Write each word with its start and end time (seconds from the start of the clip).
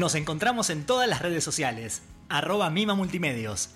Nos 0.00 0.14
encontramos 0.14 0.70
en 0.70 0.86
todas 0.86 1.06
las 1.06 1.20
redes 1.20 1.44
sociales. 1.44 2.00
Arroba 2.30 2.70
Mima 2.70 2.94
Multimedios. 2.94 3.68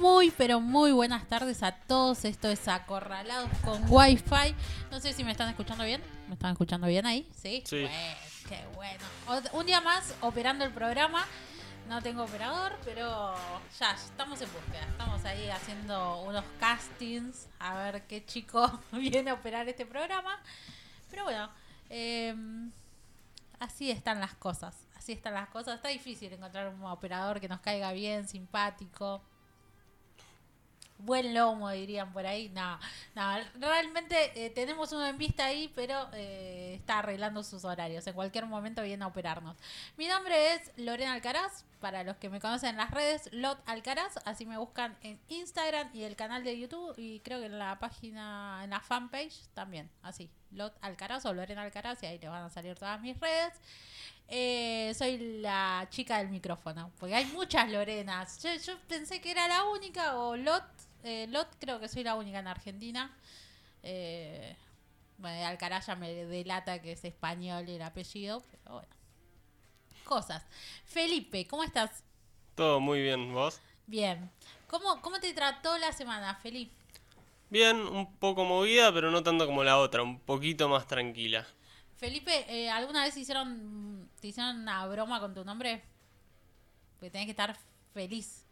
Muy, 0.00 0.30
pero 0.30 0.60
muy 0.60 0.92
buenas 0.92 1.28
tardes 1.28 1.62
a 1.62 1.72
todos. 1.72 2.24
Esto 2.24 2.48
es 2.48 2.66
Acorralados 2.66 3.50
con 3.62 3.84
Wi-Fi. 3.90 4.54
No 4.90 5.00
sé 5.00 5.12
si 5.12 5.22
me 5.22 5.32
están 5.32 5.50
escuchando 5.50 5.84
bien. 5.84 6.00
¿Me 6.28 6.32
están 6.32 6.52
escuchando 6.52 6.86
bien 6.86 7.04
ahí? 7.04 7.28
Sí. 7.36 7.62
Sí. 7.66 7.82
Bueno, 7.82 8.16
qué 8.48 8.64
bueno. 8.74 9.04
Un 9.52 9.66
día 9.66 9.82
más 9.82 10.14
operando 10.22 10.64
el 10.64 10.72
programa. 10.72 11.26
No 11.88 12.02
tengo 12.02 12.22
operador, 12.24 12.78
pero 12.84 13.34
ya 13.80 13.92
estamos 13.92 14.38
en 14.42 14.52
búsqueda. 14.52 14.82
Estamos 14.90 15.24
ahí 15.24 15.48
haciendo 15.48 16.20
unos 16.20 16.44
castings 16.60 17.48
a 17.58 17.78
ver 17.78 18.02
qué 18.02 18.26
chico 18.26 18.80
viene 18.92 19.30
a 19.30 19.34
operar 19.34 19.66
este 19.70 19.86
programa. 19.86 20.38
Pero 21.08 21.24
bueno, 21.24 21.48
eh, 21.88 22.34
así 23.58 23.90
están 23.90 24.20
las 24.20 24.34
cosas. 24.34 24.86
Así 24.96 25.12
están 25.12 25.32
las 25.32 25.48
cosas. 25.48 25.76
Está 25.76 25.88
difícil 25.88 26.30
encontrar 26.30 26.68
un 26.68 26.84
operador 26.84 27.40
que 27.40 27.48
nos 27.48 27.60
caiga 27.60 27.90
bien, 27.92 28.28
simpático. 28.28 29.22
Buen 30.98 31.32
lomo, 31.32 31.70
dirían 31.70 32.12
por 32.12 32.26
ahí. 32.26 32.50
No, 32.50 32.78
no 33.14 33.38
realmente 33.60 34.32
eh, 34.34 34.50
tenemos 34.50 34.92
uno 34.92 35.06
en 35.06 35.16
vista 35.16 35.46
ahí, 35.46 35.72
pero 35.74 36.10
eh, 36.12 36.74
está 36.78 36.98
arreglando 36.98 37.42
sus 37.42 37.64
horarios. 37.64 38.06
En 38.06 38.12
cualquier 38.12 38.44
momento 38.44 38.82
viene 38.82 39.04
a 39.04 39.06
operarnos. 39.06 39.56
Mi 39.96 40.06
nombre 40.06 40.52
es 40.52 40.70
Lorena 40.76 41.14
Alcaraz. 41.14 41.64
Para 41.80 42.02
los 42.02 42.16
que 42.16 42.28
me 42.28 42.40
conocen 42.40 42.70
en 42.70 42.76
las 42.76 42.90
redes, 42.90 43.28
Lot 43.32 43.60
Alcaraz. 43.66 44.18
Así 44.24 44.46
me 44.46 44.58
buscan 44.58 44.96
en 45.02 45.20
Instagram 45.28 45.90
y 45.94 46.02
el 46.02 46.16
canal 46.16 46.42
de 46.42 46.58
YouTube. 46.58 46.94
Y 46.96 47.20
creo 47.20 47.40
que 47.40 47.46
en 47.46 47.58
la 47.58 47.78
página, 47.78 48.60
en 48.64 48.70
la 48.70 48.80
fanpage 48.80 49.48
también. 49.54 49.88
Así, 50.02 50.30
Lot 50.50 50.76
Alcaraz 50.80 51.24
o 51.26 51.32
Lorena 51.32 51.62
Alcaraz. 51.62 52.02
Y 52.02 52.06
ahí 52.06 52.18
les 52.18 52.30
van 52.30 52.44
a 52.44 52.50
salir 52.50 52.76
todas 52.76 53.00
mis 53.00 53.18
redes. 53.20 53.54
Eh, 54.30 54.92
soy 54.94 55.40
la 55.40 55.86
chica 55.90 56.18
del 56.18 56.28
micrófono, 56.28 56.92
porque 56.98 57.14
hay 57.14 57.24
muchas 57.26 57.70
Lorenas. 57.70 58.42
Yo, 58.42 58.54
yo 58.54 58.78
pensé 58.86 59.20
que 59.20 59.30
era 59.30 59.48
la 59.48 59.64
única, 59.64 60.18
o 60.18 60.36
Lot, 60.36 60.64
eh, 61.02 61.26
Lot 61.28 61.48
creo 61.58 61.80
que 61.80 61.88
soy 61.88 62.04
la 62.04 62.14
única 62.14 62.38
en 62.38 62.46
Argentina. 62.46 63.16
Eh, 63.82 64.54
bueno, 65.16 65.46
Alcaraz 65.46 65.86
ya 65.86 65.96
me 65.96 66.12
delata 66.12 66.80
que 66.80 66.92
es 66.92 67.04
español 67.04 67.68
el 67.68 67.80
apellido, 67.82 68.42
pero 68.50 68.74
bueno. 68.74 68.97
Cosas. 70.08 70.42
Felipe, 70.86 71.46
¿cómo 71.46 71.62
estás? 71.62 72.02
Todo 72.54 72.80
muy 72.80 73.02
bien, 73.02 73.34
¿vos? 73.34 73.60
Bien. 73.86 74.30
¿Cómo, 74.66 75.02
cómo 75.02 75.20
te 75.20 75.34
trató 75.34 75.76
la 75.76 75.92
semana, 75.92 76.34
Felipe? 76.36 76.72
Bien, 77.50 77.76
un 77.76 78.16
poco 78.16 78.42
movida, 78.44 78.90
pero 78.90 79.10
no 79.10 79.22
tanto 79.22 79.44
como 79.44 79.62
la 79.64 79.76
otra, 79.78 80.02
un 80.02 80.18
poquito 80.18 80.66
más 80.66 80.86
tranquila. 80.86 81.46
Felipe, 81.98 82.46
eh, 82.48 82.70
¿alguna 82.70 83.04
vez 83.04 83.18
hicieron, 83.18 84.08
te 84.18 84.28
hicieron 84.28 84.60
una 84.60 84.86
broma 84.86 85.20
con 85.20 85.34
tu 85.34 85.44
nombre? 85.44 85.82
Porque 86.94 87.10
tenés 87.10 87.26
que 87.26 87.32
estar 87.32 87.54
feliz. 87.92 88.44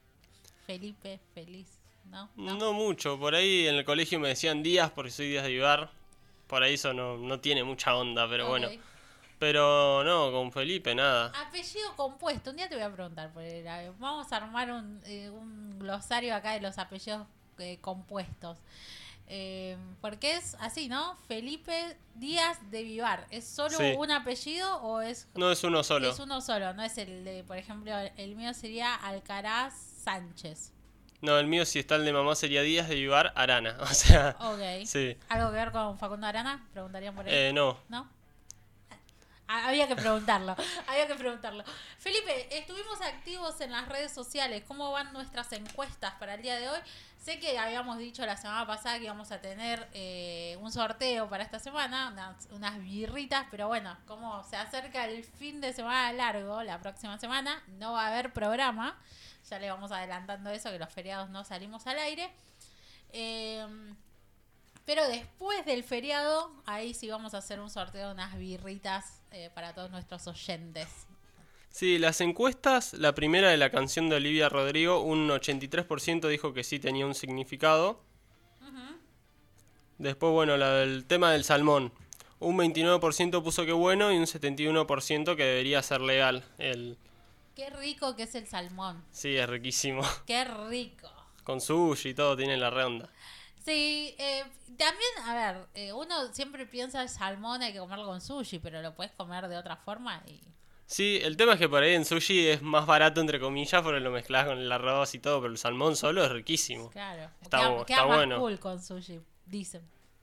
Felipe, 0.67 1.19
feliz. 1.34 1.79
¿No? 2.11 2.29
No, 2.37 2.73
mucho, 2.75 3.19
por 3.19 3.34
ahí 3.34 3.67
en 3.67 3.77
el 3.77 3.84
colegio 3.87 4.21
me 4.21 4.29
decían 4.29 4.62
Díaz 4.62 4.91
porque 4.91 5.11
soy 5.11 5.29
Díaz 5.31 5.45
de 5.45 5.53
Ibar. 5.53 5.91
Por 6.49 6.62
ahí 6.62 6.75
eso 6.75 6.93
no, 6.93 7.17
no 7.17 7.41
tiene 7.41 7.65
mucha 7.65 7.97
onda, 7.97 8.29
pero 8.29 8.45
Ok. 8.45 8.51
bueno. 8.51 8.69
Pero 9.39 10.03
no, 10.05 10.33
con 10.33 10.51
Felipe 10.51 10.95
nada. 10.95 11.31
Apellido 11.47 11.95
compuesto. 11.97 12.51
Un 12.51 12.56
día 12.56 12.69
te 12.69 12.75
voy 12.75 12.84
a 12.84 12.91
preguntar 12.92 13.31
por 13.33 13.43
ver, 13.43 13.93
Vamos 13.98 14.33
a 14.33 14.37
armar 14.37 14.70
un, 14.73 15.01
eh, 15.05 15.28
un 15.31 15.78
glosario 15.78 16.34
acá 16.34 16.53
de 16.53 16.60
los 16.60 16.78
apellidos 16.78 17.27
eh, 17.59 17.78
compuestos. 17.81 18.59
Eh, 19.28 19.77
porque 20.00 20.37
es 20.37 20.56
así, 20.60 20.88
¿no? 20.88 21.16
Felipe 21.28 21.97
Díaz 22.15 22.59
de 22.71 22.83
Vivar. 22.84 23.27
¿Es 23.31 23.47
solo 23.47 23.77
Sí. 23.77 23.94
un 23.99 24.10
apellido 24.10 24.77
o 24.83 25.00
es, 25.00 25.28
No 25.34 25.50
es 25.50 25.65
uno 25.65 25.83
solo. 25.83 26.09
es 26.09 26.19
uno 26.21 26.41
solo? 26.41 26.72
No 26.75 26.83
es 26.84 26.97
el 26.97 27.25
de, 27.25 27.43
por 27.44 27.56
ejemplo, 27.59 27.93
el 28.16 28.37
mío 28.37 28.55
sería 28.55 28.94
Alcaraz 28.94 29.75
Sánchez. 30.05 30.72
No, 31.22 31.39
el 31.39 31.47
mío 31.47 31.65
si 31.66 31.78
está 31.81 31.97
el 31.97 32.05
de 32.05 32.12
mamá 32.12 32.37
sería 32.37 32.62
Díaz 32.62 32.89
de 32.89 32.97
Ibar 32.97 33.33
Arana. 33.37 33.77
O 33.81 33.87
sea, 33.87 34.37
Ok. 34.39 34.87
sí. 34.87 35.16
¿Algo 35.28 35.50
que 35.50 35.56
ver 35.56 35.72
con 35.72 35.99
Facundo 35.99 36.27
Arana? 36.27 36.65
Preguntarían 36.72 37.15
por 37.15 37.27
él. 37.27 37.34
Eh, 37.34 37.53
no. 37.53 37.78
¿No? 37.89 38.09
Ah, 39.49 39.69
Había 39.69 39.87
que 39.87 39.95
preguntarlo, 39.95 40.57
había 40.89 41.07
que 41.07 41.15
preguntarlo. 41.15 41.62
Felipe, 41.99 42.59
estuvimos 42.59 43.01
activos 43.01 43.61
en 43.61 43.71
las 43.71 43.89
redes 43.89 44.12
sociales. 44.12 44.65
¿Cómo 44.67 44.91
van 44.91 45.12
nuestras 45.12 45.53
encuestas 45.53 46.15
para 46.15 46.34
el 46.34 46.43
día 46.43 46.57
de 46.57 46.69
hoy? 46.69 46.81
Sé 47.17 47.39
que 47.39 47.59
habíamos 47.59 47.99
dicho 47.99 48.25
la 48.27 48.37
semana 48.37 48.67
pasada 48.67 48.99
que 48.99 49.05
íbamos 49.05 49.31
a 49.33 49.41
tener 49.41 49.89
eh, 49.93 50.57
un 50.61 50.71
sorteo 50.73 51.29
para 51.29 51.45
esta 51.45 51.59
semana, 51.59 52.09
unas, 52.12 52.49
unas 52.53 52.79
birritas, 52.81 53.47
pero 53.51 53.69
bueno, 53.69 53.97
como 54.07 54.43
se 54.45 54.57
acerca 54.57 55.07
el 55.07 55.25
fin 55.25 55.61
de 55.61 55.73
semana 55.73 56.13
largo, 56.13 56.63
la 56.63 56.81
próxima 56.81 57.19
semana, 57.19 57.63
no 57.78 57.93
va 57.93 58.05
a 58.05 58.09
haber 58.09 58.33
programa. 58.33 58.97
Ya 59.49 59.59
le 59.61 59.71
vamos 59.71 59.93
adelantando 59.93 60.51
eso, 60.51 60.71
que 60.71 60.78
los 60.78 60.93
feriados 60.93 61.31
no 61.31 61.45
salimos 61.45 61.87
al 61.87 61.99
aire. 61.99 62.31
Eh, 63.13 63.65
pero 64.86 65.06
después 65.08 65.66
del 65.66 65.82
feriado, 65.82 66.50
ahí 66.64 66.94
sí 66.94 67.08
vamos 67.08 67.34
a 67.34 67.38
hacer 67.38 67.60
un 67.60 67.69
sorteo 67.69 68.06
de 68.06 68.14
unas 68.14 68.38
birritas 68.38 69.20
eh, 69.32 69.50
para 69.54 69.74
todos 69.74 69.91
nuestros 69.91 70.26
oyentes. 70.28 70.88
Sí, 71.69 71.98
las 71.98 72.22
encuestas, 72.22 72.94
la 72.94 73.14
primera 73.14 73.50
de 73.50 73.58
la 73.58 73.70
canción 73.70 74.08
de 74.08 74.16
Olivia 74.16 74.48
Rodrigo, 74.48 75.02
un 75.02 75.28
83% 75.28 76.28
dijo 76.28 76.54
que 76.54 76.64
sí 76.64 76.78
tenía 76.78 77.04
un 77.04 77.14
significado. 77.14 78.00
Después, 79.98 80.32
bueno, 80.32 80.56
la 80.56 80.72
del 80.72 81.06
tema 81.06 81.32
del 81.32 81.44
salmón. 81.44 81.92
Un 82.38 82.58
29% 82.58 83.42
puso 83.42 83.64
que 83.64 83.72
bueno 83.72 84.12
y 84.12 84.18
un 84.18 84.26
71% 84.26 85.36
que 85.36 85.42
debería 85.42 85.82
ser 85.82 86.03
legal. 86.03 86.44
El, 86.58 86.98
Qué 87.54 87.70
rico 87.70 88.14
que 88.14 88.24
es 88.24 88.34
el 88.34 88.47
salmón. 88.47 89.03
sí, 89.10 89.36
es 89.36 89.48
riquísimo. 89.48 90.03
Qué 90.26 90.44
rico. 90.44 91.10
Con 91.44 91.60
sushi 91.60 92.10
y 92.10 92.14
todo 92.14 92.36
tiene 92.36 92.56
la 92.58 92.70
redonda. 92.70 93.08
Sí, 93.66 94.15
eh, 94.19 94.44
también, 94.78 95.10
a 95.25 95.34
ver, 95.34 95.66
eh, 95.75 95.93
uno 95.93 96.32
siempre 96.32 96.66
piensa 96.66 97.03
el 97.03 97.09
salmón 97.09 97.62
hay 97.62 97.72
que 97.72 97.81
comerlo 97.81 98.06
con 98.06 98.21
sushi, 98.21 98.60
pero 98.60 98.81
lo 98.81 98.94
puedes 98.94 99.12
comer 99.12 99.49
de 99.49 99.56
otra 99.59 99.77
forma 99.77 100.22
y... 100.27 100.41
Sí, 100.87 101.19
el 101.25 101.37
tema 101.37 101.54
es 101.54 101.59
que 101.59 101.69
por 101.69 101.82
ahí 101.82 101.94
en 101.94 102.04
sushi 102.04 102.47
es 102.47 102.62
más 102.62 102.87
barato, 102.87 103.21
entre 103.21 103.41
comillas, 103.41 103.82
porque 103.82 103.99
lo 103.99 104.12
mezclas 104.12 104.47
con 104.47 104.59
el 104.59 104.71
arroz 104.71 105.16
y 105.16 105.19
todo, 105.19 105.41
pero 105.41 105.50
el 105.53 105.59
salmón 105.59 105.97
solo 105.97 106.25
es 106.25 106.31
riquísimo. 106.31 106.91
Claro, 106.91 107.28
Está 107.43 107.59
queda, 107.59 107.81
está 107.81 108.06
más 108.06 108.16
bueno. 108.19 108.38
cool 108.38 108.60
con 108.60 108.81
sushi, 108.81 109.21
dicen. 109.47 109.83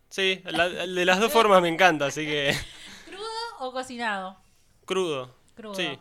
Sí, 0.10 0.42
la- 0.46 0.70
de 0.70 1.04
las 1.06 1.20
dos 1.20 1.34
formas 1.34 1.62
me 1.62 1.68
encanta, 1.68 2.06
así 2.06 2.26
que 2.26 2.56
¿Crudo 3.06 3.28
o 3.60 3.74
cocinado? 3.74 4.38
crudo. 4.86 5.36
Crudo. 5.54 5.76
Sí. 5.76 6.00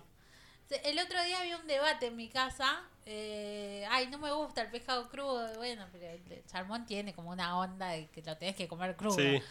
El 0.84 0.98
otro 1.00 1.22
día 1.24 1.41
había 1.41 1.56
un 1.56 1.66
debate 1.66 2.06
en 2.06 2.16
mi 2.16 2.28
casa. 2.28 2.82
Eh, 3.06 3.86
ay, 3.90 4.06
no 4.08 4.18
me 4.18 4.30
gusta 4.32 4.62
el 4.62 4.70
pescado 4.70 5.08
crudo. 5.08 5.54
Bueno, 5.56 5.86
pero 5.92 6.06
el 6.10 6.42
salmón 6.46 6.86
tiene 6.86 7.14
como 7.14 7.30
una 7.30 7.58
onda 7.58 7.88
de 7.88 8.08
que 8.08 8.22
lo 8.22 8.36
tenés 8.36 8.56
que 8.56 8.68
comer 8.68 8.96
crudo. 8.96 9.16
Sí. 9.16 9.42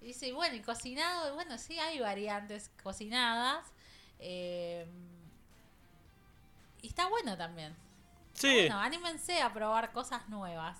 Y 0.00 0.06
dice, 0.06 0.32
bueno, 0.32 0.54
y 0.56 0.60
cocinado, 0.60 1.34
bueno, 1.34 1.58
sí 1.58 1.78
hay 1.78 2.00
variantes 2.00 2.70
cocinadas. 2.82 3.64
eh, 4.18 4.86
y 6.82 6.88
está 6.88 7.08
bueno 7.08 7.36
también. 7.36 7.76
Sí. 8.34 8.52
Bueno, 8.52 8.78
anímense 8.80 9.40
a 9.40 9.52
probar 9.52 9.92
cosas 9.92 10.28
nuevas. 10.28 10.78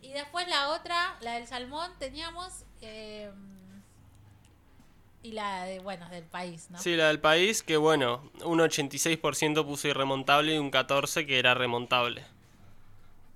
Y 0.00 0.12
después 0.12 0.48
la 0.48 0.70
otra, 0.70 1.16
la 1.20 1.34
del 1.34 1.46
salmón, 1.46 1.92
teníamos. 1.98 2.64
eh, 2.80 3.30
y 5.22 5.32
la 5.32 5.64
de, 5.64 5.80
bueno, 5.80 6.08
del 6.08 6.24
país, 6.24 6.70
¿no? 6.70 6.78
Sí, 6.78 6.96
la 6.96 7.08
del 7.08 7.20
país, 7.20 7.62
que 7.62 7.76
bueno, 7.76 8.30
un 8.44 8.58
86% 8.60 9.64
puso 9.64 9.88
irremontable 9.88 10.54
y 10.54 10.58
un 10.58 10.70
14% 10.70 11.26
que 11.26 11.38
era 11.38 11.54
remontable. 11.54 12.22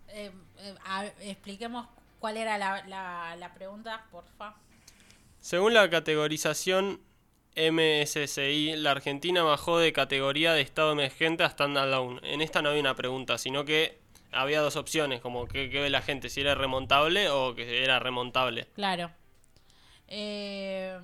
Eh, 0.08 0.30
eh, 0.58 0.74
a- 0.84 1.06
expliquemos 1.20 1.86
cuál 2.20 2.36
era 2.38 2.56
la, 2.58 2.84
la, 2.86 3.36
la 3.36 3.54
pregunta, 3.54 4.04
porfa. 4.10 4.54
Según 5.40 5.74
la 5.74 5.90
categorización 5.90 7.00
MSCI, 7.56 8.76
la 8.76 8.92
Argentina 8.92 9.42
bajó 9.42 9.78
de 9.78 9.92
categoría 9.92 10.54
de 10.54 10.62
estado 10.62 10.92
emergente 10.92 11.44
a 11.44 11.50
standalone. 11.50 12.20
En 12.24 12.40
esta 12.40 12.62
no 12.62 12.70
había 12.70 12.80
una 12.80 12.96
pregunta, 12.96 13.36
sino 13.38 13.64
que 13.64 13.98
había 14.32 14.60
dos 14.60 14.76
opciones, 14.76 15.20
como 15.20 15.46
que, 15.46 15.68
que 15.70 15.80
ve 15.80 15.90
la 15.90 16.02
gente, 16.02 16.28
si 16.30 16.40
era 16.40 16.54
remontable 16.54 17.28
o 17.28 17.54
que 17.54 17.84
era 17.84 17.98
remontable. 17.98 18.66
Claro. 18.74 19.10
Eh, 20.08 20.98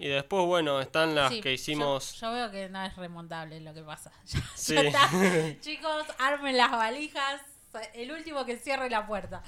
Y 0.00 0.08
después, 0.08 0.46
bueno, 0.46 0.80
están 0.80 1.14
las 1.14 1.30
sí, 1.30 1.42
que 1.42 1.52
hicimos... 1.52 2.14
Yo, 2.14 2.28
yo 2.28 2.32
veo 2.32 2.50
que 2.50 2.70
no 2.70 2.82
es 2.82 2.96
remontable 2.96 3.60
lo 3.60 3.74
que 3.74 3.82
pasa. 3.82 4.10
Ya, 4.24 4.40
Sí. 4.54 4.74
ya 4.74 4.80
está. 4.80 5.10
Chicos, 5.60 6.06
armen 6.18 6.56
las 6.56 6.70
valijas. 6.70 7.42
El 7.92 8.10
último 8.10 8.46
que 8.46 8.56
cierre 8.56 8.88
la 8.88 9.06
puerta. 9.06 9.42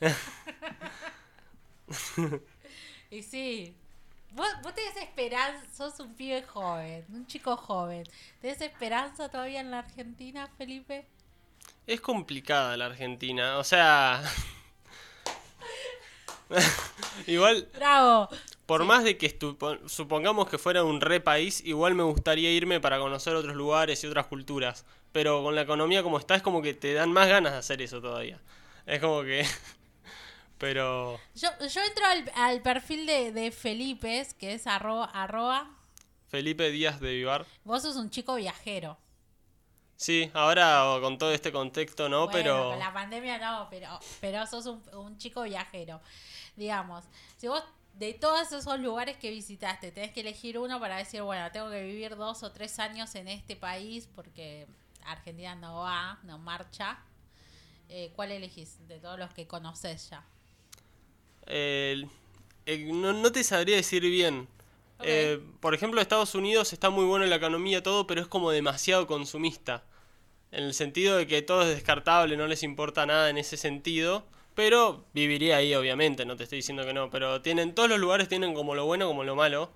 y 3.10 3.22
sí. 3.24 3.74
Vos, 4.30 4.46
vos 4.62 4.72
tenés 4.76 4.96
esperanza, 4.96 5.66
sos 5.74 5.98
un 5.98 6.14
pibe 6.14 6.44
joven, 6.44 7.04
un 7.08 7.26
chico 7.26 7.56
joven. 7.56 8.04
¿Tenés 8.40 8.60
esperanza 8.60 9.28
todavía 9.28 9.58
en 9.58 9.72
la 9.72 9.80
Argentina, 9.80 10.46
Felipe? 10.56 11.04
Es 11.88 12.00
complicada 12.00 12.76
la 12.76 12.86
Argentina, 12.86 13.58
o 13.58 13.64
sea... 13.64 14.22
igual, 17.26 17.68
Bravo. 17.74 18.28
por 18.66 18.84
más 18.84 19.04
de 19.04 19.16
que 19.16 19.36
supongamos 19.86 20.48
que 20.48 20.58
fuera 20.58 20.84
un 20.84 21.00
re 21.00 21.20
país, 21.20 21.62
igual 21.64 21.94
me 21.94 22.02
gustaría 22.02 22.50
irme 22.52 22.80
para 22.80 22.98
conocer 22.98 23.34
otros 23.34 23.54
lugares 23.56 24.02
y 24.04 24.06
otras 24.06 24.26
culturas. 24.26 24.84
Pero 25.12 25.42
con 25.42 25.54
la 25.54 25.62
economía 25.62 26.02
como 26.02 26.18
está, 26.18 26.34
es 26.34 26.42
como 26.42 26.62
que 26.62 26.74
te 26.74 26.92
dan 26.92 27.10
más 27.12 27.28
ganas 27.28 27.52
de 27.52 27.58
hacer 27.58 27.80
eso 27.82 28.00
todavía. 28.00 28.40
Es 28.84 29.00
como 29.00 29.22
que... 29.22 29.46
Pero... 30.58 31.18
Yo, 31.34 31.48
yo 31.58 31.80
entro 31.82 32.06
al, 32.06 32.32
al 32.34 32.62
perfil 32.62 33.06
de, 33.06 33.32
de 33.32 33.50
Felipe, 33.50 34.26
que 34.38 34.54
es 34.54 34.66
arroba, 34.66 35.04
arroba. 35.06 35.70
Felipe 36.28 36.70
Díaz 36.70 37.00
de 37.00 37.12
Vivar. 37.12 37.46
Vos 37.64 37.82
sos 37.82 37.96
un 37.96 38.10
chico 38.10 38.34
viajero. 38.36 38.98
Sí, 39.96 40.30
ahora 40.34 40.98
con 41.00 41.16
todo 41.16 41.32
este 41.32 41.50
contexto 41.50 42.08
no, 42.08 42.26
Bueno, 42.26 42.32
pero... 42.32 42.70
con 42.70 42.78
la 42.78 42.92
pandemia 42.92 43.38
no, 43.38 43.68
pero, 43.70 43.98
pero 44.20 44.46
sos 44.46 44.66
un, 44.66 44.82
un 44.94 45.18
chico 45.18 45.42
viajero. 45.42 46.00
Digamos, 46.54 47.04
si 47.38 47.48
vos 47.48 47.62
de 47.94 48.12
todos 48.12 48.52
esos 48.52 48.78
lugares 48.80 49.16
que 49.16 49.30
visitaste, 49.30 49.90
tenés 49.90 50.12
que 50.12 50.20
elegir 50.20 50.58
uno 50.58 50.78
para 50.78 50.98
decir, 50.98 51.22
bueno, 51.22 51.50
tengo 51.50 51.70
que 51.70 51.82
vivir 51.82 52.16
dos 52.16 52.42
o 52.42 52.52
tres 52.52 52.78
años 52.78 53.14
en 53.14 53.28
este 53.28 53.56
país 53.56 54.08
porque 54.14 54.66
Argentina 55.06 55.54
no 55.54 55.76
va, 55.76 56.18
no 56.24 56.38
marcha. 56.38 56.98
Eh, 57.88 58.12
¿Cuál 58.14 58.32
elegís 58.32 58.86
de 58.88 58.98
todos 58.98 59.18
los 59.18 59.32
que 59.32 59.46
conoces 59.46 60.10
ya? 60.10 60.24
Eh, 61.46 62.06
eh, 62.66 62.90
no, 62.92 63.12
no 63.12 63.32
te 63.32 63.44
sabría 63.44 63.76
decir 63.76 64.02
bien. 64.02 64.48
Eh, 65.02 65.40
por 65.60 65.74
ejemplo, 65.74 66.00
Estados 66.00 66.34
Unidos 66.34 66.72
está 66.72 66.90
muy 66.90 67.04
bueno 67.04 67.24
en 67.24 67.30
la 67.30 67.36
economía, 67.36 67.82
todo, 67.82 68.06
pero 68.06 68.20
es 68.20 68.26
como 68.26 68.50
demasiado 68.50 69.06
consumista. 69.06 69.84
En 70.52 70.64
el 70.64 70.74
sentido 70.74 71.16
de 71.16 71.26
que 71.26 71.42
todo 71.42 71.62
es 71.62 71.68
descartable, 71.68 72.36
no 72.36 72.46
les 72.46 72.62
importa 72.62 73.04
nada 73.04 73.28
en 73.28 73.38
ese 73.38 73.56
sentido. 73.56 74.24
Pero 74.54 75.04
viviría 75.12 75.58
ahí, 75.58 75.74
obviamente, 75.74 76.24
no 76.24 76.34
te 76.36 76.44
estoy 76.44 76.56
diciendo 76.56 76.84
que 76.86 76.94
no. 76.94 77.10
Pero 77.10 77.42
tienen, 77.42 77.74
todos 77.74 77.90
los 77.90 77.98
lugares 77.98 78.28
tienen 78.28 78.54
como 78.54 78.74
lo 78.74 78.86
bueno 78.86 79.06
como 79.06 79.22
lo 79.22 79.36
malo. 79.36 79.70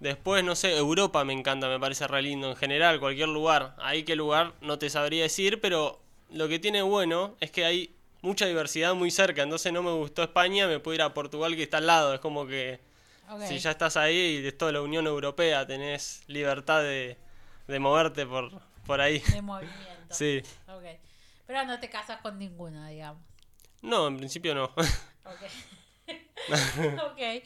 Después, 0.00 0.44
no 0.44 0.54
sé, 0.54 0.76
Europa 0.76 1.24
me 1.24 1.32
encanta, 1.32 1.66
me 1.68 1.80
parece 1.80 2.06
re 2.06 2.20
lindo. 2.20 2.50
En 2.50 2.56
general, 2.56 3.00
cualquier 3.00 3.28
lugar. 3.28 3.74
Ahí 3.78 4.02
qué 4.02 4.16
lugar 4.16 4.52
no 4.60 4.78
te 4.78 4.90
sabría 4.90 5.22
decir, 5.22 5.62
pero 5.62 5.98
lo 6.30 6.46
que 6.46 6.58
tiene 6.58 6.82
bueno 6.82 7.36
es 7.40 7.50
que 7.50 7.64
hay 7.64 7.94
mucha 8.20 8.44
diversidad 8.44 8.94
muy 8.94 9.10
cerca. 9.10 9.42
Entonces 9.42 9.72
no 9.72 9.82
me 9.82 9.92
gustó 9.92 10.22
España, 10.22 10.66
me 10.66 10.78
puedo 10.78 10.96
ir 10.96 11.02
a 11.02 11.14
Portugal 11.14 11.56
que 11.56 11.62
está 11.62 11.78
al 11.78 11.86
lado. 11.86 12.12
Es 12.12 12.20
como 12.20 12.46
que 12.46 12.80
Si 13.48 13.58
ya 13.58 13.70
estás 13.72 13.96
ahí 13.96 14.40
y 14.42 14.46
es 14.46 14.56
toda 14.58 14.72
la 14.72 14.80
Unión 14.82 15.06
Europea, 15.06 15.66
tenés 15.66 16.22
libertad 16.26 16.82
de, 16.82 17.16
de 17.68 17.78
moverte 17.78 18.26
por, 18.26 18.50
por 18.86 19.00
ahí. 19.00 19.20
De 19.20 19.42
movimiento. 19.42 19.80
Sí. 20.10 20.42
Pero 21.46 21.64
no 21.64 21.80
te 21.80 21.88
casas 21.90 22.20
con 22.20 22.38
ninguno, 22.38 22.86
digamos. 22.86 23.22
No, 23.82 24.06
en 24.08 24.16
principio 24.18 24.54
no. 24.54 24.64
Ok. 25.24 25.42
ok. 27.12 27.42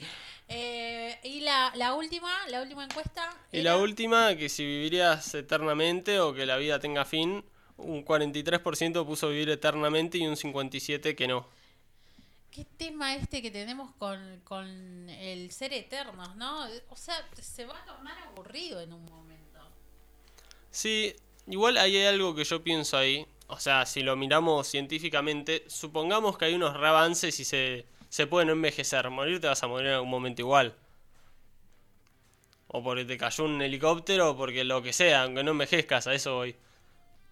Eh, 0.48 1.18
y 1.24 1.40
la, 1.40 1.72
la 1.74 1.94
última, 1.94 2.30
la 2.48 2.62
última 2.62 2.84
encuesta. 2.84 3.30
y 3.52 3.60
era- 3.60 3.72
la 3.72 3.76
última, 3.78 4.36
que 4.36 4.48
si 4.48 4.64
vivirías 4.64 5.34
eternamente 5.34 6.20
o 6.20 6.34
que 6.34 6.46
la 6.46 6.56
vida 6.56 6.78
tenga 6.80 7.04
fin, 7.04 7.44
un 7.76 8.04
43% 8.04 9.04
puso 9.06 9.28
vivir 9.30 9.50
eternamente 9.50 10.18
y 10.18 10.26
un 10.26 10.36
57% 10.36 11.14
que 11.16 11.28
no. 11.28 11.48
¿Qué 12.54 12.64
tema 12.64 13.16
este 13.16 13.42
que 13.42 13.50
tenemos 13.50 13.90
con, 13.98 14.40
con 14.44 15.10
el 15.10 15.50
ser 15.50 15.72
eternos, 15.72 16.36
no? 16.36 16.68
O 16.88 16.94
sea, 16.94 17.16
se 17.40 17.64
va 17.64 17.76
a 17.76 17.84
tornar 17.84 18.16
aburrido 18.28 18.80
en 18.80 18.92
un 18.92 19.04
momento. 19.06 19.58
Sí, 20.70 21.16
igual 21.48 21.76
ahí 21.76 21.96
hay 21.96 22.06
algo 22.06 22.32
que 22.32 22.44
yo 22.44 22.62
pienso 22.62 22.96
ahí. 22.96 23.26
O 23.48 23.58
sea, 23.58 23.84
si 23.86 24.04
lo 24.04 24.14
miramos 24.14 24.68
científicamente, 24.68 25.64
supongamos 25.66 26.38
que 26.38 26.44
hay 26.44 26.54
unos 26.54 26.76
avances 26.76 27.40
y 27.40 27.44
se, 27.44 27.86
se 28.08 28.28
pueden 28.28 28.50
envejecer. 28.50 29.10
Morir 29.10 29.40
te 29.40 29.48
vas 29.48 29.64
a 29.64 29.66
morir 29.66 29.88
en 29.88 29.94
algún 29.94 30.10
momento 30.10 30.42
igual. 30.42 30.76
O 32.68 32.84
porque 32.84 33.04
te 33.04 33.18
cayó 33.18 33.46
un 33.46 33.62
helicóptero 33.62 34.30
o 34.30 34.36
porque 34.36 34.62
lo 34.62 34.80
que 34.80 34.92
sea, 34.92 35.24
aunque 35.24 35.42
no 35.42 35.50
envejezcas, 35.50 36.06
a 36.06 36.14
eso 36.14 36.36
voy. 36.36 36.54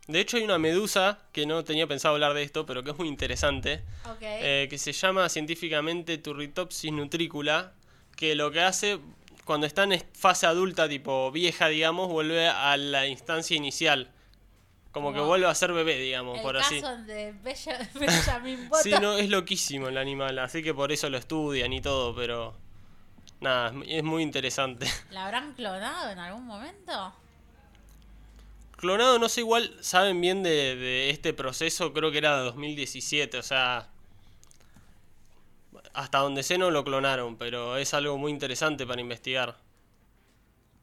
De 0.09 0.21
hecho 0.21 0.37
hay 0.37 0.43
una 0.43 0.59
medusa, 0.59 1.21
que 1.33 1.47
no 1.47 1.63
tenía 1.65 1.87
pensado 1.87 2.15
hablar 2.15 2.35
de 2.35 2.43
esto, 2.43 2.67
pero 2.67 2.83
que 2.83 2.91
es 2.91 2.99
muy 2.99 3.07
interesante, 3.09 3.83
eh, 4.21 4.67
que 4.69 4.77
se 4.79 4.93
llama 4.93 5.29
científicamente 5.29 6.19
Turritopsis 6.19 6.91
nutricula, 6.93 7.73
que 8.17 8.35
lo 8.35 8.51
que 8.51 8.61
hace 8.61 8.99
cuando 9.45 9.67
está 9.67 9.85
en 9.85 10.03
fase 10.15 10.47
adulta, 10.47 10.89
tipo 10.89 11.31
vieja, 11.33 11.69
digamos, 11.69 12.09
vuelve 12.09 12.49
a 12.49 12.77
la 12.77 13.07
instancia 13.07 13.57
inicial. 13.57 14.11
Como 14.93 15.13
que 15.15 15.21
vuelve 15.21 15.47
a 15.47 15.55
ser 15.55 15.73
bebé, 15.73 15.97
digamos, 15.99 16.37
el 16.37 16.43
por 16.43 16.57
caso 16.59 16.75
así. 16.87 17.03
de 17.07 17.33
Bella- 17.43 17.89
Benjamin 17.95 18.69
Button. 18.69 18.83
Sí, 18.83 18.91
no, 19.01 19.17
es 19.17 19.31
loquísimo 19.31 19.89
el 19.89 19.97
animal, 19.97 20.39
así 20.39 20.63
que 20.63 20.75
por 20.75 20.93
eso 20.93 21.09
lo 21.09 21.17
estudian 21.17 21.73
y 21.73 21.81
todo, 21.81 22.15
pero 22.15 22.55
nada, 23.41 23.73
es 23.87 24.03
muy 24.05 24.23
interesante. 24.23 24.87
¿La 25.11 25.25
habrán 25.25 25.55
clonado 25.55 26.11
en 26.11 26.19
algún 26.19 26.45
momento? 26.47 27.15
Clonado, 28.83 29.21
no 29.21 29.29
sé, 29.29 29.43
igual 29.43 29.73
saben 29.81 30.21
bien 30.21 30.43
de, 30.43 30.75
de 30.75 31.11
este 31.11 31.33
proceso, 31.33 31.93
creo 31.93 32.11
que 32.11 32.19
era 32.19 32.39
de 32.39 32.47
2017, 32.47 33.39
o 33.39 33.43
sea, 33.45 33.89
hasta 35.95 36.19
donde 36.19 36.43
sé 36.43 36.59
no 36.59 36.69
lo 36.73 36.83
clonaron, 36.83 37.37
pero 37.37 37.77
es 37.77 37.95
algo 37.95 38.19
muy 38.19 38.33
interesante 38.33 38.85
para 38.85 39.01
investigar. 39.01 39.55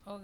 Ok. 0.06 0.24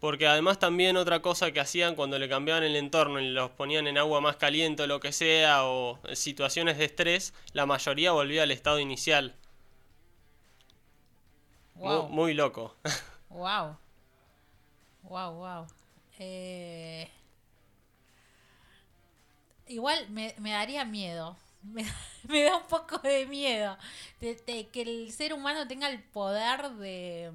Porque 0.00 0.26
además 0.26 0.58
también 0.58 0.96
otra 0.96 1.22
cosa 1.22 1.52
que 1.52 1.60
hacían 1.60 1.94
cuando 1.94 2.18
le 2.18 2.28
cambiaban 2.28 2.64
el 2.64 2.74
entorno 2.74 3.20
y 3.20 3.28
los 3.28 3.52
ponían 3.52 3.86
en 3.86 3.96
agua 3.96 4.20
más 4.20 4.34
caliente 4.34 4.82
o 4.82 4.88
lo 4.88 4.98
que 4.98 5.12
sea, 5.12 5.66
o 5.66 6.00
situaciones 6.14 6.78
de 6.78 6.86
estrés, 6.86 7.32
la 7.52 7.64
mayoría 7.64 8.10
volvía 8.10 8.42
al 8.42 8.50
estado 8.50 8.80
inicial. 8.80 9.36
Wow. 11.76 12.08
Muy, 12.08 12.34
loco. 12.34 12.74
Wow. 13.30 13.76
Wow, 15.04 15.34
wow. 15.34 15.77
Eh, 16.18 17.08
Igual 19.66 20.08
me, 20.10 20.34
me 20.38 20.50
daría 20.52 20.84
miedo. 20.84 21.36
Me, 21.62 21.84
me 22.28 22.44
da 22.44 22.56
un 22.56 22.66
poco 22.68 22.98
de 22.98 23.26
miedo. 23.26 23.76
Que 24.20 24.82
el 24.82 25.12
ser 25.12 25.32
humano 25.34 25.66
tenga 25.66 25.88
el 25.90 26.02
poder 26.02 26.70
de. 26.74 27.32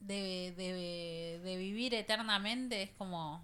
De, 0.00 0.52
de, 0.56 1.40
de 1.42 1.56
vivir 1.56 1.94
eternamente 1.94 2.82
es 2.82 2.90
como. 2.98 3.42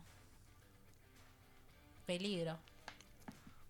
Peligro. 2.06 2.58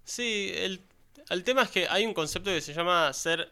Sí, 0.04 0.50
el, 0.54 0.80
el 1.28 1.44
tema 1.44 1.62
es 1.62 1.70
que 1.70 1.88
hay 1.88 2.04
un 2.06 2.14
concepto 2.14 2.50
que 2.50 2.60
se 2.60 2.74
llama 2.74 3.12
ser 3.12 3.50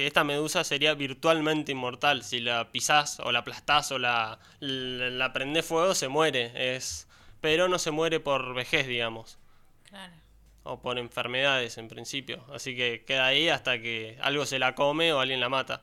que 0.00 0.06
esta 0.06 0.24
medusa 0.24 0.64
sería 0.64 0.94
virtualmente 0.94 1.72
inmortal. 1.72 2.24
Si 2.24 2.40
la 2.40 2.70
pisás 2.72 3.20
o 3.20 3.32
la 3.32 3.40
aplastás 3.40 3.92
o 3.92 3.98
la, 3.98 4.38
la, 4.60 5.10
la 5.10 5.32
prendés 5.32 5.66
fuego, 5.66 5.94
se 5.94 6.08
muere. 6.08 6.52
Es, 6.54 7.06
pero 7.40 7.68
no 7.68 7.78
se 7.78 7.90
muere 7.90 8.20
por 8.20 8.54
vejez, 8.54 8.86
digamos. 8.86 9.38
Claro. 9.84 10.14
O 10.62 10.80
por 10.80 10.98
enfermedades 10.98 11.78
en 11.78 11.88
principio. 11.88 12.44
Así 12.52 12.76
que 12.76 13.04
queda 13.04 13.26
ahí 13.26 13.48
hasta 13.48 13.78
que 13.78 14.18
algo 14.22 14.46
se 14.46 14.58
la 14.58 14.74
come 14.74 15.12
o 15.12 15.20
alguien 15.20 15.40
la 15.40 15.48
mata. 15.48 15.82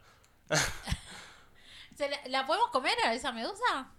¿Se 1.95 2.09
la, 2.09 2.19
la 2.27 2.45
podemos 2.45 2.69
comer 2.69 2.95
a 3.05 3.13
esa 3.13 3.31
medusa? 3.31 3.91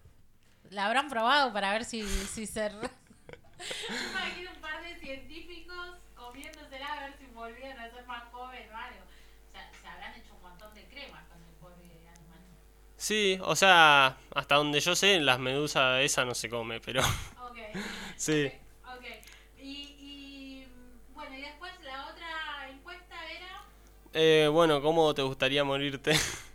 ¿La 0.70 0.87
habrán 0.87 1.08
probado 1.08 1.52
para 1.52 1.72
ver 1.72 1.84
si, 1.84 2.02
si 2.02 2.46
se... 2.46 2.66
imagino 4.10 4.50
un 4.52 4.60
par 4.60 4.82
de 4.82 4.98
científicos 5.00 5.96
comiéndosela 6.14 6.92
a 6.92 7.00
ver 7.00 7.18
si 7.18 7.26
volvían 7.26 7.78
a 7.78 7.90
ser 7.90 8.06
más 8.06 8.25
jóvenes 8.30 8.70
o 8.70 8.76
algo. 8.76 9.00
O 9.48 9.52
sea, 9.52 9.70
se 9.80 9.88
habrán 9.88 10.14
hecho 10.14 10.34
un 10.34 10.42
montón 10.42 10.75
de 10.75 10.87
cremas 10.88 11.25
con 11.28 11.42
el 11.42 11.54
pobre 11.54 12.08
animal. 12.08 12.40
Sí, 13.08 13.38
o 13.42 13.56
sea, 13.56 14.18
hasta 14.34 14.56
donde 14.56 14.80
yo 14.80 14.94
sé, 14.94 15.18
las 15.20 15.38
medusas 15.38 16.02
esa 16.02 16.24
no 16.26 16.34
se 16.34 16.50
come, 16.50 16.78
pero 16.80 17.00
Ok. 17.40 17.56
sí. 18.16 18.52
Ok. 18.84 19.04
Y, 19.62 19.94
y 19.98 20.68
bueno, 21.14 21.34
y 21.36 21.40
después 21.40 21.72
la 21.86 22.06
otra 22.08 22.70
encuesta 22.70 23.14
era... 23.30 23.64
Eh, 24.12 24.48
bueno, 24.52 24.82
¿cómo 24.82 25.14
te 25.14 25.22
gustaría 25.22 25.64
morirte? 25.64 26.12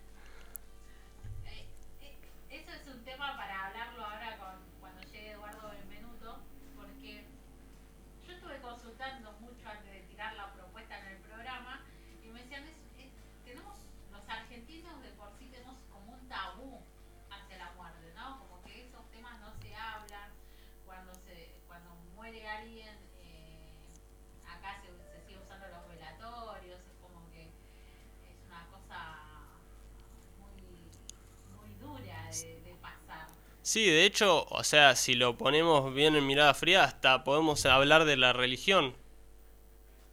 Sí, 33.74 33.88
de 33.88 34.06
hecho, 34.06 34.46
o 34.52 34.64
sea, 34.64 34.96
si 34.96 35.16
lo 35.16 35.36
ponemos 35.36 35.92
bien 35.96 36.16
en 36.16 36.28
mirada 36.28 36.54
fría, 36.54 36.84
hasta 36.84 37.24
podemos 37.24 37.66
hablar 37.66 38.06
de 38.06 38.18
la 38.18 38.32
religión. 38.32 38.94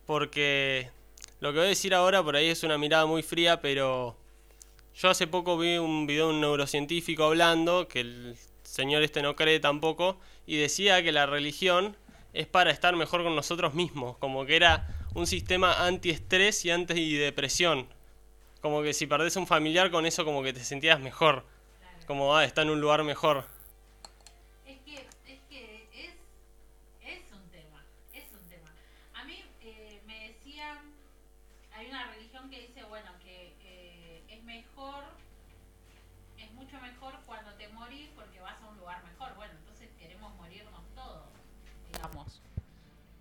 Porque 0.07 0.89
lo 1.41 1.53
que 1.53 1.59
voy 1.59 1.67
a 1.67 1.69
decir 1.69 1.93
ahora 1.93 2.23
por 2.23 2.37
ahí 2.37 2.49
es 2.49 2.63
una 2.63 2.79
mirada 2.79 3.05
muy 3.05 3.23
fría, 3.23 3.61
pero 3.61 4.17
yo 4.95 5.11
hace 5.11 5.27
poco 5.27 5.59
vi 5.59 5.77
un 5.77 6.07
video 6.07 6.29
de 6.29 6.33
un 6.37 6.41
neurocientífico 6.41 7.25
hablando, 7.25 7.87
que 7.87 8.01
el 8.01 8.37
señor 8.63 9.03
este 9.03 9.21
no 9.21 9.37
cree 9.37 9.61
tampoco, 9.61 10.19
y 10.47 10.57
decía 10.57 11.03
que 11.03 11.13
la 11.13 11.27
religión 11.27 11.99
es 12.33 12.47
para 12.47 12.71
estar 12.71 12.97
mejor 12.97 13.23
con 13.25 13.37
nosotros 13.37 13.75
mismos, 13.75 14.17
como 14.17 14.47
que 14.47 14.57
era 14.57 14.89
un 15.13 15.27
sistema 15.27 15.87
antiestrés 15.87 16.65
y 16.65 16.71
antidepresión. 16.71 17.89
Como 18.63 18.83
que 18.83 18.95
si 18.95 19.07
perdés 19.07 19.37
un 19.37 19.47
familiar 19.47 19.91
con 19.91 20.07
eso 20.07 20.25
como 20.25 20.43
que 20.43 20.55
te 20.55 20.65
sentías 20.65 20.99
mejor. 20.99 21.45
Como, 22.11 22.35
ah, 22.35 22.45
está 22.45 22.63
en 22.63 22.71
un 22.71 22.81
lugar 22.81 23.05
mejor. 23.05 23.45
Es 24.67 24.81
que, 24.81 24.97
es 25.29 25.39
que 25.49 25.89
es, 25.95 26.11
es 27.09 27.33
un 27.33 27.49
tema, 27.51 27.85
es 28.13 28.25
un 28.33 28.49
tema. 28.49 28.69
A 29.15 29.23
mí 29.23 29.45
eh, 29.61 30.03
me 30.09 30.31
decían, 30.31 30.79
hay 31.73 31.87
una 31.87 32.11
religión 32.11 32.51
que 32.51 32.67
dice, 32.67 32.83
bueno, 32.83 33.13
que 33.23 33.55
eh, 33.63 34.25
es 34.29 34.43
mejor, 34.43 35.05
es 36.37 36.51
mucho 36.55 36.81
mejor 36.81 37.15
cuando 37.27 37.53
te 37.53 37.69
morís 37.69 38.09
porque 38.17 38.41
vas 38.41 38.61
a 38.61 38.67
un 38.67 38.77
lugar 38.79 39.05
mejor. 39.05 39.33
Bueno, 39.37 39.55
entonces 39.61 39.89
queremos 39.97 40.35
morirnos 40.35 40.83
todos, 40.97 41.27
digamos. 41.93 42.43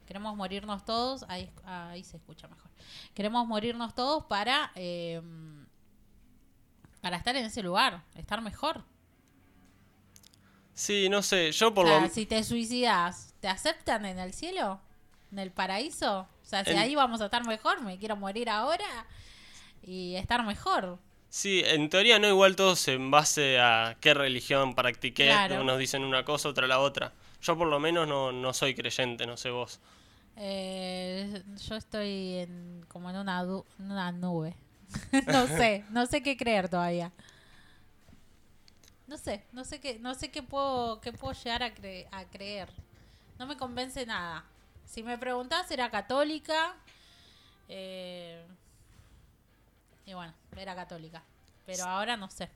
Queremos 0.08 0.36
morirnos 0.36 0.84
todos, 0.84 1.26
ahí, 1.28 1.48
ahí 1.64 2.04
se 2.04 2.18
escucha 2.18 2.48
mejor. 2.48 2.72
Queremos 3.14 3.46
morirnos 3.46 3.94
todos 3.94 4.26
para... 4.26 4.72
Eh, 4.74 5.22
para 7.02 7.18
estar 7.18 7.36
en 7.36 7.46
ese 7.46 7.64
lugar, 7.64 8.04
estar 8.16 8.42
mejor. 8.42 8.84
Sí, 10.74 11.10
no 11.10 11.22
sé, 11.22 11.52
yo 11.52 11.74
por 11.74 11.86
o 11.86 11.90
sea, 11.90 12.02
lo 12.02 12.10
si 12.10 12.26
te 12.26 12.44
suicidas, 12.44 13.34
¿te 13.42 13.48
aceptan 13.50 14.06
en 14.06 14.18
el 14.20 14.34
cielo? 14.34 14.80
¿En 15.32 15.40
el 15.40 15.52
paraíso? 15.52 16.22
O 16.22 16.46
sea, 16.46 16.64
si 16.64 16.72
En- 16.72 16.80
ahí 16.80 16.96
vamos 16.96 17.22
a 17.22 17.26
estar 17.26 17.46
mejor, 17.46 17.82
me 17.82 17.98
quiero 17.98 18.16
morir 18.16 18.50
ahora 18.50 19.06
y 19.84 20.16
estar 20.16 20.46
mejor. 20.46 20.98
Sí, 21.30 21.62
en 21.66 21.90
teoría 21.90 22.18
no 22.18 22.28
igual 22.28 22.56
todos 22.56 22.88
en 22.88 23.12
base 23.12 23.60
a 23.60 23.98
qué 24.00 24.14
religión 24.14 24.74
practiqué, 24.74 25.26
Claro. 25.26 25.62
unos 25.62 25.78
dicen 25.78 26.04
una 26.04 26.24
cosa, 26.26 26.50
otra 26.50 26.66
la 26.66 26.80
otra. 26.80 27.14
Yo 27.42 27.58
por 27.58 27.68
lo 27.68 27.80
menos 27.80 28.08
no, 28.08 28.32
no 28.32 28.54
soy 28.54 28.74
creyente, 28.74 29.28
no 29.28 29.38
sé 29.38 29.50
vos. 29.52 29.80
Eh, 30.38 31.44
yo 31.68 31.76
estoy 31.76 32.36
en, 32.38 32.86
como 32.88 33.10
en 33.10 33.18
una, 33.18 33.42
en 33.42 33.92
una 33.92 34.12
nube. 34.12 34.56
no 35.28 35.48
sé, 35.48 35.86
no 35.90 36.06
sé 36.06 36.24
qué 36.24 36.38
creer 36.38 36.70
todavía. 36.70 37.14
No 39.08 39.18
sé, 39.18 39.44
no 39.52 39.66
sé 39.66 39.80
qué, 39.80 40.00
no 40.00 40.14
sé 40.16 40.30
qué 40.32 40.44
puedo, 40.44 41.02
qué 41.02 41.12
puedo 41.14 41.34
llegar 41.34 41.64
a, 41.64 41.74
cre- 41.76 42.08
a 42.12 42.26
creer. 42.26 42.70
No 43.40 43.48
me 43.48 43.58
convence 43.58 44.06
nada. 44.06 44.46
Si 44.86 45.04
me 45.04 45.18
preguntás, 45.18 45.72
era 45.72 45.90
católica. 45.92 46.78
eh, 47.70 48.46
y 50.06 50.14
bueno, 50.14 50.34
era 50.58 50.76
católica. 50.76 51.24
Pero 51.66 51.86
ahora 51.86 52.18
no 52.18 52.30
sé. 52.30 52.50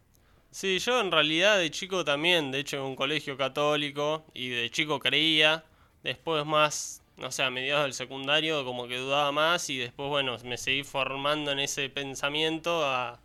Sí, 0.51 0.79
yo 0.79 0.99
en 1.01 1.11
realidad 1.11 1.57
de 1.59 1.71
chico 1.71 2.05
también, 2.05 2.51
de 2.51 2.59
hecho 2.59 2.77
en 2.77 2.83
un 2.83 2.95
colegio 2.95 3.37
católico 3.37 4.25
y 4.33 4.49
de 4.49 4.69
chico 4.71 4.99
creía, 4.99 5.65
después 6.03 6.45
más, 6.45 7.02
no 7.17 7.31
sé, 7.31 7.43
a 7.43 7.49
mediados 7.51 7.83
del 7.85 7.93
secundario 7.93 8.65
como 8.65 8.87
que 8.87 8.97
dudaba 8.97 9.31
más 9.31 9.69
y 9.69 9.77
después 9.77 10.09
bueno, 10.09 10.37
me 10.43 10.57
seguí 10.57 10.83
formando 10.83 11.51
en 11.51 11.59
ese 11.59 11.89
pensamiento 11.89 12.85
a, 12.85 13.19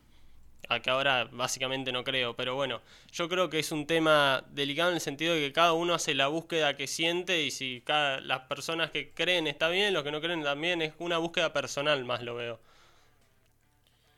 a 0.68 0.80
que 0.80 0.90
ahora 0.90 1.28
básicamente 1.32 1.92
no 1.92 2.04
creo, 2.04 2.36
pero 2.36 2.54
bueno, 2.54 2.82
yo 3.12 3.28
creo 3.28 3.50
que 3.50 3.58
es 3.60 3.72
un 3.72 3.86
tema 3.86 4.44
delicado 4.50 4.90
en 4.90 4.96
el 4.96 5.00
sentido 5.00 5.34
de 5.34 5.40
que 5.40 5.52
cada 5.52 5.72
uno 5.74 5.94
hace 5.94 6.14
la 6.14 6.28
búsqueda 6.28 6.76
que 6.76 6.86
siente 6.86 7.42
y 7.44 7.50
si 7.50 7.82
cada, 7.84 8.20
las 8.20 8.40
personas 8.42 8.90
que 8.90 9.12
creen 9.12 9.46
está 9.46 9.68
bien, 9.68 9.94
los 9.94 10.04
que 10.04 10.12
no 10.12 10.20
creen 10.20 10.42
también, 10.42 10.82
es 10.82 10.94
una 10.98 11.18
búsqueda 11.18 11.52
personal 11.52 12.04
más 12.04 12.22
lo 12.22 12.34
veo. 12.36 12.60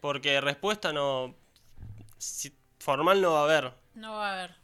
Porque 0.00 0.40
respuesta 0.40 0.92
no... 0.92 1.34
si- 2.18 2.54
formal 2.80 3.20
no 3.22 3.32
va 3.34 3.40
a 3.42 3.44
haber. 3.44 3.72
No 4.04 4.14
va 4.16 4.30
a 4.30 4.32
haber. 4.32 4.56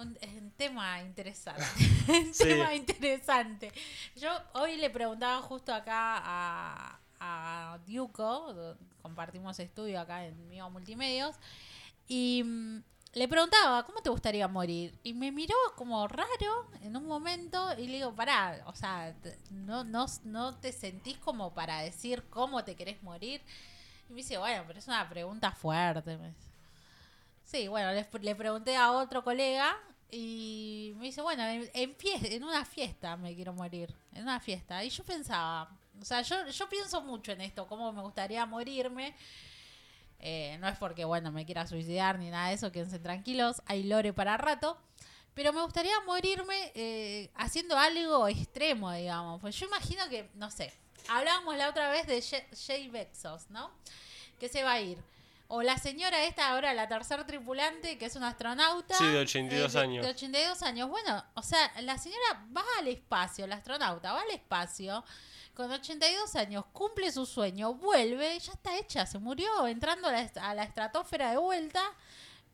Un, 0.00 0.16
es 0.20 0.32
un 0.40 0.50
tema 0.52 1.00
interesante. 1.02 1.62
un 2.08 2.32
Sí. 2.34 2.44
tema 2.44 2.74
interesante. 2.74 3.72
Yo 4.16 4.30
hoy 4.54 4.76
le 4.76 4.90
preguntaba 4.90 5.40
justo 5.42 5.72
acá 5.74 6.18
a, 6.22 6.98
a 7.20 7.78
Diuco, 7.86 8.76
compartimos 9.02 9.58
estudio 9.58 10.00
acá 10.00 10.24
en 10.26 10.48
Mío 10.48 10.70
Multimedios, 10.70 11.36
y 12.08 12.42
mm, 12.44 12.82
le 13.12 13.28
preguntaba, 13.28 13.84
¿cómo 13.84 14.00
te 14.02 14.10
gustaría 14.10 14.46
morir? 14.48 14.98
Y 15.02 15.12
me 15.14 15.32
miró 15.32 15.54
como 15.76 16.06
raro 16.08 16.70
en 16.82 16.96
un 16.96 17.06
momento 17.06 17.72
y 17.76 17.86
le 17.88 17.96
digo, 17.96 18.14
pará, 18.14 18.62
o 18.66 18.74
sea, 18.74 19.14
no, 19.50 19.84
no, 19.84 20.06
no 20.24 20.56
te 20.58 20.72
sentís 20.72 21.18
como 21.18 21.52
para 21.52 21.80
decir 21.82 22.22
cómo 22.30 22.64
te 22.64 22.76
querés 22.76 23.02
morir. 23.02 23.42
Y 24.08 24.12
me 24.12 24.18
dice, 24.18 24.38
bueno, 24.38 24.64
pero 24.66 24.78
es 24.78 24.86
una 24.88 25.08
pregunta 25.08 25.52
fuerte. 25.52 26.16
me 26.16 26.28
dice. 26.28 26.49
Sí, 27.50 27.68
bueno, 27.68 27.92
le, 27.92 28.06
le 28.20 28.34
pregunté 28.36 28.76
a 28.76 28.92
otro 28.92 29.24
colega 29.24 29.76
y 30.10 30.92
me 30.96 31.06
dice, 31.06 31.20
bueno, 31.20 31.42
en, 31.44 31.68
en, 31.74 31.96
fie- 31.96 32.32
en 32.32 32.44
una 32.44 32.64
fiesta 32.64 33.16
me 33.16 33.34
quiero 33.34 33.52
morir, 33.52 33.92
en 34.14 34.22
una 34.22 34.38
fiesta. 34.40 34.84
Y 34.84 34.90
yo 34.90 35.02
pensaba, 35.04 35.68
o 36.00 36.04
sea, 36.04 36.22
yo, 36.22 36.46
yo 36.48 36.68
pienso 36.68 37.00
mucho 37.02 37.32
en 37.32 37.40
esto, 37.40 37.66
cómo 37.66 37.92
me 37.92 38.02
gustaría 38.02 38.46
morirme. 38.46 39.14
Eh, 40.18 40.58
no 40.60 40.68
es 40.68 40.76
porque, 40.78 41.04
bueno, 41.04 41.32
me 41.32 41.46
quiera 41.46 41.66
suicidar 41.66 42.18
ni 42.18 42.30
nada 42.30 42.48
de 42.48 42.54
eso, 42.54 42.70
quédense 42.72 42.98
tranquilos, 42.98 43.62
hay 43.66 43.84
lore 43.84 44.12
para 44.12 44.36
rato. 44.36 44.78
Pero 45.34 45.52
me 45.52 45.62
gustaría 45.62 45.98
morirme 46.06 46.72
eh, 46.74 47.30
haciendo 47.36 47.76
algo 47.78 48.28
extremo, 48.28 48.92
digamos. 48.92 49.40
Pues 49.40 49.56
yo 49.58 49.66
imagino 49.66 50.06
que, 50.08 50.28
no 50.34 50.50
sé, 50.50 50.72
hablábamos 51.08 51.56
la 51.56 51.68
otra 51.70 51.90
vez 51.90 52.06
de 52.06 52.22
Jay 52.66 52.88
Bezos, 52.88 53.48
¿no? 53.50 53.70
Que 54.38 54.48
se 54.48 54.64
va 54.64 54.72
a 54.72 54.80
ir. 54.80 54.98
O 55.52 55.62
la 55.62 55.76
señora 55.78 56.22
esta, 56.24 56.50
ahora 56.50 56.72
la 56.74 56.86
tercer 56.88 57.24
tripulante, 57.26 57.98
que 57.98 58.06
es 58.06 58.14
una 58.14 58.28
astronauta. 58.28 58.94
Sí, 58.96 59.04
de 59.06 59.18
82 59.18 59.74
eh, 59.74 59.78
de- 59.78 59.84
años. 59.84 60.04
De 60.04 60.10
82 60.12 60.62
años. 60.62 60.88
Bueno, 60.88 61.24
o 61.34 61.42
sea, 61.42 61.72
la 61.82 61.98
señora 61.98 62.46
va 62.56 62.62
al 62.78 62.86
espacio, 62.86 63.46
la 63.48 63.56
astronauta 63.56 64.12
va 64.12 64.20
al 64.22 64.30
espacio 64.30 65.02
con 65.54 65.70
82 65.70 66.36
años, 66.36 66.64
cumple 66.72 67.10
su 67.10 67.26
sueño, 67.26 67.74
vuelve, 67.74 68.38
ya 68.38 68.52
está 68.52 68.78
hecha, 68.78 69.04
se 69.06 69.18
murió 69.18 69.66
entrando 69.66 70.06
a 70.08 70.12
la, 70.12 70.30
a 70.42 70.54
la 70.54 70.62
estratosfera 70.62 71.32
de 71.32 71.36
vuelta, 71.38 71.82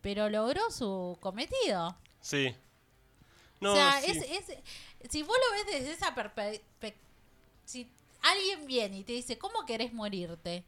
pero 0.00 0.28
logró 0.30 0.70
su 0.70 1.18
cometido. 1.20 1.96
Sí. 2.20 2.56
No, 3.60 3.72
o 3.72 3.76
sea, 3.76 4.00
sí. 4.00 4.10
es, 4.10 4.48
es- 4.48 4.58
si 5.10 5.22
vos 5.22 5.36
lo 5.36 5.52
ves 5.56 5.66
desde 5.80 5.92
esa 5.92 6.14
perspectiva, 6.14 6.64
si 7.66 7.90
alguien 8.22 8.66
viene 8.66 8.98
y 9.00 9.04
te 9.04 9.12
dice, 9.12 9.36
¿cómo 9.38 9.64
querés 9.66 9.92
morirte? 9.92 10.64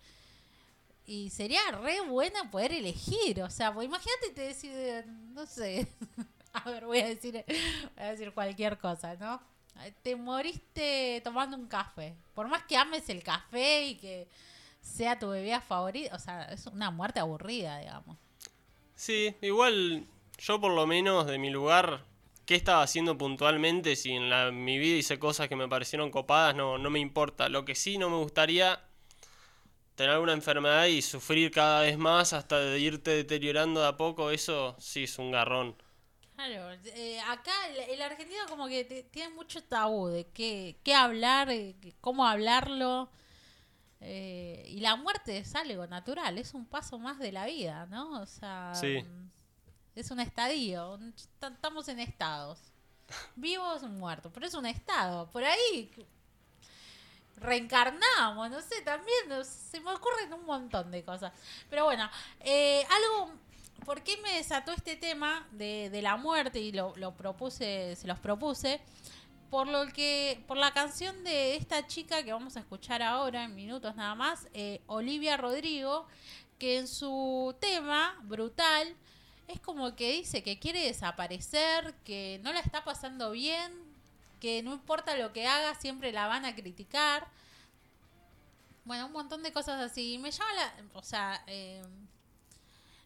Y 1.09 1.31
sería 1.31 1.63
re 1.71 2.03
buena 2.03 2.51
poder 2.51 2.71
elegir, 2.71 3.43
o 3.43 3.49
sea, 3.49 3.73
pues 3.73 3.87
imagínate 3.87 4.29
te 4.35 4.43
decide, 4.43 5.07
no 5.33 5.47
sé, 5.47 5.89
a 6.53 6.69
ver, 6.71 6.85
voy 6.85 6.99
a 6.99 7.07
decir, 7.07 7.33
voy 7.97 8.05
a 8.05 8.11
decir 8.11 8.31
cualquier 8.35 8.77
cosa, 8.77 9.17
¿no? 9.17 9.41
Te 10.03 10.17
moriste 10.17 11.23
tomando 11.25 11.57
un 11.57 11.67
café, 11.67 12.15
por 12.35 12.47
más 12.49 12.65
que 12.65 12.77
ames 12.77 13.09
el 13.09 13.23
café 13.23 13.87
y 13.87 13.95
que 13.95 14.29
sea 14.83 15.19
tu 15.19 15.31
bebida 15.31 15.63
favorita, 15.63 16.15
o 16.15 16.19
sea, 16.19 16.43
es 16.53 16.67
una 16.67 16.91
muerte 16.91 17.21
aburrida, 17.21 17.79
digamos. 17.79 18.19
Sí, 18.95 19.35
igual 19.41 20.07
yo 20.37 20.61
por 20.61 20.73
lo 20.73 20.87
menos 20.87 21.27
de 21.27 21.39
mi 21.39 21.49
lugar, 21.49 22.05
¿qué 22.45 22.55
estaba 22.55 22.83
haciendo 22.83 23.17
puntualmente? 23.17 23.97
Si 23.97 24.13
en 24.13 24.29
la, 24.29 24.51
mi 24.51 24.77
vida 24.77 24.99
hice 24.99 25.19
cosas 25.19 25.49
que 25.49 25.57
me 25.57 25.69
parecieron 25.69 26.11
copadas, 26.11 26.55
no, 26.55 26.77
no 26.77 26.91
me 26.91 26.99
importa. 26.99 27.49
Lo 27.49 27.65
que 27.65 27.75
sí 27.75 27.97
no 27.97 28.11
me 28.11 28.19
gustaría 28.19 28.88
tener 29.99 30.13
alguna 30.13 30.33
enfermedad 30.33 30.87
y 30.87 31.03
sufrir 31.03 31.51
cada 31.51 31.83
vez 31.83 31.99
más 31.99 32.33
hasta 32.33 32.59
de 32.61 32.79
irte 32.79 33.11
deteriorando 33.11 33.81
de 33.81 33.89
a 33.89 33.97
poco, 33.97 34.31
eso 34.31 34.77
sí 34.79 35.05
es 35.05 35.19
un 35.19 35.33
garrón. 35.33 35.77
Claro, 36.37 36.71
eh, 36.95 37.19
acá 37.27 37.53
el, 37.69 37.91
el 37.95 38.01
argentino 38.03 38.41
como 38.49 38.69
que 38.69 38.85
te- 38.85 39.03
tiene 39.03 39.35
mucho 39.35 39.63
tabú 39.65 40.07
de 40.07 40.29
qué, 40.29 40.79
qué 40.85 40.95
hablar, 40.95 41.51
eh, 41.51 41.75
cómo 42.01 42.25
hablarlo. 42.27 43.11
eh, 44.01 44.65
y 44.69 44.79
la 44.81 44.95
muerte 44.95 45.39
es 45.39 45.55
algo 45.57 45.85
natural, 45.89 46.39
es 46.39 46.55
un 46.55 46.65
paso 46.67 46.99
más 47.01 47.19
de 47.19 47.33
la 47.33 47.47
vida, 47.47 47.87
¿no? 47.87 48.21
O 48.23 48.27
sea, 48.27 48.73
Sí. 48.75 49.03
mm, 49.03 49.31
es 49.97 50.11
un 50.13 50.21
estadio, 50.21 50.95
un- 50.95 51.13
estamos 51.43 51.89
en 51.89 51.99
estados. 51.99 52.61
Vivos, 53.35 53.83
muertos, 53.83 54.31
pero 54.33 54.47
es 54.47 54.55
un 54.55 54.67
estado. 54.67 55.29
Por 55.31 55.43
ahí 55.45 55.91
reencarnamos, 57.41 58.51
no 58.51 58.61
sé, 58.61 58.83
también 58.83 59.45
se 59.45 59.81
me 59.81 59.93
ocurren 59.93 60.33
un 60.33 60.45
montón 60.45 60.91
de 60.91 61.05
cosas. 61.05 61.33
Pero 61.71 61.85
bueno, 61.85 62.09
eh, 62.41 62.85
algo, 62.91 63.33
¿por 63.85 64.03
qué 64.03 64.17
me 64.19 64.35
desató 64.35 64.73
este 64.73 64.97
tema 64.97 65.47
de, 65.53 65.91
de 65.91 66.03
la 66.03 66.17
muerte 66.17 66.61
y 66.61 66.73
lo, 66.73 66.95
lo 66.97 67.15
propuse, 67.15 67.97
se 67.97 68.07
los 68.07 68.19
propuse? 68.19 68.81
Por 69.51 69.67
lo 69.67 69.87
que, 69.89 70.45
por 70.47 70.59
la 70.59 70.73
canción 70.73 71.25
de 71.25 71.57
esta 71.57 71.87
chica 71.87 72.23
que 72.23 72.33
vamos 72.33 72.57
a 72.57 72.61
escuchar 72.61 73.03
ahora 73.03 73.45
en 73.45 73.55
minutos 73.55 73.97
nada 73.97 74.15
más, 74.15 74.47
eh, 74.53 74.83
Olivia 74.87 75.39
Rodrigo, 75.39 76.07
que 76.59 76.79
en 76.79 76.87
su 76.87 77.57
tema, 77.59 78.19
brutal, 78.25 78.95
es 79.47 79.61
como 79.61 79.97
que 79.97 80.13
dice 80.13 80.43
que 80.43 80.59
quiere 80.59 80.85
desaparecer, 80.85 81.95
que 82.05 82.41
no 82.43 82.53
la 82.53 82.61
está 82.61 82.85
pasando 82.85 83.31
bien, 83.31 83.88
que 84.41 84.63
no 84.63 84.73
importa 84.73 85.17
lo 85.17 85.33
que 85.33 85.47
haga, 85.47 85.75
siempre 85.75 86.13
la 86.13 86.27
van 86.27 86.45
a 86.45 86.55
criticar. 86.55 87.27
Bueno, 88.85 89.07
un 89.07 89.13
montón 89.13 89.43
de 89.43 89.53
cosas 89.53 89.81
así. 89.81 90.19
Me 90.19 90.31
llama 90.31 90.53
la. 90.55 90.73
O 90.95 91.03
sea, 91.03 91.43
eh, 91.47 91.83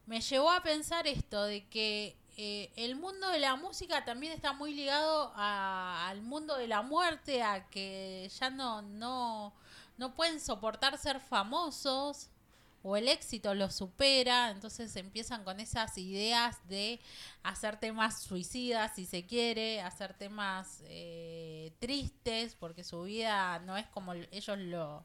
me 0.07 0.21
llevó 0.21 0.51
a 0.51 0.63
pensar 0.63 1.07
esto 1.07 1.45
de 1.45 1.65
que 1.69 2.17
eh, 2.37 2.71
el 2.77 2.97
mundo 2.97 3.29
de 3.29 3.41
la 3.41 3.57
música 3.57 4.05
también 4.05 4.33
está 4.33 4.53
muy 4.53 4.73
ligado 4.75 5.33
a- 5.37 6.09
al 6.09 6.23
mundo 6.23 6.57
de 6.57 6.67
la 6.67 6.83
muerte, 6.83 7.43
a 7.43 7.69
que 7.69 8.31
ya 8.41 8.51
no, 8.51 8.83
no, 8.83 9.53
no 9.99 10.15
pueden 10.15 10.41
soportar 10.41 10.97
ser 10.99 11.21
famosos 11.21 12.29
o 12.83 12.97
el 12.97 13.09
éxito 13.09 13.55
los 13.55 13.75
supera, 13.75 14.51
entonces 14.51 14.95
empiezan 14.97 15.45
con 15.45 15.61
esas 15.61 15.97
ideas 15.99 16.59
de 16.69 17.01
hacer 17.43 17.79
temas 17.79 18.23
suicidas 18.23 18.93
si 18.97 19.07
se 19.07 19.25
quiere, 19.25 19.81
hacer 19.81 20.15
temas 20.15 20.83
eh, 20.87 21.73
tristes, 21.79 22.55
porque 22.55 22.85
su 22.85 23.03
vida 23.03 23.61
no 23.61 23.77
es 23.77 23.87
como 23.89 24.15
ellos 24.15 24.59
lo, 24.59 25.05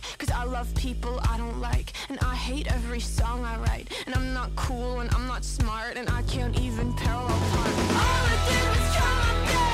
Love 0.61 0.75
people 0.75 1.19
I 1.27 1.37
don't 1.39 1.59
like, 1.59 1.93
and 2.07 2.19
I 2.19 2.35
hate 2.35 2.71
every 2.71 2.99
song 2.99 3.43
I 3.43 3.57
write. 3.61 3.91
And 4.05 4.13
I'm 4.13 4.31
not 4.31 4.55
cool, 4.55 4.99
and 4.99 5.11
I'm 5.15 5.25
not 5.25 5.43
smart, 5.43 5.97
and 5.97 6.07
I 6.07 6.21
can't 6.33 6.55
even 6.59 6.93
parallel 6.93 7.29
park. 7.29 7.65
All 7.65 8.25
I 8.29 8.37
did 8.47 8.69
was 8.69 8.95
try 8.95 9.09
my 9.23 9.33
best. 9.47 9.71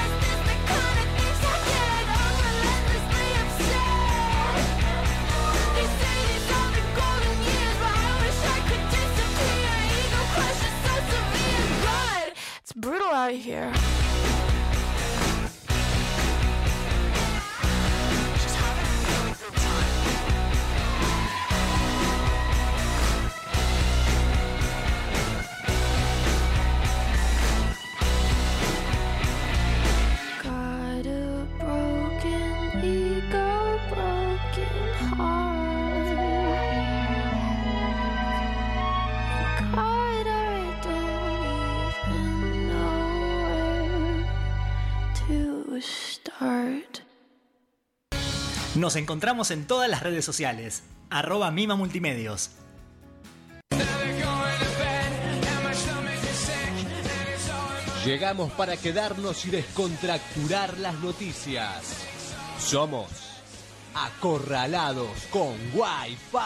It's 12.64 12.72
brutal 12.72 13.08
out 13.08 13.32
here. 13.34 13.97
Nos 48.88 48.96
encontramos 48.96 49.52
en 49.52 49.68
todas 49.68 49.90
las 49.90 50.02
redes 50.02 50.24
sociales. 50.24 50.82
Arroba 51.10 51.52
Mima 51.52 51.76
Multimedios. 51.76 52.52
Llegamos 58.06 58.54
para 58.54 58.78
quedarnos 58.78 59.46
y 59.46 59.50
descontracturar 59.50 60.78
las 60.78 60.98
noticias. 61.02 61.84
Somos 62.60 63.10
acorralados 63.94 65.10
con 65.32 65.50
Wi-Fi. 65.74 66.38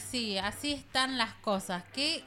Sí, 0.00 0.08
sí, 0.10 0.38
así 0.38 0.72
están 0.72 1.18
las 1.18 1.32
cosas. 1.34 1.82
Qué, 1.92 2.22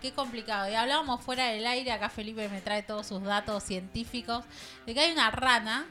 qué 0.00 0.12
complicado. 0.12 0.70
Y 0.70 0.74
hablábamos 0.74 1.22
fuera 1.22 1.46
del 1.48 1.66
aire, 1.66 1.92
acá 1.92 2.08
Felipe 2.08 2.48
me 2.48 2.60
trae 2.60 2.82
todos 2.82 3.06
sus 3.06 3.22
datos 3.22 3.62
científicos, 3.62 4.44
de 4.86 4.94
que 4.94 5.00
hay 5.00 5.12
una 5.12 5.30
rana 5.30 5.86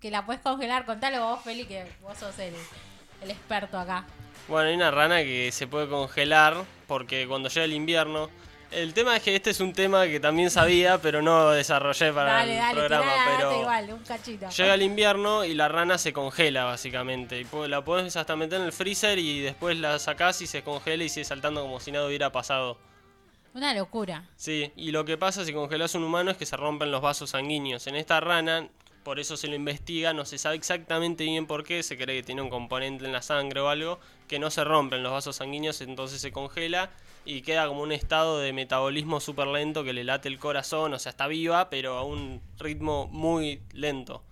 que 0.00 0.10
la 0.10 0.24
puedes 0.24 0.42
congelar. 0.42 0.86
Contalo 0.86 1.28
vos, 1.28 1.42
Feli, 1.42 1.66
que 1.66 1.86
vos 2.02 2.16
sos 2.18 2.38
el, 2.38 2.54
el 3.22 3.30
experto 3.30 3.78
acá. 3.78 4.04
Bueno, 4.48 4.68
hay 4.68 4.74
una 4.74 4.90
rana 4.90 5.18
que 5.18 5.50
se 5.52 5.66
puede 5.66 5.88
congelar 5.88 6.64
porque 6.86 7.26
cuando 7.28 7.48
llega 7.48 7.64
el 7.64 7.74
invierno. 7.74 8.30
El 8.70 8.94
tema 8.94 9.16
es 9.16 9.22
que 9.22 9.34
este 9.34 9.50
es 9.50 9.60
un 9.60 9.72
tema 9.72 10.06
que 10.06 10.20
también 10.20 10.48
sabía, 10.48 10.98
pero 10.98 11.22
no 11.22 11.50
desarrollé 11.50 12.12
para 12.12 12.34
dale, 12.34 12.52
el 12.52 12.58
dale, 12.58 12.74
programa. 12.78 13.04
tirá 13.04 13.36
pero 13.36 13.60
igual, 13.60 13.92
un 13.92 14.04
cachito. 14.04 14.48
llega 14.48 14.74
el 14.74 14.82
invierno 14.82 15.44
y 15.44 15.54
la 15.54 15.68
rana 15.68 15.98
se 15.98 16.12
congela 16.12 16.64
básicamente. 16.64 17.40
Y 17.40 17.68
la 17.68 17.84
pones 17.84 18.16
hasta 18.16 18.36
meter 18.36 18.60
en 18.60 18.66
el 18.66 18.72
freezer 18.72 19.18
y 19.18 19.40
después 19.40 19.76
la 19.76 19.98
sacás 19.98 20.40
y 20.42 20.46
se 20.46 20.62
congela 20.62 21.02
y 21.02 21.08
sigue 21.08 21.24
saltando 21.24 21.62
como 21.62 21.80
si 21.80 21.90
nada 21.90 22.06
hubiera 22.06 22.30
pasado. 22.30 22.78
Una 23.54 23.74
locura. 23.74 24.24
Sí, 24.36 24.72
y 24.76 24.92
lo 24.92 25.04
que 25.04 25.18
pasa 25.18 25.44
si 25.44 25.52
congelas 25.52 25.96
un 25.96 26.04
humano 26.04 26.30
es 26.30 26.36
que 26.36 26.46
se 26.46 26.56
rompen 26.56 26.92
los 26.92 27.02
vasos 27.02 27.30
sanguíneos. 27.30 27.88
En 27.88 27.96
esta 27.96 28.20
rana, 28.20 28.68
por 29.02 29.18
eso 29.18 29.36
se 29.36 29.48
lo 29.48 29.56
investiga, 29.56 30.12
no 30.12 30.24
se 30.24 30.38
sabe 30.38 30.54
exactamente 30.54 31.24
bien 31.24 31.48
por 31.48 31.64
qué, 31.64 31.82
se 31.82 31.96
cree 31.96 32.18
que 32.18 32.22
tiene 32.22 32.42
un 32.42 32.50
componente 32.50 33.04
en 33.04 33.12
la 33.12 33.22
sangre 33.22 33.58
o 33.58 33.68
algo, 33.68 33.98
que 34.28 34.38
no 34.38 34.50
se 34.52 34.62
rompen 34.62 35.02
los 35.02 35.10
vasos 35.10 35.34
sanguíneos, 35.34 35.80
entonces 35.80 36.20
se 36.20 36.30
congela 36.30 36.90
y 37.24 37.42
queda 37.42 37.66
como 37.68 37.82
un 37.82 37.92
estado 37.92 38.38
de 38.38 38.52
metabolismo 38.52 39.20
súper 39.20 39.46
lento 39.46 39.84
que 39.84 39.92
le 39.92 40.04
late 40.04 40.28
el 40.28 40.38
corazón, 40.38 40.94
o 40.94 40.98
sea, 40.98 41.10
está 41.10 41.26
viva, 41.26 41.68
pero 41.70 41.96
a 41.98 42.04
un 42.04 42.40
ritmo 42.58 43.06
muy 43.08 43.62
lento. 43.72 44.22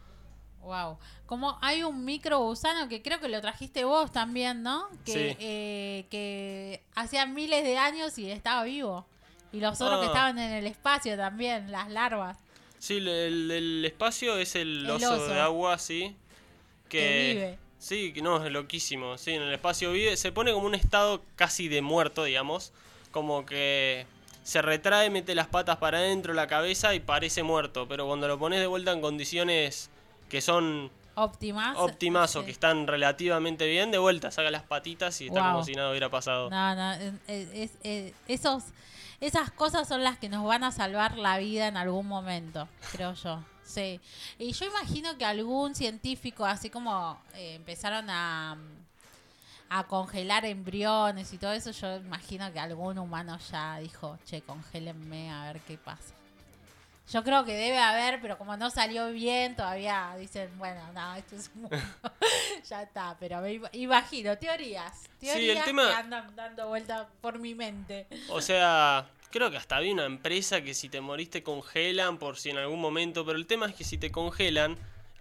Wow. 0.63 0.99
Como 1.27 1.59
hay 1.63 1.83
un 1.83 2.05
micro 2.05 2.41
gusano 2.41 2.89
que 2.89 3.01
creo 3.03 3.21
que 3.21 3.29
lo 3.29 3.41
trajiste 3.41 3.85
vos 3.85 4.11
también, 4.13 4.63
¿no? 4.63 4.89
Que, 5.05 5.13
Sí. 5.13 5.37
eh, 5.41 6.07
que 6.11 6.83
hacía 6.95 7.27
miles 7.27 7.63
de 7.65 7.79
años 7.79 8.19
y 8.19 8.31
estaba 8.31 8.65
vivo. 8.65 9.07
Y 9.53 9.61
los 9.61 9.81
otros 9.81 10.01
que 10.01 10.07
Ah. 10.07 10.09
estaban 10.09 10.39
en 10.39 10.53
el 10.53 10.67
espacio 10.67 11.17
también, 11.17 11.71
las 11.71 11.89
larvas. 11.91 12.37
Sí, 12.79 12.97
el, 12.99 13.09
el- 13.09 13.51
el 13.51 13.85
espacio 13.85 14.37
es 14.37 14.55
el, 14.57 14.85
El 14.85 14.91
oso, 14.91 15.15
oso. 15.15 15.29
de 15.29 15.41
agua, 15.41 15.79
sí. 15.79 16.17
Que, 16.89 16.99
Que 16.99 17.33
vive. 17.35 17.59
Sí, 17.79 18.13
que 18.13 18.23
no, 18.23 18.45
es 18.45 18.53
loquísimo. 18.53 19.19
Sí, 19.19 19.33
en 19.33 19.43
el 19.43 19.53
espacio 19.53 19.93
vive. 19.93 20.17
Se 20.17 20.33
pone 20.33 20.53
como 20.53 20.67
un 20.67 20.75
estado 20.75 21.23
casi 21.37 21.69
de 21.69 21.81
muerto, 21.83 22.25
digamos. 22.25 22.73
Como 23.13 23.47
que 23.47 24.07
se 24.43 24.63
retrae, 24.63 25.11
mete 25.11 25.35
las 25.35 25.47
patas 25.47 25.77
para 25.77 25.99
adentro, 25.99 26.35
la 26.35 26.47
cabeza 26.47 26.95
y 26.95 27.01
parece 27.01 27.43
muerto. 27.43 27.87
Pero 27.89 28.07
cuando 28.07 28.27
lo 28.29 28.39
pones 28.39 28.61
de 28.61 28.67
vuelta 28.67 28.93
en 28.93 29.01
condiciones 29.01 29.91
que 30.29 30.41
son 30.41 30.91
Óptimas. 31.15 31.77
óptimas 31.79 32.37
o 32.37 32.45
que 32.45 32.51
están 32.51 32.87
relativamente 32.87 33.67
bien, 33.67 33.91
de 33.91 33.99
vuelta 33.99 34.31
saca 34.31 34.51
las 34.51 34.63
patitas 34.63 35.21
y 35.21 35.29
está 35.29 35.41
Wow. 35.43 35.53
como 35.53 35.65
si 35.65 35.73
nada 35.75 35.91
hubiera 35.91 36.09
pasado. 36.11 36.51
No, 36.51 36.75
no, 36.75 36.93
es- 36.93 37.13
es- 37.53 37.71
es- 37.83 38.13
esos, 38.27 38.65
esas 39.21 39.51
cosas 39.51 39.89
son 39.89 40.03
las 40.05 40.19
que 40.19 40.29
nos 40.29 40.45
van 40.45 40.65
a 40.65 40.73
salvar 40.73 41.17
la 41.19 41.39
vida 41.39 41.67
en 41.69 41.77
algún 41.77 42.07
momento, 42.07 42.69
creo 42.93 43.15
yo. 43.15 43.41
Sí. 43.69 44.01
Y 44.39 44.53
yo 44.53 44.65
imagino 44.65 45.17
que 45.19 45.27
algún 45.27 45.75
científico, 45.75 46.47
así 46.47 46.71
como 46.71 47.21
eh, 47.35 47.57
empezaron 47.57 48.09
a, 48.09 48.57
a 49.69 49.85
congelar 49.87 50.47
embriones 50.47 51.33
y 51.35 51.39
todo 51.39 51.53
eso, 51.53 51.71
yo 51.73 51.97
imagino 51.97 52.51
que 52.51 52.59
algún 52.61 52.99
humano 52.99 53.39
ya 53.53 53.77
dijo, 53.79 54.19
che, 54.25 54.41
congélenme 54.41 55.31
a 55.31 55.53
ver 55.53 55.61
qué 55.61 55.77
pasa. 55.77 56.15
Yo 57.11 57.25
creo 57.25 57.45
que 57.45 57.53
debe 57.55 57.79
haber, 57.79 58.21
pero 58.21 58.37
como 58.37 58.57
no 58.57 58.71
salió 58.71 59.11
bien, 59.11 59.57
todavía 59.57 60.15
dicen, 60.19 60.51
bueno, 60.59 60.81
no, 60.95 61.15
esto 61.15 61.37
es 61.37 61.51
un 61.55 61.63
mundo. 61.63 61.77
ya 62.69 62.83
está, 62.83 63.17
pero 63.21 63.41
me 63.43 63.53
ima- 63.55 63.71
imagino, 63.73 64.37
teorías. 64.39 64.93
Sí, 65.21 65.29
el 65.29 65.35
Teorías 65.37 65.65
tema- 65.67 65.87
que 65.89 65.93
andan 65.95 66.37
dando 66.37 66.69
vuelta 66.69 67.07
por 67.21 67.39
mi 67.39 67.55
mente. 67.55 68.07
O 68.31 68.41
sea, 68.43 69.07
creo 69.31 69.51
que 69.51 69.57
hasta 69.57 69.77
había 69.77 69.93
una 69.93 70.05
empresa 70.07 70.63
que 70.63 70.75
si 70.75 70.89
te 70.89 71.01
morís 71.01 71.31
te 71.31 71.43
congelan 71.43 72.19
por 72.19 72.37
si 72.39 72.51
en 72.51 72.59
algún 72.59 72.81
momento, 72.81 73.25
pero 73.25 73.39
el 73.39 73.47
tema 73.47 73.67
es 73.67 73.75
que 73.75 73.85
si 73.85 73.99
te 73.99 74.11
congelan, 74.11 74.77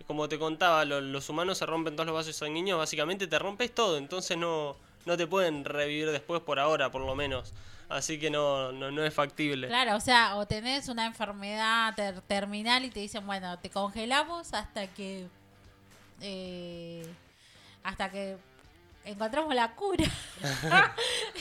como 0.05 0.29
te 0.29 0.39
contaba, 0.39 0.85
lo- 0.85 1.01
los 1.01 1.27
humanos 1.29 1.57
se 1.57 1.65
rompen 1.65 1.95
todos 1.95 2.07
los 2.07 2.15
vasos 2.15 2.35
sanguíneos, 2.35 2.77
básicamente 2.79 3.27
te 3.27 3.37
rompes 3.39 3.73
todo, 3.75 3.97
entonces 3.97 4.37
no, 4.37 4.75
no 5.05 5.17
te 5.17 5.27
pueden 5.27 5.65
revivir 5.65 6.09
después 6.11 6.41
por 6.41 6.59
ahora, 6.59 6.89
por 6.91 7.01
lo 7.01 7.15
menos. 7.15 7.53
Así 7.89 8.19
que 8.19 8.29
no, 8.29 8.71
no, 8.73 9.03
es 9.05 9.13
factible. 9.13 9.67
Claro, 9.67 9.95
o 9.95 9.99
sea, 10.01 10.35
o 10.35 10.45
tenés 10.45 10.89
una 10.89 11.05
enfermedad 11.05 11.95
ter- 11.95 12.19
terminal 12.21 12.83
y 12.83 12.89
te 12.89 12.99
dicen, 12.99 13.25
bueno, 13.25 13.57
te 13.59 13.69
congelamos 13.69 14.53
hasta 14.53 14.87
que. 14.87 15.27
eh, 16.21 17.05
hasta 17.83 18.11
que 18.11 18.35
encontramos 19.07 19.53
la 19.55 19.73
cura. 19.73 20.05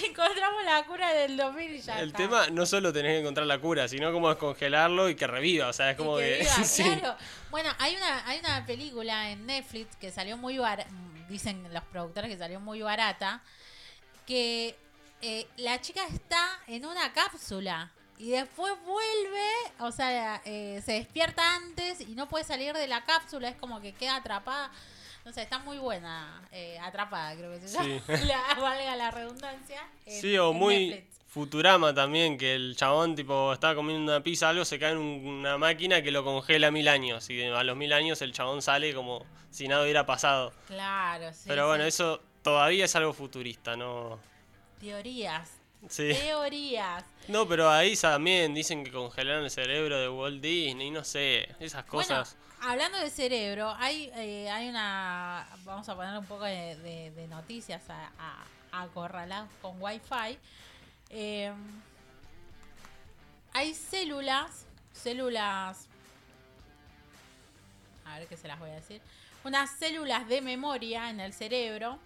encontramos 0.07 0.65
la 0.65 0.85
cura 0.85 1.13
del 1.13 1.37
2000 1.37 1.75
y 1.75 1.81
ya 1.81 2.01
El 2.01 2.09
está. 2.09 2.19
tema 2.19 2.47
no 2.51 2.67
solo 2.67 2.93
tenés 2.93 3.13
que 3.13 3.21
encontrar 3.21 3.47
la 3.47 3.59
cura, 3.59 3.89
sino 3.89 4.13
cómo 4.13 4.29
descongelarlo 4.29 5.09
y 5.09 5.15
que 5.15 5.27
reviva, 5.27 5.69
o 5.69 5.73
sea, 5.73 5.91
es 5.91 5.97
Y 5.97 5.99
como 5.99 6.17
que 6.17 6.25
que... 6.25 6.39
viva, 6.41 6.55
sí. 6.65 6.83
claro. 6.83 7.17
Bueno, 7.51 7.71
hay 7.79 7.97
una, 7.97 8.27
hay 8.29 8.39
una 8.41 8.65
película 8.67 9.31
en 9.31 9.47
Netflix 9.47 9.97
que 9.97 10.11
salió 10.11 10.37
muy 10.37 10.59
barata, 10.59 10.89
dicen 11.29 11.63
los 11.73 11.85
productores 11.85 12.31
que 12.31 12.39
salió 12.39 12.61
muy 12.61 12.81
barata, 12.83 13.43
que 14.27 14.77
eh, 15.23 15.47
la 15.57 15.81
chica 15.81 16.07
está 16.13 16.47
en 16.67 16.85
una 16.87 17.13
cápsula 17.13 17.91
y 18.19 18.31
después 18.31 18.73
vuelve, 18.85 19.49
o 19.81 19.93
sea, 19.93 20.41
eh, 20.45 20.83
se 20.85 20.93
despierta 20.93 21.57
antes 21.57 22.01
y 22.01 22.15
no 22.15 22.29
puede 22.29 22.45
salir 22.45 22.73
de 22.75 22.87
la 22.87 23.05
cápsula, 23.05 23.49
es 23.49 23.57
como 23.57 23.81
que 23.81 23.93
queda 23.93 24.17
atrapada. 24.17 24.71
No 25.27 25.33
sé, 25.33 25.43
está 25.43 25.59
muy 25.59 25.77
buena, 25.79 26.41
eh, 26.53 26.79
atrapada 26.79 27.35
creo 27.37 27.51
que 27.53 27.67
se 27.67 27.75
llama, 27.75 27.85
Sí. 27.85 28.01
la- 28.27 28.55
valga 28.61 28.95
la 28.97 29.11
redundancia. 29.11 29.83
en- 30.07 30.21
Sí, 30.23 30.39
o 30.39 30.53
muy 30.53 30.89
Netflix. 30.91 31.17
Futurama 31.27 31.93
también, 31.93 32.39
que 32.39 32.55
el 32.55 32.77
chabón 32.77 33.15
tipo 33.17 33.53
estaba 33.53 33.75
comiendo 33.75 34.11
una 34.11 34.23
pizza 34.23 34.49
algo, 34.49 34.65
se 34.65 34.79
cae 34.79 34.93
en 34.93 34.99
un- 34.99 35.27
una 35.27 35.59
máquina 35.59 36.01
que 36.01 36.11
lo 36.13 36.25
congela 36.25 36.71
mil 36.71 36.87
años 36.89 37.29
y 37.29 37.43
a 37.43 37.63
los 37.65 37.77
mil 37.77 37.93
años 37.93 38.23
el 38.23 38.33
chabón 38.33 38.63
sale 38.63 38.95
como 38.95 39.27
si 39.51 39.67
nada 39.69 39.83
hubiera 39.83 40.07
pasado. 40.07 40.53
Claro, 40.69 41.31
sí. 41.35 41.43
Pero 41.49 41.67
bueno, 41.67 41.83
sí. 41.85 41.89
eso 41.89 42.23
todavía 42.43 42.85
es 42.87 42.95
algo 42.97 43.13
futurista, 43.13 43.77
¿no? 43.77 44.19
Teorías, 44.81 45.51
Sí. 45.89 46.09
teorías. 46.15 47.05
No, 47.29 47.47
pero 47.49 47.69
ahí 47.69 47.97
también 47.97 48.55
dicen 48.55 48.85
que 48.85 48.93
congelaron 48.93 49.45
el 49.45 49.51
cerebro 49.51 49.99
de 49.99 50.09
Walt 50.09 50.41
Disney, 50.41 50.91
no 50.91 51.03
sé, 51.05 51.49
esas 51.61 51.85
cosas. 51.85 52.35
Bueno, 52.37 52.46
hablando 52.67 52.99
de 52.99 53.11
cerebro, 53.11 53.75
hay, 53.79 54.11
eh, 54.17 54.51
hay 54.51 54.69
una. 54.69 55.47
Vamos 55.65 55.89
a 55.89 55.95
poner 55.95 56.17
un 56.19 56.27
poco 56.27 56.45
de, 56.45 57.27
noticias 57.29 57.83
a, 57.89 58.11
a, 58.73 58.87
con 59.63 59.81
Wi-Fi. 59.81 60.39
Eh, 61.11 61.53
hay 63.53 63.75
células, 63.75 64.67
células. 64.93 65.87
A 68.05 68.19
ver 68.19 68.29
qué 68.29 68.37
se 68.37 68.49
las 68.49 68.59
voy 68.59 68.71
a 68.71 68.75
decir. 68.75 69.01
Unas 69.45 69.71
células 69.71 70.29
de 70.29 70.43
memoria 70.43 71.09
en 71.11 71.21
el 71.21 71.33
cerebro 71.33 71.99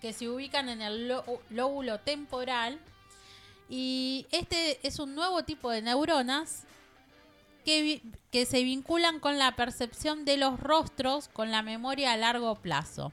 que 0.00 0.12
se 0.12 0.28
ubican 0.28 0.68
en 0.68 0.82
el 0.82 1.08
lo- 1.08 1.24
lóbulo 1.50 2.00
temporal. 2.00 2.78
Y 3.68 4.26
este 4.32 4.86
es 4.86 4.98
un 4.98 5.14
nuevo 5.14 5.44
tipo 5.44 5.70
de 5.70 5.82
neuronas 5.82 6.64
que, 7.64 8.02
se 8.46 8.62
vinculan 8.62 9.20
con 9.20 9.38
la 9.38 9.56
percepción 9.56 10.24
de 10.24 10.36
los 10.36 10.58
rostros 10.58 11.28
con 11.28 11.50
la 11.50 11.62
memoria 11.62 12.12
a 12.12 12.16
largo 12.16 12.54
plazo. 12.56 13.12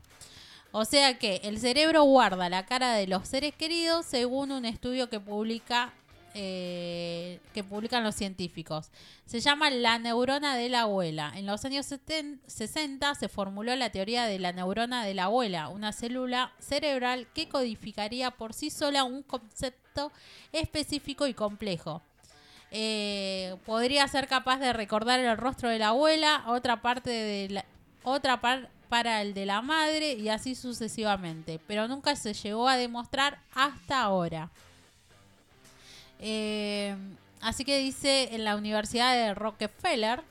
O 0.72 0.86
sea 0.86 1.18
que 1.18 1.42
el 1.44 1.60
cerebro 1.60 2.04
guarda 2.04 2.50
la 2.50 2.66
cara 2.66 2.94
de 2.94 3.08
los 3.08 3.28
seres 3.28 3.56
queridos 3.56 4.06
según 4.06 4.52
un 4.52 4.66
estudio 4.66 5.10
que 5.10 5.20
publica 5.20 5.94
eh, 6.36 7.40
que 7.56 7.64
publican 7.64 8.04
los 8.04 8.14
científicos. 8.14 8.92
Se 9.26 9.40
llama 9.40 9.72
la 9.72 9.98
neurona 9.98 10.56
de 10.56 10.70
la 10.70 10.82
abuela. 10.82 11.34
En 11.36 11.48
los 11.48 11.66
años 11.66 11.88
70 11.88 12.48
60 12.48 13.16
se 13.16 13.30
formuló 13.30 13.76
la 13.76 13.90
teoría 13.90 14.26
de 14.26 14.38
la 14.38 14.52
neurona 14.52 15.04
de 15.04 15.16
la 15.16 15.24
abuela, 15.26 15.70
una 15.70 15.92
célula 15.92 16.54
cerebral 16.60 17.28
que 17.34 17.50
codificaría 17.50 18.30
por 18.30 18.54
sí 18.54 18.70
sola 18.70 19.04
un 19.04 19.24
concepto 19.24 20.12
específico 20.52 21.26
y 21.26 21.34
complejo. 21.34 22.04
Eh, 22.72 23.56
podría 23.66 24.08
ser 24.08 24.28
capaz 24.28 24.58
de 24.60 24.74
recordar 24.74 25.20
el 25.20 25.38
rostro 25.38 25.70
de 25.70 25.80
la 25.80 25.88
abuela, 25.90 26.44
otra 26.48 26.82
parte 26.82 27.10
de 27.10 27.50
la, 27.50 27.66
otra 28.04 28.42
par- 28.42 28.70
para 28.90 29.22
el 29.22 29.34
de 29.34 29.46
la 29.46 29.62
madre 29.62 30.14
y 30.14 30.30
así 30.30 30.54
sucesivamente, 30.56 31.60
pero 31.68 31.88
nunca 31.88 32.16
se 32.16 32.34
llegó 32.34 32.68
a 32.68 32.78
demostrar 32.78 33.40
hasta 33.56 34.02
ahora. 34.02 34.50
Eh, 36.20 36.96
así 37.42 37.64
que 37.66 37.80
dice 37.80 38.36
en 38.36 38.44
la 38.44 38.56
Universidad 38.56 39.14
de 39.14 39.34
Rockefeller, 39.34 40.22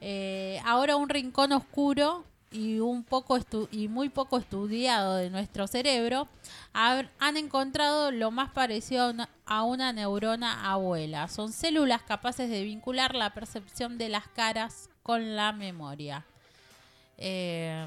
eh, 0.00 0.60
ahora 0.64 0.96
un 0.96 1.08
rincón 1.08 1.52
oscuro 1.52 2.24
y 2.52 2.80
un 2.80 3.02
poco 3.04 3.38
y 3.70 3.88
muy 3.88 4.08
poco 4.08 4.38
estudiado 4.38 5.16
de 5.16 5.30
nuestro 5.30 5.66
cerebro 5.66 6.28
han 6.72 7.36
encontrado 7.36 8.10
lo 8.10 8.30
más 8.30 8.50
parecido 8.50 9.04
a 9.04 9.10
una, 9.10 9.28
a 9.46 9.62
una 9.64 9.92
neurona 9.92 10.70
abuela. 10.70 11.28
Son 11.28 11.52
células 11.52 12.02
capaces 12.02 12.48
de 12.50 12.62
vincular 12.62 13.14
la 13.14 13.34
percepción 13.34 13.98
de 13.98 14.08
las 14.08 14.28
caras 14.28 14.88
con 15.02 15.36
la 15.36 15.52
memoria. 15.52 16.24
Eh, 17.18 17.86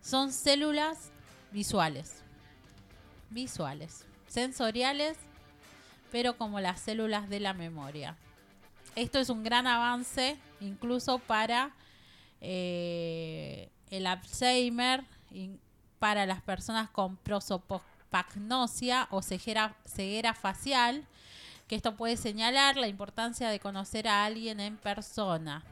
son 0.00 0.32
células 0.32 1.10
visuales. 1.50 2.22
Visuales. 3.30 4.04
Sensoriales, 4.26 5.16
pero 6.12 6.36
como 6.36 6.60
las 6.60 6.80
células 6.80 7.28
de 7.28 7.40
la 7.40 7.54
memoria. 7.54 8.16
Esto 8.96 9.18
es 9.18 9.28
un 9.28 9.42
gran 9.42 9.66
avance 9.66 10.36
incluso 10.64 11.18
para 11.18 11.72
eh, 12.40 13.70
el 13.90 14.06
Alzheimer, 14.06 15.04
para 15.98 16.26
las 16.26 16.42
personas 16.42 16.90
con 16.90 17.16
prosopagnosia 17.16 19.08
o 19.10 19.22
ceguera, 19.22 19.76
ceguera 19.86 20.34
facial, 20.34 21.06
que 21.68 21.76
esto 21.76 21.96
puede 21.96 22.16
señalar 22.16 22.76
la 22.76 22.88
importancia 22.88 23.48
de 23.48 23.60
conocer 23.60 24.08
a 24.08 24.24
alguien 24.24 24.60
en 24.60 24.76
persona. 24.76 25.64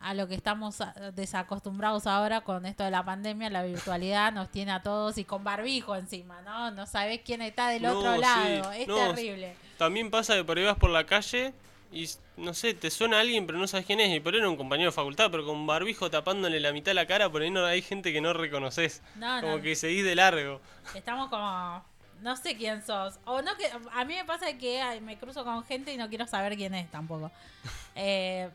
A 0.00 0.14
lo 0.14 0.26
que 0.26 0.34
estamos 0.34 0.80
a- 0.80 0.92
desacostumbrados 1.14 2.06
ahora 2.06 2.40
con 2.40 2.64
esto 2.66 2.84
de 2.84 2.90
la 2.90 3.04
pandemia, 3.04 3.50
la 3.50 3.62
virtualidad 3.62 4.32
nos 4.32 4.50
tiene 4.50 4.72
a 4.72 4.82
todos 4.82 5.18
y 5.18 5.24
con 5.24 5.44
barbijo 5.44 5.94
encima, 5.94 6.40
¿no? 6.42 6.70
No 6.70 6.86
sabes 6.86 7.20
quién 7.24 7.42
está 7.42 7.68
del 7.68 7.82
No, 7.82 7.98
otro 7.98 8.14
sí, 8.14 8.20
lado, 8.20 8.72
es 8.72 8.88
no, 8.88 8.96
terrible. 8.96 9.54
También 9.78 10.10
pasa 10.10 10.34
que 10.34 10.44
por 10.44 10.58
ahí 10.58 10.64
vas 10.64 10.76
por 10.78 10.90
la 10.90 11.04
calle 11.04 11.52
y 11.92 12.08
no 12.36 12.54
sé, 12.54 12.72
te 12.72 12.90
suena 12.90 13.18
alguien 13.20 13.46
pero 13.46 13.58
no 13.58 13.66
sabes 13.66 13.84
quién 13.84 14.00
es 14.00 14.14
y 14.14 14.20
por 14.20 14.32
ahí 14.32 14.40
era 14.40 14.48
un 14.48 14.56
compañero 14.56 14.90
de 14.90 14.94
facultad, 14.94 15.30
pero 15.30 15.44
con 15.44 15.66
barbijo 15.66 16.10
tapándole 16.10 16.60
la 16.60 16.72
mitad 16.72 16.90
de 16.90 16.94
la 16.94 17.06
cara, 17.06 17.28
por 17.30 17.42
ahí 17.42 17.50
no 17.50 17.64
hay 17.66 17.82
gente 17.82 18.12
que 18.12 18.20
no 18.20 18.32
reconoces. 18.32 19.02
No, 19.16 19.40
como 19.40 19.60
que 19.60 19.76
seguís 19.76 20.04
de 20.04 20.14
largo. 20.14 20.60
Estamos 20.94 21.28
como 21.28 21.84
no 22.22 22.36
sé 22.36 22.56
quién 22.56 22.84
sos. 22.86 23.18
O 23.24 23.42
no 23.42 23.56
que 23.56 23.66
a 23.92 24.04
mí 24.04 24.14
me 24.14 24.24
pasa 24.24 24.56
que 24.56 24.80
ay, 24.80 25.00
me 25.00 25.18
cruzo 25.18 25.44
con 25.44 25.64
gente 25.64 25.92
y 25.92 25.96
no 25.96 26.08
quiero 26.08 26.26
saber 26.26 26.56
quién 26.56 26.74
es 26.74 26.90
tampoco. 26.90 27.30
Eh, 27.96 28.48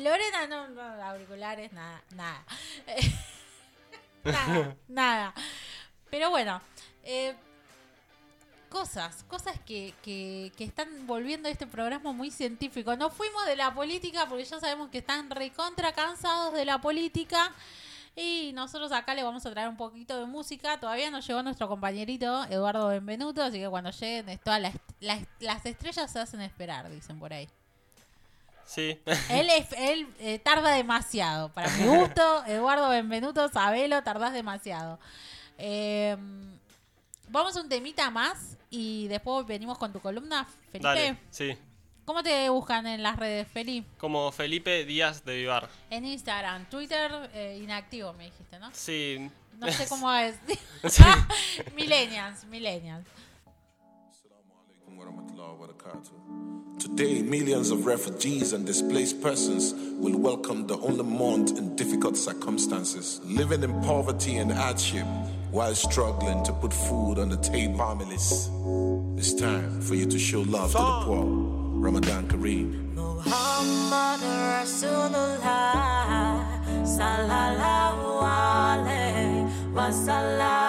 Lorena, 0.00 0.46
no, 0.46 0.68
no, 0.68 0.82
auriculares, 1.04 1.72
nada, 1.72 2.02
nada. 2.14 2.44
nada, 4.24 4.76
nada. 4.88 5.34
Pero 6.10 6.30
bueno, 6.30 6.60
eh, 7.02 7.34
cosas, 8.68 9.24
cosas 9.24 9.58
que, 9.64 9.94
que, 10.02 10.52
que 10.56 10.64
están 10.64 11.06
volviendo 11.06 11.48
este 11.48 11.66
programa 11.66 12.12
muy 12.12 12.30
científico. 12.30 12.94
Nos 12.96 13.12
fuimos 13.12 13.44
de 13.46 13.56
la 13.56 13.74
política 13.74 14.26
porque 14.28 14.44
ya 14.44 14.60
sabemos 14.60 14.90
que 14.90 14.98
están 14.98 15.30
recontra 15.30 15.92
cansados 15.92 16.52
de 16.54 16.64
la 16.64 16.80
política. 16.80 17.52
Y 18.18 18.52
nosotros 18.54 18.92
acá 18.92 19.14
le 19.14 19.22
vamos 19.22 19.44
a 19.44 19.50
traer 19.50 19.68
un 19.68 19.76
poquito 19.76 20.18
de 20.18 20.24
música. 20.24 20.80
Todavía 20.80 21.10
no 21.10 21.20
llegó 21.20 21.42
nuestro 21.42 21.68
compañerito 21.68 22.44
Eduardo 22.44 22.88
Benvenuto, 22.88 23.42
así 23.42 23.58
que 23.58 23.68
cuando 23.68 23.90
lleguen 23.90 24.38
todas 24.42 24.60
las, 24.60 24.74
las, 25.00 25.20
las 25.38 25.66
estrellas 25.66 26.10
se 26.10 26.18
hacen 26.18 26.40
esperar, 26.40 26.88
dicen 26.90 27.18
por 27.18 27.32
ahí. 27.34 27.46
Sí. 28.66 29.00
Él, 29.30 29.48
es- 29.50 29.72
él 29.78 30.06
eh, 30.18 30.38
tarda 30.38 30.72
demasiado. 30.72 31.50
Para 31.52 31.70
mi 31.70 31.84
gusto, 31.86 32.44
Eduardo 32.46 32.88
Benvenuto, 32.88 33.48
sabelo, 33.48 34.02
tardás 34.02 34.32
demasiado. 34.32 34.98
Eh, 35.58 36.16
vamos 37.28 37.56
a 37.56 37.60
un 37.62 37.68
temita 37.68 38.10
más 38.10 38.56
y 38.70 39.08
después 39.08 39.46
venimos 39.46 39.78
con 39.78 39.92
tu 39.92 40.00
columna, 40.00 40.44
Felipe. 40.72 40.88
Dale, 40.88 41.16
sí. 41.30 41.56
¿Cómo 42.04 42.22
te 42.22 42.48
buscan 42.50 42.86
en 42.86 43.02
las 43.02 43.16
redes, 43.16 43.48
Felipe? 43.48 43.88
Como 43.98 44.30
Felipe 44.30 44.84
Díaz 44.84 45.24
de 45.24 45.36
Vivar. 45.36 45.68
En 45.90 46.04
Instagram, 46.04 46.64
Twitter, 46.70 47.10
eh, 47.34 47.58
inactivo, 47.62 48.12
me 48.12 48.26
dijiste, 48.26 48.58
¿no? 48.60 48.70
Sí. 48.72 49.28
No 49.58 49.72
sé 49.72 49.88
cómo 49.88 50.12
es. 50.14 50.36
Sí. 50.88 51.02
millennials, 51.74 52.44
millennials. 52.44 53.06
Today, 56.78 57.22
millions 57.22 57.70
of 57.70 57.86
refugees 57.86 58.52
and 58.52 58.66
displaced 58.66 59.20
persons 59.22 59.74
will 59.98 60.18
welcome 60.18 60.66
the 60.66 60.76
only 60.78 61.04
month 61.04 61.56
in 61.58 61.74
difficult 61.76 62.16
circumstances, 62.16 63.20
living 63.24 63.62
in 63.62 63.72
poverty 63.82 64.36
and 64.36 64.50
hardship 64.52 65.06
while 65.50 65.74
struggling 65.74 66.42
to 66.44 66.52
put 66.52 66.72
food 66.72 67.18
on 67.18 67.28
the 67.28 67.36
table. 67.38 67.78
Families, 67.78 68.50
it's 69.18 69.34
time 69.34 69.80
for 69.80 69.94
you 69.94 70.06
to 70.06 70.18
show 70.18 70.42
love 70.42 70.72
to 70.72 70.78
the 70.78 71.00
poor. 71.04 71.24
Ramadan 71.80 72.26
Kareem. 72.28 72.94
Muhammad 72.94 74.20
Rasulullah 74.56 76.44
Sallallahu 76.84 78.22
Alaihi 78.22 79.48
Wasallam 79.72 80.65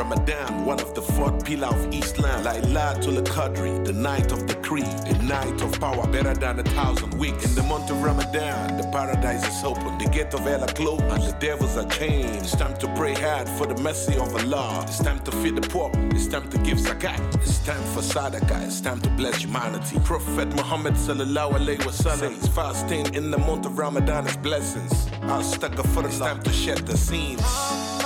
Ramadan. 0.00 0.64
One 0.64 0.80
of 0.80 0.94
the 0.94 1.02
fourth 1.02 1.44
pillar 1.44 1.68
of 1.68 1.92
Islam. 1.92 2.42
Laylatul 2.42 3.22
Qadri, 3.34 3.84
the 3.84 3.92
night 3.92 4.32
of 4.32 4.48
the 4.48 4.54
creed, 4.66 4.86
a 5.12 5.22
night 5.24 5.60
of 5.60 5.78
power 5.78 6.06
better 6.06 6.32
than 6.32 6.58
a 6.58 6.62
thousand 6.62 7.12
weeks. 7.18 7.44
In 7.44 7.54
the 7.54 7.62
month 7.64 7.90
of 7.90 8.02
Ramadan, 8.02 8.78
the 8.78 8.84
paradise 8.84 9.46
is 9.46 9.62
open, 9.62 9.98
the 9.98 10.08
gate 10.08 10.32
of 10.32 10.40
hell 10.40 10.64
are 10.64 10.72
closed, 10.72 11.02
and 11.02 11.22
the 11.22 11.36
devils 11.38 11.76
are 11.76 11.88
chained. 11.90 12.34
It's 12.36 12.56
time 12.56 12.74
to 12.78 12.86
pray 12.94 13.12
hard 13.12 13.46
for 13.46 13.66
the 13.66 13.76
mercy 13.82 14.16
of 14.16 14.34
Allah. 14.40 14.84
It's 14.88 15.00
time 15.00 15.20
to 15.26 15.32
feed 15.32 15.56
the 15.56 15.68
poor. 15.68 15.90
It's 16.16 16.26
time 16.26 16.48
to 16.48 16.56
give 16.58 16.78
zakat. 16.78 17.20
It's 17.34 17.58
time 17.58 17.84
for 17.92 18.00
sadaqah. 18.00 18.64
It's 18.68 18.80
time 18.80 19.02
to 19.02 19.10
bless 19.10 19.36
humanity. 19.44 19.98
Prophet 20.04 20.48
Muhammad 20.56 20.94
sallallahu 20.94 21.60
alaihi 21.60 21.84
wasallam 21.88 22.34
says 22.40 22.48
fasting 22.48 23.14
in 23.14 23.30
the 23.30 23.38
month 23.38 23.66
of 23.66 23.76
Ramadan 23.76 24.26
is 24.26 24.36
blessings. 24.38 24.94
I'll 25.24 25.42
Astaghfirullah. 25.42 26.06
It's 26.06 26.18
time 26.18 26.42
to 26.42 26.52
shed 26.52 26.78
the 26.86 26.96
scenes. 26.96 27.99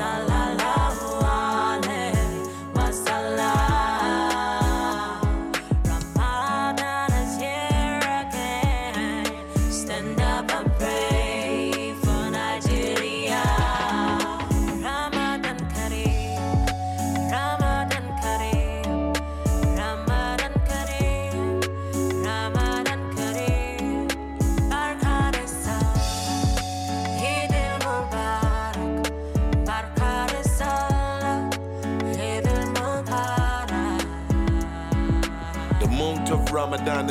I 0.00 0.22
love. 0.26 0.37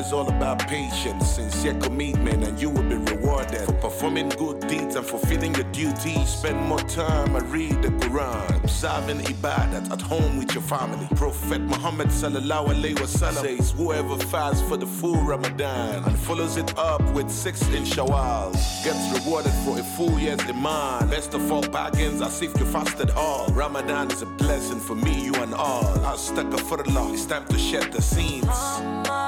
Is 0.08 0.14
all 0.14 0.28
about 0.30 0.60
patience, 0.68 1.36
sincere 1.36 1.74
commitment, 1.76 2.44
and 2.48 2.60
you 2.62 2.70
will 2.70 2.84
be 2.84 2.96
rewarded 2.96 3.66
for 3.66 3.74
performing 3.74 4.30
good 4.30 4.60
deeds 4.68 4.96
and 4.96 5.06
fulfilling 5.06 5.54
your 5.56 5.70
duties. 5.72 6.30
Spend 6.30 6.58
more 6.66 6.80
time 6.80 7.36
and 7.36 7.46
read 7.52 7.82
the 7.82 7.90
Quran, 7.90 8.64
observing 8.64 9.20
ibadat 9.34 9.92
at 9.92 10.02
home 10.02 10.38
with 10.38 10.54
your 10.54 10.64
family. 10.64 11.08
Prophet 11.16 11.62
Muhammad 11.62 12.08
sallallahu 12.08 12.68
alaihi 12.76 12.96
wasallam 12.96 13.42
says, 13.42 13.72
"Whoever 13.72 14.18
fasts 14.32 14.62
for 14.70 14.78
the 14.78 14.88
full 14.88 15.20
Ramadan 15.34 16.04
and 16.06 16.18
follows 16.28 16.56
it 16.56 16.72
up 16.78 17.04
with 17.14 17.30
six 17.30 17.62
in 17.78 17.84
Shawwal 17.84 18.54
gets 18.86 19.04
rewarded 19.18 19.56
for 19.66 19.78
a 19.78 19.86
full 19.96 20.18
year's 20.20 20.44
iman. 20.54 21.10
Best 21.10 21.34
of 21.34 21.52
all 21.52 21.68
bargains, 21.68 22.22
as 22.22 22.42
if 22.42 22.58
you 22.60 22.66
fasted 22.66 23.10
all. 23.12 23.48
Ramadan 23.48 24.10
is 24.12 24.22
a 24.22 24.30
blessing 24.44 24.80
for 24.80 24.96
me, 24.96 25.14
you, 25.28 25.36
and 25.46 25.54
all. 25.54 25.84
Astaghfirullah, 26.14 27.14
it's 27.14 27.26
time 27.26 27.46
to 27.48 27.58
shed 27.58 27.92
the 27.92 28.02
scenes." 28.02 29.27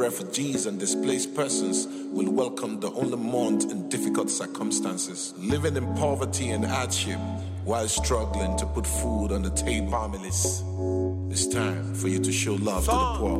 Refugees 0.00 0.64
and 0.64 0.80
displaced 0.80 1.34
persons 1.34 1.86
will 2.10 2.30
welcome 2.32 2.80
the 2.80 2.90
only 2.92 3.18
month 3.18 3.70
in 3.70 3.86
difficult 3.90 4.30
circumstances, 4.30 5.34
living 5.36 5.76
in 5.76 5.94
poverty 5.94 6.48
and 6.50 6.64
hardship 6.64 7.18
while 7.64 7.86
struggling 7.86 8.56
to 8.56 8.64
put 8.64 8.86
food 8.86 9.30
on 9.30 9.42
the 9.42 9.50
table. 9.50 9.90
Families, 9.90 10.64
it's 11.30 11.46
time 11.46 11.94
for 11.94 12.08
you 12.08 12.18
to 12.18 12.32
show 12.32 12.54
love 12.54 12.86
to 12.86 12.90
the 12.90 13.14
poor. 13.18 13.38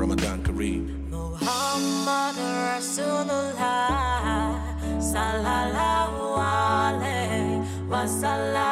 Ramadan 0.00 0.42
Kareem. 0.42 1.08
Muhammad 1.08 2.36
Rasulullah 2.74 4.58
Sallallahu 4.98 6.36
Alaihi 6.36 7.64
Wasallam 7.88 8.71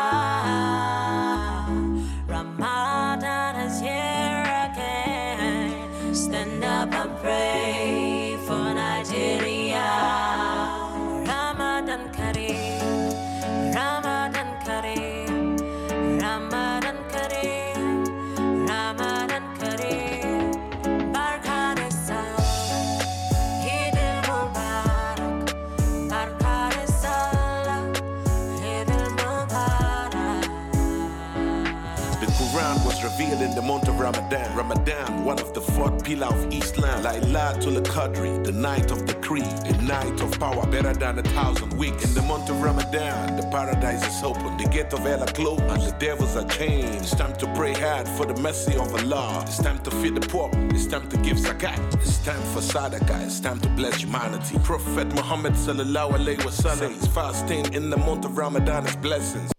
Ramadan. 34.60 35.24
One 35.24 35.40
of 35.40 35.54
the 35.54 35.62
fourth 35.62 36.04
pillar 36.04 36.26
of 36.26 36.52
Islam. 36.52 37.02
Laylatul 37.02 37.80
Qadri, 37.94 38.44
the 38.44 38.52
night 38.52 38.90
of 38.90 39.06
decree, 39.06 39.50
a 39.72 39.72
night 39.82 40.20
of 40.20 40.38
power, 40.38 40.66
better 40.66 40.92
than 40.92 41.18
a 41.18 41.22
thousand 41.22 41.72
weeks. 41.78 42.04
In 42.04 42.12
the 42.12 42.20
month 42.22 42.50
of 42.50 42.60
Ramadan, 42.60 43.36
the 43.36 43.46
paradise 43.50 44.06
is 44.06 44.22
open, 44.22 44.58
the 44.58 44.68
gate 44.68 44.92
of 44.92 44.98
hell 45.00 45.22
are 45.22 45.32
closed, 45.38 45.62
and 45.62 45.82
the 45.82 45.96
devils 45.98 46.36
are 46.36 46.46
chained. 46.46 46.94
It's 46.96 47.12
time 47.12 47.34
to 47.36 47.46
pray 47.54 47.72
hard 47.72 48.06
for 48.06 48.26
the 48.26 48.38
mercy 48.42 48.74
of 48.76 48.94
Allah. 48.94 49.44
It's 49.46 49.62
time 49.62 49.78
to 49.84 49.90
feed 49.92 50.14
the 50.14 50.26
poor. 50.28 50.50
It's 50.76 50.86
time 50.86 51.08
to 51.08 51.16
give 51.18 51.38
zakat. 51.38 51.80
It's 51.94 52.18
time 52.18 52.42
for 52.52 52.60
sadaqah. 52.60 53.24
It's 53.24 53.40
time 53.40 53.60
to 53.60 53.68
bless 53.70 53.96
humanity. 54.02 54.58
Prophet 54.62 55.08
Muhammad 55.14 55.54
sallallahu 55.54 56.18
alaihi 56.20 56.44
wasallam 56.48 56.90
is 57.00 57.06
fasting 57.06 57.72
in 57.72 57.88
the 57.88 57.96
month 57.96 58.26
of 58.26 58.36
Ramadan 58.36 58.86
is 58.86 58.96
blessings. 58.96 59.50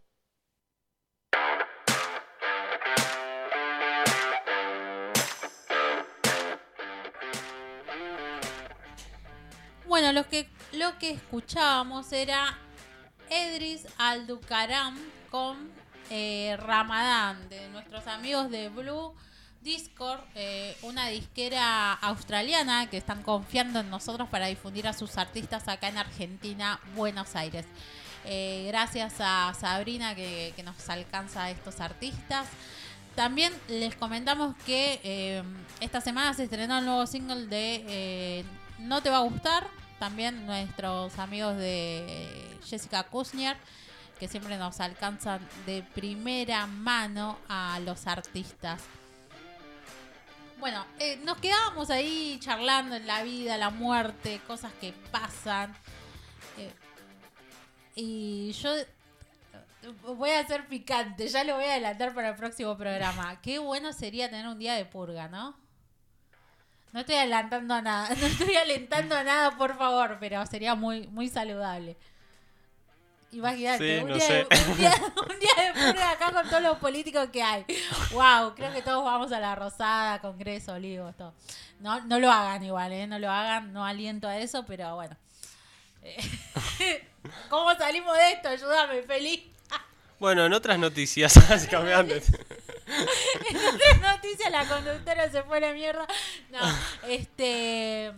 Bueno, 9.92 10.14
lo 10.14 10.26
que, 10.26 10.48
lo 10.72 10.98
que 11.00 11.12
escuchábamos 11.12 12.14
era 12.14 12.58
Edris 13.30 13.86
Alducaram 13.98 14.98
con 15.30 15.70
eh, 16.10 16.56
Ramadán, 16.62 17.50
de 17.50 17.68
nuestros 17.72 18.08
amigos 18.08 18.50
de 18.50 18.70
Blue 18.70 19.14
Discord, 19.60 20.22
eh, 20.36 20.78
una 20.84 21.10
disquera 21.10 21.92
australiana 21.92 22.90
que 22.90 22.96
están 22.96 23.22
confiando 23.22 23.82
en 23.82 23.90
nosotros 23.90 24.30
para 24.30 24.46
difundir 24.46 24.88
a 24.88 24.94
sus 24.94 25.18
artistas 25.18 25.68
acá 25.68 25.90
en 25.90 25.98
Argentina, 25.98 26.80
Buenos 26.96 27.36
Aires. 27.36 27.66
Eh, 28.24 28.64
gracias 28.70 29.16
a 29.20 29.54
Sabrina 29.60 30.16
que, 30.16 30.54
nos 30.64 30.90
alcanza 30.90 31.44
a 31.44 31.52
estos 31.52 31.82
artistas. 31.82 32.48
También 33.14 33.52
les 33.68 33.94
comentamos 33.98 34.56
que 34.66 35.44
esta 35.82 36.00
semana 36.00 36.34
se 36.34 36.46
estrenó 36.46 36.80
el 36.80 36.86
nuevo 36.86 37.06
single 37.06 37.48
de 37.48 38.46
No 38.82 39.02
te 39.02 39.10
va 39.10 39.18
a 39.18 39.22
gustar. 39.22 39.68
También 40.00 40.48
nuestros 40.48 41.20
amigos 41.20 41.56
de 41.58 42.58
Jessica 42.66 43.04
Kusnier, 43.04 43.56
que 44.20 44.28
siempre 44.28 44.58
nos 44.58 44.80
alcanzan 44.80 45.48
de 45.68 45.84
primera 45.94 46.66
mano 46.66 47.38
a 47.48 47.80
los 47.82 48.08
artistas. 48.08 48.82
Bueno, 50.60 50.86
eh, 51.00 51.20
nos 51.24 51.38
quedábamos 51.38 51.90
ahí 51.92 52.40
charlando 52.40 52.96
en 52.96 53.06
la 53.06 53.24
vida, 53.24 53.58
la 53.58 53.70
muerte, 53.70 54.42
cosas 54.48 54.72
que 54.82 54.94
pasan. 55.12 55.72
Eh, 56.58 56.74
y 57.96 58.52
yo 58.54 58.72
voy 60.04 60.32
a 60.32 60.46
ser 60.48 60.68
picante, 60.68 61.28
ya 61.28 61.44
lo 61.44 61.56
voy 61.56 61.66
a 61.66 61.72
adelantar 61.74 62.14
para 62.14 62.30
el 62.30 62.36
próximo 62.36 62.76
programa. 62.76 63.40
Qué 63.42 63.60
bueno 63.60 63.94
sería 63.94 64.30
tener 64.30 64.48
un 64.48 64.58
día 64.58 64.74
de 64.74 64.86
purga, 64.86 65.28
¿no? 65.28 65.61
No 66.94 67.00
estoy 67.00 67.16
adelantando 67.16 67.82
nada, 67.82 68.10
no 68.20 68.26
estoy 68.26 68.56
alentando 68.56 69.24
nada, 69.24 69.52
por 69.58 69.78
favor, 69.78 70.18
pero 70.20 70.46
sería 70.46 70.76
muy, 70.76 71.08
muy 71.08 71.30
saludable. 71.30 71.98
Imagínate, 73.32 73.98
Sí, 73.98 74.04
un, 74.04 74.10
no 74.10 74.16
día 74.16 74.28
de, 74.28 74.42
un, 74.44 74.78
día, 74.78 74.94
un 75.30 75.40
día 75.40 75.64
de 75.64 75.72
purga 75.74 76.12
acá 76.12 76.34
con 76.34 76.50
todos 76.50 76.62
los 76.62 76.78
políticos 76.80 77.30
que 77.32 77.42
hay. 77.42 77.66
Wow, 78.12 78.54
creo 78.56 78.74
que 78.74 78.82
todos 78.82 79.06
vamos 79.06 79.32
a 79.32 79.40
la 79.40 79.56
Rosada, 79.56 80.20
Congreso, 80.20 80.74
Olivos, 80.74 81.16
todo. 81.16 81.34
No, 81.80 82.02
no 82.02 82.20
lo 82.20 82.30
hagan 82.30 82.62
igual, 82.64 82.92
¿eh? 82.92 83.08
No 83.08 83.20
lo 83.20 83.32
hagan, 83.32 83.72
no 83.72 83.86
aliento 83.86 84.28
a 84.28 84.38
eso, 84.38 84.66
pero 84.66 84.96
bueno. 84.96 85.16
Eh, 86.04 86.18
¿Cómo 87.50 87.74
salimos 87.76 88.18
de 88.18 88.32
esto? 88.34 88.50
Ayúdame, 88.50 89.02
feliz. 89.04 89.44
Bueno, 90.22 90.46
en 90.46 90.54
otras 90.54 90.78
noticias, 90.78 91.34
cambiando. 91.72 92.14
En 92.14 92.22
otras 93.58 94.02
noticias, 94.16 94.52
la 94.52 94.68
conductora 94.68 95.32
se 95.32 95.42
fue 95.42 95.58
a 95.58 95.62
la 95.62 95.74
mierda. 95.74 96.06
No, 96.52 96.60
este. 97.10 98.12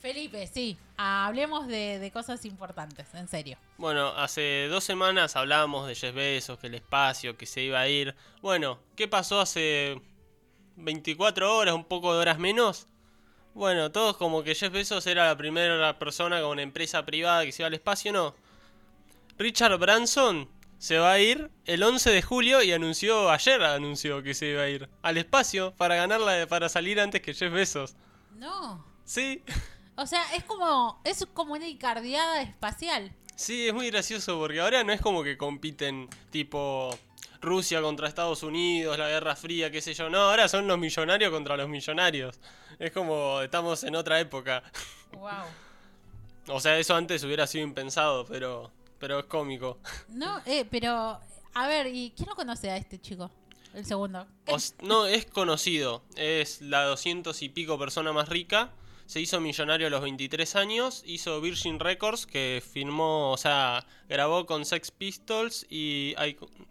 Felipe, 0.00 0.46
sí. 0.46 0.78
Hablemos 0.96 1.66
de, 1.66 1.98
de 1.98 2.12
cosas 2.12 2.44
importantes, 2.44 3.12
en 3.14 3.26
serio. 3.26 3.58
Bueno, 3.76 4.10
hace 4.10 4.68
dos 4.70 4.84
semanas 4.84 5.34
hablábamos 5.34 5.88
de 5.88 5.96
Jeff 5.96 6.14
Bezos, 6.14 6.60
que 6.60 6.68
el 6.68 6.76
espacio, 6.76 7.36
que 7.36 7.46
se 7.46 7.62
iba 7.62 7.80
a 7.80 7.88
ir. 7.88 8.14
Bueno, 8.40 8.78
¿qué 8.94 9.08
pasó 9.08 9.40
hace 9.40 10.00
24 10.76 11.56
horas, 11.56 11.74
un 11.74 11.84
poco 11.84 12.14
de 12.14 12.20
horas 12.20 12.38
menos? 12.38 12.86
Bueno, 13.52 13.90
todos 13.90 14.16
como 14.16 14.44
que 14.44 14.54
Jeff 14.54 14.72
Bezos 14.72 15.08
era 15.08 15.26
la 15.26 15.36
primera 15.36 15.98
persona 15.98 16.40
con 16.40 16.50
una 16.50 16.62
empresa 16.62 17.04
privada 17.04 17.44
que 17.44 17.50
se 17.50 17.62
iba 17.62 17.66
al 17.66 17.74
espacio, 17.74 18.12
no. 18.12 18.36
Richard 19.40 19.78
Branson 19.78 20.50
se 20.76 20.98
va 20.98 21.12
a 21.12 21.18
ir 21.18 21.50
el 21.64 21.82
11 21.82 22.10
de 22.10 22.20
julio 22.20 22.62
y 22.62 22.72
anunció, 22.72 23.30
ayer 23.30 23.62
anunció 23.62 24.22
que 24.22 24.34
se 24.34 24.48
iba 24.48 24.62
a 24.62 24.68
ir 24.68 24.90
al 25.00 25.16
espacio 25.16 25.74
para 25.76 25.94
ganarla, 25.96 26.46
para 26.46 26.68
salir 26.68 27.00
antes 27.00 27.22
que 27.22 27.32
Jeff 27.32 27.50
Bezos. 27.50 27.96
No. 28.36 28.84
Sí, 29.04 29.42
O 29.96 30.06
sea, 30.06 30.22
es 30.34 30.44
como. 30.44 31.00
Es 31.04 31.26
como 31.32 31.54
una 31.54 31.66
icardiada 31.68 32.42
espacial. 32.42 33.12
sí, 33.34 33.66
es 33.68 33.72
muy 33.74 33.90
gracioso 33.90 34.38
porque 34.38 34.60
ahora 34.60 34.84
no 34.84 34.92
es 34.92 35.00
como 35.00 35.22
que 35.22 35.38
compiten 35.38 36.08
tipo 36.30 36.90
Rusia 37.40 37.80
contra 37.80 38.08
Estados 38.08 38.42
Unidos, 38.42 38.98
la 38.98 39.08
Guerra 39.08 39.36
Fría, 39.36 39.70
qué 39.70 39.80
sé 39.80 39.94
yo. 39.94 40.10
No, 40.10 40.18
ahora 40.18 40.48
son 40.48 40.66
los 40.68 40.78
millonarios 40.78 41.30
contra 41.30 41.56
los 41.56 41.68
millonarios. 41.68 42.38
Es 42.78 42.92
como 42.92 43.40
estamos 43.40 43.84
en 43.84 43.96
otra 43.96 44.20
época. 44.20 44.62
Wow. 45.12 46.54
O 46.56 46.60
sea, 46.60 46.78
eso 46.78 46.94
antes 46.94 47.24
hubiera 47.24 47.46
sido 47.46 47.64
impensado, 47.64 48.24
pero, 48.26 48.70
pero 49.00 49.18
es 49.18 49.24
cómico. 49.24 49.78
No, 50.08 50.40
eh, 50.46 50.64
pero. 50.70 51.18
A 51.54 51.66
ver, 51.66 51.88
¿y 51.88 52.12
quién 52.16 52.28
lo 52.28 52.36
conoce 52.36 52.70
a 52.70 52.76
este 52.76 53.00
chico? 53.00 53.28
El 53.74 53.84
segundo. 53.84 54.26
No, 54.82 55.06
es 55.06 55.26
conocido. 55.26 56.02
Es 56.16 56.60
la 56.60 56.84
200 56.84 57.42
y 57.42 57.48
pico 57.48 57.78
persona 57.78 58.12
más 58.12 58.28
rica. 58.28 58.70
Se 59.06 59.20
hizo 59.20 59.40
millonario 59.40 59.88
a 59.88 59.90
los 59.90 60.02
23 60.02 60.54
años. 60.56 61.02
Hizo 61.06 61.40
Virgin 61.40 61.80
Records, 61.80 62.26
que 62.26 62.62
firmó, 62.72 63.32
o 63.32 63.36
sea, 63.36 63.84
grabó 64.08 64.46
con 64.46 64.64
Sex 64.64 64.92
Pistols 64.92 65.66
y 65.68 66.14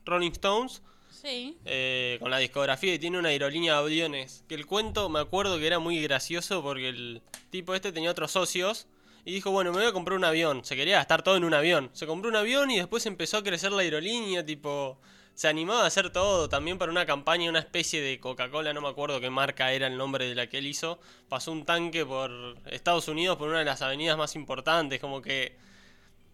Rolling 0.05 0.31
Stones. 0.31 0.81
Sí. 1.09 1.57
eh, 1.65 2.15
con 2.21 2.31
la 2.31 2.37
discografía 2.37 2.93
y 2.93 2.99
tiene 2.99 3.19
una 3.19 3.27
aerolínea 3.29 3.73
de 3.73 3.79
aviones. 3.79 4.45
Que 4.47 4.55
el 4.55 4.65
cuento 4.65 5.09
me 5.09 5.19
acuerdo 5.19 5.57
que 5.59 5.67
era 5.67 5.79
muy 5.79 6.01
gracioso 6.01 6.61
porque 6.63 6.87
el 6.87 7.21
tipo 7.49 7.75
este 7.75 7.91
tenía 7.91 8.11
otros 8.11 8.31
socios. 8.31 8.87
Y 9.29 9.33
dijo, 9.33 9.51
bueno, 9.51 9.71
me 9.71 9.77
voy 9.77 9.85
a 9.85 9.93
comprar 9.93 10.17
un 10.17 10.25
avión. 10.25 10.65
Se 10.65 10.75
quería 10.75 10.95
gastar 10.95 11.21
todo 11.21 11.37
en 11.37 11.43
un 11.43 11.53
avión. 11.53 11.91
Se 11.93 12.07
compró 12.07 12.31
un 12.31 12.35
avión 12.35 12.71
y 12.71 12.77
después 12.77 13.05
empezó 13.05 13.37
a 13.37 13.43
crecer 13.43 13.71
la 13.71 13.83
aerolínea, 13.83 14.43
tipo... 14.43 14.99
Se 15.35 15.47
animaba 15.47 15.83
a 15.83 15.85
hacer 15.85 16.09
todo, 16.09 16.49
también 16.49 16.79
para 16.79 16.91
una 16.91 17.05
campaña, 17.05 17.47
una 17.47 17.59
especie 17.59 18.01
de 18.01 18.19
Coca-Cola, 18.19 18.73
no 18.73 18.81
me 18.81 18.89
acuerdo 18.89 19.21
qué 19.21 19.29
marca 19.29 19.71
era 19.71 19.85
el 19.85 19.97
nombre 19.97 20.27
de 20.27 20.33
la 20.33 20.47
que 20.47 20.57
él 20.57 20.65
hizo. 20.65 20.99
Pasó 21.29 21.51
un 21.51 21.63
tanque 21.63 22.05
por 22.07 22.57
Estados 22.65 23.07
Unidos, 23.07 23.37
por 23.37 23.49
una 23.49 23.59
de 23.59 23.65
las 23.65 23.83
avenidas 23.83 24.17
más 24.17 24.35
importantes, 24.35 24.99
como 24.99 25.21
que 25.21 25.55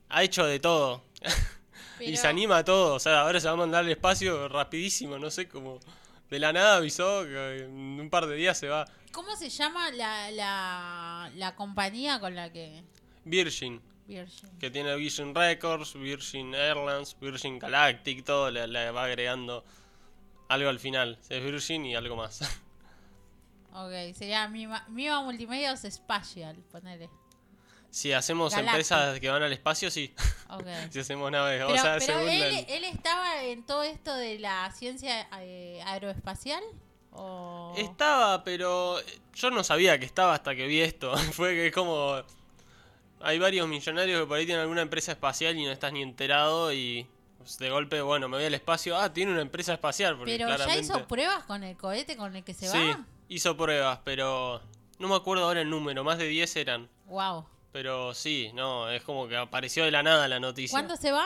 ha 0.07 0.23
hecho 0.23 0.45
de 0.45 0.61
todo. 0.61 1.03
y 1.99 2.15
se 2.15 2.27
anima 2.27 2.59
a 2.59 2.63
todo, 2.63 2.95
o 2.95 2.99
sea, 2.99 3.21
ahora 3.21 3.41
se 3.41 3.47
va 3.47 3.53
a 3.53 3.57
mandar 3.57 3.83
al 3.83 3.91
espacio 3.91 4.47
rapidísimo, 4.47 5.19
no 5.19 5.29
sé 5.29 5.49
cómo. 5.49 5.81
De 6.29 6.39
la 6.39 6.53
nada 6.53 6.77
avisó 6.77 7.23
que 7.25 7.65
en 7.65 7.99
un 7.99 8.09
par 8.09 8.25
de 8.25 8.35
días 8.35 8.57
se 8.57 8.69
va. 8.69 8.85
¿Cómo 9.11 9.35
se 9.35 9.49
llama 9.49 9.91
la, 9.91 10.31
la, 10.31 11.05
la 11.30 11.55
compañía 11.55 12.19
con 12.19 12.36
la 12.36 12.51
que. 12.51 12.84
Virgin, 13.23 13.82
Virgin. 14.07 14.49
que 14.59 14.69
tiene 14.69 14.95
Virgin 14.95 15.34
Records, 15.34 15.93
Virgin 15.95 16.53
Airlines, 16.53 17.17
Virgin 17.19 17.57
Galactic, 17.59 18.23
todo 18.23 18.51
le, 18.51 18.67
le 18.67 18.91
va 18.91 19.03
agregando. 19.05 19.63
Algo 20.49 20.69
al 20.69 20.80
final. 20.80 21.17
Es 21.30 21.43
Virgin 21.43 21.86
y 21.86 21.95
algo 21.95 22.15
más. 22.15 22.39
Ok, 23.78 23.91
sería 24.15 24.47
Mima, 24.47 24.86
Mima 24.88 25.21
Multimedios 25.21 25.82
Spatial, 25.82 26.55
ponele. 26.71 27.09
si 27.89 28.13
hacemos 28.13 28.51
Galactic. 28.53 28.69
empresas 28.71 29.19
que 29.19 29.30
van 29.30 29.43
al 29.43 29.51
espacio, 29.51 29.91
sí. 29.91 30.13
Ok. 30.49 30.65
si 30.91 30.99
hacemos 30.99 31.30
naves, 31.30 31.61
Pero, 31.61 31.73
o 31.73 31.78
sea, 31.78 31.97
pero 31.99 32.05
según 32.05 32.30
él, 32.30 32.41
el- 32.41 32.65
él 32.69 32.84
estaba 32.86 33.43
en 33.43 33.65
todo 33.65 33.84
esto 33.84 34.15
de 34.15 34.39
la 34.39 34.71
ciencia 34.71 35.28
eh, 35.41 35.82
aeroespacial. 35.86 36.63
¿O... 37.16 37.74
Estaba, 37.78 38.43
pero 38.43 38.97
yo 39.34 39.51
no 39.51 39.63
sabía 39.63 39.99
que 39.99 40.05
estaba 40.05 40.34
hasta 40.34 40.55
que 40.55 40.68
vi 40.68 40.82
esto. 40.82 41.16
Fue 41.34 41.51
que 41.53 41.68
es 41.68 41.74
como... 41.74 42.22
Hay 43.22 43.39
varios 43.39 43.68
millonarios 43.68 44.22
que 44.22 44.28
por 44.28 44.38
ahí 44.38 44.45
tienen 44.45 44.61
alguna 44.61 44.82
empresa 44.82 45.13
espacial 45.13 45.57
y 45.57 45.66
no 45.66 45.72
estás 45.72 45.91
ni 45.91 46.01
enterado 46.01 46.72
y 46.72 47.07
pues, 47.38 47.57
de 47.57 47.70
golpe, 47.70 48.01
bueno, 48.01 48.28
me 48.28 48.38
voy 48.38 48.45
al 48.45 48.53
espacio. 48.53 48.97
Ah, 48.97 49.11
tiene 49.13 49.32
una 49.32 49.41
empresa 49.41 49.74
espacial. 49.74 50.18
Porque 50.18 50.34
Pero 50.34 50.47
claramente... 50.47 50.82
ya 50.88 50.95
hizo 50.95 51.07
pruebas 51.07 51.43
con 51.45 51.63
el 51.63 51.78
cohete 51.78 52.18
con 52.18 52.36
el 52.36 52.43
que 52.43 52.53
se 52.53 52.68
Sí, 52.68 52.78
va. 52.78 53.05
hizo 53.30 53.55
pruebas, 53.55 53.99
pero 54.03 54.61
no 54.99 55.07
me 55.07 55.16
acuerdo 55.16 55.45
ahora 55.45 55.61
el 55.61 55.70
número, 55.70 56.03
más 56.03 56.18
de 56.18 56.28
10 56.28 56.55
eran. 56.57 56.89
Wow. 57.05 57.45
Pero 57.72 58.13
sí, 58.13 58.51
no, 58.53 58.89
es 58.89 59.03
como 59.03 59.28
que 59.28 59.36
apareció 59.38 59.86
de 59.86 59.91
la 59.91 60.01
nada 60.01 60.28
la 60.28 60.39
noticia. 60.39 60.74
¿Cuándo 60.74 60.95
se 60.95 61.11
va? 61.11 61.26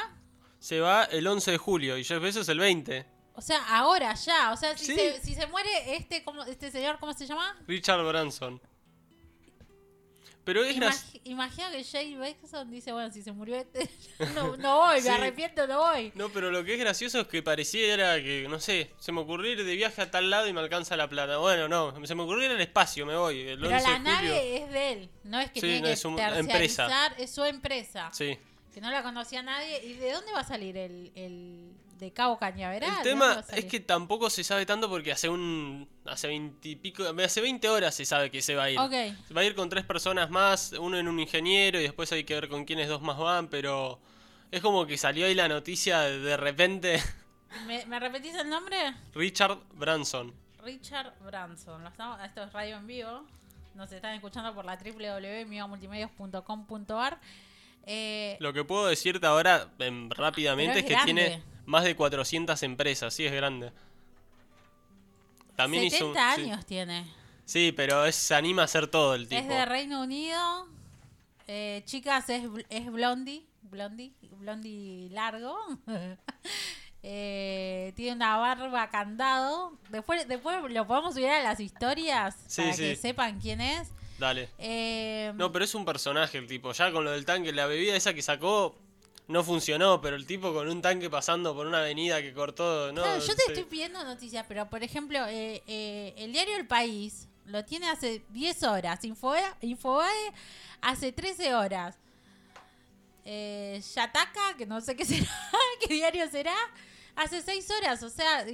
Se 0.60 0.80
va 0.80 1.04
el 1.06 1.26
11 1.28 1.52
de 1.52 1.58
julio 1.58 1.98
y 1.98 2.04
Jeff 2.04 2.22
Bezos 2.22 2.50
el 2.50 2.60
20. 2.60 3.06
O 3.40 3.42
sea, 3.42 3.64
ahora 3.78 4.14
ya. 4.16 4.52
O 4.52 4.58
sea, 4.58 4.78
si, 4.78 4.86
Sí. 4.88 4.96
se, 4.96 5.22
si 5.22 5.34
se 5.34 5.48
muere 5.48 5.70
este, 5.96 6.26
¿cómo- 6.26 6.44
este 6.44 6.70
señor, 6.72 7.00
¿cómo 7.00 7.14
se 7.14 7.26
llama? 7.26 7.58
Richard 7.68 8.04
Branson. 8.06 8.62
Pero 10.44 10.64
es 10.64 10.76
gracioso. 10.76 11.06
Imag- 11.18 11.22
imagina 11.26 11.72
que 11.72 11.84
Jay 11.84 12.16
Beckson 12.16 12.70
dice, 12.72 12.92
bueno, 12.92 13.12
si 13.14 13.22
se 13.22 13.32
murió 13.32 13.56
este, 13.56 13.88
no, 14.36 14.58
no 14.58 14.78
voy, 14.80 15.00
Sí. 15.02 15.08
me 15.08 15.14
arrepiento, 15.16 15.68
no 15.68 15.78
voy. 15.80 16.12
No, 16.16 16.30
pero 16.30 16.52
lo 16.52 16.64
que 16.66 16.74
es 16.74 16.80
gracioso 16.80 17.22
es 17.22 17.28
que 17.28 17.42
pareciera 17.44 18.16
que, 18.18 18.48
no 18.50 18.60
sé, 18.60 18.92
se 19.00 19.12
me 19.12 19.22
ocurrió 19.22 19.52
ir 19.54 19.64
de 19.64 19.76
viaje 19.76 20.02
a 20.02 20.12
tal 20.12 20.30
lado 20.30 20.48
y 20.48 20.54
me 20.54 20.60
alcanza 20.60 20.98
la 20.98 21.08
plata. 21.08 21.38
Bueno, 21.38 21.68
no, 21.70 22.06
se 22.06 22.16
me 22.16 22.24
ocurrió 22.24 22.46
ir 22.46 22.52
al 22.52 22.62
espacio, 22.62 23.06
me 23.06 23.16
voy. 23.16 23.42
El 23.42 23.60
Pero 23.60 23.74
11 23.76 23.88
la 23.88 23.94
de 23.94 24.00
nave 24.00 24.58
es 24.64 24.72
de 24.72 24.92
él, 24.92 25.10
no 25.24 25.40
es 25.40 25.52
que 25.52 25.62
Sí, 25.62 25.68
tiene 25.68 25.82
no, 25.82 25.86
que 25.88 25.92
es 25.94 26.06
una 26.06 26.34
terciarizar, 26.34 27.16
es 27.18 27.32
su 27.32 27.44
empresa. 27.46 28.10
Sí. 28.12 28.38
Que 28.74 28.82
no 28.82 28.90
la 28.92 29.02
conocía 29.04 29.42
nadie. 29.44 29.86
¿Y 29.86 29.94
de 29.94 30.12
dónde 30.14 30.32
va 30.32 30.40
a 30.42 30.44
salir 30.48 30.78
el, 30.78 31.12
el 31.16 31.74
de 32.00 32.12
Cabo 32.12 32.38
Cañaveral? 32.40 32.90
El 32.90 33.04
¿De 33.04 33.10
dónde 33.12 33.26
va 33.26 33.42
tema 33.44 33.58
es 33.58 33.66
que 33.66 33.80
tampoco 33.80 34.30
se 34.30 34.44
sabe 34.44 34.66
tanto 34.66 34.90
porque 34.90 35.12
hace 35.12 35.30
un. 35.30 35.88
Hace 36.06 36.28
20 36.28 36.68
y 36.68 36.76
pico. 36.76 37.04
Hace 37.24 37.42
20 37.42 37.70
horas 37.70 37.94
se 37.96 38.06
sabe 38.06 38.32
que 38.32 38.42
se 38.42 38.56
va 38.56 38.64
a 38.64 38.70
ir. 38.72 38.80
Se 39.28 39.34
va 39.34 39.42
a 39.42 39.44
ir 39.44 39.56
con 39.56 39.70
tres 39.70 39.86
personas 39.86 40.30
más, 40.30 40.74
uno 40.74 40.98
en 40.98 41.08
un 41.08 41.20
ingeniero 41.20 41.80
y 41.80 41.84
después 41.84 42.12
hay 42.12 42.24
que 42.24 42.34
ver 42.34 42.50
con 42.50 42.66
quiénes 42.66 42.88
dos 42.88 43.02
más 43.02 43.18
van, 43.18 43.48
pero. 43.48 44.00
Es 44.52 44.62
como 44.62 44.88
que 44.88 44.98
salió 44.98 45.28
ahí 45.28 45.36
la 45.36 45.48
noticia 45.48 46.00
de 46.00 46.36
repente. 46.36 47.00
¿Me, 47.68 47.86
me 47.86 48.00
repetís 48.00 48.34
el 48.36 48.50
nombre? 48.50 48.96
Richard 49.14 49.60
Branson. 49.74 50.34
Richard 50.64 51.14
Branson. 51.24 51.86
Estamos- 51.86 52.20
esto 52.26 52.44
es 52.44 52.52
radio 52.54 52.78
en 52.78 52.88
vivo. 52.88 53.24
Nos 53.76 53.92
están 53.92 54.16
escuchando 54.16 54.56
por 54.56 54.66
la 54.66 54.76
www.migomultimedios.com.ar. 54.76 57.20
Eh, 57.86 58.38
Lo 58.40 58.54
que 58.54 58.64
puedo 58.64 58.88
decirte 58.88 59.26
ahora 59.26 59.68
em, 59.80 60.10
rápidamente 60.10 60.80
es, 60.80 60.86
es 60.86 60.92
que 60.98 61.04
tiene. 61.06 61.42
Más 61.70 61.84
de 61.84 61.96
400 61.96 62.62
empresas, 62.64 63.14
sí 63.14 63.26
es 63.26 63.32
grande. 63.32 63.72
También 65.56 65.90
70 65.90 65.98
hizo 65.98 66.08
un- 66.08 66.14
sí. 66.16 66.20
años 66.52 66.66
tiene. 66.66 67.06
Sí, 67.46 67.72
pero 67.76 68.06
es- 68.06 68.16
se 68.16 68.34
anima 68.36 68.64
a 68.64 68.66
hacer 68.66 68.88
todo 68.88 69.16
el 69.16 69.28
tipo. 69.28 69.42
Es 69.42 69.48
de 69.48 69.66
Reino 69.66 70.02
Unido. 70.02 70.68
Eh, 71.48 71.82
chicas, 71.86 72.30
es, 72.30 72.44
es 72.70 72.92
Blondie. 72.92 73.46
Blondie. 73.64 74.14
Blondie 74.40 75.10
largo. 75.12 75.58
Eh, 77.02 77.94
tiene 77.96 78.18
una 78.18 78.36
barba 78.36 78.90
candado. 78.90 79.72
Después, 79.90 80.28
después 80.28 80.58
lo 80.70 80.86
podemos 80.86 81.14
subir 81.14 81.30
a 81.30 81.42
las 81.42 81.62
historias 81.62 82.36
Sí, 82.46 82.62
para 82.62 82.74
sí. 82.74 82.82
que 82.82 82.96
sepan 82.98 83.40
quién 83.40 83.62
es. 83.62 83.88
Dale. 84.18 84.50
Eh, 84.58 85.32
No, 85.36 85.50
pero 85.50 85.64
es 85.64 85.74
un 85.76 85.86
personaje 85.86 86.38
el 86.38 86.46
tipo. 86.48 86.74
Ya 86.74 86.92
con 86.92 87.06
lo 87.06 87.12
del 87.12 87.24
tanque, 87.24 87.54
la 87.54 87.68
bebida 87.68 87.96
esa 87.96 88.14
que 88.14 88.22
sacó 88.22 88.76
no 89.30 89.44
funcionó, 89.44 90.02
pero 90.02 90.16
el 90.16 90.26
tipo 90.26 90.52
con 90.52 90.68
un 90.68 90.82
tanque 90.82 91.08
pasando 91.08 91.54
por 91.54 91.68
una 91.68 91.80
avenida 91.80 92.20
que 92.20 92.34
cortó. 92.34 92.92
No, 92.92 93.04
claro, 93.04 93.20
yo 93.20 93.36
te 93.36 93.44
sé. 93.44 93.52
estoy 93.52 93.64
pidiendo 93.64 94.04
noticias, 94.04 94.44
pero 94.48 94.68
por 94.68 94.84
ejemplo, 94.84 95.20
eh, 95.28 95.62
eh, 95.68 96.16
el 96.18 96.34
diario 96.34 96.58
El 96.58 96.66
País 96.66 97.28
lo 97.46 97.64
tiene 97.64 97.88
hace 97.90 98.24
10 98.30 98.64
horas. 98.64 99.04
Infobae, 99.06 99.44
Infobae 99.62 100.34
hace 100.82 101.12
13 101.12 101.54
horas. 101.54 101.96
Eh, 103.24 103.80
Yataka, 103.96 104.58
que 104.58 104.66
no 104.66 104.82
sé 104.82 104.96
qué 104.96 105.06
será, 105.06 105.30
qué 105.88 105.94
diario 105.94 106.28
será, 106.32 106.56
hace 107.16 107.44
6 107.44 107.70
horas. 107.70 108.02
O 108.02 108.10
sea, 108.10 108.48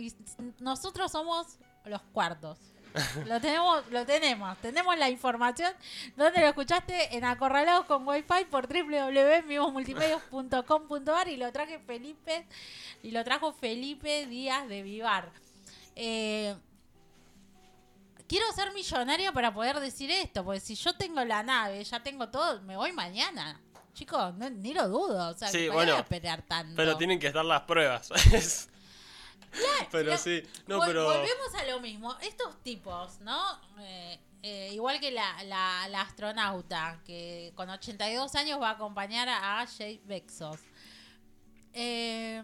nosotros 0.59 1.09
somos 1.09 1.57
los 1.85 2.01
cuartos. 2.11 2.57
Lo 3.27 3.39
tenemos, 3.41 3.83
lo 3.91 4.05
tenemos, 4.05 4.57
tenemos 4.59 4.97
la 4.97 5.09
información. 5.09 5.73
¿Dónde 6.15 6.39
lo 6.41 6.47
escuchaste? 6.47 7.15
En 7.17 7.25
Acorralados 7.25 7.85
con 7.85 8.07
Wi-Fi 8.07 8.45
por 8.49 8.67
www.vivosmultimedios.com.ar 8.67 11.27
y 11.27 11.37
lo 11.37 11.51
traje 11.51 11.79
Felipe 11.79 12.45
y 13.03 13.11
lo 13.11 13.23
trajo 13.23 13.53
Felipe 13.53 14.25
Díaz 14.27 14.67
de 14.67 14.81
Vivar. 14.83 15.31
Eh, 15.95 16.55
quiero 18.27 18.45
ser 18.53 18.71
millonario 18.73 19.31
para 19.33 19.53
poder 19.53 19.79
decir 19.79 20.09
esto, 20.11 20.43
porque 20.43 20.59
si 20.59 20.75
yo 20.75 20.93
tengo 20.95 21.23
la 21.23 21.43
nave, 21.43 21.83
ya 21.83 22.01
tengo 22.01 22.29
todo, 22.29 22.61
me 22.61 22.75
voy 22.77 22.91
mañana. 22.91 23.59
Chicos, 23.93 24.33
no- 24.35 24.49
ni 24.49 24.73
lo 24.73 24.89
dudo, 24.89 25.29
o 25.29 25.33
sea, 25.37 25.47
Sí, 25.47 25.59
que 25.59 25.69
bueno, 25.69 25.95
esperar 25.97 26.41
tanto. 26.41 26.73
Pero 26.75 26.97
tienen 26.97 27.17
que 27.19 27.27
estar 27.27 27.45
las 27.45 27.61
pruebas. 27.61 28.09
pero 29.91 30.11
Lo- 30.11 30.17
sí, 30.17 30.43
no, 30.67 30.79
Vol- 30.79 30.85
pero. 30.87 31.05
Volvemos 31.05 31.55
a 31.55 31.63
lo 31.65 31.79
mismo. 31.79 32.15
Estos 32.21 32.61
tipos, 32.63 33.19
¿no? 33.21 33.41
Eh, 33.79 34.19
eh, 34.43 34.69
igual 34.73 34.99
que 34.99 35.11
la, 35.11 35.43
la- 35.43 35.87
la 35.89 36.01
astronauta, 36.01 37.01
que 37.05 37.51
con 37.55 37.69
82 37.69 38.35
años 38.35 38.61
va 38.61 38.69
a 38.69 38.73
acompañar 38.73 39.27
a 39.29 39.65
Jay 39.67 40.01
Bezos. 40.05 40.59
Eh, 41.73 42.41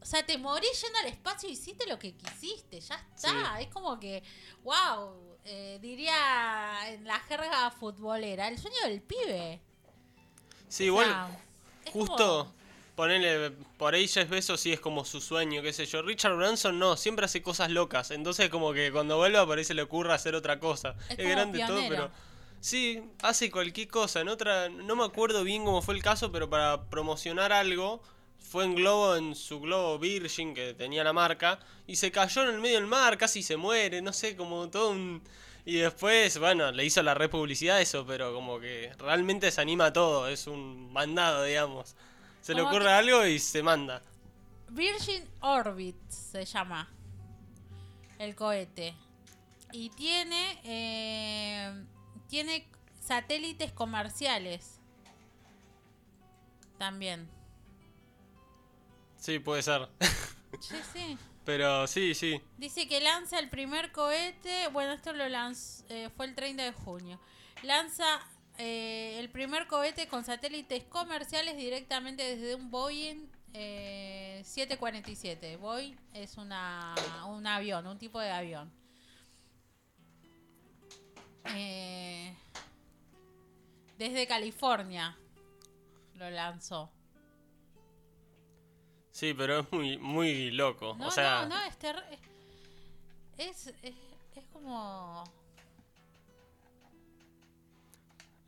o 0.00 0.04
sea, 0.04 0.24
te 0.24 0.38
morís 0.38 0.80
yendo 0.82 0.98
al 0.98 1.06
espacio 1.06 1.48
y 1.48 1.52
hiciste 1.52 1.86
lo 1.86 1.98
que 1.98 2.14
quisiste, 2.14 2.80
ya 2.80 2.94
está. 3.14 3.60
Es 3.60 3.68
como 3.68 3.98
que, 4.00 4.22
wow, 4.62 5.38
eh, 5.44 5.78
diría 5.82 6.80
en 6.92 7.04
la 7.04 7.18
jerga 7.20 7.70
futbolera, 7.70 8.48
el 8.48 8.58
sueño 8.58 8.76
del 8.84 9.02
pibe. 9.02 9.60
Sí, 10.68 10.84
O 10.84 10.86
igual. 10.86 11.06
sea, 11.06 11.92
Justo, 11.92 12.16
como- 12.16 12.57
ponele, 12.98 13.52
por 13.76 13.94
ahí 13.94 14.08
Jeff 14.08 14.28
Bezos 14.28 14.60
sí 14.60 14.72
es 14.72 14.80
como 14.80 15.04
su 15.04 15.20
sueño, 15.20 15.62
qué 15.62 15.72
sé 15.72 15.86
yo. 15.86 16.02
Richard 16.02 16.34
Branson 16.34 16.80
no, 16.80 16.96
siempre 16.96 17.26
hace 17.26 17.42
cosas 17.42 17.70
locas. 17.70 18.10
Entonces 18.10 18.48
como 18.50 18.72
que 18.72 18.90
cuando 18.90 19.16
vuelva 19.16 19.46
por 19.46 19.56
ahí 19.56 19.62
se 19.62 19.72
le 19.72 19.82
ocurra 19.82 20.14
hacer 20.14 20.34
otra 20.34 20.58
cosa. 20.58 20.96
Es 21.10 21.28
grande 21.28 21.64
todo, 21.64 21.80
pero... 21.88 22.10
Sí, 22.58 23.00
hace 23.22 23.52
cualquier 23.52 23.86
cosa. 23.86 24.20
En 24.20 24.28
otra, 24.28 24.68
no 24.68 24.96
me 24.96 25.04
acuerdo 25.04 25.44
bien 25.44 25.64
cómo 25.64 25.80
fue 25.80 25.94
el 25.94 26.02
caso, 26.02 26.32
pero 26.32 26.50
para 26.50 26.90
promocionar 26.90 27.52
algo, 27.52 28.02
fue 28.36 28.64
en 28.64 28.74
globo, 28.74 29.14
en 29.14 29.36
su 29.36 29.60
globo 29.60 29.96
Virgin, 30.00 30.52
que 30.52 30.74
tenía 30.74 31.04
la 31.04 31.12
marca, 31.12 31.60
y 31.86 31.94
se 31.94 32.10
cayó 32.10 32.42
en 32.42 32.48
el 32.56 32.60
medio 32.60 32.78
del 32.78 32.88
mar, 32.88 33.16
casi 33.16 33.44
se 33.44 33.56
muere, 33.56 34.02
no 34.02 34.12
sé, 34.12 34.34
como 34.34 34.68
todo 34.70 34.90
un... 34.90 35.22
Y 35.64 35.76
después, 35.76 36.36
bueno, 36.40 36.72
le 36.72 36.84
hizo 36.84 37.00
la 37.04 37.14
republicidad 37.14 37.80
eso, 37.80 38.04
pero 38.04 38.34
como 38.34 38.58
que 38.58 38.90
realmente 38.98 39.52
se 39.52 39.60
anima 39.60 39.86
a 39.86 39.92
todo, 39.92 40.26
es 40.26 40.48
un 40.48 40.92
mandado, 40.92 41.44
digamos. 41.44 41.94
Se 42.40 42.54
le 42.54 42.62
ocurre 42.62 42.84
que- 42.84 42.90
algo 42.90 43.26
y 43.26 43.38
se 43.38 43.62
manda. 43.62 44.02
Virgin 44.70 45.24
Orbit 45.40 45.96
se 46.08 46.44
llama 46.44 46.88
el 48.18 48.34
cohete. 48.34 48.94
Y 49.72 49.90
tiene, 49.90 50.60
eh, 50.64 51.84
tiene 52.28 52.66
satélites 53.00 53.72
comerciales. 53.72 54.80
También. 56.78 57.28
Sí, 59.18 59.38
puede 59.38 59.62
ser. 59.62 59.88
Sí, 60.60 60.76
sí. 60.92 61.18
pero 61.44 61.86
sí, 61.86 62.14
sí. 62.14 62.40
Dice 62.56 62.86
que 62.88 63.00
lanza 63.00 63.38
el 63.38 63.50
primer 63.50 63.90
cohete. 63.92 64.68
Bueno, 64.68 64.92
esto 64.92 65.12
lo 65.12 65.28
lanzó, 65.28 65.84
fue 66.16 66.26
el 66.26 66.34
30 66.34 66.62
de 66.64 66.72
junio. 66.72 67.20
Lanza 67.62 68.20
eh, 68.58 69.18
el 69.20 69.30
primer 69.30 69.68
cohete 69.68 70.08
con 70.08 70.24
satélites 70.24 70.82
comerciales 70.84 71.56
directamente 71.56 72.24
desde 72.24 72.56
un 72.56 72.70
Boeing 72.70 73.28
eh, 73.54 74.42
747. 74.44 75.56
Boeing 75.56 75.96
es 76.12 76.36
una, 76.36 76.94
un 77.28 77.46
avión, 77.46 77.86
un 77.86 77.98
tipo 77.98 78.20
de 78.20 78.30
avión. 78.30 78.72
Eh, 81.54 82.36
desde 83.96 84.26
California 84.26 85.16
lo 86.14 86.28
lanzó. 86.28 86.90
Sí, 89.12 89.34
pero 89.34 89.60
es 89.60 89.72
muy, 89.72 89.98
muy 89.98 90.50
loco. 90.50 90.96
No, 90.98 91.08
o 91.08 91.10
sea, 91.10 91.42
no, 91.42 91.56
no, 91.56 91.64
es, 91.64 91.76
es, 93.38 93.66
es, 93.82 93.94
es 94.34 94.44
como... 94.52 95.24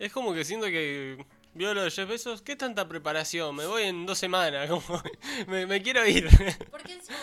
es 0.00 0.12
como 0.12 0.34
que 0.34 0.44
siento 0.44 0.66
que 0.66 1.24
vio 1.54 1.72
lo 1.74 1.84
de 1.84 1.90
Jeff 1.90 2.08
Bezos. 2.08 2.42
¿Qué 2.42 2.56
tanta 2.56 2.88
preparación? 2.88 3.54
Me 3.54 3.66
voy 3.66 3.84
en 3.84 4.06
dos 4.06 4.18
semanas. 4.18 4.68
Como, 4.68 4.82
me, 5.46 5.66
me 5.66 5.80
quiero 5.82 6.04
ir. 6.06 6.28
Porque 6.70 6.94
encima 6.94 7.18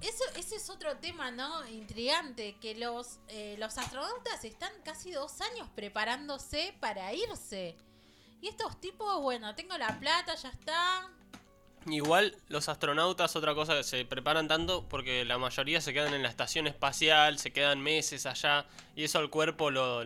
eso, 0.00 0.24
ese 0.36 0.56
es 0.56 0.70
otro 0.70 0.96
tema, 0.96 1.30
¿no? 1.30 1.66
Intrigante, 1.68 2.56
que 2.60 2.74
los, 2.74 3.18
eh, 3.28 3.56
los 3.58 3.76
astronautas 3.76 4.44
están 4.44 4.72
casi 4.82 5.12
dos 5.12 5.40
años 5.40 5.68
preparándose 5.74 6.74
para 6.80 7.12
irse. 7.12 7.76
Y 8.40 8.48
estos 8.48 8.80
tipos, 8.80 9.20
bueno, 9.20 9.54
tengo 9.54 9.76
la 9.76 9.98
plata, 10.00 10.34
ya 10.34 10.48
está. 10.48 11.10
Igual 11.86 12.36
los 12.48 12.68
astronautas, 12.68 13.36
otra 13.36 13.54
cosa 13.54 13.76
que 13.76 13.84
se 13.84 14.04
preparan 14.04 14.48
tanto 14.48 14.86
porque 14.88 15.24
la 15.24 15.38
mayoría 15.38 15.80
se 15.80 15.92
quedan 15.92 16.14
en 16.14 16.22
la 16.22 16.28
estación 16.28 16.66
espacial, 16.66 17.38
se 17.38 17.52
quedan 17.52 17.80
meses 17.80 18.26
allá 18.26 18.66
y 18.94 19.04
eso 19.04 19.18
al 19.18 19.30
cuerpo 19.30 19.70
lo 19.70 20.04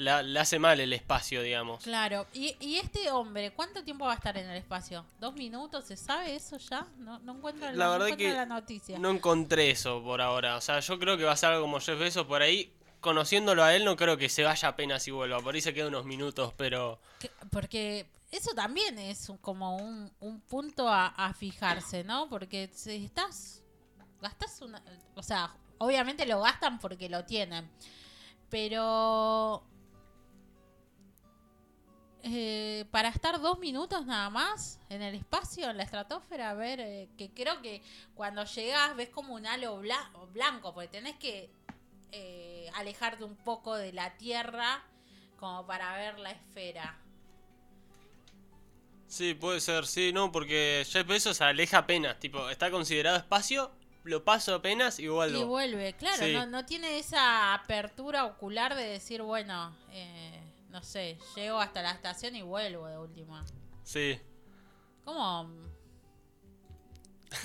la- 0.00 0.22
le 0.22 0.40
hace 0.40 0.58
mal 0.58 0.80
el 0.80 0.92
espacio, 0.92 1.42
digamos. 1.42 1.82
Claro. 1.84 2.26
¿Y, 2.32 2.56
y 2.60 2.76
este 2.76 3.10
hombre, 3.10 3.52
cuánto 3.52 3.82
tiempo 3.84 4.06
va 4.06 4.12
a 4.12 4.16
estar 4.16 4.36
en 4.36 4.48
el 4.48 4.56
espacio? 4.56 5.04
¿Dos 5.20 5.34
minutos? 5.34 5.84
¿Se 5.84 5.96
sabe 5.96 6.34
eso 6.34 6.56
ya? 6.58 6.86
No, 6.98 7.18
no 7.20 7.36
encuentro, 7.36 7.70
La 7.72 7.84
no 7.86 7.90
verdad 7.92 8.08
encuentro 8.08 8.28
que 8.30 8.34
la 8.34 8.46
noticia. 8.46 8.98
no 8.98 9.10
encontré 9.10 9.70
eso 9.70 10.02
por 10.02 10.20
ahora. 10.20 10.56
O 10.56 10.60
sea, 10.60 10.80
yo 10.80 10.98
creo 10.98 11.16
que 11.16 11.24
va 11.24 11.32
a 11.32 11.36
ser 11.36 11.50
algo 11.50 11.62
como 11.62 11.80
Jeff 11.80 11.98
Bezos 11.98 12.26
por 12.26 12.42
ahí. 12.42 12.72
Conociéndolo 13.00 13.62
a 13.64 13.74
él, 13.74 13.84
no 13.86 13.96
creo 13.96 14.16
que 14.18 14.28
se 14.28 14.42
vaya 14.44 14.68
apenas 14.68 15.06
y 15.08 15.10
vuelva. 15.10 15.40
Por 15.40 15.54
ahí 15.54 15.60
se 15.62 15.72
queda 15.72 15.88
unos 15.88 16.04
minutos, 16.04 16.52
pero 16.56 17.00
Que- 17.18 17.30
Porque 17.50 18.06
eso 18.30 18.52
también 18.54 18.98
es 18.98 19.32
como 19.40 19.76
un, 19.76 20.10
un 20.20 20.40
punto 20.42 20.88
a, 20.88 21.06
a 21.08 21.32
fijarse, 21.32 22.04
¿no? 22.04 22.28
Porque 22.28 22.68
si 22.74 23.04
estás, 23.04 23.62
gastas 24.20 24.60
una, 24.60 24.82
o 25.14 25.22
sea, 25.22 25.54
obviamente 25.78 26.26
lo 26.26 26.40
gastan 26.42 26.78
porque 26.78 27.08
lo 27.08 27.24
tienen, 27.24 27.70
pero 28.50 29.62
eh, 32.22 32.84
para 32.90 33.08
estar 33.08 33.40
dos 33.40 33.58
minutos 33.58 34.06
nada 34.06 34.30
más 34.30 34.78
en 34.88 35.02
el 35.02 35.14
espacio, 35.14 35.70
en 35.70 35.76
la 35.76 35.82
estratosfera, 35.84 36.50
a 36.50 36.54
ver, 36.54 36.80
eh, 36.80 37.08
que 37.16 37.30
creo 37.30 37.60
que 37.62 37.82
cuando 38.14 38.44
llegas 38.44 38.94
ves 38.96 39.08
como 39.08 39.34
un 39.34 39.46
halo 39.46 39.80
bla- 39.82 40.10
blanco, 40.32 40.72
porque 40.74 40.88
tenés 40.88 41.16
que 41.16 41.50
eh, 42.12 42.70
alejarte 42.74 43.24
un 43.24 43.36
poco 43.36 43.74
de 43.76 43.92
la 43.92 44.16
Tierra 44.16 44.82
como 45.38 45.66
para 45.66 45.96
ver 45.96 46.18
la 46.18 46.30
esfera. 46.32 46.96
sí, 49.06 49.34
puede 49.34 49.60
ser, 49.60 49.86
sí, 49.86 50.12
no, 50.12 50.30
porque 50.30 50.84
Jeff 50.88 51.06
Bezos 51.06 51.36
se 51.38 51.44
aleja 51.44 51.78
apenas. 51.78 52.18
Tipo, 52.20 52.48
está 52.50 52.70
considerado 52.70 53.16
espacio, 53.16 53.72
lo 54.04 54.24
paso 54.24 54.54
apenas 54.54 54.98
y 55.00 55.08
vuelvo. 55.08 55.38
Y 55.40 55.44
vuelve, 55.44 55.92
claro, 55.94 56.24
Sí. 56.24 56.32
no, 56.32 56.46
no 56.46 56.64
tiene 56.64 56.98
esa 56.98 57.54
apertura 57.54 58.24
ocular 58.26 58.74
de 58.76 58.84
decir, 58.84 59.22
bueno, 59.22 59.74
eh, 59.90 60.39
no 60.70 60.82
sé, 60.82 61.18
llego 61.36 61.60
hasta 61.60 61.82
la 61.82 61.92
estación 61.92 62.36
y 62.36 62.42
vuelvo 62.42 62.86
de 62.86 62.98
última. 62.98 63.44
Sí. 63.82 64.18
¿Cómo? 65.04 65.70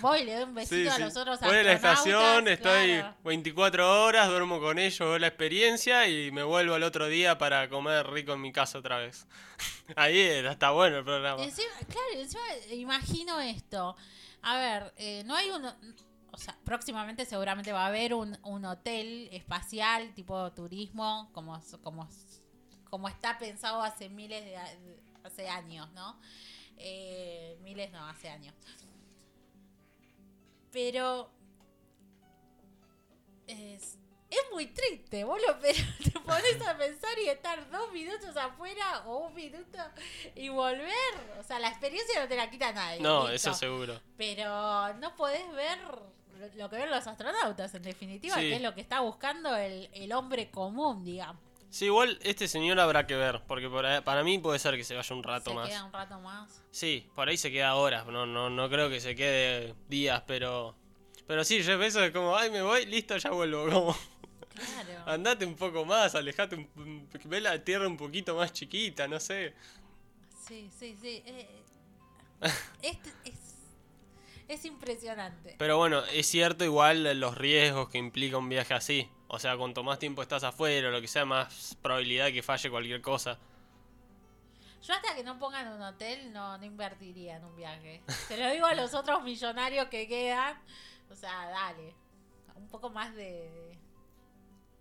Voy, 0.02 0.24
le 0.24 0.34
doy 0.34 0.44
un 0.44 0.56
besito 0.56 0.76
Sí, 0.76 0.88
a 0.88 0.96
sí. 0.96 1.02
los 1.04 1.16
otros 1.16 1.40
Voy 1.42 1.58
a 1.58 1.64
la 1.64 1.74
estación, 1.74 2.48
estoy 2.48 2.96
claro. 2.98 3.16
24 3.24 4.04
horas, 4.04 4.28
duermo 4.30 4.60
con 4.60 4.80
ellos, 4.80 5.00
veo 5.00 5.20
la 5.20 5.28
experiencia 5.28 6.08
y 6.08 6.32
me 6.32 6.44
vuelvo 6.44 6.74
al 6.74 6.84
otro 6.84 7.06
día 7.08 7.38
para 7.38 7.70
comer 7.70 8.08
rico 8.08 8.34
en 8.34 8.42
mi 8.42 8.52
casa 8.52 8.80
otra 8.80 8.98
vez. 8.98 9.28
Ahí 9.96 10.20
era, 10.20 10.52
está 10.54 10.72
bueno 10.72 10.98
el 10.98 11.04
programa. 11.04 11.44
Encima, 11.44 11.70
claro, 11.88 12.08
encima 12.16 12.44
imagino 12.72 13.40
esto. 13.40 13.96
A 14.42 14.58
ver, 14.58 14.94
eh, 14.98 15.24
no 15.26 15.36
hay 15.36 15.50
un... 15.52 15.66
O 16.32 16.38
sea, 16.38 16.58
próximamente 16.66 17.26
seguramente 17.26 17.72
va 17.72 17.86
a 17.86 17.88
haber 17.88 18.14
un, 18.14 18.38
un 18.44 18.66
hotel 18.66 19.30
espacial 19.32 20.14
tipo 20.14 20.52
turismo, 20.52 21.30
como, 21.32 21.62
como, 21.82 22.10
como 22.96 23.10
está 23.10 23.38
pensado 23.38 23.82
hace 23.84 24.08
miles 24.08 24.46
de... 24.46 24.58
hace 25.26 25.50
años, 25.50 25.92
¿no? 25.92 26.18
Eh, 26.78 27.58
miles 27.62 27.92
no, 27.92 28.08
hace 28.08 28.30
años. 28.30 28.56
Pero... 30.72 31.30
Es, 33.48 33.98
es 34.30 34.40
muy 34.54 34.68
triste, 34.68 35.26
vos 35.26 35.40
lo 35.48 35.60
pero 35.60 35.78
te 36.04 36.12
pones 36.22 36.66
a 36.66 36.78
pensar 36.78 37.20
y 37.20 37.28
estar 37.28 37.70
dos 37.70 37.92
minutos 37.92 38.36
afuera 38.38 39.04
o 39.06 39.28
un 39.28 39.36
minuto 39.36 39.78
y 40.36 40.48
volver. 40.48 40.90
O 41.38 41.44
sea, 41.44 41.60
la 41.60 41.68
experiencia 41.68 42.22
no 42.22 42.30
te 42.30 42.38
la 42.38 42.50
quita 42.50 42.72
nadie. 42.72 43.02
No, 43.02 43.28
listo. 43.30 43.50
eso 43.52 43.54
seguro. 43.60 44.00
Pero 44.18 44.94
no 44.96 45.14
podés 45.18 45.52
ver 45.52 45.78
lo- 45.80 46.16
lo 46.56 46.70
que 46.70 46.78
ven 46.78 46.90
los 46.90 47.06
astronautas, 47.06 47.76
en 47.76 47.84
definitiva, 47.84 48.36
Sí. 48.36 48.42
que 48.50 48.56
es 48.56 48.62
lo 48.62 48.74
que 48.74 48.82
está 48.82 49.02
buscando 49.02 49.54
el, 49.58 49.90
el 49.94 50.14
hombre 50.14 50.50
común, 50.50 51.04
digamos. 51.04 51.42
Sí, 51.76 51.88
igual 51.88 52.18
este 52.22 52.48
señor 52.48 52.80
habrá 52.80 53.06
que 53.06 53.18
ver, 53.18 53.42
porque 53.50 53.68
por 53.68 53.86
ahí- 53.86 54.00
para 54.00 54.24
mí 54.24 54.40
puede 54.40 54.60
ser 54.60 54.78
que 54.78 54.86
se 54.86 54.96
vaya 54.96 55.14
un 55.14 55.24
rato 55.24 55.50
Se 55.50 55.56
más. 55.58 55.68
queda 55.68 55.84
un 55.84 55.92
rato 55.92 56.20
más. 56.22 56.62
Sí, 56.72 57.06
por 57.16 57.28
ahí 57.28 57.36
se 57.36 57.52
queda 57.52 57.76
horas, 57.76 58.08
no, 58.08 58.26
no, 58.26 58.50
no 58.50 58.70
creo 58.70 58.90
que 58.90 59.02
se 59.02 59.14
quede 59.14 59.76
días, 59.90 60.24
pero... 60.26 60.74
Pero 61.28 61.44
sí, 61.44 61.62
Jeff 61.64 61.78
Bezos 61.78 62.04
es 62.04 62.12
como, 62.12 62.34
ay, 62.38 62.50
me 62.50 62.62
voy, 62.62 62.86
listo, 62.86 63.18
ya 63.18 63.30
vuelvo, 63.32 63.66
como... 63.70 63.98
Claro. 64.56 65.04
Andate 65.06 65.46
un 65.46 65.56
poco 65.58 65.84
más, 65.84 66.16
alejate, 66.16 66.56
un, 66.56 66.70
un- 66.78 67.10
ve 67.26 67.42
la 67.42 67.62
tierra 67.62 67.90
un 67.90 67.98
poquito 67.98 68.38
más 68.38 68.54
chiquita, 68.54 69.06
no 69.10 69.20
sé. 69.20 69.54
Sí, 70.48 70.70
sí, 70.80 70.96
sí. 71.02 71.24
eh, 71.26 71.62
es, 72.84 72.98
es, 73.26 73.34
es 74.48 74.64
impresionante. 74.64 75.56
Pero 75.58 75.78
bueno, 75.78 76.06
es 76.06 76.26
cierto 76.26 76.64
igual 76.64 77.20
los 77.20 77.38
riesgos 77.38 77.90
que 77.90 77.98
implica 77.98 78.38
un 78.38 78.48
viaje 78.48 78.74
así. 78.74 79.10
O 79.28 79.40
sea, 79.40 79.58
cuanto 79.58 79.84
más 79.84 80.00
tiempo 80.00 80.22
estás 80.22 80.44
afuera 80.44 80.90
o 80.90 80.92
lo 80.92 81.02
que 81.02 81.08
sea, 81.08 81.26
más 81.26 81.78
probabilidad 81.82 82.26
de 82.26 82.34
que 82.34 82.44
falle 82.44 82.70
cualquier 82.70 83.02
cosa. 83.02 83.38
Yo 84.84 84.94
hasta 84.94 85.16
que 85.16 85.24
no 85.24 85.40
pongan 85.40 85.68
un 85.74 85.82
hotel 85.82 86.32
no, 86.32 86.58
no 86.60 86.64
invertiría 86.66 87.38
en 87.38 87.46
un 87.46 87.56
viaje. 87.56 88.04
Se 88.28 88.38
lo 88.38 88.52
digo 88.52 88.68
a 88.68 88.76
los 88.76 88.94
otros 88.94 89.24
millonarios 89.24 89.88
que 89.88 90.08
quedan. 90.08 90.62
O 91.10 91.16
sea, 91.16 91.50
dale. 91.50 91.96
Un 92.56 92.68
poco 92.68 92.90
más 92.92 93.16
de, 93.16 93.78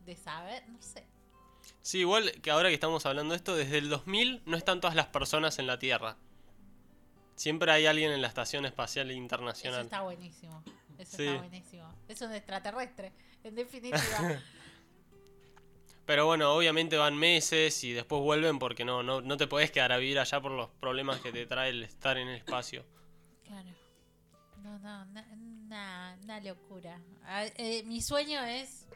de 0.05 0.16
saber, 0.16 0.68
no 0.68 0.80
sé. 0.82 1.07
Sí, 1.80 2.01
igual 2.01 2.30
que 2.42 2.51
ahora 2.51 2.68
que 2.68 2.74
estamos 2.74 3.07
hablando 3.07 3.32
de 3.32 3.36
esto, 3.36 3.57
desde 3.57 3.78
el 3.78 3.88
2000 3.88 4.42
no 4.45 4.57
están 4.57 4.80
todas 4.80 4.95
las 4.95 5.07
personas 5.07 5.59
en 5.59 5.66
la 5.66 5.78
Tierra. 5.78 6.16
Siempre 7.34 7.72
hay 7.72 7.86
alguien 7.86 8.12
en 8.12 8.20
la 8.22 8.28
Estación 8.28 8.64
Espacial 8.66 9.11
Eso 9.11 9.18
Internacional. 9.18 9.80
está 9.82 10.03
buenísimo. 10.03 10.62
Eso 10.99 11.16
Sí. 11.16 11.26
está 11.26 11.38
buenísimo. 11.38 11.95
Es 12.09 12.20
un 12.22 12.32
extraterrestre, 12.32 13.12
en 13.42 13.55
definitiva. 13.55 13.99
Pero 16.07 16.26
bueno, 16.26 16.53
obviamente 16.55 16.97
van 16.99 17.16
meses 17.16 17.82
y 17.82 17.92
después 17.92 18.20
vuelven 18.20 18.59
porque 18.59 18.84
no, 18.84 19.03
no, 19.03 19.22
no 19.22 19.36
te 19.38 19.47
podés 19.47 19.70
quedar 19.70 19.90
a 19.92 19.97
vivir 19.97 20.18
allá 20.18 20.40
por 20.40 20.53
los 20.53 20.68
problemas 20.78 21.20
que 21.20 21.32
te 21.32 21.47
trae 21.47 21.70
el 21.70 21.82
estar 21.82 22.18
en 22.18 22.28
el 22.28 22.36
espacio. 22.36 22.84
claro. 23.47 23.68
No, 24.62 24.78
no, 24.78 25.05
na- 25.07 25.26
na- 25.68 26.18
una 26.22 26.40
locura. 26.40 26.99
Ah, 27.24 27.45
eh, 27.57 27.82
mi 27.84 28.01
sueño 28.01 28.42
es 28.45 28.86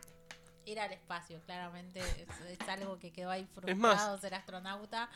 ir 0.64 0.80
al 0.80 0.90
espacio, 0.92 1.42
claramente. 1.44 2.00
Es, 2.00 2.58
es 2.60 2.68
algo 2.68 2.98
que 2.98 3.10
quedó 3.12 3.30
ahí 3.30 3.44
frustrado, 3.52 3.76
más- 3.78 4.20
ser 4.22 4.34
astronauta. 4.34 5.10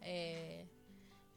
Eh, 0.00 0.66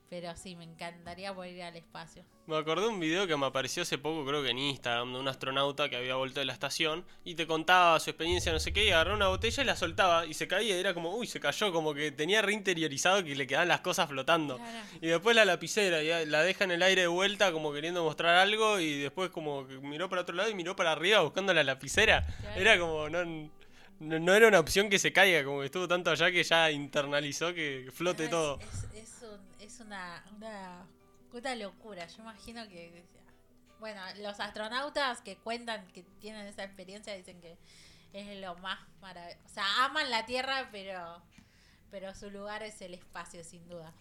pero 0.10 0.36
sí, 0.36 0.56
me 0.56 0.64
encantaría 0.64 1.34
poder 1.34 1.54
ir 1.54 1.64
al 1.64 1.76
espacio. 1.76 2.24
Me 2.48 2.58
acordé 2.58 2.84
de 2.84 2.88
un 2.88 3.00
video 3.00 3.28
que 3.28 3.38
me 3.38 3.46
apareció 3.46 3.84
hace 3.84 4.00
poco, 4.00 4.26
creo 4.26 4.42
que 4.42 4.50
en 4.50 4.58
Instagram, 4.58 5.14
de 5.14 5.20
un 5.20 5.28
astronauta 5.28 5.88
que 5.88 5.98
había 5.98 6.16
vuelto 6.16 6.40
de 6.40 6.48
la 6.48 6.54
estación 6.54 7.06
y 7.24 7.36
te 7.36 7.46
contaba 7.46 8.00
su 8.00 8.10
experiencia, 8.10 8.52
no 8.52 8.60
sé 8.60 8.74
qué, 8.74 8.86
y 8.86 8.90
agarró 8.90 9.14
una 9.14 9.28
botella 9.28 9.62
y 9.62 9.66
la 9.68 9.76
soltaba 9.76 10.26
y 10.26 10.34
se 10.34 10.48
caía 10.48 10.76
y 10.76 10.80
era 10.80 10.96
como, 10.96 11.16
uy, 11.16 11.28
se 11.28 11.40
cayó, 11.40 11.72
como 11.72 11.94
que 11.94 12.12
tenía 12.12 12.42
reinteriorizado 12.42 13.24
que 13.24 13.36
le 13.36 13.46
quedaban 13.46 13.68
las 13.68 13.82
cosas 13.82 14.10
flotando. 14.10 14.58
Claro. 14.58 14.88
Y 15.00 15.08
después 15.08 15.36
la 15.36 15.46
lapicera, 15.46 16.02
y 16.02 16.26
la 16.26 16.42
deja 16.42 16.64
en 16.64 16.72
el 16.72 16.82
aire 16.82 17.02
de 17.02 17.08
vuelta 17.08 17.52
como 17.52 17.72
queriendo 17.72 18.04
mostrar 18.04 18.36
algo 18.36 18.80
y 18.80 19.00
después 19.00 19.30
como 19.30 19.68
que 19.68 19.78
miró 19.78 20.10
para 20.10 20.24
otro 20.24 20.36
lado 20.36 20.50
y 20.50 20.56
miró 20.56 20.76
para 20.76 20.94
arriba 20.94 21.22
buscando 21.22 21.54
la 21.54 21.64
lapicera. 21.64 22.26
Claro. 22.42 22.60
Era 22.60 22.80
como, 22.80 23.10
no, 23.10 23.50
no, 24.00 24.18
no 24.18 24.34
era 24.34 24.48
una 24.48 24.60
opción 24.60 24.90
que 24.90 24.98
se 24.98 25.12
caiga, 25.12 25.44
como 25.44 25.60
que 25.60 25.66
estuvo 25.66 25.88
tanto 25.88 26.10
allá 26.10 26.32
que 26.32 26.44
ya 26.44 26.72
internalizó 26.72 27.54
que 27.54 27.90
flote 27.94 28.30
todo. 28.30 28.60
Es, 28.60 28.68
es, 28.68 28.89
es 29.60 29.80
un- 29.80 29.80
es 29.80 29.80
una, 29.82 30.24
una, 30.38 30.88
una 31.32 31.56
locura. 31.56 32.08
Yo 32.08 32.22
imagino 32.24 32.68
que. 32.68 33.04
Bueno, 33.80 34.02
los 34.18 34.40
astronautas 34.42 35.22
que 35.22 35.38
cuentan 35.38 35.88
que 35.94 36.04
tienen 36.20 36.46
esa 36.48 36.64
experiencia 36.66 37.14
dicen 37.16 37.40
que 37.40 37.58
es 38.12 38.42
lo 38.42 38.56
más 38.56 38.78
maravilloso. 39.02 39.40
O 39.46 39.50
sea, 39.50 39.86
aman 39.86 40.10
la 40.10 40.26
Tierra, 40.26 40.68
pero, 40.72 41.22
pero 41.90 42.14
su 42.14 42.30
lugar 42.30 42.62
es 42.64 42.82
el 42.82 42.94
espacio, 42.94 43.42
sin 43.44 43.68
duda. 43.70 43.94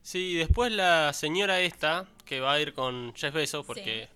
Sí, 0.00 0.34
después 0.34 0.72
la 0.72 1.12
señora 1.12 1.60
esta, 1.60 2.06
que 2.24 2.40
va 2.40 2.54
a 2.54 2.60
ir 2.60 2.72
con 2.72 3.14
Jeff 3.14 3.34
Bezos, 3.34 3.66
porque 3.66 4.08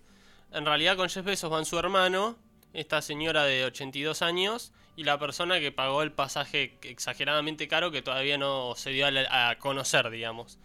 en 0.51 0.65
realidad 0.65 0.95
con 0.95 1.07
Jeff 1.09 1.25
Bezos 1.25 1.51
van 1.51 1.65
su 1.65 1.77
hermano, 1.77 2.35
esta 2.73 3.01
señora 3.03 3.43
de 3.43 3.65
82 3.65 4.21
años, 4.23 4.71
y 4.99 5.03
la 5.05 5.17
persona 5.17 5.59
que 5.61 5.71
pagó 5.71 6.01
el 6.03 6.11
pasaje 6.11 6.77
exageradamente 6.81 7.67
caro 7.69 7.89
que 7.89 8.01
todavía 8.01 8.37
no 8.37 8.73
se 8.75 8.89
dio 8.89 9.05
a, 9.07 9.11
la- 9.11 9.49
a 9.49 9.57
conocer, 9.57 10.09
digamos. 10.09 10.57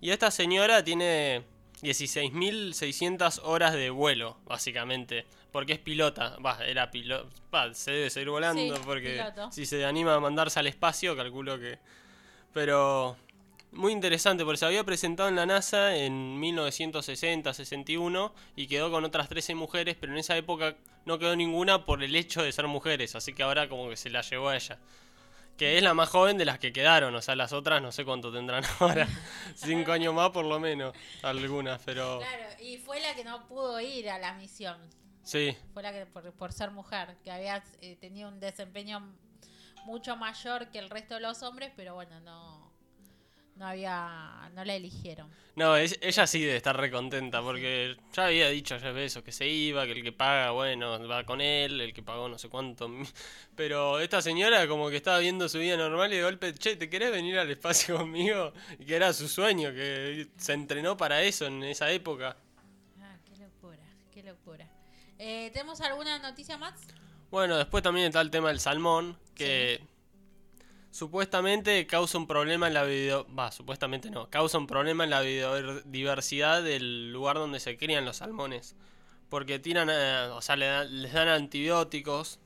Y 0.00 0.10
esta 0.10 0.30
señora 0.32 0.82
tiene 0.82 1.44
16.600 1.82 3.40
horas 3.44 3.74
de 3.74 3.90
vuelo, 3.90 4.36
básicamente, 4.44 5.24
porque 5.52 5.74
es 5.74 5.78
pilota, 5.78 6.36
va, 6.44 6.58
era 6.66 6.90
piloto, 6.90 7.28
se 7.72 7.92
debe 7.92 8.10
seguir 8.10 8.30
volando, 8.30 8.76
Sí, 8.76 8.82
porque 8.84 9.10
piloto. 9.12 9.52
si 9.52 9.66
se 9.66 9.84
anima 9.84 10.14
a 10.14 10.20
mandarse 10.20 10.58
al 10.58 10.66
espacio, 10.66 11.16
calculo 11.16 11.58
que... 11.58 11.78
Pero 12.52 13.16
muy 13.72 13.92
interesante 13.92 14.44
porque 14.44 14.58
se 14.58 14.66
había 14.66 14.84
presentado 14.84 15.28
en 15.28 15.36
la 15.36 15.46
NASA 15.46 15.96
en 15.96 16.40
1960-61 16.40 18.32
y 18.56 18.66
quedó 18.66 18.90
con 18.90 19.04
otras 19.04 19.28
13 19.28 19.54
mujeres, 19.54 19.96
pero 20.00 20.12
en 20.12 20.18
esa 20.18 20.36
época 20.36 20.76
no 21.04 21.18
quedó 21.18 21.36
ninguna 21.36 21.84
por 21.84 22.02
el 22.02 22.14
hecho 22.16 22.42
de 22.42 22.52
ser 22.52 22.66
mujeres, 22.66 23.14
así 23.14 23.32
que 23.32 23.42
ahora 23.42 23.68
como 23.68 23.88
que 23.88 23.96
se 23.96 24.10
la 24.10 24.22
llevó 24.22 24.48
a 24.48 24.56
ella. 24.56 24.78
Que 25.56 25.78
es 25.78 25.82
la 25.82 25.94
más 25.94 26.10
joven 26.10 26.36
de 26.36 26.44
las 26.44 26.58
que 26.58 26.70
quedaron, 26.72 27.14
o 27.14 27.22
sea, 27.22 27.34
las 27.34 27.54
otras 27.54 27.80
no 27.80 27.90
sé 27.90 28.04
cuánto 28.04 28.30
tendrán 28.32 28.62
ahora. 28.80 29.08
Cinco 29.54 29.92
años 29.92 30.12
más 30.14 30.30
por 30.30 30.44
lo 30.44 30.60
menos, 30.60 30.94
algunas, 31.22 31.80
pero 31.84 32.18
Claro, 32.18 32.44
y 32.62 32.76
fue 32.78 33.00
la 33.00 33.14
que 33.14 33.24
no 33.24 33.46
pudo 33.46 33.80
ir 33.80 34.10
a 34.10 34.18
la 34.18 34.34
misión. 34.34 34.76
sí. 35.22 35.56
Fue 35.72 35.82
la 35.82 35.92
que, 35.92 36.06
por, 36.06 36.30
por 36.32 36.52
ser 36.52 36.70
mujer, 36.70 37.16
que 37.24 37.30
había 37.30 37.62
eh, 37.80 37.96
tenido 38.00 38.28
un 38.28 38.38
desempeño 38.38 39.14
mucho 39.86 40.16
mayor 40.16 40.68
que 40.70 40.78
el 40.78 40.90
resto 40.90 41.14
de 41.14 41.20
los 41.20 41.42
hombres, 41.42 41.72
pero 41.76 41.94
bueno, 41.94 42.20
no, 42.20 42.65
no 43.56 43.66
había, 43.66 44.50
no 44.54 44.64
la 44.64 44.74
eligieron. 44.74 45.28
No, 45.56 45.74
es- 45.76 45.98
ella 46.02 46.26
sí 46.26 46.40
debe 46.40 46.56
estar 46.56 46.76
recontenta 46.76 47.40
porque 47.42 47.96
ya 48.12 48.26
había 48.26 48.48
dicho 48.50 48.76
ya 48.76 48.90
eso, 48.90 49.24
que 49.24 49.32
se 49.32 49.48
iba, 49.48 49.86
que 49.86 49.92
el 49.92 50.02
que 50.02 50.12
paga, 50.12 50.50
bueno, 50.50 51.08
va 51.08 51.24
con 51.24 51.40
él, 51.40 51.80
el 51.80 51.94
que 51.94 52.02
pagó 52.02 52.28
no 52.28 52.38
sé 52.38 52.48
cuánto. 52.50 52.90
Pero 53.56 53.98
esta 54.00 54.20
señora 54.20 54.68
como 54.68 54.90
que 54.90 54.96
estaba 54.96 55.18
viendo 55.18 55.48
su 55.48 55.58
vida 55.58 55.76
normal 55.78 56.12
y 56.12 56.16
de 56.16 56.22
golpe, 56.22 56.52
che, 56.54 56.76
¿te 56.76 56.90
querés 56.90 57.10
venir 57.10 57.38
al 57.38 57.50
espacio 57.50 57.96
conmigo? 57.98 58.52
Y 58.78 58.84
que 58.84 58.96
era 58.96 59.12
su 59.14 59.28
sueño, 59.28 59.70
que 59.72 60.28
se 60.36 60.52
entrenó 60.52 60.96
para 60.96 61.22
eso 61.22 61.46
en 61.46 61.64
esa 61.64 61.90
época. 61.90 62.36
Ah, 63.00 63.16
qué 63.24 63.38
locura, 63.38 63.82
qué 64.12 64.22
locura. 64.22 64.68
Eh, 65.18 65.50
¿Tenemos 65.54 65.80
alguna 65.80 66.18
noticia 66.18 66.58
más? 66.58 66.74
Bueno, 67.30 67.56
después 67.56 67.82
también 67.82 68.08
está 68.08 68.20
el 68.20 68.30
tema 68.30 68.48
del 68.48 68.60
salmón, 68.60 69.18
que 69.34 69.80
supuestamente 70.96 71.86
causa 71.86 72.16
un 72.16 72.26
problema 72.26 72.68
en 72.68 72.74
la 72.74 72.84
video... 72.84 73.26
Va, 73.34 73.52
supuestamente 73.52 74.10
no, 74.10 74.30
causa 74.30 74.56
un 74.56 74.66
problema 74.66 75.04
en 75.04 75.10
la 75.10 75.20
biodiversidad 75.20 76.62
del 76.62 77.12
lugar 77.12 77.36
donde 77.36 77.60
se 77.60 77.76
crían 77.76 78.06
los 78.06 78.16
salmones. 78.16 78.74
Porque 79.28 79.58
tiran, 79.58 79.90
eh, 79.90 80.28
o 80.32 80.40
sea, 80.40 80.56
le 80.56 80.88
les 80.88 81.12
dan 81.12 81.28
antibióticos 81.28 82.38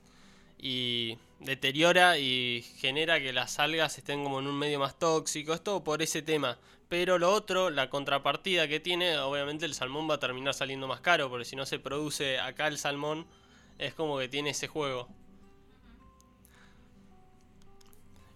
y 0.58 1.16
deteriora 1.38 2.18
y 2.18 2.62
genera 2.78 3.20
que 3.20 3.32
las 3.32 3.60
algas 3.60 3.96
estén 3.98 4.24
como 4.24 4.40
en 4.40 4.48
un 4.48 4.58
medio 4.58 4.80
más 4.80 4.98
tóxico. 4.98 5.54
Es 5.54 5.62
todo 5.62 5.84
por 5.84 6.02
ese 6.02 6.20
tema. 6.20 6.58
Pero 6.88 7.18
lo 7.18 7.32
otro, 7.32 7.70
la 7.70 7.88
contrapartida 7.88 8.66
que 8.66 8.80
tiene, 8.80 9.16
obviamente 9.18 9.64
el 9.64 9.74
salmón 9.74 10.10
va 10.10 10.14
a 10.14 10.18
terminar 10.18 10.54
saliendo 10.54 10.88
más 10.88 11.00
caro, 11.00 11.30
porque 11.30 11.44
si 11.44 11.54
no 11.54 11.66
se 11.66 11.78
produce 11.78 12.40
acá 12.40 12.66
el 12.66 12.78
salmón, 12.78 13.26
es 13.78 13.94
como 13.94 14.18
que 14.18 14.28
tiene 14.28 14.50
ese 14.50 14.66
juego. 14.66 15.08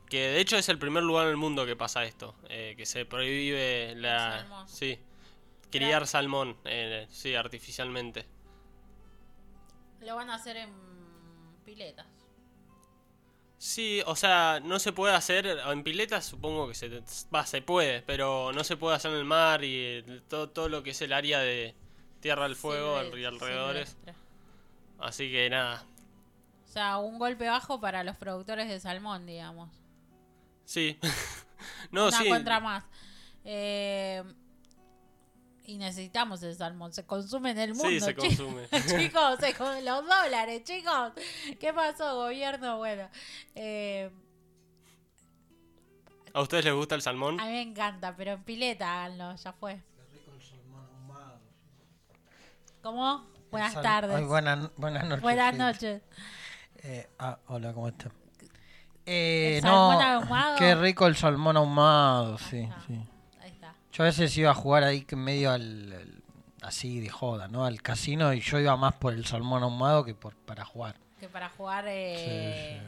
Que 0.09 0.29
de 0.29 0.41
hecho 0.41 0.57
es 0.57 0.69
el 0.69 0.79
primer 0.79 1.03
lugar 1.03 1.25
en 1.25 1.31
el 1.31 1.37
mundo 1.37 1.65
que 1.67 1.77
pasa 1.77 2.05
esto, 2.05 2.35
eh, 2.49 2.75
que 2.77 2.87
se 2.87 3.05
prohíbe 3.05 3.95
la... 3.97 4.39
salmón. 4.41 4.69
Sí, 4.69 4.99
criar 5.71 6.07
salmón, 6.07 6.57
eh, 6.65 7.07
sí, 7.11 7.35
artificialmente. 7.35 8.27
Lo 10.01 10.17
van 10.17 10.31
a 10.31 10.35
hacer 10.35 10.57
en 10.59 10.71
piletas. 11.65 12.07
Sí, 13.57 14.03
o 14.05 14.15
sea, 14.15 14.61
no 14.63 14.79
se 14.79 14.93
puede 14.93 15.15
hacer 15.15 15.47
en 15.47 15.83
piletas, 15.83 16.27
supongo 16.27 16.69
que 16.69 16.75
se, 16.75 17.03
va, 17.35 17.47
se 17.47 17.63
puede, 17.63 18.03
pero 18.03 18.53
no 18.53 18.63
se 18.63 18.77
puede 18.77 18.97
hacer 18.97 19.13
en 19.13 19.19
el 19.19 19.25
mar 19.25 19.65
y 19.65 19.83
el- 20.07 20.23
todo, 20.29 20.51
todo 20.51 20.69
lo 20.69 20.83
que 20.83 20.91
es 20.91 21.01
el 21.01 21.15
área 21.15 21.39
de 21.39 21.75
Tierra 22.21 22.43
del 22.45 22.57
Fuego 22.57 23.03
y 23.17 23.25
alrededores. 23.25 23.97
Así 24.99 25.31
que 25.33 25.49
nada, 25.49 25.85
O 26.65 26.69
sea, 26.69 26.99
un 26.99 27.19
golpe 27.19 27.49
bajo 27.49 27.81
para 27.81 28.05
los 28.05 28.17
productores 28.17 28.69
de 28.69 28.79
salmón, 28.81 29.25
digamos. 29.27 29.71
Sí. 30.65 30.99
no, 31.91 32.09
Una 32.09 32.19
sí. 32.19 32.29
contra 32.29 32.61
más. 32.61 32.85
Eh, 33.45 34.23
y 35.67 35.79
necesitamos 35.79 36.43
el 36.43 36.55
salmón. 36.55 36.93
Se 36.93 37.05
consume 37.07 37.51
en 37.53 37.59
el 37.59 37.71
mundo. 37.75 37.89
Sí, 37.89 38.01
se 38.01 38.15
consume. 38.15 38.69
chicos, 38.87 39.39
se 39.41 39.55
con 39.55 39.85
los 39.85 40.07
dólares, 40.07 40.63
chicos. 40.65 41.13
¿Qué 41.59 41.73
pasó, 41.73 42.17
gobierno? 42.17 42.79
Bueno, 42.79 43.09
eh, 43.55 44.11
¿A 46.35 46.41
ustedes 46.43 46.65
les 46.65 46.75
gusta 46.75 46.95
el 46.97 47.03
salmón? 47.03 47.39
a 47.41 47.45
mí 47.47 47.53
me 47.53 47.63
encanta, 47.63 48.17
pero 48.17 48.33
en 48.33 48.43
pileta 48.43 49.05
háganlo, 49.05 49.37
ya 49.37 49.53
fue. 49.53 49.81
¿Cómo? 52.83 53.27
Buenas 53.51 53.73
Sal- 53.73 53.83
tardes. 53.83 54.17
Ay, 54.17 54.25
buena- 54.25 54.71
buenas 54.77 55.05
noches. 55.05 55.23
Buenas 55.23 55.53
sí. 55.53 55.59
noches. 55.59 56.03
Eh, 56.77 57.09
ah, 57.19 57.39
hola, 57.47 57.73
¿cómo 57.73 57.89
estás? 57.89 58.13
Eh, 59.07 59.59
¿El 59.59 59.65
no, 59.65 59.91
salmón 59.91 60.03
ahumado? 60.05 60.57
qué 60.59 60.75
rico 60.75 61.07
el 61.07 61.17
salmón 61.17 61.57
ahumado, 61.57 62.39
sí, 62.39 62.61
está. 62.61 62.81
sí. 62.87 63.01
Ahí 63.43 63.51
está. 63.51 63.75
Yo 63.93 64.03
a 64.05 64.07
veces 64.07 64.37
iba 64.39 64.51
a 64.51 64.55
jugar 64.55 64.83
ahí 64.85 65.07
medio 65.15 65.51
al, 65.51 65.93
al- 65.93 66.23
así 66.63 67.01
de 67.01 67.11
joda, 67.11 67.49
¿no? 67.49 67.65
Al 67.65 67.83
casino 67.83 68.33
y 68.33 68.41
yo 68.41 68.59
iba 68.59 68.77
más 68.77 68.95
por 68.95 69.13
el 69.13 69.27
salmón 69.27 69.63
ahumado 69.63 70.05
que 70.05 70.15
por 70.15 70.35
para 70.37 70.65
jugar. 70.65 70.97
Que 71.21 71.29
para 71.29 71.49
jugar. 71.51 71.85
Eh, 71.89 72.81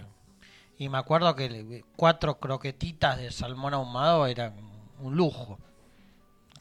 Y 0.79 0.89
me 0.89 0.99
acuerdo 0.99 1.35
que 1.37 1.85
cuatro 1.97 2.39
croquetitas 2.39 3.19
de 3.19 3.31
salmón 3.31 3.75
ahumado 3.75 4.27
eran 4.27 4.55
un 5.01 5.14
lujo, 5.17 5.59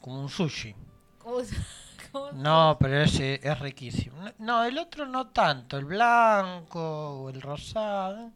como 0.01 0.19
un 0.21 0.29
sushi. 0.29 0.75
¿cómo 1.19 1.41
se- 1.41 1.55
cómo 2.11 2.29
se- 2.31 2.35
No, 2.37 2.75
pero 2.79 3.01
ese 3.01 3.39
es 3.41 3.59
riquísimo. 3.59 4.21
No, 4.21 4.31
No, 4.39 4.63
el 4.65 4.77
otro 4.77 5.05
no 5.05 5.27
tanto, 5.27 5.77
el 5.77 5.85
blanco 5.85 7.21
o 7.23 7.29
el 7.29 7.41
rosado. 7.41 8.31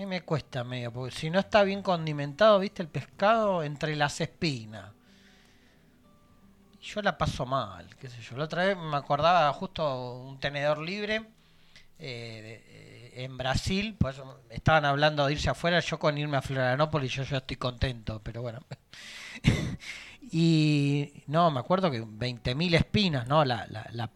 A 0.00 0.02
mí 0.02 0.06
me 0.06 0.22
cuesta 0.22 0.64
medio, 0.64 0.90
porque 0.90 1.14
si 1.14 1.28
no 1.28 1.38
está 1.38 1.62
bien 1.62 1.82
condimentado, 1.82 2.58
viste, 2.58 2.80
el 2.80 2.88
pescado 2.88 3.62
entre 3.62 3.94
las 3.96 4.18
espinas. 4.22 4.94
Yo 6.80 7.02
la 7.02 7.18
paso 7.18 7.44
mal, 7.44 7.94
qué 7.96 8.08
sé 8.08 8.22
yo. 8.22 8.38
La 8.38 8.44
otra 8.44 8.64
vez 8.64 8.78
me 8.78 8.96
acordaba 8.96 9.52
justo 9.52 10.22
un 10.22 10.40
tenedor 10.40 10.78
libre 10.78 11.16
eh, 11.98 12.64
eh, 12.66 13.12
en 13.24 13.36
Brasil, 13.36 13.94
por 13.94 14.12
eso 14.12 14.40
estaban 14.48 14.86
hablando 14.86 15.26
de 15.26 15.34
irse 15.34 15.50
afuera, 15.50 15.80
yo 15.80 15.98
con 15.98 16.16
irme 16.16 16.38
a 16.38 16.42
Florianópolis, 16.42 17.12
yo 17.12 17.22
ya 17.24 17.36
estoy 17.36 17.58
contento, 17.58 18.22
pero 18.24 18.40
bueno. 18.40 18.60
y 20.32 21.12
no, 21.26 21.50
me 21.50 21.60
acuerdo 21.60 21.90
que 21.90 22.02
20.000 22.02 22.74
espinas, 22.74 23.26
¿no? 23.26 23.44
La, 23.44 23.66
la, 23.68 23.86
la, 23.92 24.10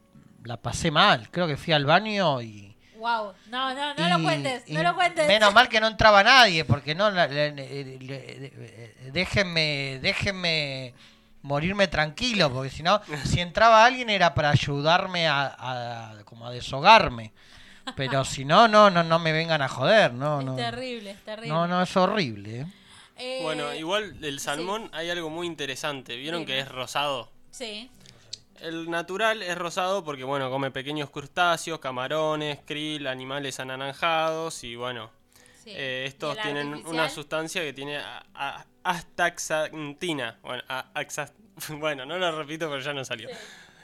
la 0.45 0.63
pasé 0.63 0.91
mal, 0.91 1.31
creo 1.31 1.47
que 1.47 1.59
fui 1.59 1.75
al 1.75 1.85
baño 1.85 2.41
y... 2.41 2.74
Wow. 2.97 3.33
No, 3.49 3.75
no, 3.75 3.95
no 3.95 4.09
lo 4.19 4.23
cuentes. 4.23 4.65
No 4.69 4.83
lo 4.83 4.95
cuentes. 4.95 5.27
Menos 5.29 5.53
mal 5.53 5.69
que 5.69 5.81
no 5.81 5.87
entraba 5.89 6.23
nadie, 6.23 6.65
porque 6.65 6.95
no, 6.95 7.11
le- 7.11 7.29
le- 7.53 7.99
le- 7.99 8.95
déjenme, 9.13 9.99
déjenme 10.01 10.95
morirme 11.43 11.89
tranquilo, 11.89 12.53
porque 12.53 12.71
si 12.71 12.83
no, 12.83 13.01
si 13.25 13.41
entraba 13.41 13.85
alguien 13.85 14.11
era 14.11 14.35
para 14.35 14.51
ayudarme 14.51 15.27
a, 15.29 15.55
a- 15.59 16.25
como 16.25 16.47
a 16.47 16.51
deshogarme. 16.51 17.33
Pero 17.97 18.25
si 18.25 18.47
no, 18.47 18.67
no, 18.67 18.89
no, 18.89 19.03
no 19.05 19.19
me 19.19 19.33
vengan 19.33 19.61
a 19.61 19.69
joder, 19.69 20.15
no, 20.15 20.41
es 20.41 20.47
no. 20.47 20.57
terrible, 20.57 21.11
es 21.11 21.23
terrible. 21.23 21.49
No, 21.51 21.67
no, 21.67 21.83
es 21.83 21.95
horrible. 21.99 22.61
¿eh? 22.61 22.67
Eh, 23.19 23.41
Bueno, 23.43 23.75
igual 23.75 24.21
del 24.21 24.41
salmón 24.41 24.89
hay 24.95 25.11
algo 25.11 25.29
muy 25.29 25.47
interesante. 25.47 26.17
¿Vieron 26.17 26.47
que 26.47 26.61
es 26.61 26.69
rosado? 26.69 27.31
Sí. 27.51 27.91
El 28.61 28.91
natural 28.91 29.43
es 29.43 29.57
rosado 29.59 30.05
porque, 30.05 30.25
bueno, 30.25 30.51
come 30.51 30.71
pequeños 30.71 31.11
crustáceos, 31.11 31.81
camarones, 31.81 32.61
krill, 32.65 33.07
animales 33.07 33.61
anaranjados 33.61 34.65
y, 34.65 34.77
bueno, 34.77 35.11
sí. 35.63 35.71
eh, 35.75 36.05
¿Y 36.07 36.09
estos 36.09 36.37
tienen 36.41 36.69
artificial? 36.69 36.95
una 36.95 37.09
sustancia 37.09 37.63
que 37.63 37.73
tiene 37.73 38.01
astaxantina. 38.85 40.39
Bueno, 40.43 40.63
a- 40.69 40.87
bueno, 41.69 42.05
no 42.07 42.19
lo 42.19 42.37
repito 42.37 42.69
pero 42.69 42.81
ya 42.81 42.93
no 42.93 43.05
salió. 43.05 43.29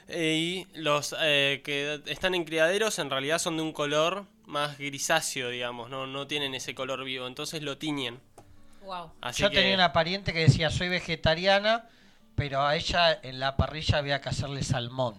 Eh, 0.07 0.35
y 0.35 0.67
los 0.79 1.15
eh, 1.21 1.61
que 1.63 2.01
están 2.05 2.35
en 2.35 2.43
criaderos 2.43 2.99
en 2.99 3.09
realidad 3.09 3.39
son 3.39 3.55
de 3.57 3.63
un 3.63 3.71
color 3.71 4.25
más 4.45 4.77
grisáceo, 4.77 5.49
digamos, 5.49 5.89
no, 5.89 6.05
no 6.07 6.27
tienen 6.27 6.53
ese 6.53 6.75
color 6.75 7.03
vivo, 7.05 7.27
entonces 7.27 7.61
lo 7.61 7.77
tiñen. 7.77 8.19
Wow. 8.83 9.11
Así 9.21 9.43
Yo 9.43 9.49
que, 9.49 9.57
tenía 9.57 9.75
una 9.75 9.93
pariente 9.93 10.33
que 10.33 10.39
decía, 10.39 10.69
soy 10.69 10.89
vegetariana, 10.89 11.87
pero 12.41 12.65
a 12.65 12.75
ella 12.75 13.19
en 13.21 13.39
la 13.39 13.55
parrilla 13.55 13.99
había 13.99 14.19
que 14.19 14.29
hacerle 14.29 14.63
salmón. 14.63 15.13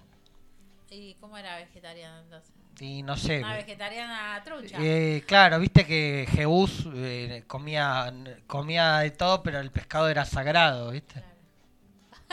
¿Y 0.90 1.14
cómo 1.20 1.38
era 1.38 1.56
vegetariana 1.56 2.18
entonces? 2.18 2.52
Y 2.80 3.04
no 3.04 3.16
sé. 3.16 3.38
Una 3.38 3.54
vegetariana 3.54 4.42
trucha. 4.44 4.76
Eh, 4.80 5.22
claro, 5.24 5.60
viste 5.60 5.86
que 5.86 6.26
Jehús 6.32 6.84
eh, 6.96 7.44
comía, 7.46 8.12
comía 8.48 8.98
de 8.98 9.12
todo, 9.12 9.40
pero 9.40 9.60
el 9.60 9.70
pescado 9.70 10.08
era 10.08 10.24
sagrado, 10.24 10.90
¿viste? 10.90 11.22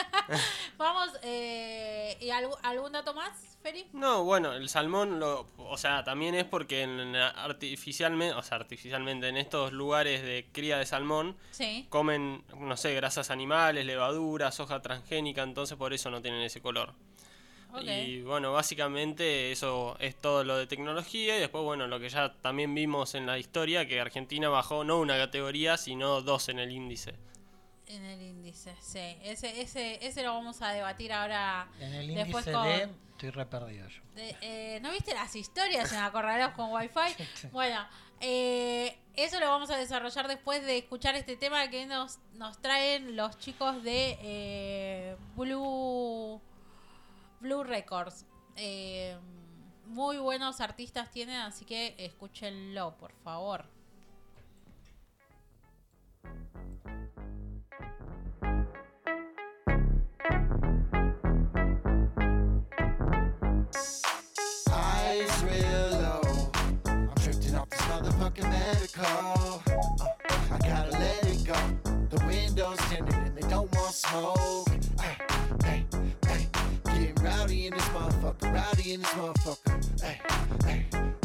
Vamos, 0.77 1.09
eh, 1.23 2.17
¿y 2.21 2.29
algún 2.29 2.91
dato 2.91 3.13
más, 3.13 3.57
Feri? 3.61 3.85
No, 3.93 4.23
bueno, 4.23 4.53
el 4.53 4.69
salmón, 4.69 5.19
lo, 5.19 5.47
o 5.57 5.77
sea, 5.77 6.03
también 6.03 6.35
es 6.35 6.45
porque 6.45 6.83
en, 6.83 7.15
artificialmente, 7.15 8.35
o 8.35 8.41
sea, 8.41 8.57
artificialmente 8.57 9.27
en 9.27 9.37
estos 9.37 9.71
lugares 9.73 10.21
de 10.21 10.47
cría 10.51 10.77
de 10.77 10.85
salmón 10.85 11.35
Sí. 11.51 11.85
comen, 11.89 12.43
no 12.57 12.77
sé, 12.77 12.93
grasas 12.93 13.29
animales, 13.29 13.85
levadura, 13.85 14.51
soja 14.51 14.81
transgénica, 14.81 15.43
entonces 15.43 15.77
por 15.77 15.93
eso 15.93 16.09
no 16.09 16.21
tienen 16.21 16.41
ese 16.41 16.61
color. 16.61 16.93
Y 17.83 18.21
bueno, 18.21 18.51
básicamente 18.51 19.51
eso 19.51 19.95
es 19.99 20.15
todo 20.15 20.43
lo 20.43 20.57
de 20.57 20.65
tecnología 20.65 21.37
y 21.37 21.39
después, 21.39 21.63
bueno, 21.63 21.85
lo 21.85 21.99
que 21.99 22.09
ya 22.09 22.33
también 22.41 22.73
vimos 22.73 23.13
en 23.13 23.27
la 23.27 23.37
historia, 23.37 23.87
que 23.87 24.01
Argentina 24.01 24.49
bajó 24.49 24.83
no 24.83 24.99
una 24.99 25.17
categoría, 25.17 25.77
sino 25.77 26.21
dos 26.21 26.49
en 26.49 26.57
el 26.57 26.71
índice. 26.71 27.13
En 27.89 28.05
el 28.05 28.21
índice, 28.21 28.73
sí. 28.79 29.17
Ese, 29.23 29.61
ese, 29.61 30.05
ese 30.05 30.23
lo 30.23 30.33
vamos 30.33 30.61
a 30.61 30.69
debatir 30.71 31.11
ahora. 31.11 31.67
En 31.81 31.93
el 31.93 32.07
Después 32.15 32.47
índice 32.47 32.51
con- 32.53 32.63
de... 32.67 32.89
Estoy 33.11 33.29
re 33.31 33.45
perdido 33.47 33.87
yo. 33.89 34.01
de- 34.15 34.37
eh, 34.41 34.79
¿No 34.81 34.91
viste 34.91 35.13
las 35.13 35.35
historias 35.35 35.91
en 35.91 35.97
Acorralados 35.99 36.55
con 36.55 36.71
Wi-Fi? 36.71 37.49
Bueno, 37.51 37.85
eh, 38.21 38.97
eso 39.15 39.39
lo 39.41 39.49
vamos 39.49 39.69
a 39.71 39.75
desarrollar 39.77 40.27
después 40.29 40.63
de 40.65 40.77
escuchar 40.77 41.15
este 41.15 41.35
tema 41.35 41.67
que 41.69 41.85
nos, 41.85 42.19
nos 42.35 42.61
traen 42.61 43.15
los 43.17 43.37
chicos 43.39 43.83
de 43.83 44.17
eh, 44.21 45.17
Blue, 45.35 46.39
Blue 47.41 47.63
Records. 47.63 48.25
Eh, 48.55 49.17
muy 49.87 50.17
buenos 50.17 50.61
artistas 50.61 51.09
tienen, 51.11 51.37
así 51.37 51.65
que 51.65 51.95
escúchenlo, 51.97 52.95
por 52.97 53.11
favor. 53.23 53.65
Medical. 68.73 69.05
Uh, 69.05 69.59
I 70.51 70.57
gotta 70.59 70.91
let 70.91 71.25
it 71.25 71.43
go. 71.45 71.55
The 72.09 72.25
windows 72.25 72.77
tinted 72.89 73.13
and 73.15 73.35
they 73.35 73.47
don't 73.47 73.73
want 73.75 73.93
smoke. 73.93 74.67
Hey, 74.99 75.15
hey, 75.63 75.85
hey. 76.27 76.47
Getting 76.85 77.15
rowdy 77.23 77.67
in 77.67 77.73
this 77.73 77.89
motherfucker. 77.89 78.53
Rowdy 78.53 78.93
in 78.93 79.01
this 79.01 79.09
motherfucker. 79.11 80.01
Hey, 80.01 80.19
hey. 80.65 81.18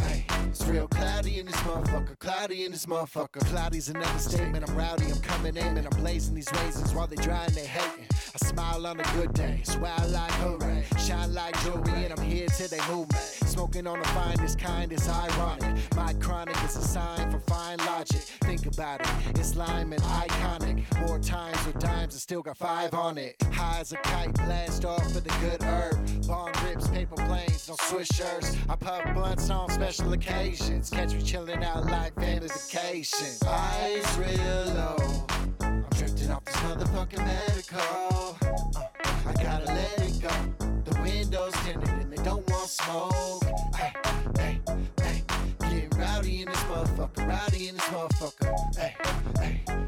It's 0.54 0.64
real 0.66 0.86
cloudy 0.86 1.40
in 1.40 1.46
this 1.46 1.56
motherfucker. 1.56 2.16
Cloudy 2.20 2.64
in 2.64 2.70
this 2.70 2.86
motherfucker. 2.86 3.44
Cloudy's 3.46 3.88
another 3.88 4.20
statement. 4.20 4.64
I'm 4.68 4.76
rowdy. 4.76 5.06
I'm 5.06 5.18
coming 5.18 5.56
in 5.56 5.76
and 5.76 5.84
I'm 5.84 6.00
blazing 6.00 6.36
these 6.36 6.48
raisins 6.62 6.94
while 6.94 7.08
they 7.08 7.16
dry 7.16 7.46
and 7.46 7.54
they 7.56 7.66
hating. 7.66 8.06
I 8.12 8.46
smile 8.46 8.86
on 8.86 8.98
a 8.98 9.04
good 9.14 9.32
day, 9.32 9.60
smile 9.62 10.08
like 10.08 10.32
hooray, 10.32 10.82
shine 10.98 11.32
like 11.34 11.60
jewelry, 11.62 12.04
and 12.04 12.12
I'm 12.18 12.24
here 12.24 12.48
till 12.48 12.66
they 12.66 12.80
move 12.88 13.08
me. 13.12 13.18
Smoking 13.46 13.86
on 13.86 14.00
the 14.00 14.08
finest 14.08 14.58
kind 14.58 14.92
is 14.92 15.08
ironic. 15.08 15.76
My 15.94 16.12
chronic 16.14 16.56
is 16.64 16.76
a 16.76 16.82
sign 16.82 17.30
for 17.30 17.38
fine 17.38 17.78
logic. 17.78 18.22
Think 18.42 18.66
about 18.66 19.02
it, 19.02 19.38
it's 19.38 19.54
lime 19.54 19.92
and 19.92 20.02
iconic. 20.02 20.82
More 21.06 21.20
times 21.20 21.64
with 21.64 21.78
dimes 21.78 22.14
and 22.14 22.20
still 22.20 22.42
got 22.42 22.56
five 22.56 22.92
on 22.92 23.18
it. 23.18 23.36
High 23.52 23.78
as 23.80 23.92
a 23.92 23.96
kite, 23.98 24.34
blast 24.34 24.84
off 24.84 25.04
for 25.12 25.20
the 25.20 25.34
good 25.40 25.62
herb. 25.62 26.26
Bong 26.26 26.50
rips, 26.66 26.88
paper 26.88 27.14
planes, 27.14 27.68
no 27.68 27.76
swishers. 27.76 28.56
I 28.68 28.74
puff 28.74 29.04
blunts 29.14 29.48
on 29.48 29.70
special 29.70 30.12
occasions. 30.12 30.43
Catch 30.44 31.14
me 31.14 31.22
chilling 31.22 31.64
out 31.64 31.86
like 31.86 32.14
family 32.16 32.48
vacation. 32.48 33.48
Eyes 33.48 34.18
real 34.18 34.74
low. 34.74 35.26
I'm 35.60 35.86
drifting 35.96 36.30
off 36.30 36.44
this 36.44 36.54
motherfucking 36.56 37.24
medical. 37.24 38.36
Uh, 38.42 39.26
I 39.26 39.32
gotta 39.42 39.64
let 39.64 40.00
it 40.00 40.20
go. 40.20 40.28
The 40.84 41.00
windows 41.00 41.54
tinted 41.64 41.88
and 41.88 42.12
they 42.12 42.22
don't 42.22 42.46
want 42.50 42.68
smoke. 42.68 43.42
Hey, 43.74 43.94
hey, 44.36 44.60
hey. 45.00 45.22
Getting 45.60 45.88
rowdy 45.98 46.42
in 46.42 46.48
this 46.48 46.58
motherfucker. 46.64 47.26
Rowdy 47.26 47.68
in 47.68 47.76
this 47.76 47.84
motherfucker. 47.84 48.76
Hey, 48.76 48.94
hey, 49.38 49.83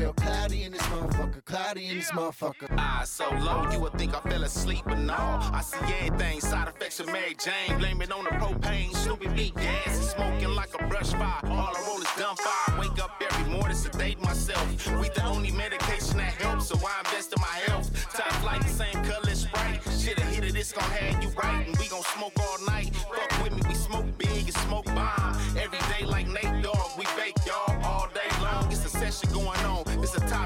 real 0.00 0.12
cloudy 0.14 0.62
in 0.62 0.72
this 0.72 0.82
motherfucker. 0.82 1.44
Cloudy 1.44 1.86
in 1.88 1.96
this 1.98 2.10
motherfucker. 2.12 2.68
Eyes 2.78 3.10
so 3.10 3.28
low, 3.46 3.70
you 3.70 3.80
would 3.80 3.92
think 3.98 4.14
I 4.14 4.20
fell 4.30 4.44
asleep, 4.44 4.82
but 4.86 4.98
no. 4.98 5.14
I 5.14 5.60
see 5.62 5.76
everything, 6.00 6.40
side 6.40 6.68
effects 6.68 7.00
of 7.00 7.06
Mary 7.06 7.36
Jane. 7.44 7.78
Blame 7.78 8.00
it 8.00 8.10
on 8.10 8.24
the 8.24 8.30
propane, 8.30 8.94
Snoopy 8.96 9.28
beat 9.28 9.54
gas, 9.54 10.14
smoking 10.14 10.54
like 10.54 10.72
a 10.80 10.86
brush 10.88 11.10
fire. 11.10 11.40
All 11.44 11.72
I 11.76 11.84
roll 11.86 12.00
is 12.00 12.12
gunfire. 12.18 12.80
Wake 12.80 12.98
up 13.04 13.22
every 13.26 13.52
morning, 13.52 13.76
sedate 13.76 14.20
myself. 14.22 14.66
We 15.00 15.08
the 15.10 15.24
only 15.24 15.50
medication 15.50 16.16
that 16.16 16.32
helps, 16.34 16.68
so 16.68 16.76
I 16.76 17.00
invest 17.00 17.34
in 17.34 17.40
my 17.42 17.56
health. 17.66 17.88
Top 18.14 18.32
flight, 18.42 18.64
same 18.64 19.04
color 19.04 19.34
Sprite. 19.34 19.80
Shit, 19.98 20.18
a 20.18 20.22
hit 20.22 20.44
of 20.44 20.54
this 20.54 20.72
gon' 20.72 20.90
have 20.90 21.22
you 21.22 21.30
right, 21.30 21.66
and 21.66 21.76
we 21.76 21.88
gon' 21.88 22.02
smoke 22.16 22.32
all 22.40 22.58
night. 22.66 22.94
Fuck 22.94 23.42
with 23.42 23.54
me, 23.54 23.62
we 23.68 23.74
smoke 23.74 24.06
big 24.16 24.44
and 24.48 24.54
smoke 24.66 24.86
bomb. 24.86 25.36
Every 25.58 25.82
day 25.92 26.06
like 26.06 26.26
Nate 26.26 26.62
Dogg, 26.62 26.90
we 26.96 27.04
bake 27.16 27.36
y'all 27.46 27.84
all 27.84 28.08
day 28.14 28.30
long. 28.42 28.70
It's 28.72 28.84
a 28.86 28.88
session 28.88 29.30
going 29.32 29.60
on. 29.66 29.89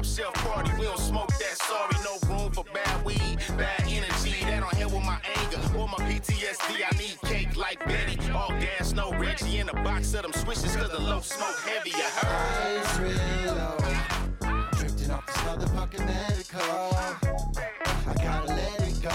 Shelf 0.05 0.33
party. 0.35 0.71
We 0.79 0.85
don't 0.85 0.99
smoke 0.99 1.27
that. 1.27 1.57
Sorry, 1.57 1.95
no 2.03 2.17
room 2.29 2.51
for 2.51 2.63
bad 2.73 3.05
weed, 3.05 3.37
bad 3.57 3.81
energy. 3.87 4.45
That 4.45 4.59
don't 4.61 4.73
help 4.73 4.93
with 4.93 5.03
my 5.03 5.19
anger 5.35 5.59
or 5.77 5.87
my 5.87 5.97
PTSD. 6.05 6.83
I 6.89 6.97
need 6.97 7.17
cake 7.23 7.57
like 7.57 7.83
Betty. 7.85 8.17
All 8.31 8.49
gas, 8.49 8.93
no 8.93 9.11
Reggie 9.13 9.59
in 9.59 9.69
a 9.69 9.73
box 9.73 10.13
of 10.13 10.21
them 10.21 10.33
swishes 10.33 10.75
cause 10.75 10.91
the 10.91 10.99
low 11.01 11.21
smoke 11.21 11.59
heavy. 11.65 11.89
You 11.89 12.03
heard? 12.03 12.85
Eyes 12.85 12.99
real 12.99 13.55
low. 13.55 14.69
Drifting 14.77 15.11
off 15.11 15.25
this 15.25 15.37
motherfucking 15.37 16.05
medical. 16.05 16.61
I 18.07 18.13
gotta 18.23 18.47
let 18.53 18.81
it 18.87 19.01
go. 19.01 19.11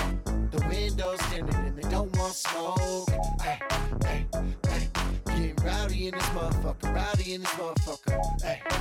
The 0.50 0.66
windows 0.68 1.20
tinted 1.30 1.54
and 1.54 1.76
they 1.76 1.88
don't 1.88 2.14
want 2.16 2.34
smoke. 2.34 3.08
Hey, 3.40 3.60
hey, 4.04 4.26
hey. 4.68 4.88
Getting 5.26 5.56
rowdy 5.64 6.08
in 6.08 6.14
this 6.14 6.24
motherfucker. 6.30 6.94
Rowdy 6.94 7.34
in 7.34 7.40
this 7.42 7.50
motherfucker. 7.50 8.42
Hey. 8.42 8.79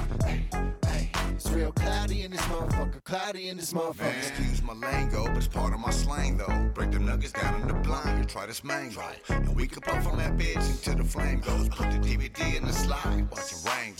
Real 1.69 1.87
cloudy 1.87 2.23
in 2.23 2.31
this 2.31 2.41
motherfucker. 2.41 3.03
Cloudy 3.03 3.49
in 3.49 3.57
this 3.57 3.75
Man, 3.75 3.83
motherfucker. 3.83 4.17
excuse 4.17 4.63
my 4.63 4.73
lingo, 4.73 5.25
but 5.25 5.37
it's 5.37 5.47
part 5.47 5.71
of 5.71 5.79
my 5.79 5.91
slang 5.91 6.37
though. 6.37 6.71
Break 6.73 6.89
them 6.91 7.05
nuggets 7.05 7.31
down 7.31 7.61
in 7.61 7.67
the 7.67 7.75
blind, 7.75 8.27
try 8.27 8.47
this 8.47 8.63
mango. 8.63 9.03
And 9.29 9.55
we 9.55 9.67
can 9.67 9.81
puff 9.81 10.07
on 10.07 10.17
that 10.17 10.35
bitch 10.35 10.55
until 10.55 10.95
the 10.95 11.03
flame 11.03 11.41
goes. 11.41 11.69
Put 11.69 11.91
the 11.91 11.99
DVD 11.99 12.57
in 12.57 12.65
the 12.65 12.73
slide, 12.73 13.29
watch 13.29 13.51
it 13.51 13.63
rain. 13.65 13.93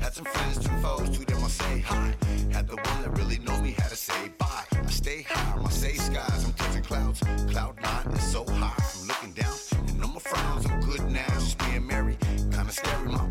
Had 0.00 0.14
some 0.14 0.24
friends, 0.24 0.58
two 0.58 0.74
foes, 0.80 1.10
two 1.10 1.26
them 1.26 1.44
I 1.44 1.48
say 1.48 1.80
hi. 1.80 2.14
Had 2.50 2.66
the 2.68 2.76
one 2.76 3.02
that 3.02 3.10
really 3.18 3.38
knows 3.40 3.60
me 3.60 3.72
how 3.72 3.88
to 3.88 3.96
say 3.96 4.30
bye. 4.38 4.64
I 4.72 4.90
stay 4.90 5.20
high, 5.28 5.60
my 5.60 5.68
say 5.68 5.94
skies, 5.94 6.44
I'm 6.46 6.52
touching 6.54 6.82
clouds. 6.82 7.20
Cloud 7.50 7.76
nine 7.82 8.06
is 8.14 8.22
so 8.22 8.46
high, 8.46 8.72
I'm 8.78 9.06
looking 9.06 9.32
down. 9.32 9.54
And 9.86 10.00
no 10.00 10.06
more 10.06 10.20
frowns, 10.20 10.64
I'm 10.64 10.80
good 10.80 11.02
now, 11.10 11.28
just 11.34 11.60
me 11.60 11.76
and 11.76 11.86
Mary. 11.86 12.16
Kinda 12.52 12.70
scary, 12.70 13.08
my 13.08 13.21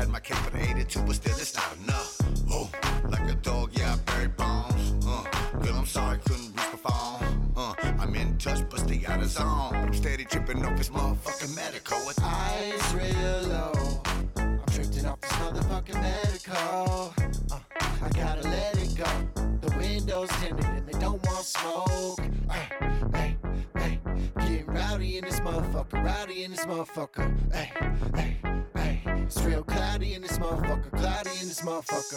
Had 0.00 0.08
my 0.08 0.18
cake 0.18 0.38
for 0.38 0.56
the 0.56 0.62
82, 0.62 1.02
but 1.02 1.14
still 1.14 1.36
it's 1.36 1.54
not 1.54 1.76
enough. 1.84 2.16
Oh, 2.50 2.70
like 3.10 3.28
a 3.30 3.34
dog, 3.34 3.68
yeah, 3.78 3.92
I 3.92 3.96
buried 4.10 4.34
bones. 4.34 5.06
Uh, 5.06 5.24
girl, 5.60 5.74
I'm 5.74 5.84
sorry, 5.84 6.16
couldn't 6.24 6.46
reach 6.46 6.56
my 6.56 6.90
phone. 6.90 7.52
Uh, 7.54 7.74
I'm 7.98 8.14
in 8.14 8.38
touch, 8.38 8.66
but 8.70 8.80
stay 8.80 9.04
out 9.06 9.20
of 9.20 9.28
zone. 9.28 9.74
I'm 9.74 9.92
steady 9.92 10.24
tripping 10.24 10.64
off 10.64 10.78
this 10.78 10.88
motherfucking 10.88 11.54
medical. 11.54 11.98
With 12.06 12.18
Eyes 12.22 12.94
real 12.94 13.42
low. 13.50 14.02
I'm 14.36 14.62
drifting 14.72 15.04
off 15.04 15.20
this 15.20 15.32
motherfucking 15.32 16.00
medical. 16.00 17.14
Uh, 17.52 17.58
I 18.00 18.08
gotta 18.14 18.48
let 18.48 18.78
it 18.78 18.96
go. 18.96 19.04
The 19.60 19.76
windows 19.76 20.30
tinted 20.40 20.64
and 20.64 20.86
they 20.86 20.98
don't 20.98 21.22
want 21.26 21.44
smoke. 21.44 22.20
Hey, 22.50 22.68
hey, 23.12 23.36
hey. 23.76 24.00
Getting 24.38 24.64
rowdy 24.64 25.18
in 25.18 25.26
this 25.26 25.40
motherfucker. 25.40 26.02
Rowdy 26.02 26.44
in 26.44 26.52
this 26.52 26.64
motherfucker. 26.64 27.52
Hey, 27.52 27.70
hey, 28.14 28.38
hey. 28.74 28.99
It's 29.30 29.40
real 29.42 29.62
cloudy 29.62 30.14
in 30.14 30.22
this 30.22 30.40
motherfucker. 30.40 30.90
Cloudy 30.90 31.30
in 31.40 31.46
this 31.46 31.62
motherfucker. 31.62 32.16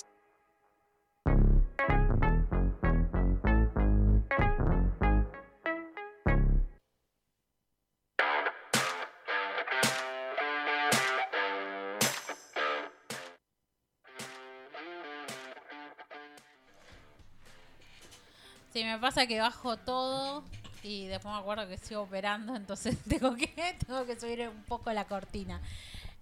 Sí, 18.74 18.84
me 18.84 18.98
pasa 18.98 19.28
que 19.28 19.40
bajo 19.40 19.78
todo 19.78 20.44
y 20.82 21.06
después 21.06 21.32
me 21.32 21.40
acuerdo 21.40 21.68
que 21.68 21.78
sigo 21.78 22.02
operando, 22.02 22.56
entonces 22.56 22.98
tengo 23.08 23.36
que, 23.36 23.78
tengo 23.86 24.04
que 24.08 24.20
subir 24.20 24.50
un 24.50 24.64
poco 24.64 24.92
la 24.92 25.06
cortina. 25.06 25.62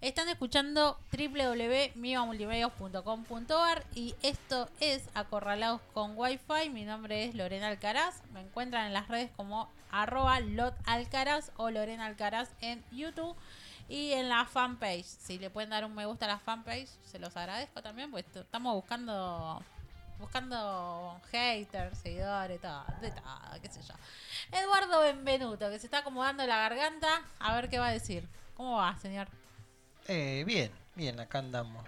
Están 0.02 0.28
escuchando 0.28 0.98
www.mivamultimedios.com.ar 1.12 3.84
y 3.94 4.14
esto 4.22 4.68
es 4.80 5.04
Acorralados 5.14 5.80
con 5.94 6.18
Wi-Fi. 6.18 6.70
Mi 6.70 6.84
nombre 6.84 7.24
es 7.24 7.36
Lorena 7.36 7.68
Alcaraz. 7.68 8.20
Me 8.32 8.40
encuentran 8.40 8.88
en 8.88 8.94
las 8.94 9.06
redes 9.06 9.30
como 9.36 9.70
arroba 9.92 10.40
lotalcaraz 10.40 11.52
o 11.56 11.70
Lorena 11.70 12.06
Alcaraz 12.06 12.50
en 12.60 12.82
YouTube 12.90 13.36
y 13.88 14.10
en 14.10 14.28
la 14.28 14.44
fanpage. 14.44 15.04
Si 15.04 15.38
le 15.38 15.50
pueden 15.50 15.70
dar 15.70 15.84
un 15.84 15.94
me 15.94 16.04
gusta 16.04 16.24
a 16.24 16.30
la 16.30 16.40
fanpage, 16.40 16.88
se 17.04 17.20
los 17.20 17.36
agradezco 17.36 17.80
también, 17.80 18.10
pues 18.10 18.24
estamos 18.34 18.74
buscando 18.74 19.62
buscando 20.18 21.20
haters, 21.30 21.96
seguidores, 21.96 22.60
de 22.60 23.10
todo, 23.12 23.38
qué 23.62 23.68
sé 23.68 23.80
yo. 23.82 23.94
Eduardo 24.50 25.00
Benvenuto, 25.00 25.70
que 25.70 25.78
se 25.78 25.86
está 25.86 25.98
acomodando 25.98 26.44
la 26.44 26.56
garganta, 26.56 27.22
a 27.38 27.54
ver 27.54 27.70
qué 27.70 27.78
va 27.78 27.86
a 27.86 27.92
decir. 27.92 28.28
¿Cómo 28.56 28.78
va, 28.78 28.98
señor? 28.98 29.28
Eh, 30.08 30.44
bien, 30.46 30.70
bien, 30.94 31.18
acá 31.20 31.38
andamos. 31.38 31.84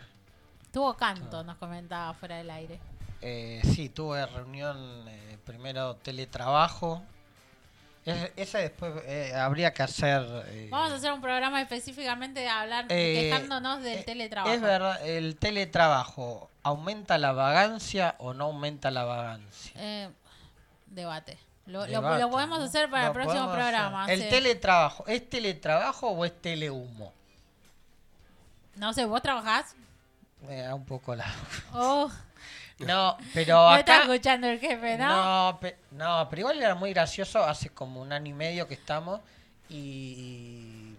Tuvo 0.73 0.95
canto, 0.97 1.43
nos 1.45 1.57
comentaba 1.57 2.15
fuera 2.15 2.37
del 2.39 2.51
aire. 2.51 2.81
Eh, 3.21 3.61
sí, 3.75 3.89
tuve 3.89 4.25
reunión 4.27 5.05
eh, 5.09 5.39
primero 5.45 5.97
teletrabajo. 5.97 7.03
Es- 8.05 8.33
esa 8.37 8.59
después 8.59 8.93
eh, 9.07 9.33
habría 9.35 9.73
que 9.73 9.83
hacer. 9.83 10.23
eh, 10.49 10.69
Vamos 10.71 10.93
a 10.93 10.97
hacer 10.97 11.11
un 11.13 11.23
programa 11.23 11.61
específicamente 11.63 12.41
de 12.41 12.49
hablar, 12.49 12.87
Eh, 12.91 13.31
quejándonos 13.31 13.83
del 13.83 14.05
teletrabajo. 14.05 14.53
Es 14.55 14.61
verdad, 14.61 15.07
el 15.07 15.37
teletrabajo, 15.37 16.51
¿aumenta 16.63 17.17
la 17.17 17.33
vagancia 17.33 18.15
o 18.19 18.35
no 18.35 18.45
aumenta 18.45 18.91
la 18.91 19.05
vagancia? 19.05 19.73
Eh, 19.77 20.11
debate. 20.87 21.39
Lo, 21.67 21.87
Debate, 21.87 22.21
lo 22.21 22.29
podemos 22.31 22.59
hacer 22.61 22.91
para 22.91 23.07
el 23.07 23.13
próximo 23.15 23.45
hacer. 23.45 23.55
programa. 23.59 24.07
¿El 24.13 24.21
sí. 24.21 24.29
teletrabajo 24.29 25.07
es 25.07 25.31
teletrabajo 25.31 26.09
o 26.11 26.25
es 26.27 26.43
telehumo? 26.43 27.15
No 28.77 28.93
sé, 28.93 29.05
¿vos 29.05 29.23
trabajás? 29.23 29.75
Me 30.47 30.63
da 30.63 30.75
un 30.75 30.85
poco 30.85 31.15
la. 31.15 31.25
Oh, 31.73 32.11
No, 32.81 33.17
pero 33.33 33.55
no 33.57 33.69
acá. 33.71 33.79
está 33.81 34.03
escuchando 34.03 34.49
el 34.49 34.59
jefe, 34.59 34.99
¿no? 34.99 35.09
No, 35.53 35.59
pe- 35.61 35.77
no, 35.93 36.27
pero 36.29 36.41
igual 36.41 36.59
era 36.61 36.75
muy 36.75 36.93
gracioso. 36.93 37.43
Hace 37.43 37.71
como 37.71 38.01
un 38.03 38.13
año 38.13 38.31
y 38.31 38.35
medio 38.35 38.67
que 38.69 38.75
estamos 38.75 39.21
y. 39.69 40.95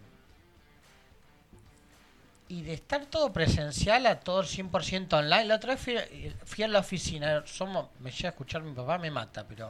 Y 2.48 2.62
de 2.62 2.74
estar 2.76 3.06
todo 3.08 3.34
presencial 3.34 4.06
a 4.06 4.20
todo 4.20 4.44
100% 4.44 5.14
online. 5.18 5.46
La 5.46 5.56
otra 5.56 5.74
vez 5.74 5.82
fui, 5.84 5.98
fui 6.46 6.64
a 6.64 6.68
la 6.68 6.80
oficina. 6.80 7.44
Somos, 7.48 7.88
me 8.00 8.12
llega 8.12 8.30
a 8.30 8.32
escuchar 8.32 8.62
mi 8.62 8.74
papá, 8.74 8.98
me 8.98 9.10
mata, 9.12 9.44
pero. 9.48 9.70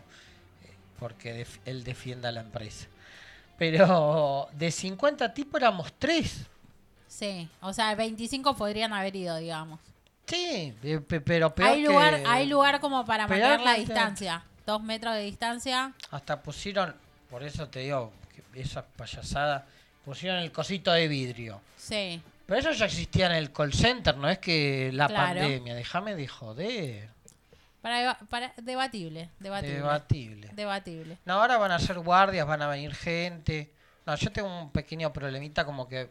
eh, 0.64 0.74
Porque 1.00 1.34
def- 1.34 1.60
él 1.66 1.84
defienda 1.84 2.32
la 2.32 2.42
empresa. 2.42 2.88
Pero 3.58 4.50
de 4.52 4.72
50 4.72 5.34
tipos 5.34 5.60
éramos 5.62 5.94
3. 5.98 6.46
Sí, 7.18 7.48
o 7.62 7.72
sea, 7.72 7.96
25 7.96 8.56
podrían 8.58 8.92
haber 8.94 9.16
ido, 9.16 9.38
digamos. 9.38 9.80
Sí, 10.28 10.74
pe- 11.08 11.22
pero 11.22 11.54
peor 11.56 11.70
Hay 11.70 11.84
lugar, 11.84 12.18
que- 12.22 12.28
hay 12.28 12.46
lugar 12.48 12.80
como 12.82 13.06
para 13.06 13.26
mantener 13.28 13.62
la 13.62 13.76
que- 13.76 13.82
distancia. 13.82 14.44
Dos 14.66 14.84
metros 14.84 15.14
de 15.14 15.22
distancia. 15.22 15.94
Hasta 16.12 16.42
pusieron, 16.42 16.94
por 17.30 17.44
eso 17.44 17.70
te 17.70 17.80
digo, 17.80 18.12
esa 18.54 18.84
payasada, 18.86 19.66
pusieron 20.04 20.40
el 20.40 20.52
cosito 20.52 20.92
de 20.92 21.08
vidrio. 21.08 21.62
Sí. 21.78 22.22
Pero 22.48 22.60
eso 22.60 22.72
ya 22.74 22.86
existía 22.86 23.28
en 23.28 23.34
el 23.34 23.52
call 23.54 23.74
center, 23.74 24.18
no 24.18 24.30
es 24.30 24.40
que 24.40 24.90
la 24.94 25.08
Claro. 25.08 25.40
pandemia. 25.40 25.74
Déjame 25.74 26.16
de 26.16 26.28
joder. 26.28 27.10
Para, 27.82 28.18
para, 28.30 28.52
debatible, 28.58 29.30
debatible. 29.40 29.76
Debatible. 29.76 30.50
Debatible. 30.54 31.18
No, 31.26 31.36
ahora 31.36 31.58
van 31.58 31.72
a 31.72 31.80
ser 31.80 32.00
guardias, 32.00 32.46
van 32.48 32.62
a 32.64 32.68
venir 32.68 32.94
gente. 32.94 33.72
No, 34.06 34.16
yo 34.16 34.32
tengo 34.32 34.64
un 34.64 34.72
pequeño 34.72 35.14
problemita 35.14 35.64
como 35.66 35.88
que 35.88 36.10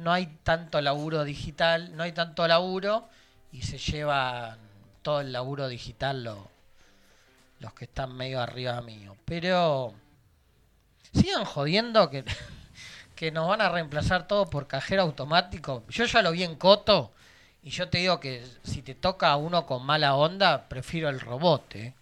no 0.00 0.12
hay 0.12 0.26
tanto 0.42 0.80
laburo 0.80 1.24
digital, 1.24 1.96
no 1.96 2.02
hay 2.02 2.12
tanto 2.12 2.46
laburo 2.48 3.08
y 3.52 3.62
se 3.62 3.78
llevan 3.78 4.58
todo 5.02 5.20
el 5.20 5.32
laburo 5.32 5.68
digital 5.68 6.24
lo- 6.24 6.48
los 7.60 7.72
que 7.74 7.84
están 7.84 8.14
medio 8.16 8.40
arriba 8.40 8.80
mío. 8.80 9.16
Pero 9.24 9.94
sigan 11.12 11.44
jodiendo 11.44 12.10
que, 12.10 12.24
que 13.16 13.30
nos 13.30 13.48
van 13.48 13.60
a 13.60 13.68
reemplazar 13.68 14.26
todo 14.26 14.46
por 14.48 14.66
cajero 14.66 15.02
automático. 15.02 15.84
Yo 15.88 16.04
ya 16.04 16.22
lo 16.22 16.32
vi 16.32 16.44
en 16.44 16.56
Coto 16.56 17.12
y 17.62 17.70
yo 17.70 17.88
te 17.88 17.98
digo 17.98 18.20
que 18.20 18.44
si 18.64 18.82
te 18.82 18.94
toca 18.94 19.30
a 19.30 19.36
uno 19.36 19.66
con 19.66 19.84
mala 19.84 20.14
onda, 20.16 20.68
prefiero 20.68 21.08
el 21.08 21.20
robot, 21.20 21.74
¿eh? 21.76 21.94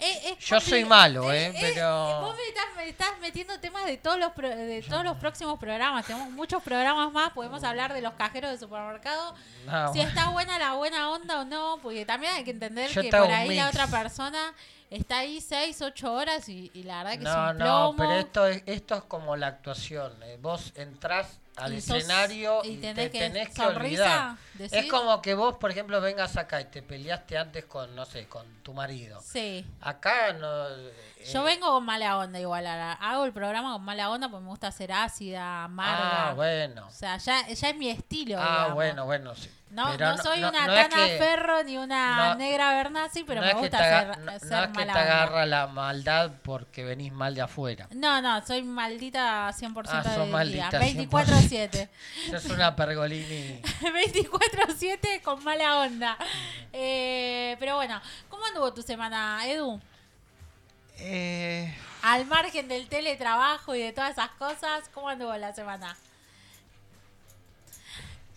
Eh, 0.00 0.36
es 0.38 0.38
Yo 0.46 0.60
soy 0.60 0.84
malo, 0.84 1.32
¿eh? 1.32 1.46
eh, 1.48 1.54
Pero... 1.60 2.20
Vos 2.22 2.36
me 2.36 2.42
estás, 2.48 2.64
me 2.76 2.88
estás 2.88 3.18
metiendo 3.20 3.58
temas 3.60 3.84
de 3.84 3.96
todos 3.98 4.18
los 4.18 4.32
pro- 4.32 4.48
de 4.48 4.82
todos 4.88 5.04
los 5.04 5.16
próximos 5.18 5.58
programas. 5.58 6.06
Tenemos 6.06 6.30
muchos 6.30 6.62
programas 6.62 7.12
más. 7.12 7.30
Podemos 7.32 7.62
hablar 7.64 7.92
de 7.92 8.00
los 8.00 8.14
cajeros 8.14 8.50
de 8.50 8.58
supermercado. 8.58 9.34
No, 9.66 9.92
si 9.92 9.98
bueno. 9.98 10.08
está 10.08 10.30
buena 10.30 10.58
la 10.58 10.72
buena 10.74 11.10
onda 11.10 11.40
o 11.40 11.44
no. 11.44 11.78
Porque 11.82 12.04
también 12.06 12.32
hay 12.34 12.44
que 12.44 12.50
entender 12.52 12.90
Yo 12.90 13.02
que 13.02 13.10
por 13.10 13.30
ahí 13.30 13.54
la 13.54 13.68
otra 13.68 13.86
persona 13.86 14.54
está 14.90 15.18
ahí 15.18 15.40
6, 15.40 15.82
8 15.82 16.12
horas 16.12 16.48
y, 16.48 16.70
y 16.74 16.82
la 16.84 17.02
verdad 17.04 17.12
que 17.18 17.24
No, 17.24 17.30
es 17.46 17.52
un 17.52 17.58
no, 17.58 17.64
plomo. 17.64 17.94
pero 17.98 18.12
esto 18.14 18.46
es, 18.46 18.62
esto 18.66 18.94
es 18.96 19.02
como 19.04 19.36
la 19.36 19.48
actuación. 19.48 20.20
eh. 20.22 20.38
Vos 20.40 20.72
entrás 20.76 21.38
al 21.60 21.74
Y 21.74 21.80
sos- 21.80 21.96
escenario 21.98 22.64
y 22.64 22.76
tenés 22.76 22.94
te 22.96 23.10
que- 23.10 23.18
tenés 23.18 23.48
que 23.48 23.54
sonrisa, 23.54 23.76
olvidar. 24.04 24.36
decir. 24.54 24.78
Es 24.78 24.86
como 24.90 25.20
que 25.22 25.34
vos, 25.34 25.56
por 25.56 25.70
ejemplo, 25.70 26.00
vengas 26.00 26.36
acá 26.36 26.60
y 26.60 26.64
te 26.66 26.82
peleaste 26.82 27.38
antes 27.38 27.64
con, 27.66 27.94
no 27.94 28.04
sé, 28.04 28.26
con 28.26 28.46
tu 28.62 28.72
marido. 28.74 29.20
Sí. 29.24 29.64
Acá 29.80 30.32
no... 30.32 30.68
eh, 30.68 30.92
Yo 31.32 31.42
vengo 31.44 31.66
con 31.70 31.84
mala 31.84 32.16
onda 32.18 32.38
igual. 32.40 32.66
ahora. 32.66 32.92
Hago 32.94 33.24
el 33.24 33.32
programa 33.32 33.72
con 33.74 33.82
mala 33.82 34.10
onda 34.10 34.28
porque 34.28 34.42
me 34.44 34.50
gusta 34.50 34.70
ser 34.72 34.92
ácida, 34.92 35.64
amarga. 35.64 36.30
Ah, 36.30 36.34
bueno. 36.34 36.86
O 36.86 36.90
sea, 36.90 37.16
ya, 37.18 37.46
ya 37.46 37.68
es 37.68 37.76
mi 37.76 37.90
estilo. 37.90 38.36
Ah, 38.38 38.42
digamos. 38.48 38.74
bueno, 38.74 39.04
bueno, 39.06 39.34
sí. 39.34 39.50
No, 39.70 39.96
no 39.96 40.18
soy 40.18 40.42
una 40.42 40.66
no 40.66 40.72
es 40.74 40.88
Tana 40.88 41.06
que- 41.06 41.18
Ferro 41.18 41.62
ni 41.62 41.76
una 41.78 42.34
negra 42.34 42.74
Bernasi, 42.74 43.22
pero 43.22 43.40
no 43.40 43.46
me 43.46 43.50
es 43.52 43.54
que 43.54 43.60
gusta 43.60 43.78
te 43.78 43.84
ser, 43.84 43.94
aga- 43.94 44.16
no- 44.16 44.38
ser 44.40 44.64
es 44.64 44.76
que 44.76 44.84
te 44.84 44.90
agarra 44.90 45.46
la 45.46 45.66
maldad 45.68 46.32
porque 46.42 46.82
venís 46.84 47.12
mal 47.12 47.36
de 47.36 47.42
afuera. 47.42 47.86
No, 47.94 48.20
no, 48.20 48.44
soy 48.44 48.64
maldita 48.64 49.48
100% 49.52 49.90
Ah, 49.92 50.02
día. 50.16 50.24
maldita 50.26 50.80
24-7. 50.80 51.49
Sos 52.30 52.46
una 52.46 52.74
pergolini. 52.76 53.60
24-7 53.62 55.20
con 55.22 55.42
mala 55.44 55.80
onda. 55.80 56.16
Eh, 56.72 57.56
pero 57.58 57.76
bueno, 57.76 58.00
¿cómo 58.28 58.44
anduvo 58.46 58.72
tu 58.72 58.82
semana, 58.82 59.40
Edu? 59.46 59.80
Eh, 60.98 61.74
Al 62.02 62.26
margen 62.26 62.68
del 62.68 62.88
teletrabajo 62.88 63.74
y 63.74 63.82
de 63.82 63.92
todas 63.92 64.12
esas 64.12 64.30
cosas, 64.32 64.88
¿cómo 64.94 65.08
anduvo 65.08 65.34
la 65.36 65.52
semana? 65.54 65.96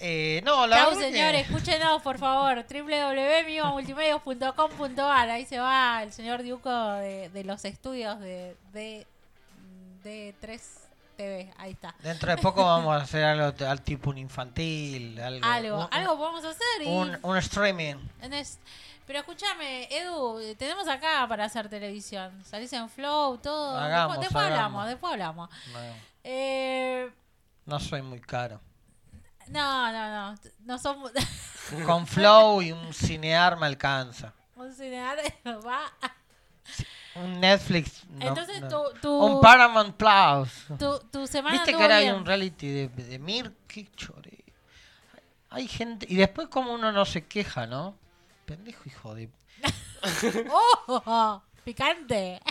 eh, 0.06 0.42
no, 0.44 0.68
la 0.68 0.76
Chau, 0.78 0.90
verdad 0.90 1.02
que- 1.02 1.12
señor, 1.14 1.34
escúchenos, 1.36 2.02
por 2.02 2.18
favor. 2.18 2.66
www.mimamultimedios.com.ar 2.70 5.30
Ahí 5.30 5.46
se 5.46 5.60
va 5.60 6.04
el 6.04 6.12
señor 6.12 6.44
Diuco 6.44 6.70
de, 6.96 7.30
de 7.30 7.44
los 7.46 7.64
estudios 7.64 8.20
de, 8.20 8.58
de, 8.74 9.08
de 10.04 10.36
3 10.42 10.62
TV. 11.24 11.54
Ahí 11.58 11.72
está. 11.72 11.96
Dentro 12.00 12.30
de 12.36 12.38
poco 12.42 12.64
vamos 12.64 12.94
a 13.00 13.04
hacer 13.04 13.24
algo 13.24 13.54
al 13.66 13.82
tipo 13.82 14.10
un 14.10 14.18
infantil, 14.18 15.20
algo. 15.20 15.46
Algo, 15.46 15.80
un- 15.82 15.88
algo 15.92 16.18
podemos 16.18 16.44
hacer. 16.46 16.82
Y 16.82 16.88
Un, 16.88 17.18
un 17.22 17.38
streaming. 17.38 17.96
es- 18.32 18.60
Pero 19.06 19.20
escúchame, 19.20 19.88
Edu, 19.94 20.40
tenemos 20.58 20.88
acá 20.88 21.26
para 21.28 21.46
hacer 21.46 21.68
televisión. 21.70 22.32
Salís 22.46 22.72
en 22.74 22.90
Flow, 22.90 23.38
todo. 23.38 23.78
Hagamos, 23.78 24.20
después 24.20 24.46
hablamos, 24.46 24.88
después 24.88 25.12
hablamos. 25.14 25.50
No, 25.74 25.80
Eh, 26.24 27.12
no 27.66 27.80
soy 27.82 28.02
muy 28.02 28.22
caro. 28.22 28.62
no, 29.48 29.92
no, 29.92 30.32
no. 30.32 30.40
No 30.66 30.78
somos. 30.80 31.12
Con 31.86 32.08
Flow 32.08 32.62
y 32.62 32.72
un 32.74 32.94
cinear 32.94 33.58
me 33.58 33.66
alcanza. 33.66 34.34
un 34.56 34.74
cinearte 34.74 35.34
va. 35.68 35.82
Un 37.16 37.40
Netflix. 37.40 38.04
no- 38.10 38.28
Entonces 38.28 38.62
no. 38.62 38.68
tu- 38.68 39.00
tu- 39.02 39.18
Un 39.26 39.42
Paramount 39.42 39.96
Plus. 39.96 40.78
Tu, 40.80 41.00
tu 41.12 41.28
semana 41.28 41.56
¿Viste 41.56 41.72
que 41.76 41.82
ahora 41.82 41.98
hay 41.98 42.10
un 42.10 42.26
reality 42.26 42.68
de, 42.68 42.88
de 42.90 43.20
Mir? 43.20 43.52
Qué 43.68 43.88
chore. 43.96 44.44
Hay 45.50 45.68
gente. 45.68 46.08
Y 46.10 46.16
después, 46.16 46.48
como 46.48 46.74
uno 46.74 46.92
no 46.92 47.06
se 47.06 47.26
queja, 47.26 47.68
¿no? 47.68 47.96
Pendejo, 48.46 48.82
hijo 48.88 49.14
de. 49.16 49.30
¡Oh! 50.50 51.42
Picante. 51.64 52.42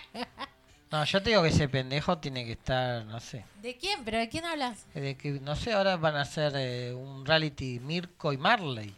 No, 0.91 1.05
yo 1.05 1.23
te 1.23 1.31
digo 1.31 1.43
que 1.43 1.49
ese 1.49 1.69
pendejo 1.69 2.19
tiene 2.19 2.45
que 2.45 2.53
estar, 2.53 3.05
no 3.07 3.19
sé. 3.21 3.45
¿De 3.61 3.77
quién? 3.77 4.05
¿Pero 4.05 4.19
de 4.19 4.29
quién 4.29 4.45
hablas? 4.45 4.85
De 4.95 5.17
que, 5.17 5.33
no 5.33 5.57
sé, 5.57 5.73
ahora 5.73 5.97
van 5.97 6.17
a 6.17 6.23
hacer 6.23 6.53
eh, 6.57 6.93
un 6.95 7.25
reality 7.27 7.81
Mirko 7.81 8.33
y 8.33 8.37
Marley. 8.37 8.95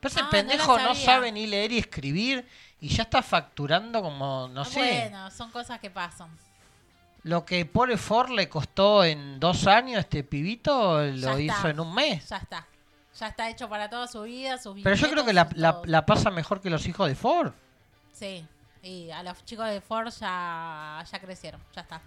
Pero 0.00 0.12
ese 0.12 0.20
Ah, 0.22 0.30
pendejo 0.30 0.78
no, 0.78 0.94
sabe 0.94 1.30
ni 1.32 1.46
leer 1.46 1.72
y 1.72 1.78
escribir 1.78 2.46
y 2.82 2.88
ya 2.88 3.04
está 3.04 3.22
facturando 3.22 4.02
como, 4.02 4.48
no 4.48 4.64
sé, 4.64 4.80
Bueno, 5.08 5.30
son 5.30 5.50
cosas 5.50 5.78
que 5.80 5.88
pasan. 5.88 6.28
lo 7.22 7.44
que 7.44 7.64
Pore 7.64 7.96
Ford 7.96 8.30
le 8.30 8.48
costó 8.48 9.04
en 9.04 9.38
dos 9.40 9.66
años 9.68 10.00
este 10.00 10.24
pibito, 10.24 11.00
lo 11.00 11.38
Ya 11.38 11.40
hizo 11.40 11.54
está. 11.56 11.70
en 11.70 11.80
un 11.80 11.94
mes. 11.94 12.28
Ya 12.28 12.36
está. 12.38 12.66
Ya 13.18 13.28
está 13.28 13.48
hecho 13.50 13.68
para 13.68 13.88
toda 13.88 14.06
su 14.08 14.22
vida, 14.22 14.58
sus 14.58 14.80
Pero 14.82 14.96
yo 14.96 15.10
creo 15.10 15.24
que 15.24 15.32
la, 15.32 15.48
la, 15.54 16.06
pasa 16.06 16.30
mejor 16.30 16.60
que 16.60 16.70
los 16.70 16.86
hijos 16.86 17.06
de 17.08 17.14
Ford. 17.14 17.52
Sí. 18.12 18.44
Y 18.82 19.10
a 19.10 19.22
los 19.22 19.44
chicos 19.44 19.68
de 19.68 19.80
Ford 19.80 20.08
ya, 20.18 21.04
ya 21.10 21.20
crecieron. 21.20 21.60
Ya 21.74 21.82
está. 21.82 22.00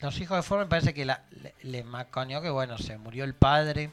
Los 0.00 0.20
hijos 0.20 0.36
de 0.36 0.42
Ford 0.42 0.60
me 0.60 0.66
parece 0.66 0.92
que 0.94 1.04
la, 1.04 1.22
le, 1.30 1.54
le 1.62 1.82
macaneó 1.82 2.42
que, 2.42 2.50
bueno, 2.50 2.76
se 2.78 2.98
murió 2.98 3.24
el 3.24 3.34
padre 3.34 3.90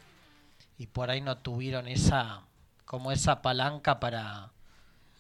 y 0.78 0.88
por 0.88 1.10
ahí 1.10 1.22
no 1.22 1.38
tuvieron 1.38 1.88
esa, 1.88 2.42
como 2.86 3.12
esa 3.12 3.42
palanca 3.42 4.00
para 4.00 4.50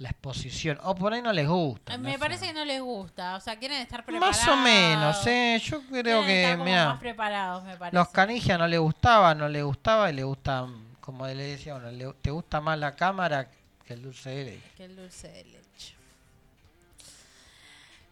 la 0.01 0.09
exposición. 0.09 0.79
O 0.83 0.95
por 0.95 1.13
ahí 1.13 1.21
no 1.21 1.31
les 1.31 1.47
gusta. 1.47 1.93
Eh, 1.93 1.97
no 1.97 2.03
Me 2.05 2.13
sé. 2.13 2.19
parece 2.19 2.47
que 2.47 2.53
no 2.53 2.65
les 2.65 2.81
gusta. 2.81 3.35
O 3.35 3.39
sea, 3.39 3.57
quieren 3.57 3.81
estar 3.81 4.03
preparados. 4.03 4.37
Más 4.37 4.47
o 4.47 4.55
menos, 4.57 5.27
¿eh? 5.27 5.61
Yo 5.63 5.81
creo 5.83 6.25
que, 6.25 6.57
mira, 6.63 6.85
más 6.89 6.99
preparados, 6.99 7.63
me 7.63 7.77
parece. 7.77 7.95
los 7.95 8.09
canigia 8.09 8.57
no 8.57 8.67
le 8.67 8.77
gustaba, 8.79 9.35
no 9.35 9.47
le 9.47 9.61
gustaba 9.61 10.09
y 10.09 10.13
le 10.13 10.23
gusta, 10.23 10.67
como 10.99 11.27
le 11.27 11.35
decía 11.35 11.75
uno, 11.75 11.91
le- 11.91 12.13
te 12.21 12.31
gusta 12.31 12.59
más 12.61 12.79
la 12.79 12.95
cámara 12.95 13.47
que 13.85 13.93
el 13.93 14.01
dulce 14.01 14.29
de 14.31 14.43
leche. 14.45 14.71
Que 14.75 14.85
el 14.85 14.95
dulce 14.95 15.27
de 15.27 15.43
leche. 15.45 15.95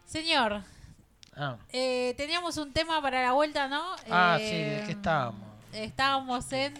Señor, 0.06 0.62
Ah, 1.36 1.56
eh, 1.72 2.12
teníamos 2.16 2.56
un 2.56 2.72
tema 2.72 3.00
para 3.00 3.22
la 3.22 3.32
vuelta, 3.32 3.68
¿no? 3.68 3.82
Ah, 4.10 4.36
Eh, 4.40 4.48
sí, 4.48 4.80
¿de 4.80 4.84
qué 4.86 4.92
estábamos? 4.92 5.48
Estábamos 5.72 6.52
en 6.52 6.74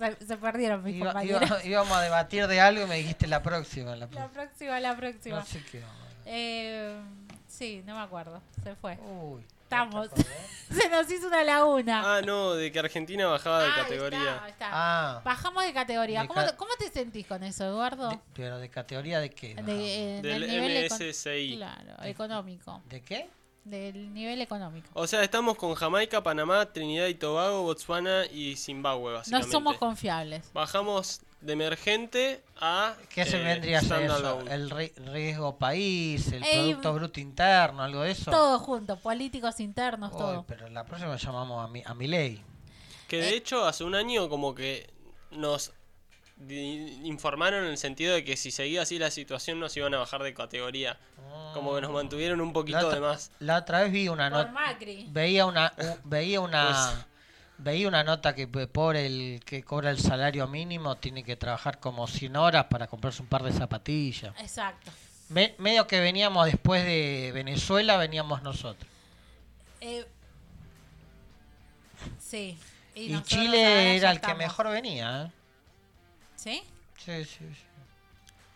se, 0.00 0.26
se 0.26 0.36
perdieron 0.36 0.82
mis 0.82 0.96
Iba- 0.96 1.06
compañeros. 1.12 1.42
iba- 1.48 1.64
íbamos 1.64 1.92
a 1.96 2.00
debatir 2.02 2.46
de 2.48 2.60
algo 2.60 2.82
y 2.84 2.86
me 2.88 2.96
dijiste 2.96 3.26
la 3.28 3.42
próxima. 3.42 3.94
La 3.96 4.06
La 4.06 4.28
próxima. 4.28 4.80
la 4.80 4.96
próxima. 4.96 5.36
No 5.38 5.44
sé 5.46 5.62
qué. 5.70 5.82
Eh, 6.26 7.00
sí, 7.48 7.82
no 7.86 7.94
me 7.96 8.00
acuerdo. 8.02 8.42
Se 8.64 8.74
fue. 8.74 8.96
Uy. 8.98 9.44
Estamos. 9.62 10.08
Se 10.70 10.88
nos 10.88 11.08
hizo 11.10 11.28
una 11.28 11.44
laguna. 11.44 12.16
Ah, 12.16 12.22
no, 12.22 12.54
de 12.54 12.70
que 12.72 12.78
Argentina 12.80 13.26
bajaba 13.28 13.62
de 13.62 13.68
Ah, 13.70 13.74
categoría. 13.82 14.42
está. 14.48 14.68
Ah, 14.72 15.20
Bajamos 15.24 15.62
de 15.64 15.72
categoría. 15.72 16.22
De 16.22 16.28
¿Cómo, 16.28 16.40
ca- 16.44 16.56
cómo 16.56 16.70
te 16.78 16.88
sentís 16.90 17.26
con 17.26 17.42
eso, 17.44 17.64
Eduardo? 17.64 18.08
de- 18.10 18.18
pero 18.34 18.58
de 18.58 18.68
categoría 18.68 19.20
de 19.20 19.30
qué? 19.30 19.54
De- 19.54 20.16
en 20.16 20.22
Del 20.22 20.42
el 20.44 20.50
nivel 20.50 20.88
econ- 20.88 21.08
MSCI. 21.10 21.56
Claro, 21.56 22.02
económico. 22.04 22.82
¿De 22.88 23.00
qué? 23.02 23.30
Del 23.64 24.14
nivel 24.14 24.40
económico. 24.40 24.88
O 24.94 25.06
sea, 25.06 25.22
estamos 25.22 25.56
con 25.56 25.74
Jamaica, 25.74 26.22
Panamá, 26.22 26.66
Trinidad 26.72 27.06
y 27.08 27.14
Tobago, 27.14 27.62
Botswana 27.62 28.24
y 28.26 28.56
Zimbabue, 28.56 29.10
No 29.12 29.18
básicamente. 29.18 29.52
somos 29.52 29.76
confiables. 29.76 30.50
Bajamos 30.54 31.20
de 31.42 31.52
emergente 31.52 32.42
a. 32.58 32.94
¿Qué 33.10 33.24
se 33.26 33.38
eh, 33.40 33.44
vendría 33.44 33.78
a 33.78 33.82
ser 33.82 34.02
eso? 34.02 34.16
standalone. 34.16 34.54
¿El 34.54 34.70
ri- 34.70 34.94
riesgo 35.12 35.56
país? 35.58 36.32
¿El 36.32 36.42
Ey, 36.42 36.62
Producto 36.70 36.94
Bruto 36.94 37.20
Interno? 37.20 37.82
¿Algo 37.82 38.00
de 38.02 38.12
eso? 38.12 38.30
Todo 38.30 38.58
junto, 38.58 38.98
políticos 38.98 39.60
internos, 39.60 40.12
Uy, 40.12 40.18
todo. 40.18 40.44
pero 40.48 40.68
la 40.70 40.84
próxima 40.84 41.16
llamamos 41.16 41.62
a 41.62 41.68
mi, 41.68 41.82
a 41.84 41.92
mi 41.94 42.06
ley. 42.08 42.42
Que 43.08 43.20
Eh. 43.20 43.22
de 43.24 43.36
hecho 43.36 43.66
hace 43.66 43.84
un 43.84 43.94
año 43.94 44.28
como 44.30 44.54
que 44.54 44.88
nos 45.32 45.72
informaron 46.48 47.64
en 47.64 47.70
el 47.70 47.78
sentido 47.78 48.14
de 48.14 48.24
que 48.24 48.36
si 48.36 48.50
seguía 48.50 48.82
así 48.82 48.98
la 48.98 49.10
situación 49.10 49.60
nos 49.60 49.76
iban 49.76 49.92
a 49.94 49.98
bajar 49.98 50.22
de 50.22 50.32
categoría. 50.34 50.98
Como 51.54 51.74
que 51.74 51.80
nos 51.82 51.90
mantuvieron 51.92 52.40
un 52.40 52.52
poquito 52.52 52.78
otra, 52.78 52.94
de 52.94 53.00
más. 53.00 53.30
la 53.40 53.58
otra 53.58 53.82
vez 53.82 53.92
vi 53.92 54.08
una 54.08 54.30
Por 54.30 54.38
nota. 54.38 54.52
Macri. 54.52 55.06
Veía 55.10 55.46
una, 55.46 55.72
u- 55.76 56.08
veía 56.08 56.40
una, 56.40 56.66
Pues- 56.94 57.06
veía 57.58 57.88
una 57.88 58.04
nota 58.04 58.34
que 58.34 58.46
pe- 58.48 58.66
por 58.68 58.96
el 58.96 59.42
que 59.44 59.62
cobra 59.62 59.90
el 59.90 59.98
salario 59.98 60.46
mínimo 60.48 60.96
tiene 60.96 61.22
que 61.24 61.36
trabajar 61.36 61.78
como 61.78 62.06
100 62.06 62.36
horas 62.36 62.66
para 62.70 62.86
comprarse 62.86 63.20
un 63.20 63.28
par 63.28 63.42
de 63.42 63.52
zapatillas. 63.52 64.32
Exacto. 64.40 64.90
Me- 65.28 65.54
medio 65.58 65.86
que 65.86 66.00
veníamos 66.00 66.46
después 66.46 66.84
de 66.84 67.30
Venezuela, 67.34 67.96
veníamos 67.96 68.42
nosotros. 68.42 68.88
Eh, 69.80 70.04
sí. 72.18 72.58
Y, 72.94 73.20
Chile 73.22 73.96
era 73.96 74.10
el 74.10 74.20
que 74.20 74.34
mejor 74.34 74.68
venía. 74.70 75.24
¿eh? 75.26 75.30
¿Sí? 76.42 76.62
Sí, 76.96 77.22
sí, 77.26 77.44
sí. 77.52 77.64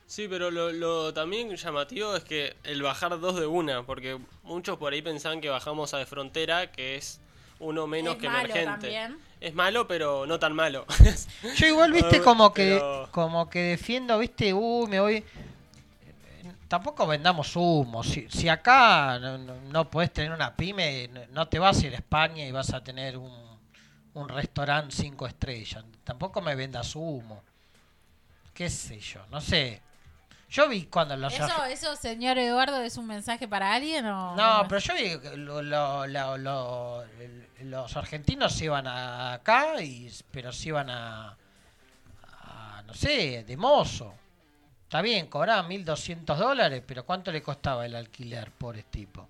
Sí, 0.06 0.26
pero 0.28 0.50
lo, 0.50 0.72
lo 0.72 1.12
también 1.12 1.54
llamativo 1.54 2.16
es 2.16 2.24
que 2.24 2.56
el 2.64 2.82
bajar 2.82 3.18
dos 3.20 3.38
de 3.38 3.46
una, 3.46 3.82
porque 3.82 4.18
muchos 4.42 4.78
por 4.78 4.94
ahí 4.94 5.02
pensaban 5.02 5.42
que 5.42 5.50
bajamos 5.50 5.92
a 5.92 5.98
de 5.98 6.06
frontera, 6.06 6.72
que 6.72 6.96
es 6.96 7.20
uno 7.58 7.86
menos 7.86 8.14
Es 8.14 8.20
que 8.22 8.28
malo 8.28 8.44
emergente. 8.44 8.70
también. 8.70 9.18
Es 9.38 9.54
malo, 9.54 9.86
pero 9.86 10.24
no 10.24 10.38
tan 10.38 10.54
malo. 10.54 10.86
Yo 11.56 11.66
igual, 11.66 11.92
viste, 11.92 12.20
como 12.24 12.54
que 12.54 12.76
pero- 12.80 13.08
como 13.10 13.50
que 13.50 13.58
defiendo, 13.60 14.18
viste, 14.18 14.54
uy, 14.54 14.86
me 14.88 15.00
voy... 15.00 15.22
Tampoco 16.68 17.06
vendamos 17.06 17.54
humo. 17.54 18.02
Si, 18.02 18.26
si 18.30 18.48
acá 18.48 19.18
no, 19.18 19.36
no, 19.38 19.90
podés 19.90 20.10
tener 20.10 20.32
una 20.32 20.56
pyme, 20.56 21.08
no- 21.08 21.26
no 21.32 21.48
te 21.48 21.58
vas 21.58 21.82
a 21.82 21.86
ir 21.86 21.92
a 21.92 21.96
España 21.96 22.46
y 22.46 22.50
vas 22.52 22.72
a 22.72 22.82
tener 22.82 23.18
un, 23.18 23.30
un 24.14 24.28
restaurante 24.30 24.94
cinco 24.96 25.26
estrellas. 25.26 25.84
Tampoco 26.02 26.40
me 26.40 26.54
vendas 26.54 26.96
humo. 26.96 27.42
¿Qué 28.54 28.70
sé 28.70 28.98
yo? 29.00 29.20
No 29.30 29.40
sé. 29.40 29.82
Yo 30.48 30.68
vi 30.68 30.84
cuando 30.86 31.16
los... 31.16 31.32
¿Eso, 31.34 31.64
¿Eso, 31.64 31.96
señor 31.96 32.38
Eduardo, 32.38 32.80
es 32.82 32.96
un 32.96 33.06
mensaje 33.08 33.48
para 33.48 33.74
alguien 33.74 34.06
o...? 34.06 34.36
No, 34.36 34.66
pero 34.68 34.78
yo 34.80 34.94
vi 34.94 35.18
que 35.18 35.36
lo- 35.36 35.60
lo- 35.62 36.06
lo- 36.06 37.04
los 37.62 37.96
argentinos 37.96 38.52
se 38.54 38.66
iban 38.66 38.86
a- 38.86 39.32
acá, 39.34 39.82
y, 39.82 40.08
pero 40.30 40.52
se 40.52 40.68
iban 40.68 40.90
a, 40.90 41.36
a, 42.38 42.82
no 42.86 42.94
sé, 42.94 43.42
de 43.44 43.56
mozo. 43.56 44.14
Está 44.84 45.02
bien, 45.02 45.26
cobraban 45.26 45.68
1.200 45.68 46.36
dólares, 46.36 46.82
pero 46.86 47.04
¿cuánto 47.04 47.32
le 47.32 47.42
costaba 47.42 47.84
el 47.84 47.96
alquiler, 47.96 48.52
por 48.52 48.76
tipo? 48.84 49.26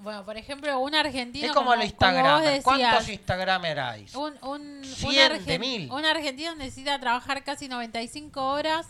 Bueno, 0.00 0.24
por 0.24 0.36
ejemplo, 0.36 0.78
un 0.80 0.94
argentino... 0.94 1.46
Es 1.46 1.52
como 1.52 1.70
como, 1.70 1.74
el 1.74 1.78
como 1.94 2.10
Instagram. 2.10 2.34
vos 2.34 2.42
decías, 2.44 2.64
¿Cuántos 2.64 3.08
Instagrameráis? 3.08 4.14
Un, 4.14 4.34
un, 4.42 4.60
un, 4.78 4.84
Cien 4.84 5.12
de 5.12 5.40
argen- 5.40 5.60
mil. 5.60 5.90
un 5.92 6.04
argentino 6.04 6.54
necesita 6.56 6.98
trabajar 6.98 7.44
casi 7.44 7.68
95 7.68 8.42
horas 8.44 8.86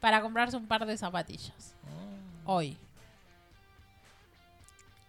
para 0.00 0.20
comprarse 0.22 0.56
un 0.56 0.66
par 0.66 0.86
de 0.86 0.96
zapatillas. 0.96 1.74
Mm. 1.84 2.48
Hoy. 2.50 2.76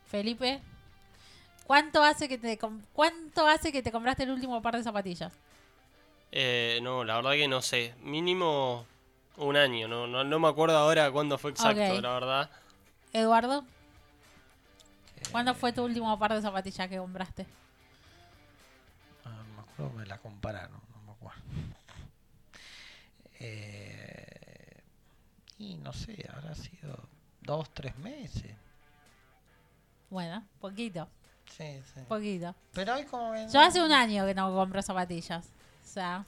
Felipe, 0.08 0.62
¿cuánto 1.66 2.02
hace 2.04 2.30
que 2.30 2.38
te 2.38 2.58
cuánto 2.94 3.48
hace 3.48 3.72
que 3.72 3.82
te 3.84 3.92
compraste 3.92 4.24
el 4.24 4.32
último 4.32 4.62
par 4.62 4.78
de 4.78 4.84
zapatillas? 4.84 5.34
Eh, 6.32 6.80
no, 6.82 7.04
la 7.04 7.16
verdad 7.18 7.32
que 7.32 7.48
no 7.48 7.62
sé. 7.62 7.94
Mínimo 8.04 8.86
un 9.38 9.58
año. 9.58 9.88
No, 9.88 10.08
no, 10.08 10.24
no 10.24 10.40
me 10.40 10.48
acuerdo 10.48 10.78
ahora 10.78 11.12
cuándo 11.12 11.38
fue 11.38 11.52
exacto, 11.52 12.02
la 12.02 12.14
verdad. 12.14 12.50
Eduardo, 13.14 13.66
¿cuándo 15.32 15.54
fue 15.54 15.74
tu 15.74 15.84
último 15.84 16.18
par 16.20 16.34
de 16.34 16.42
zapatillas 16.42 16.88
que 16.90 16.98
compraste? 16.98 17.46
Ah, 19.26 19.30
no 19.48 19.54
me 19.56 19.60
acuerdo, 19.62 19.94
me 19.94 20.06
la 20.06 20.18
compararon, 20.18 20.80
no 20.94 21.02
me 21.04 21.12
acuerdo. 21.12 21.42
Eh, 23.40 24.82
y 25.60 25.76
no 25.78 25.94
sé, 25.94 26.28
habrá 26.34 26.56
sido 26.56 26.98
dos, 27.42 27.70
tres 27.74 27.96
meses. 27.98 28.56
Bueno, 30.10 30.44
poquito, 30.60 31.08
Sí, 31.50 31.82
sí. 31.94 32.02
poquito. 32.08 32.56
Pero 32.74 32.94
hay 32.94 33.06
como 33.06 33.34
Yo 33.52 33.60
hace 33.62 33.84
un 33.84 33.92
año 33.92 34.26
que 34.26 34.34
no 34.34 34.54
compro 34.54 34.82
zapatillas. 34.82 35.46
O 35.84 35.88
sea, 35.88 36.26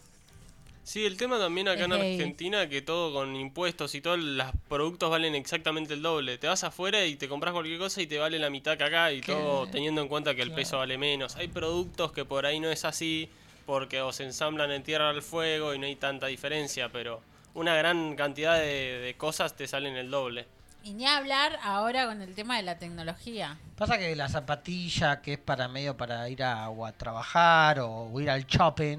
Sí, 0.89 1.05
el 1.05 1.17
tema 1.17 1.37
también 1.37 1.67
acá 1.67 1.85
en. 1.85 1.93
Argentina, 1.93 2.67
que 2.67 2.81
todo 2.81 3.13
con 3.13 3.35
impuestos 3.35 3.93
y 3.93 4.01
todos 4.01 4.17
los 4.17 4.47
productos 4.67 5.11
valen 5.11 5.35
exactamente 5.35 5.93
el 5.93 6.01
doble. 6.01 6.39
Te 6.39 6.47
vas 6.47 6.63
afuera 6.63 7.05
y 7.05 7.15
te 7.15 7.29
compras 7.29 7.53
cualquier 7.53 7.77
cosa 7.77 8.01
y 8.01 8.07
te 8.07 8.17
vale 8.17 8.39
la 8.39 8.49
mitad 8.49 8.75
que 8.75 8.85
acá 8.85 9.11
y 9.11 9.21
¿Qué? 9.21 9.31
todo 9.31 9.67
teniendo 9.67 10.01
en 10.01 10.07
cuenta 10.07 10.33
que 10.33 10.41
el 10.41 10.47
Claro. 10.47 10.55
peso 10.61 10.77
vale 10.79 10.97
menos. 10.97 11.35
Hay 11.35 11.47
productos 11.47 12.11
que 12.11 12.25
por 12.25 12.47
ahí 12.47 12.59
no 12.59 12.71
es 12.71 12.85
así 12.85 13.29
porque 13.67 14.01
o 14.01 14.11
se 14.11 14.23
ensamblan 14.23 14.71
en 14.71 14.81
tierra 14.81 15.11
al 15.11 15.21
fuego 15.21 15.75
y 15.75 15.77
no 15.77 15.85
hay 15.85 15.95
tanta 15.95 16.25
diferencia, 16.25 16.89
pero 16.89 17.21
una 17.53 17.75
gran 17.75 18.15
cantidad 18.15 18.55
de, 18.57 18.97
de 18.99 19.13
cosas 19.15 19.55
te 19.55 19.67
salen 19.67 19.95
el 19.95 20.09
doble. 20.09 20.47
y 20.83 20.93
ni 20.93 21.05
hablar 21.05 21.59
ahora 21.61 22.07
con 22.07 22.19
el 22.23 22.33
tema 22.33 22.57
de 22.57 22.63
la 22.63 22.79
tecnología. 22.79 23.59
Pasa 23.77 23.99
que 23.99 24.15
la 24.15 24.27
zapatilla 24.27 25.21
que 25.21 25.33
es 25.33 25.39
para 25.39 25.67
medio 25.67 25.95
para 25.95 26.27
ir 26.29 26.41
a, 26.41 26.67
o 26.69 26.83
a 26.83 26.93
trabajar 26.93 27.79
o 27.81 28.19
ir 28.19 28.29
al 28.31 28.47
shopping, 28.47 28.97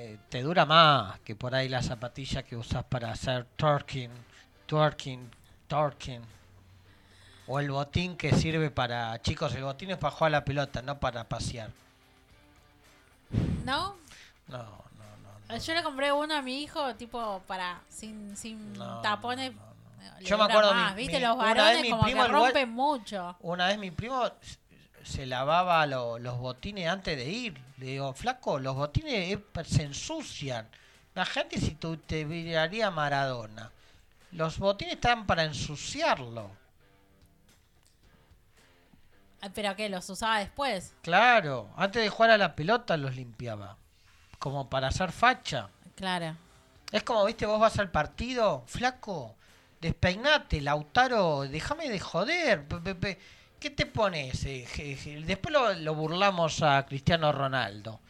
eh, 0.00 0.16
te 0.28 0.42
dura 0.42 0.64
más 0.64 1.18
que 1.20 1.34
por 1.34 1.54
ahí 1.56 1.68
la 1.68 1.82
zapatilla 1.82 2.44
que 2.44 2.56
usas 2.56 2.84
para 2.84 3.10
hacer 3.10 3.46
twerking, 3.56 4.10
twerking, 4.66 5.28
twerking. 5.66 6.22
O 7.48 7.58
el 7.58 7.70
botín 7.70 8.16
que 8.16 8.32
sirve 8.32 8.70
para... 8.70 9.20
Chicos, 9.22 9.54
el 9.56 9.64
botín 9.64 9.90
es 9.90 9.96
para 9.96 10.10
jugar 10.12 10.28
a 10.28 10.38
la 10.38 10.44
pelota, 10.44 10.82
no 10.82 11.00
para 11.00 11.24
pasear. 11.24 11.70
¿No? 13.64 13.96
No, 14.46 14.58
no, 14.58 15.48
no. 15.48 15.56
Yo 15.58 15.74
le 15.74 15.82
compré 15.82 16.12
uno 16.12 16.34
a 16.36 16.42
mi 16.42 16.62
hijo, 16.62 16.94
tipo, 16.94 17.42
para, 17.46 17.80
sin, 17.88 18.36
sin 18.36 18.74
No, 18.74 19.00
tapones. 19.00 19.52
le 20.20 20.24
Yo 20.26 20.38
me 20.38 20.44
acuerdo, 20.44 20.74
más, 20.74 20.94
mi- 20.94 21.02
¿viste? 21.02 21.18
mi- 21.18 21.24
Los 21.24 21.36
varones 21.38 21.90
como 21.90 22.04
que 22.04 22.10
igual- 22.10 22.30
rompen 22.30 22.70
mucho. 22.70 23.36
Una 23.40 23.66
vez 23.68 23.78
mi 23.78 23.90
primo 23.90 24.30
se 25.08 25.26
lavaba 25.26 25.86
lo- 25.86 26.18
los 26.18 26.38
botines 26.38 26.88
antes 26.88 27.16
de 27.16 27.24
ir. 27.28 27.58
Le 27.78 27.86
digo, 27.86 28.12
flaco, 28.12 28.58
los 28.58 28.74
botines 28.76 29.34
eh, 29.36 29.42
se 29.64 29.82
ensucian. 29.84 30.68
Imagínate 31.14 31.58
si 31.60 31.74
tú 31.74 31.96
te 31.96 32.24
miraría 32.24 32.90
Maradona. 32.90 33.70
Los 34.32 34.58
botines 34.58 34.94
están 34.94 35.26
para 35.26 35.44
ensuciarlo. 35.44 36.50
¿Pero 39.54 39.74
qué? 39.76 39.88
¿Los 39.88 40.08
usaba 40.10 40.40
después? 40.40 40.94
Claro, 41.02 41.68
antes 41.76 42.02
de 42.02 42.08
jugar 42.08 42.30
a 42.32 42.38
la 42.38 42.54
pelota 42.54 42.96
los 42.96 43.14
limpiaba. 43.14 43.76
Como 44.38 44.68
para 44.68 44.88
hacer 44.88 45.12
facha. 45.12 45.68
Claro. 45.94 46.36
Es 46.92 47.02
como, 47.02 47.24
viste, 47.24 47.46
vos 47.46 47.60
vas 47.60 47.78
al 47.78 47.90
partido, 47.90 48.62
flaco, 48.66 49.36
despeinate, 49.80 50.60
Lautaro, 50.60 51.42
déjame 51.42 51.88
de 51.88 52.00
joder. 52.00 52.66
pe- 52.66 52.80
pe- 52.80 52.94
pe. 52.94 53.18
¿Qué 53.60 53.70
te 53.70 53.86
pones? 53.86 54.44
Eh, 54.44 54.66
Después 55.26 55.52
lo, 55.52 55.72
lo 55.74 55.94
burlamos 55.94 56.62
a 56.62 56.84
Cristiano 56.86 57.32
Ronaldo. 57.32 58.00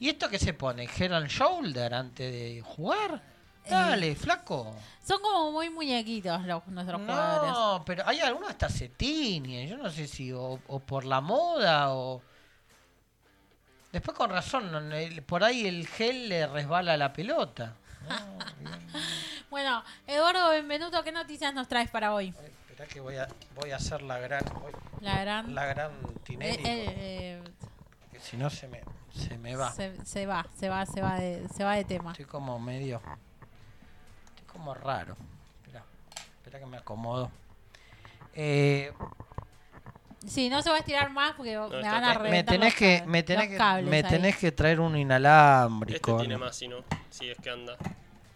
¿Y 0.00 0.08
esto 0.08 0.28
qué 0.28 0.38
se 0.38 0.54
pone? 0.54 0.84
¿Head 0.84 1.12
and 1.12 1.28
shoulder 1.28 1.94
antes 1.94 2.32
de 2.32 2.62
jugar? 2.62 3.20
Dale, 3.68 4.14
flaco. 4.16 4.74
Son 5.06 5.20
como 5.20 5.52
muy 5.52 5.68
muñequitos 5.70 6.42
los, 6.44 6.66
nuestros 6.68 7.00
jugadores. 7.02 7.52
No, 7.52 7.82
pero 7.84 8.02
hay 8.06 8.20
algunos 8.20 8.48
hasta 8.50 8.68
se 8.70 8.88
tiñen. 8.88 9.68
Yo 9.68 9.76
no 9.76 9.90
sé 9.90 10.06
si 10.06 10.32
o, 10.32 10.58
o 10.66 10.78
por 10.80 11.04
la 11.04 11.20
moda 11.20 11.92
o... 11.94 12.22
Después 13.92 14.16
con 14.16 14.30
razón, 14.30 14.70
no, 14.70 14.78
el- 14.94 15.22
por 15.22 15.42
ahí 15.44 15.66
el 15.66 15.86
gel 15.86 16.28
le 16.28 16.46
resbala 16.46 16.96
la 16.96 17.12
pelota. 17.12 17.74
Bueno, 19.50 19.82
Eduardo 20.06 20.50
Benvenuto, 20.50 21.02
¿qué 21.02 21.10
noticias 21.10 21.54
nos 21.54 21.68
traes 21.68 21.88
para 21.88 22.12
hoy? 22.12 22.34
Esperá 22.78 22.94
que 22.94 23.00
voy 23.00 23.16
a, 23.16 23.26
voy 23.56 23.72
a 23.72 23.76
hacer 23.76 24.02
la 24.02 24.18
gran... 24.20 24.44
voy- 24.60 24.70
La 25.00 25.18
gran... 25.20 25.52
La 25.52 25.64
gran 25.66 25.90
Eh, 25.90 26.14
Tinelli. 26.22 26.54
eh, 26.58 26.62
eh, 26.64 27.42
porque 28.02 28.20
si 28.20 28.36
no 28.36 28.48
se 28.50 28.68
me, 28.68 28.82
se 29.12 29.36
me 29.36 29.56
va. 29.56 29.72
Se, 29.72 30.04
se 30.06 30.26
va, 30.26 30.46
se 30.56 30.68
va, 30.68 30.86
se 30.86 31.00
va 31.02 31.18
de, 31.18 31.48
se 31.48 31.64
va 31.64 31.74
de 31.74 31.84
tema. 31.84 32.12
Estoy 32.12 32.26
como 32.26 32.60
medio. 32.60 33.02
Estoy 34.28 34.46
como 34.46 34.74
raro. 34.74 35.16
Espera, 35.64 35.84
espera 36.36 36.58
que 36.60 36.66
me 36.66 36.76
acomodo. 36.76 37.30
Eh, 38.34 38.92
Sí, 40.26 40.48
no 40.50 40.62
se 40.62 40.68
va 40.70 40.76
a 40.76 40.78
estirar 40.80 41.10
más 41.10 41.32
porque 41.34 41.56
me 41.58 41.64
está 41.64 41.90
van 41.92 42.04
a 42.04 42.08
bien. 42.10 42.22
me 42.22 42.28
reventar 42.28 42.54
tenés 42.54 42.72
los 42.72 42.78
que, 42.78 43.02
me 43.06 43.22
tenés 43.24 43.50
los 43.50 43.58
que, 43.76 43.82
me 43.82 44.02
tenés 44.04 44.36
que 44.36 44.52
traer 44.52 44.78
un 44.80 44.92
Este 44.92 45.00
inalámbrico. 45.00 46.18
tiene 46.18 46.34
¿no? 46.34 46.40
más, 46.44 46.54
si 46.56 46.68
no. 46.68 46.84
Si 47.10 47.28
es 47.30 47.38
que 47.38 47.50
anda. 47.50 47.76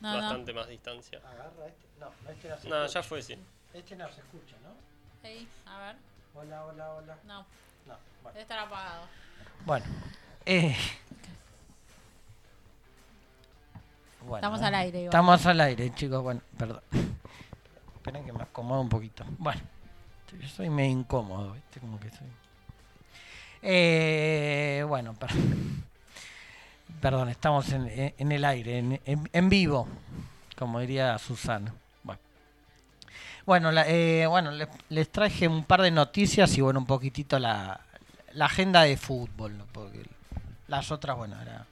No, 0.01 0.13
no. 0.15 0.21
bastante 0.21 0.53
más 0.53 0.69
distancia. 0.69 1.19
Agarra 1.19 1.67
este. 1.69 1.87
No, 2.01 2.09
este 2.31 2.49
no 2.49 2.57
se 2.59 2.69
No, 2.69 2.87
ya 2.87 3.03
fue, 3.05 3.21
sí. 3.23 3.37
Este 3.75 3.97
no 3.97 4.07
se 4.09 4.21
escucha, 4.21 4.57
¿no? 4.63 5.29
Ahí, 5.29 5.49
a 5.67 5.79
ver. 5.79 5.97
Hola, 6.35 6.65
hola, 6.67 6.91
hola. 6.95 7.17
No, 7.27 7.39
No, 7.87 7.97
bueno. 8.23 8.33
debe 8.33 8.43
estar 8.43 8.59
apagado. 8.59 9.07
Bueno. 9.65 9.87
eh, 10.47 10.77
bueno, 14.21 14.37
Estamos 14.37 14.63
al 14.63 14.75
aire, 14.75 14.99
igual. 14.99 15.07
Estamos 15.09 15.47
al 15.47 15.61
aire, 15.61 15.95
chicos. 15.95 16.23
Bueno, 16.23 16.41
perdón. 16.57 16.81
Esperen 17.97 18.25
que 18.25 18.33
me 18.33 18.43
acomodo 18.43 18.81
un 18.81 18.89
poquito. 18.89 19.25
Bueno, 19.39 19.61
yo 20.41 20.49
soy 20.49 20.69
medio 20.71 20.91
incómodo, 20.91 21.53
¿viste? 21.53 21.81
Como 21.81 21.99
que 22.01 22.11
soy. 22.11 22.27
Eh, 23.63 24.85
bueno, 24.89 25.15
per- 25.15 25.31
perdón, 27.01 27.29
estamos 27.29 27.71
en, 27.73 27.87
en- 27.89 28.15
en 28.19 28.33
el 28.33 28.45
aire, 28.45 28.79
en, 28.79 29.01
en- 29.05 29.31
en 29.33 29.49
vivo, 29.49 29.87
como 30.59 30.81
diría 30.81 31.17
Susana. 31.19 31.73
Bueno, 33.47 33.73
la- 33.73 33.89
eh, 33.89 34.27
bueno 34.27 34.51
les, 34.53 34.69
les 34.89 35.11
traje 35.11 35.49
un 35.49 35.65
par 35.65 35.83
de 35.83 35.91
noticias 35.91 36.57
y 36.57 36.61
bueno, 36.61 36.79
un 36.81 36.87
poquitito 36.87 37.39
la, 37.39 37.81
la 38.33 38.47
agenda 38.47 38.83
de 38.83 38.97
fútbol, 38.97 39.59
¿no? 39.59 39.67
porque 39.73 40.05
las 40.69 40.91
otras, 40.93 41.17
bueno, 41.17 41.41
era, 41.41 41.67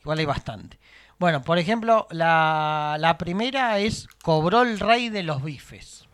igual 0.00 0.18
hay 0.18 0.24
bastante. 0.26 0.78
Bueno, 1.18 1.42
por 1.42 1.58
ejemplo, 1.58 2.08
la, 2.10 2.96
la 2.98 3.16
primera 3.16 3.78
es 3.78 4.08
cobró 4.22 4.62
el 4.62 4.80
rey 4.80 5.08
de 5.08 5.22
los 5.22 5.42
bifes. 5.42 6.06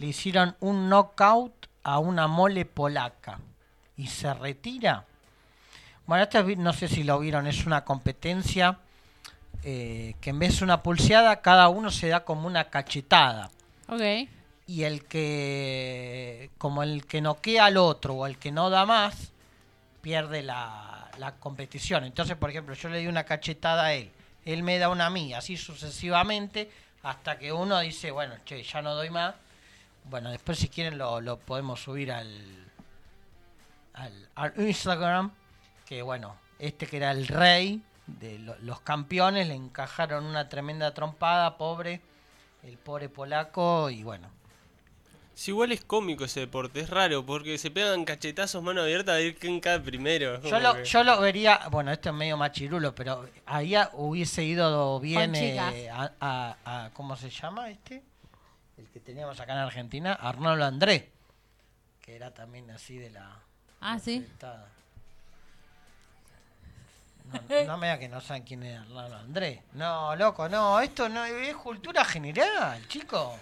Le 0.00 0.06
hicieron 0.06 0.56
un 0.60 0.88
knockout 0.88 1.66
a 1.82 1.98
una 1.98 2.26
mole 2.26 2.64
polaca 2.64 3.38
y 3.96 4.06
se 4.06 4.32
retira. 4.32 5.04
Bueno, 6.06 6.22
esto 6.22 6.42
no 6.56 6.72
sé 6.72 6.88
si 6.88 7.02
lo 7.02 7.18
vieron, 7.18 7.46
es 7.46 7.66
una 7.66 7.84
competencia 7.84 8.78
eh, 9.64 10.14
que 10.20 10.30
en 10.30 10.38
vez 10.38 10.58
de 10.58 10.64
una 10.64 10.82
pulseada, 10.82 11.40
cada 11.40 11.68
uno 11.68 11.90
se 11.90 12.08
da 12.08 12.24
como 12.24 12.46
una 12.46 12.70
cachetada. 12.70 13.50
Ok. 13.88 14.28
Y 14.66 14.82
el 14.84 15.04
que, 15.06 16.50
como 16.58 16.82
el 16.82 17.06
que 17.06 17.20
noquea 17.20 17.66
al 17.66 17.76
otro 17.78 18.14
o 18.14 18.26
el 18.26 18.38
que 18.38 18.52
no 18.52 18.70
da 18.70 18.84
más, 18.84 19.32
pierde 20.02 20.42
la, 20.42 21.10
la 21.18 21.34
competición. 21.36 22.04
Entonces, 22.04 22.36
por 22.36 22.50
ejemplo, 22.50 22.74
yo 22.74 22.88
le 22.88 22.98
di 22.98 23.06
una 23.06 23.24
cachetada 23.24 23.86
a 23.86 23.94
él, 23.94 24.10
él 24.44 24.62
me 24.62 24.78
da 24.78 24.88
una 24.90 25.06
a 25.06 25.10
mí, 25.10 25.34
así 25.34 25.56
sucesivamente, 25.56 26.70
hasta 27.02 27.38
que 27.38 27.52
uno 27.52 27.80
dice, 27.80 28.10
bueno, 28.10 28.34
che, 28.44 28.62
ya 28.62 28.82
no 28.82 28.94
doy 28.94 29.10
más. 29.10 29.34
Bueno, 30.04 30.30
después 30.30 30.58
si 30.58 30.68
quieren 30.68 30.98
lo, 30.98 31.20
lo 31.20 31.38
podemos 31.38 31.82
subir 31.82 32.12
al, 32.12 32.28
al, 33.94 34.28
al 34.34 34.52
Instagram, 34.56 35.32
que 35.84 36.02
bueno, 36.02 36.36
este 36.58 36.86
que 36.86 36.96
era 36.98 37.10
el 37.10 37.26
rey 37.26 37.82
de 38.20 38.38
lo- 38.38 38.56
los 38.60 38.80
campeones, 38.80 39.46
le 39.48 39.54
encajaron 39.54 40.24
una 40.24 40.48
tremenda 40.48 40.94
trompada, 40.94 41.56
pobre, 41.58 42.00
el 42.64 42.76
pobre 42.78 43.08
polaco, 43.08 43.90
y 43.90 44.02
bueno, 44.02 44.28
Si 45.34 45.52
igual 45.52 45.70
es 45.70 45.84
cómico 45.84 46.24
ese 46.24 46.40
deporte, 46.40 46.80
es 46.80 46.90
raro, 46.90 47.24
porque 47.24 47.58
se 47.58 47.70
pegan 47.70 48.04
cachetazos 48.04 48.60
mano 48.60 48.80
abierta 48.82 49.12
a 49.12 49.18
ver 49.18 49.36
quién 49.36 49.60
cae 49.60 49.78
primero. 49.78 50.42
Yo 50.42 50.58
lo, 50.58 50.74
que- 50.74 50.84
yo 50.84 51.04
lo 51.04 51.20
vería, 51.20 51.60
bueno, 51.70 51.92
esto 51.92 52.08
es 52.08 52.14
medio 52.16 52.36
machirulo, 52.36 52.92
pero 52.92 53.24
ahí 53.46 53.74
hubiese 53.92 54.42
ido 54.42 54.98
bien 54.98 55.30
eh, 55.36 55.90
a, 55.90 56.10
a- 56.20 56.56
a- 56.64 56.90
¿cómo 56.92 57.14
se 57.14 57.30
llama 57.30 57.70
este? 57.70 58.02
El 58.78 58.88
que 58.88 58.98
teníamos 58.98 59.38
acá 59.38 59.52
en 59.52 59.58
Argentina, 59.60 60.12
Arnaldo 60.14 60.64
André, 60.64 61.12
que 62.00 62.16
era 62.16 62.34
también 62.34 62.68
así 62.72 62.96
de 62.98 63.10
la... 63.10 63.38
Ah, 63.80 64.00
sí. 64.00 64.26
No, 67.32 67.64
no 67.64 67.76
me 67.78 67.86
diga 67.88 67.98
que 67.98 68.08
no 68.08 68.20
saben 68.20 68.42
quién 68.42 68.62
es 68.62 68.78
Arnaldo 68.80 69.16
André. 69.16 69.62
No, 69.72 70.16
loco, 70.16 70.48
no, 70.48 70.80
esto 70.80 71.08
no 71.08 71.24
es 71.24 71.54
cultura 71.56 72.04
general, 72.04 72.86
chico. 72.88 73.36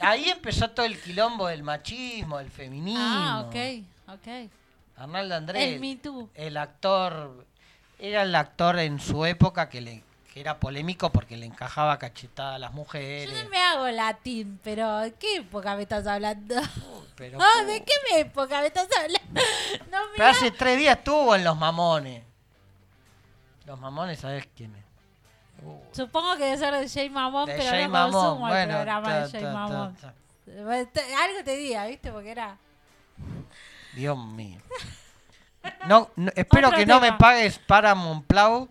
Ahí 0.00 0.28
empezó 0.28 0.70
todo 0.70 0.86
el 0.86 1.00
quilombo 1.00 1.46
del 1.48 1.62
machismo, 1.62 2.38
del 2.38 2.50
feminismo. 2.50 3.00
Ah, 3.00 3.44
ok, 3.46 3.84
ok. 4.08 4.50
Arnaldo 4.96 5.34
André, 5.34 5.74
El 5.74 5.80
Me 5.80 5.96
Too. 5.96 6.28
el 6.34 6.56
actor, 6.56 7.46
era 7.98 8.22
el 8.22 8.34
actor 8.34 8.78
en 8.78 9.00
su 9.00 9.24
época 9.24 9.68
que 9.68 9.80
le 9.80 10.02
que 10.34 10.40
era 10.40 10.58
polémico 10.58 11.10
porque 11.10 11.36
le 11.36 11.46
encajaba 11.46 11.96
cachetada 11.96 12.56
a 12.56 12.58
las 12.58 12.72
Yo 12.72 12.76
mujeres. 12.76 13.44
no 13.44 13.48
me 13.50 13.62
hago 13.62 13.86
latín, 13.86 14.58
pero 14.64 14.98
¿de 14.98 15.12
qué 15.12 15.36
época 15.36 15.76
me 15.76 15.82
estás 15.82 16.08
hablando? 16.08 16.56
Pero, 17.14 17.38
¿de 17.66 17.84
qué 17.84 18.18
época 18.18 18.60
me 18.60 18.66
estás 18.66 18.88
hablando? 19.00 19.40
No 19.92 19.98
pero 20.16 20.28
hace 20.28 20.50
tres 20.50 20.76
días 20.76 20.98
estuvo 20.98 21.36
en 21.36 21.44
Los 21.44 21.56
Mamones. 21.56 22.24
Los 23.66 23.80
Mamones, 23.80 24.18
¿sabes 24.20 24.48
quién 24.56 24.74
es? 24.74 24.84
Supongo 25.96 26.36
que 26.36 26.44
debe 26.44 26.58
ser 26.58 26.74
de 26.74 26.88
Jay 26.88 27.08
Mamón, 27.08 27.46
De 27.46 27.54
pero 27.56 27.70
Jay 27.70 27.84
no 27.84 27.90
Mamón, 27.90 28.12
consumo 28.12 28.46
el 28.48 28.52
bueno, 28.52 28.74
programa 28.74 29.06
ta, 29.08 29.26
de 29.26 29.30
Jay 29.30 29.42
ta, 29.42 29.52
Mamón. 29.52 29.96
ta. 29.96 30.14
Algo 31.24 31.44
te 31.44 31.56
diga, 31.56 31.86
¿viste? 31.86 32.12
Porque 32.12 32.30
era... 32.30 32.56
Dios 33.94 34.18
mío. 34.18 34.60
No, 35.86 36.10
no- 36.16 36.32
espero 36.34 36.68
Otro 36.68 36.78
que 36.78 36.86
no 36.86 37.00
me 37.00 37.12
pagues 37.14 37.58
Paramount 37.58 38.26
Plus 38.26 38.68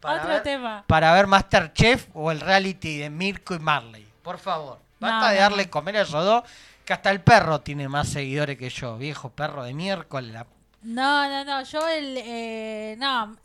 para 0.00 0.16
Otro 0.18 0.28
ver, 0.28 0.42
tema. 0.42 0.84
para 0.86 1.12
ver 1.14 1.26
Masterchef 1.26 2.08
o 2.12 2.30
el 2.30 2.40
reality 2.40 2.98
de 2.98 3.08
Mirko 3.08 3.54
y 3.54 3.58
Marley. 3.58 4.06
Por 4.22 4.38
favor, 4.38 4.78
basta 5.00 5.20
No, 5.20 5.28
de 5.28 5.36
darle 5.36 5.70
comer 5.70 5.96
a 5.96 6.02
esos 6.02 6.22
dos, 6.24 6.44
que 6.84 6.92
hasta 6.92 7.10
el 7.10 7.20
perro 7.22 7.60
tiene 7.60 7.88
más 7.88 8.08
seguidores 8.08 8.58
que 8.58 8.68
yo, 8.68 8.98
viejo 8.98 9.30
perro 9.30 9.62
de 9.64 9.72
miércoles. 9.72 10.32
la- 10.34 10.46
No, 10.82 11.28
no, 11.30 11.44
no, 11.44 11.62
yo 11.62 11.88
el... 11.88 12.16
eh, 12.18 12.96
no, 12.98 13.36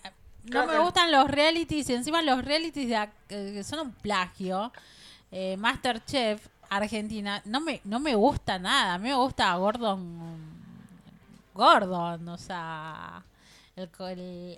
no 0.45 0.67
me 0.67 0.79
gustan 0.79 1.11
los 1.11 1.29
realities 1.29 1.89
y 1.89 1.93
encima 1.93 2.21
los 2.21 2.43
realities 2.43 2.89
de, 2.89 2.95
eh, 2.95 3.51
que 3.53 3.63
son 3.63 3.79
un 3.79 3.91
plagio. 3.91 4.71
Eh, 5.31 5.55
Masterchef, 5.57 6.47
Argentina, 6.69 7.41
no 7.45 7.61
me, 7.61 7.81
no 7.83 7.99
me 7.99 8.15
gusta 8.15 8.59
nada. 8.59 8.95
A 8.95 8.97
mí 8.97 9.09
me 9.09 9.15
gusta 9.15 9.55
Gordon... 9.55 10.39
Gordon, 11.53 12.27
o 12.29 12.37
sea... 12.37 13.23
El, 13.75 13.89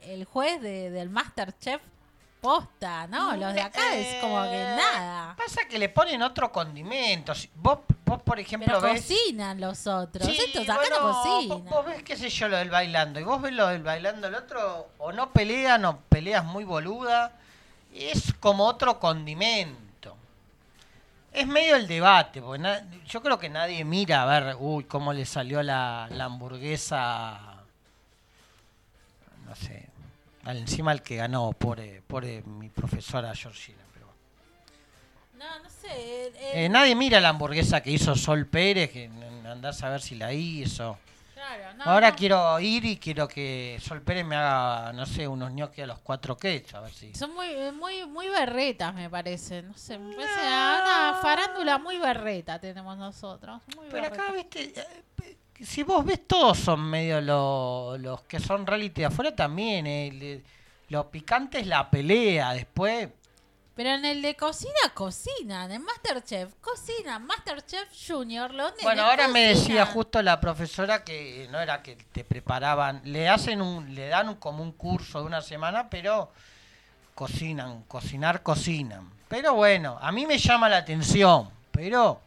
el 0.04 0.26
juez 0.26 0.60
de, 0.62 0.90
del 0.90 1.10
Masterchef 1.10 1.82
posta, 2.44 3.08
¿no? 3.08 3.36
Los 3.38 3.54
de 3.54 3.62
acá 3.62 3.96
es 3.96 4.22
como 4.22 4.44
que 4.44 4.62
Eh, 4.62 4.76
nada. 4.76 5.34
Pasa 5.38 5.62
que 5.70 5.80
le 5.80 5.88
ponen 5.88 6.22
otro 6.22 6.52
condimento. 6.52 7.34
Si- 7.34 7.50
Vos, 7.56 7.80
vos 8.06 8.22
por 8.22 8.38
ejemplo, 8.38 8.68
Pero 8.68 8.82
ves... 8.82 9.02
cocinan 9.02 9.62
los 9.62 9.88
otros. 9.88 10.28
Sí, 10.28 10.38
Estos 10.46 10.64
acá 10.64 10.76
bueno, 10.76 11.00
no 11.00 11.08
vos, 11.08 11.18
cocinan. 11.26 11.66
vos 11.66 11.86
ves, 11.86 12.04
qué 12.04 12.18
sé 12.18 12.30
yo, 12.30 12.50
lo 12.50 12.58
del 12.58 12.70
bailando. 12.70 13.20
Y 13.20 13.24
vos 13.24 13.42
ves 13.42 13.54
lo 13.54 13.68
del 13.70 13.82
bailando, 13.82 14.28
el 14.28 14.36
otro 14.36 14.90
o 14.98 15.12
no 15.14 15.32
pelean 15.32 15.86
o 15.86 15.98
peleas 16.10 16.44
muy 16.44 16.66
boluda. 16.66 17.32
Es 17.94 18.34
como 18.42 18.66
otro 18.66 19.00
condimento. 19.00 20.18
Es 21.32 21.48
medio 21.48 21.78
el 21.78 21.88
debate, 21.88 22.42
porque 22.42 22.60
na- 22.62 22.84
yo 23.08 23.24
creo 23.24 23.40
que 23.40 23.50
nadie 23.50 23.86
mira 23.86 24.24
a 24.24 24.26
ver, 24.26 24.58
uy, 24.60 24.84
cómo 24.84 25.14
le 25.14 25.26
salió 25.26 25.64
la, 25.64 26.08
la 26.12 26.26
hamburguesa, 26.26 27.40
no 29.46 29.56
sé, 29.56 29.88
encima 30.46 30.92
el 30.92 31.02
que 31.02 31.16
ganó, 31.18 31.52
pobre, 31.54 32.02
pobre 32.08 32.42
mi 32.44 32.70
profesora 32.70 33.34
Georgina. 33.36 33.80
Pero, 33.94 34.14
No, 35.38 35.60
no 35.64 35.70
sé. 35.70 35.88
eh, 35.92 36.66
eh, 36.66 36.70
nadie 36.70 36.96
mira 36.96 37.20
la 37.20 37.30
hamburguesa 37.30 37.82
que 37.82 37.92
hizo 37.92 38.16
Sol 38.16 38.48
Pérez, 38.48 38.92
que 38.92 39.10
andás 39.48 39.82
a 39.84 39.90
ver 39.90 40.02
si 40.02 40.16
la 40.16 40.34
hizo. 40.34 40.98
claro, 41.34 41.74
no, 41.78 41.84
Ahora 41.86 42.12
no. 42.12 42.16
quiero 42.16 42.60
ir 42.60 42.86
y 42.86 42.98
quiero 42.98 43.28
que 43.28 43.78
Sol 43.82 44.02
Pérez 44.02 44.26
me 44.26 44.36
haga, 44.36 44.94
no 44.94 45.06
sé, 45.06 45.28
unos 45.28 45.52
ñoquis 45.52 45.84
a 45.84 45.88
los 45.88 46.00
cuatro 46.00 46.38
quechos, 46.38 46.76
a 46.76 46.82
ver 46.82 46.94
si... 46.94 47.14
Son 47.14 47.34
muy, 47.34 47.48
eh, 47.48 47.72
muy, 47.72 48.06
muy 48.06 48.28
berretas, 48.30 48.94
me 48.94 49.10
parece. 49.10 49.62
No 49.64 49.74
sé, 49.78 49.98
me 50.00 50.16
parece 50.16 50.34
una 50.40 51.20
farándula 51.22 51.78
muy 51.80 51.98
berreta 51.98 52.60
tenemos 52.60 52.98
nosotros. 52.98 53.62
Muy 53.76 53.88
Pero 53.92 54.08
acá, 54.08 54.32
berreta. 54.32 54.58
viste, 54.58 54.82
eh, 54.82 55.38
si 55.66 55.84
vos 55.84 56.04
ves, 56.06 56.28
todos 56.28 56.58
son 56.60 56.82
medio 56.82 57.20
lo- 57.22 57.98
los 57.98 58.22
que 58.24 58.40
son 58.40 58.66
reality 58.68 59.02
de 59.02 59.06
afuera 59.08 59.36
también. 59.36 59.88
eh, 59.88 60.12
le- 60.14 60.44
lo 60.90 61.10
picante 61.10 61.60
es 61.60 61.68
la 61.68 61.90
pelea, 61.90 62.54
después... 62.54 63.10
Pero 63.76 63.90
en 63.90 64.06
el 64.06 64.22
de 64.22 64.36
cocina, 64.36 64.72
cocinan. 64.94 65.72
En 65.72 65.84
Masterchef, 65.84 66.54
cocinan. 66.62 67.26
Masterchef 67.26 67.90
Junior, 68.08 68.52
nenes 68.54 68.84
Bueno, 68.84 69.02
ahora 69.04 69.28
me 69.28 69.48
decía 69.48 69.88
justo 69.88 70.22
la 70.22 70.40
profesora 70.40 71.04
que 71.04 71.48
no 71.52 71.60
era 71.60 71.82
que 71.82 71.96
te 71.96 72.24
preparaban, 72.24 73.02
le 73.06 73.28
hacen 73.28 73.64
un, 73.64 73.96
le 73.96 74.10
dan 74.10 74.30
un- 74.30 74.36
como 74.36 74.62
un 74.62 74.74
curso 74.74 75.20
de 75.22 75.26
una 75.26 75.42
semana, 75.42 75.90
pero 75.90 76.32
cocinan, 77.16 77.84
cocinar, 77.84 78.44
cocinan. 78.44 79.10
Pero 79.28 79.56
bueno, 79.56 79.98
a 80.00 80.12
mí 80.12 80.26
me 80.28 80.38
llama 80.38 80.70
la 80.70 80.78
atención, 80.78 81.50
pero 81.72 82.22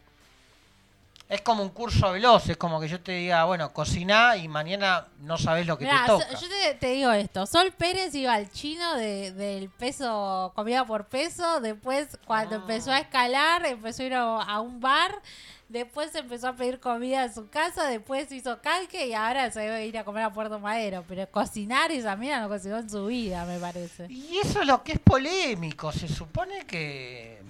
Es 1.28 1.40
como 1.40 1.62
un 1.64 1.70
curso 1.70 2.12
veloz, 2.12 2.48
es 2.48 2.56
como 2.56 2.78
que 2.78 2.86
yo 2.86 3.00
te 3.00 3.10
diga, 3.10 3.44
bueno, 3.46 3.72
cociná 3.72 4.36
y 4.36 4.46
mañana 4.46 5.08
no 5.22 5.36
sabes 5.36 5.66
lo 5.66 5.76
que 5.76 5.84
Mirá, 5.86 6.02
te 6.02 6.06
toca. 6.06 6.36
so- 6.36 6.40
yo 6.40 6.48
te, 6.48 6.74
te 6.74 6.86
digo 6.92 7.10
esto. 7.10 7.46
Sol 7.46 7.72
Pérez 7.72 8.14
iba 8.14 8.32
al 8.32 8.48
chino 8.52 8.94
de- 8.94 9.32
del 9.32 9.68
peso, 9.68 10.52
comida 10.54 10.84
por 10.84 11.06
peso. 11.06 11.60
Después, 11.60 12.16
cuando 12.26 12.54
Ah. 12.54 12.58
empezó 12.60 12.92
a 12.92 13.00
escalar, 13.00 13.66
empezó 13.66 14.04
a 14.04 14.06
ir 14.06 14.14
a, 14.14 14.40
a 14.42 14.60
un 14.60 14.78
bar. 14.80 15.20
Después 15.68 16.14
empezó 16.14 16.46
a 16.46 16.52
pedir 16.54 16.78
comida 16.78 17.24
en 17.24 17.34
su 17.34 17.48
casa. 17.48 17.88
Después 17.88 18.30
hizo 18.30 18.62
calque 18.62 19.08
y 19.08 19.14
ahora 19.14 19.50
se 19.50 19.58
debe 19.58 19.84
ir 19.84 19.98
a 19.98 20.04
comer 20.04 20.22
a 20.22 20.32
Puerto 20.32 20.60
Madero. 20.60 21.02
Pero 21.08 21.28
cocinar 21.28 21.90
esa 21.90 22.14
mira 22.14 22.38
no 22.40 22.48
cocinó 22.48 22.78
en 22.78 22.88
su 22.88 23.04
vida, 23.06 23.44
me 23.46 23.58
parece. 23.58 24.06
Y 24.08 24.38
eso 24.44 24.60
es 24.60 24.66
lo 24.68 24.84
que 24.84 24.92
es 24.92 25.00
polémico. 25.00 25.90
Se 25.90 26.06
supone 26.06 26.64
que 26.66 27.42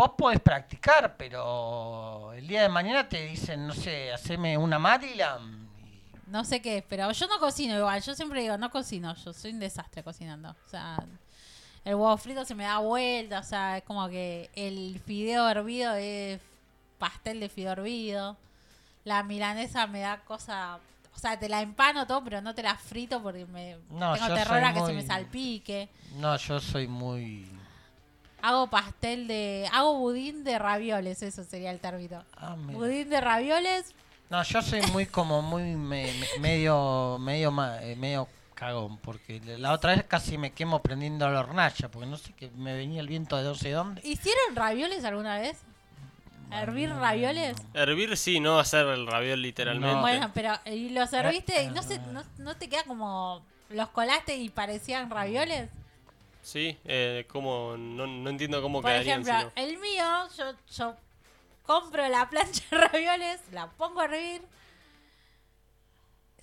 vos 0.00 0.12
podés 0.16 0.40
practicar, 0.40 1.14
pero 1.18 2.32
el 2.32 2.46
día 2.46 2.62
de 2.62 2.70
mañana 2.70 3.06
te 3.06 3.22
dicen, 3.26 3.66
no 3.66 3.74
sé, 3.74 4.10
haceme 4.10 4.56
una 4.56 4.78
Maryland. 4.78 5.68
No 6.26 6.42
sé 6.42 6.62
qué 6.62 6.78
es, 6.78 6.84
pero 6.88 7.12
yo 7.12 7.26
no 7.26 7.38
cocino 7.38 7.76
igual. 7.76 8.00
Yo 8.00 8.14
siempre 8.14 8.40
digo, 8.40 8.56
no 8.56 8.70
cocino. 8.70 9.14
Yo 9.16 9.34
soy 9.34 9.50
un 9.52 9.58
desastre 9.58 10.02
cocinando. 10.02 10.50
O 10.50 10.68
sea, 10.70 10.96
el 11.84 11.96
huevo 11.96 12.16
frito 12.16 12.46
se 12.46 12.54
me 12.54 12.64
da 12.64 12.78
vuelta. 12.78 13.40
O 13.40 13.42
sea, 13.42 13.76
es 13.76 13.84
como 13.84 14.08
que 14.08 14.48
el 14.54 14.98
fideo 15.04 15.46
hervido 15.50 15.94
es 15.94 16.40
pastel 16.98 17.38
de 17.40 17.50
fideo 17.50 17.72
hervido. 17.72 18.38
La 19.04 19.22
milanesa 19.22 19.86
me 19.86 20.00
da 20.00 20.20
cosa. 20.20 20.78
O 21.14 21.18
sea, 21.18 21.38
te 21.38 21.48
la 21.48 21.60
empano 21.60 22.06
todo, 22.06 22.24
pero 22.24 22.40
no 22.40 22.54
te 22.54 22.62
la 22.62 22.76
frito 22.76 23.22
porque 23.22 23.44
me 23.44 23.76
No, 23.90 24.14
tengo 24.14 24.34
terror 24.34 24.64
a 24.64 24.72
que 24.72 24.86
se 24.86 24.92
me 24.94 25.04
salpique. 25.04 25.90
No, 26.14 26.36
yo 26.38 26.58
soy 26.58 26.86
muy... 26.86 27.59
Hago 28.42 28.68
pastel 28.68 29.26
de. 29.26 29.68
Hago 29.72 29.98
budín 29.98 30.44
de 30.44 30.58
ravioles, 30.58 31.22
eso 31.22 31.44
sería 31.44 31.70
el 31.70 31.80
término. 31.80 32.24
Ah, 32.36 32.56
budín 32.58 33.08
de 33.10 33.20
ravioles, 33.20 33.94
No, 34.30 34.42
yo 34.44 34.62
soy 34.62 34.80
muy 34.92 35.06
como 35.06 35.42
muy 35.42 35.62
me- 35.74 36.12
me- 36.12 36.38
medio 36.40 37.18
medio 37.20 37.50
ma- 37.50 37.82
eh, 37.82 37.96
medio 37.96 38.28
cagón 38.54 38.98
porque 38.98 39.40
la 39.58 39.72
otra 39.72 39.92
vez 39.96 40.04
casi 40.04 40.36
me 40.38 40.52
quemo 40.52 40.80
prendiendo 40.82 41.28
la 41.30 41.40
hornalla 41.40 41.88
porque 41.90 42.06
no 42.06 42.16
sé 42.16 42.32
que 42.34 42.48
me 42.50 42.74
venía 42.74 43.00
el 43.00 43.08
viento 43.08 43.36
de 43.36 43.42
no 43.44 43.54
sé 43.54 43.70
dónde. 43.72 44.00
¿Hicieron 44.04 44.54
ravioles 44.54 45.04
alguna 45.04 45.38
vez? 45.38 45.58
¿Hervir 46.52 46.90
ravioles? 46.90 47.56
Hervir 47.74 48.16
sí, 48.16 48.40
no 48.40 48.58
hacer 48.58 48.86
el 48.86 49.06
raviol 49.06 49.40
literalmente. 49.40 50.00
Bueno, 50.00 50.30
pero 50.34 50.54
y 50.66 50.90
los 50.90 51.08
serviste 51.10 51.62
y 51.62 51.66
Eh, 51.66 51.70
no, 51.70 51.82
se, 51.82 51.98
no, 51.98 52.22
no 52.38 52.56
te 52.56 52.68
queda 52.68 52.82
como... 52.84 53.42
¿Los 53.70 53.88
colaste 53.90 54.36
y 54.36 54.48
parecían 54.48 55.10
ravioles? 55.10 55.70
Sí, 56.42 56.78
eh, 56.84 57.26
como, 57.28 57.76
no, 57.76 58.06
no 58.06 58.30
entiendo 58.30 58.62
cómo 58.62 58.80
Por 58.80 58.90
quedarían 58.90 59.20
ejemplo, 59.22 59.50
si 59.54 59.60
no. 59.60 59.68
el 59.68 59.78
mío, 59.78 60.28
yo, 60.38 60.52
yo 60.74 60.96
compro 61.64 62.08
la 62.08 62.28
plancha 62.30 62.64
de 62.70 62.78
ravioles, 62.78 63.40
la 63.52 63.68
pongo 63.70 64.00
a 64.00 64.06
hervir, 64.06 64.42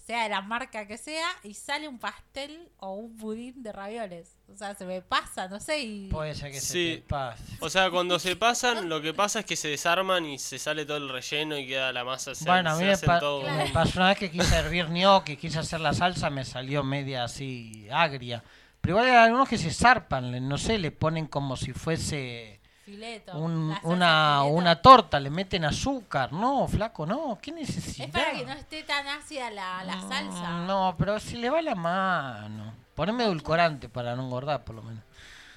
sea 0.06 0.24
de 0.24 0.30
la 0.30 0.42
marca 0.42 0.88
que 0.88 0.98
sea, 0.98 1.28
y 1.44 1.54
sale 1.54 1.86
un 1.88 2.00
pastel 2.00 2.70
o 2.78 2.94
un 2.94 3.18
budín 3.18 3.62
de 3.62 3.74
ravioles. 3.74 4.32
O 4.54 4.56
sea, 4.56 4.74
se 4.74 4.86
me 4.86 5.02
pasa, 5.02 5.50
no 5.50 5.60
sé, 5.60 5.82
y... 5.82 6.08
Puede 6.10 6.34
ser 6.34 6.50
que 6.54 6.62
se 6.62 6.72
Sí. 6.74 6.96
te 6.96 7.10
pase. 7.10 7.44
O 7.60 7.70
sea, 7.70 7.92
cuando 7.92 8.18
se 8.18 8.38
pasan, 8.38 8.88
lo 8.88 9.02
que 9.02 9.14
pasa 9.14 9.40
es 9.40 9.46
que 9.46 9.58
se 9.58 9.68
desarman 9.68 10.26
y 10.26 10.40
se 10.40 10.60
sale 10.60 10.86
todo 10.86 10.96
el 10.96 11.10
relleno 11.10 11.58
y 11.58 11.68
queda 11.68 11.92
la 11.92 12.06
masa. 12.06 12.36
Se, 12.36 12.46
Bueno, 12.46 12.70
a 12.72 12.76
mí 12.76 12.86
se 12.96 13.02
me, 13.02 13.14
pa- 13.14 13.20
todo- 13.20 13.42
me 13.50 13.68
pasó 13.72 14.00
una 14.00 14.08
vez 14.10 14.18
que 14.18 14.32
quise 14.32 14.56
hervir 14.56 14.86
gnocchi, 14.88 15.36
quise 15.36 15.60
hacer 15.60 15.82
la 15.82 15.94
salsa, 15.94 16.30
me 16.30 16.46
salió 16.46 16.84
media 16.86 17.26
así 17.26 17.86
agria. 17.92 18.42
Pero 18.88 19.00
igual 19.02 19.10
hay 19.18 19.26
algunos 19.26 19.50
que 19.50 19.58
se 19.58 19.70
zarpan, 19.70 20.48
no 20.48 20.58
sé, 20.58 20.78
le 20.78 20.92
ponen 20.92 21.28
como 21.28 21.58
si 21.58 21.74
fuese 21.74 22.62
Fileto. 22.86 23.38
un- 23.38 23.74
salsa 23.74 23.86
una, 23.90 24.38
fileto. 24.44 24.58
una 24.58 24.76
torta, 24.82 25.20
le 25.20 25.30
meten 25.30 25.66
azúcar. 25.66 26.32
No, 26.32 26.66
flaco, 26.70 27.06
no, 27.06 27.38
¿qué 27.42 27.52
necesidad? 27.52 28.08
Es 28.08 28.14
para 28.14 28.32
que 28.32 28.46
no 28.46 28.54
esté 28.54 28.84
tan 28.84 29.06
ácida 29.10 29.50
la, 29.52 29.84
la 29.84 30.00
salsa. 30.00 30.52
Mm, 30.52 30.68
No, 30.68 30.96
pero 30.98 31.20
si 31.20 31.36
le 31.36 31.50
va 31.50 31.62
la 31.62 31.76
mano. 31.76 32.72
Poneme 32.96 33.26
edulcorante 33.26 33.90
para 33.90 34.16
no 34.16 34.24
engordar, 34.24 34.64
por 34.64 34.76
lo 34.78 34.84
menos. 34.84 35.04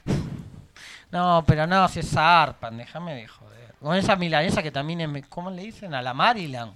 No, 1.13 1.45
pero 1.47 1.69
no, 1.69 1.87
se 1.87 2.03
zarpan, 2.03 2.79
déjame 2.79 3.15
de 3.15 3.29
joder. 3.29 3.75
Con 3.81 3.95
esa 3.95 4.17
milanesa 4.17 4.61
que 4.61 4.73
también 4.73 5.01
es, 5.03 5.27
¿cómo 5.29 5.53
le 5.53 5.63
dicen? 5.63 5.95
A 5.95 6.03
la 6.03 6.15
Maryland. 6.15 6.73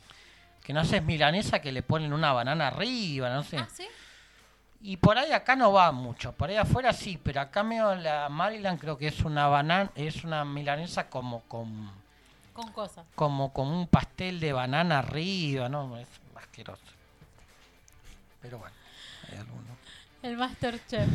Que 0.63 0.73
no 0.73 0.85
sé, 0.85 0.99
es 0.99 1.05
milanesa 1.05 1.59
que 1.61 1.73
le 1.73 1.83
ponen 1.83 2.13
una 2.13 2.33
banana 2.33 2.69
arriba, 2.69 3.29
no 3.31 3.43
sé. 3.43 3.59
¿Ah, 3.59 3.67
sí? 3.75 3.87
Y 4.87 4.99
por 4.99 5.17
ahí 5.17 5.33
acá 5.33 5.57
no 5.57 5.73
va 5.73 5.91
mucho, 5.93 6.33
por 6.33 6.51
ahí 6.51 6.57
afuera 6.57 6.93
sí, 6.93 7.19
pero 7.23 7.41
acá 7.41 7.63
medio 7.63 7.95
la 7.95 8.29
Maryland 8.29 8.79
creo 8.79 8.99
que 8.99 9.07
es 9.09 9.21
una 9.21 9.47
banana, 9.49 9.91
es 9.95 10.25
una 10.25 10.45
milanesa 10.45 11.09
como 11.09 11.41
con 11.49 11.91
Con 12.53 12.71
cosas. 12.71 13.07
como 13.15 13.51
con 13.55 13.69
un 13.69 13.87
pastel 13.89 14.39
de 14.41 14.53
banana 14.53 14.99
arriba, 14.99 15.71
no, 15.71 15.97
es 15.97 16.07
asqueroso. 16.37 16.83
Pero 18.43 18.59
bueno, 18.59 18.77
hay 19.33 19.39
algunos. 19.39 19.65
El 20.23 20.37
Masterchef. 20.37 21.09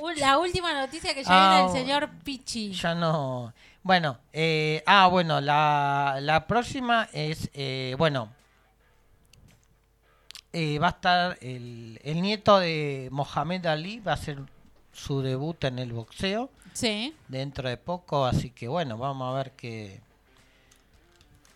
Un- 0.00 0.14
la 0.18 0.38
última 0.38 0.72
noticia 0.72 1.12
que 1.12 1.24
ya 1.24 1.30
Ah, 1.32 1.48
viene 1.50 1.64
el 1.64 1.70
o- 1.70 1.72
señor 1.72 2.10
Pichi. 2.24 2.72
Ya 2.72 2.94
no. 2.94 3.52
Bueno, 3.82 4.18
eh, 4.32 4.82
ah, 4.86 5.08
bueno, 5.08 5.40
la, 5.40 6.18
la 6.20 6.46
próxima 6.46 7.08
es, 7.12 7.50
eh, 7.54 7.94
bueno, 7.98 8.28
eh, 10.52 10.78
va 10.78 10.88
a 10.88 10.90
estar 10.90 11.38
el, 11.40 12.00
el 12.02 12.22
nieto 12.22 12.58
de 12.58 13.08
Mohamed 13.12 13.66
Ali, 13.66 14.00
va 14.00 14.12
a 14.12 14.14
hacer 14.14 14.38
su 14.92 15.22
debut 15.22 15.62
en 15.64 15.78
el 15.78 15.92
boxeo 15.92 16.50
Sí. 16.72 17.14
dentro 17.28 17.68
de 17.68 17.76
poco, 17.76 18.24
así 18.26 18.50
que 18.50 18.68
bueno, 18.68 18.96
vamos 18.98 19.32
a 19.32 19.36
ver 19.36 19.52
qué, 19.52 20.00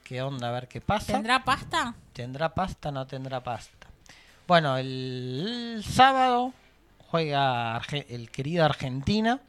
qué 0.05 0.23
onda, 0.23 0.49
a 0.49 0.53
ver 0.53 0.69
qué 0.69 0.81
pasa. 0.81 1.13
¿Tendrá 1.13 1.45
pasta? 1.45 1.95
¿Tendrá 2.13 2.55
pasta? 2.55 2.91
No 2.91 3.07
tendrá 3.07 3.43
pasta. 3.43 3.87
Bueno, 4.47 4.77
el, 4.77 5.83
sábado 5.89 6.53
juega 7.11 7.81
Arge- 7.81 8.07
el 8.09 8.31
querido 8.31 8.65
Argentina. 8.65 9.41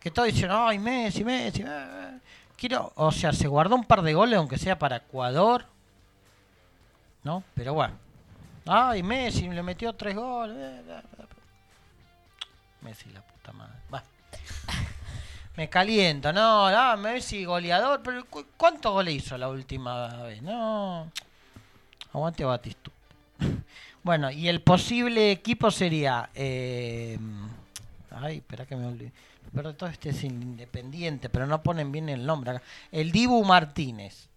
Que 0.00 0.10
todos 0.10 0.32
dicen, 0.32 0.50
ay, 0.50 0.78
Messi, 0.80 1.22
Messi. 1.24 1.62
eh". 1.64 2.18
Quiero, 2.56 2.92
o 2.96 3.12
sea, 3.12 3.32
se 3.32 3.46
guardó 3.46 3.76
un 3.76 3.84
par 3.84 4.02
de 4.02 4.14
goles, 4.14 4.36
aunque 4.38 4.58
sea 4.58 4.78
para 4.78 4.96
Ecuador. 4.96 5.66
¿No? 7.22 7.44
Pero 7.54 7.74
bueno. 7.74 7.94
Ay, 8.66 9.02
Messi 9.02 9.48
le 9.48 9.62
metió 9.62 9.92
tres 9.94 10.14
goles. 10.14 10.56
eh, 10.56 10.82
eh, 10.88 11.02
eh. 11.18 11.24
Messi, 12.82 13.10
la 13.10 13.20
puta 13.22 13.52
madre. 13.52 13.74
Va. 13.92 14.02
Me 15.56 15.68
caliento, 15.68 16.32
no, 16.32 16.70
no, 16.70 16.96
Messi 16.96 17.44
goleador, 17.44 18.00
pero 18.02 18.24
¿cu- 18.24 18.46
¿cuántos 18.56 18.92
goles 18.92 19.14
hizo 19.14 19.36
la 19.36 19.48
última 19.48 20.08
vez? 20.24 20.40
No. 20.42 21.10
Aguante 22.12 22.44
Batistu. 22.44 22.90
bueno, 24.02 24.30
y 24.30 24.48
el 24.48 24.62
posible 24.62 25.30
equipo 25.30 25.70
sería. 25.70 26.30
eh, 26.34 27.18
ay, 28.10 28.38
espera 28.38 28.64
que 28.66 28.76
me 28.76 28.86
olvidé. 28.86 29.12
Pero 29.54 29.74
todo 29.74 29.90
este 29.90 30.08
es 30.10 30.24
independiente, 30.24 31.28
pero 31.28 31.46
no 31.46 31.62
ponen 31.62 31.92
bien 31.92 32.08
el 32.08 32.24
nombre 32.24 32.52
acá. 32.52 32.62
El 32.90 33.12
Dibu 33.12 33.44
Martínez. 33.44 34.28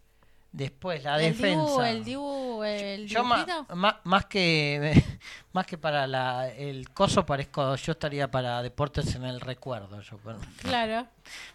Después 0.55 1.03
la 1.03 1.17
el 1.21 1.33
defensa. 1.33 1.65
Dibu, 1.65 1.81
el 1.81 2.03
Dibu, 2.05 2.63
el 2.63 3.07
Yo 3.07 3.23
ma- 3.25 3.99
más 4.05 4.25
que 4.25 5.03
más 5.51 5.65
que 5.65 5.77
para 5.77 6.07
la, 6.07 6.47
el 6.49 6.89
coso 6.91 7.25
parezco 7.25 7.75
yo 7.75 7.91
estaría 7.91 8.31
para 8.31 8.61
deportes 8.63 9.13
en 9.15 9.25
el 9.25 9.41
recuerdo 9.41 9.99
yo 10.01 10.17
Claro. 10.61 11.07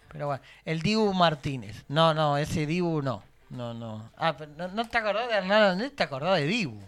pero 0.07 0.27
bueno 0.27 0.43
el 0.65 0.81
Dibu 0.83 1.13
Martínez 1.13 1.83
no 1.87 2.13
no 2.13 2.37
ese 2.37 2.67
Dibu 2.67 3.01
no 3.01 3.23
no 3.49 3.73
no 3.73 4.11
ah 4.17 4.35
pero 4.37 4.51
no, 4.55 4.67
no 4.67 4.87
te 4.87 4.97
acordás 4.99 5.27
de 5.29 5.33
Hernán 5.35 5.63
Andrés 5.63 5.95
te 5.95 6.03
acordás 6.03 6.35
de 6.39 6.45
Dibu 6.45 6.79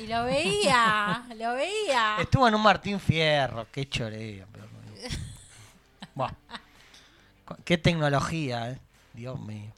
Y 0.00 0.06
lo 0.06 0.24
veía, 0.24 1.22
lo 1.36 1.52
veía. 1.54 2.16
estuvo 2.18 2.48
en 2.48 2.54
un 2.54 2.62
Martín 2.62 2.98
Fierro 2.98 3.66
qué 3.70 3.86
choreo 3.90 4.46
pero- 4.50 4.64
Buah. 6.14 6.32
Cu- 7.44 7.56
qué 7.64 7.76
tecnología 7.76 8.70
eh 8.70 8.78
Dios 9.12 9.38
mío. 9.38 9.70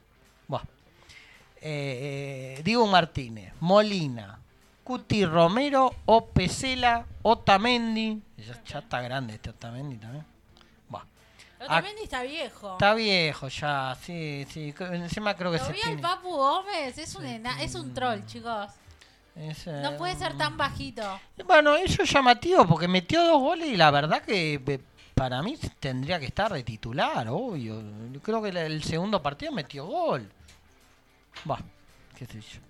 Eh, 1.61 2.57
eh, 2.59 2.63
Dibu 2.63 2.87
Martínez 2.87 3.53
Molina 3.61 4.39
Cuti 4.85 5.25
Romero 5.25 5.91
o 6.05 6.27
Pesela 6.27 7.05
Otamendi 7.23 8.21
ya, 8.37 8.63
ya 8.65 8.79
está 8.81 9.01
grande 9.01 9.35
este 9.35 9.51
Otamendi 9.51 9.97
también. 9.97 10.25
Otamendi 11.59 12.03
está 12.03 12.23
viejo. 12.23 12.73
Está 12.75 12.93
viejo 12.95 13.49
ya, 13.49 13.97
sí, 14.03 14.47
sí. 14.51 14.75
Encima 14.79 15.35
creo 15.35 15.51
que 15.51 15.57
Lo 15.59 15.65
se 15.65 15.73
vi 15.73 15.79
al 15.79 15.85
tiene. 15.87 16.03
Papu 16.03 16.29
Gómez, 16.29 16.99
es 16.99 17.15
un, 17.15 17.25
ena- 17.25 17.63
es 17.63 17.75
un 17.75 17.95
troll, 17.95 18.21
chicos. 18.27 18.69
es, 19.35 19.67
eh, 19.67 19.81
No 19.83 19.97
puede 19.97 20.15
ser 20.17 20.37
tan 20.37 20.59
bajito. 20.59 21.03
Bueno, 21.47 21.75
eso 21.77 22.03
es 22.03 22.13
llamativo 22.13 22.67
porque 22.67 22.87
metió 22.87 23.25
dos 23.25 23.41
goles 23.41 23.69
y 23.69 23.77
la 23.79 23.91
verdad 23.91 24.21
que 24.23 24.63
eh, 24.67 24.81
para 25.15 25.43
mí 25.43 25.57
tendría 25.81 26.21
que 26.21 26.27
estar 26.27 26.53
de 26.53 26.63
titular, 26.63 27.27
obvio. 27.31 27.83
Creo 28.23 28.43
que 28.43 28.51
el 28.51 28.85
segundo 28.85 29.23
partido 29.23 29.51
metió 29.51 29.87
gol. 29.87 30.31
Va, 31.49 31.59
qué 32.17 32.27
sé 32.27 32.41
yo. 32.41 32.61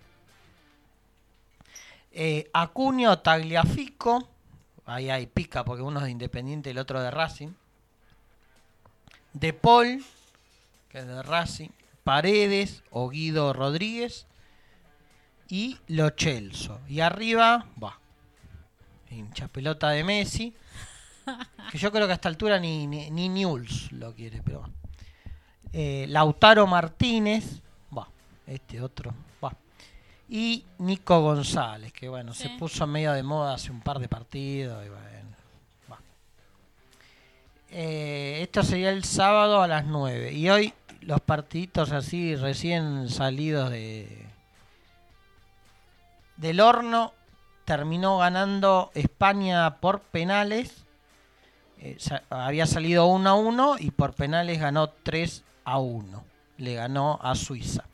Eh, 2.12 2.50
Acuño 2.52 3.18
Tagliafico. 3.18 4.28
Ahí 4.86 5.10
hay 5.10 5.26
pica 5.26 5.64
porque 5.64 5.82
uno 5.82 5.98
es 5.98 6.04
de 6.06 6.10
Independiente 6.12 6.70
y 6.70 6.72
el 6.72 6.78
otro 6.78 7.02
de 7.02 7.10
Racing. 7.10 7.52
De 9.32 9.52
Paul, 9.52 10.04
que 10.88 10.98
es 10.98 11.06
de 11.06 11.22
Racing. 11.22 11.68
Paredes 12.04 12.84
o 12.90 13.08
Guido 13.08 13.52
Rodríguez 13.52 14.26
y 15.48 15.78
Lo 15.88 16.10
Celso. 16.16 16.80
Y 16.88 17.00
arriba, 17.00 17.66
va, 17.82 17.98
hincha 19.10 19.48
pelota 19.48 19.90
de 19.90 20.04
Messi, 20.04 20.54
que 21.70 21.78
yo 21.78 21.90
creo 21.92 22.06
que 22.06 22.12
a 22.12 22.14
esta 22.14 22.28
altura 22.28 22.58
ni, 22.58 22.86
ni, 22.86 23.10
ni 23.10 23.44
lo 23.90 24.14
quiere, 24.14 24.42
pero. 24.42 24.68
Eh, 25.72 26.06
Lautaro 26.08 26.66
Martínez, 26.66 27.60
este 28.46 28.80
otro. 28.80 29.12
Y 30.28 30.64
Nico 30.78 31.20
González, 31.20 31.92
que 31.92 32.08
bueno, 32.08 32.34
se 32.34 32.48
puso 32.58 32.84
medio 32.86 33.12
de 33.12 33.22
moda 33.22 33.54
hace 33.54 33.70
un 33.70 33.80
par 33.80 34.00
de 34.00 34.08
partidos. 34.08 34.84
Y 34.84 34.88
bueno. 34.88 35.06
Eh, 37.70 38.40
esto 38.42 38.62
sería 38.62 38.90
el 38.90 39.04
sábado 39.04 39.62
a 39.62 39.68
las 39.68 39.86
9. 39.86 40.32
Y 40.32 40.48
hoy 40.50 40.72
los 41.02 41.20
partiditos 41.20 41.92
así 41.92 42.34
recién 42.36 43.08
salidos 43.08 43.70
de 43.70 44.26
del 46.36 46.60
horno 46.60 47.12
terminó 47.64 48.18
ganando 48.18 48.90
España 48.94 49.76
por 49.76 50.00
penales. 50.00 50.84
Eh, 51.78 51.96
sa- 51.98 52.22
había 52.30 52.66
salido 52.66 53.06
1 53.06 53.30
a 53.30 53.34
1 53.34 53.76
y 53.78 53.90
por 53.90 54.12
penales 54.14 54.58
ganó 54.60 54.88
3 54.90 55.44
a 55.64 55.78
1. 55.78 56.24
Le 56.58 56.74
ganó 56.74 57.18
a 57.22 57.34
Suiza. 57.34 57.84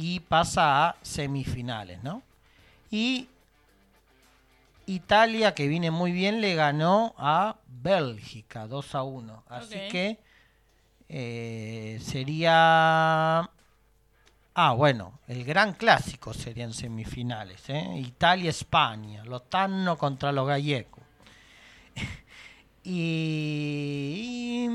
Y 0.00 0.20
pasa 0.20 0.86
a 0.86 0.96
semifinales, 1.02 2.04
¿no? 2.04 2.22
Y 2.88 3.26
Italia, 4.86 5.56
que 5.56 5.66
viene 5.66 5.90
muy 5.90 6.12
bien, 6.12 6.40
le 6.40 6.54
ganó 6.54 7.16
a 7.18 7.56
Bélgica 7.66 8.68
2 8.68 8.94
a 8.94 9.02
1. 9.02 9.42
Así 9.48 9.76
que 9.90 10.20
eh, 11.08 11.98
sería... 12.00 13.50
Ah, 14.54 14.72
bueno, 14.76 15.18
el 15.26 15.42
gran 15.44 15.72
clásico 15.72 16.32
serían 16.32 16.72
semifinales, 16.74 17.68
¿eh? 17.68 17.96
Italia-España, 17.96 19.24
Lotano 19.24 19.98
contra 19.98 20.30
los 20.30 20.46
gallegos. 20.46 21.02
y, 22.84 24.64
y, 24.64 24.68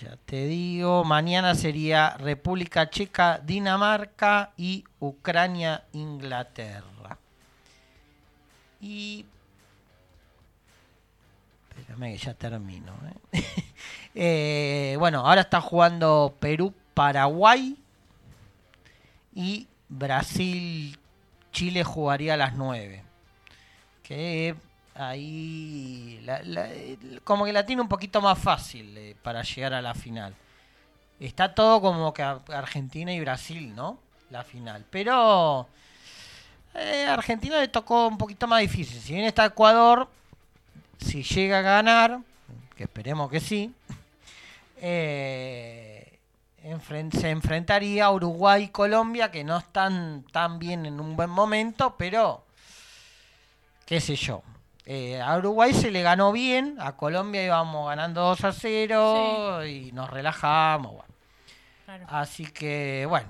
ya 0.00 0.16
te 0.26 0.46
digo, 0.46 1.04
mañana 1.04 1.54
sería 1.54 2.16
República 2.18 2.88
Checa, 2.88 3.38
Dinamarca 3.38 4.52
y 4.56 4.84
Ucrania, 5.00 5.84
Inglaterra. 5.92 7.18
Y 8.80 9.26
Espérame 11.70 12.12
que 12.12 12.18
ya 12.18 12.34
termino. 12.34 12.92
¿eh? 13.32 13.42
Eh, 14.20 14.96
bueno, 14.98 15.20
ahora 15.20 15.42
está 15.42 15.60
jugando 15.60 16.34
Perú-Paraguay 16.40 17.76
y 19.32 19.68
Brasil-Chile 19.88 21.84
jugaría 21.84 22.34
a 22.34 22.36
las 22.36 22.54
9. 22.54 23.04
Que 24.02 24.56
ahí 24.98 26.20
la- 26.24 26.42
como 27.24 27.44
que 27.44 27.52
la 27.52 27.64
tiene 27.64 27.80
un 27.82 27.88
poquito 27.88 28.20
más 28.20 28.38
fácil 28.38 28.96
eh, 28.98 29.16
para 29.22 29.42
llegar 29.42 29.74
a 29.74 29.80
la 29.82 29.94
final. 29.94 30.34
Está 31.20 31.54
todo 31.54 31.80
como 31.80 32.12
que 32.12 32.22
Argentina 32.22 33.12
y 33.12 33.20
Brasil, 33.20 33.74
¿no? 33.74 33.98
La 34.30 34.44
final. 34.44 34.84
Pero 34.90 35.66
eh, 36.74 37.06
Argentina 37.08 37.58
le 37.60 37.68
tocó 37.68 38.08
un 38.08 38.18
poquito 38.18 38.46
más 38.46 38.60
difícil. 38.60 39.00
Si 39.00 39.14
bien 39.14 39.24
está 39.24 39.46
Ecuador, 39.46 40.08
si 40.98 41.22
llega 41.22 41.58
a 41.58 41.62
ganar, 41.62 42.20
que 42.76 42.84
esperemos 42.84 43.30
que 43.30 43.40
sí, 43.40 43.72
eh, 44.78 46.18
se 47.12 47.30
enfrentaría 47.30 48.04
a 48.04 48.12
Uruguay 48.12 48.64
y 48.64 48.68
Colombia, 48.68 49.30
que 49.30 49.42
no 49.44 49.58
están 49.58 50.24
tan 50.32 50.58
bien 50.58 50.86
en 50.86 51.00
un 51.00 51.16
buen 51.16 51.30
momento, 51.30 51.94
pero 51.96 52.44
qué 53.86 54.00
sé 54.00 54.16
yo. 54.16 54.42
Eh, 54.90 55.20
a 55.20 55.36
Uruguay 55.36 55.74
se 55.74 55.90
le 55.90 56.00
ganó 56.00 56.32
bien, 56.32 56.76
a 56.80 56.96
Colombia 56.96 57.44
íbamos 57.44 57.86
ganando 57.88 58.22
2 58.22 58.44
a 58.44 58.52
0 58.52 59.66
y 59.66 59.92
nos 59.92 60.08
relajamos. 60.08 60.92
bueno. 60.92 61.14
Claro. 61.84 62.06
Así 62.08 62.46
que 62.46 63.04
bueno, 63.06 63.28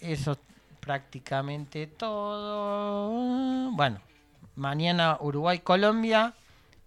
eso 0.00 0.32
es 0.32 0.38
prácticamente 0.78 1.86
todo. 1.86 3.70
Bueno, 3.70 4.02
mañana 4.54 5.16
Uruguay-Colombia 5.20 6.34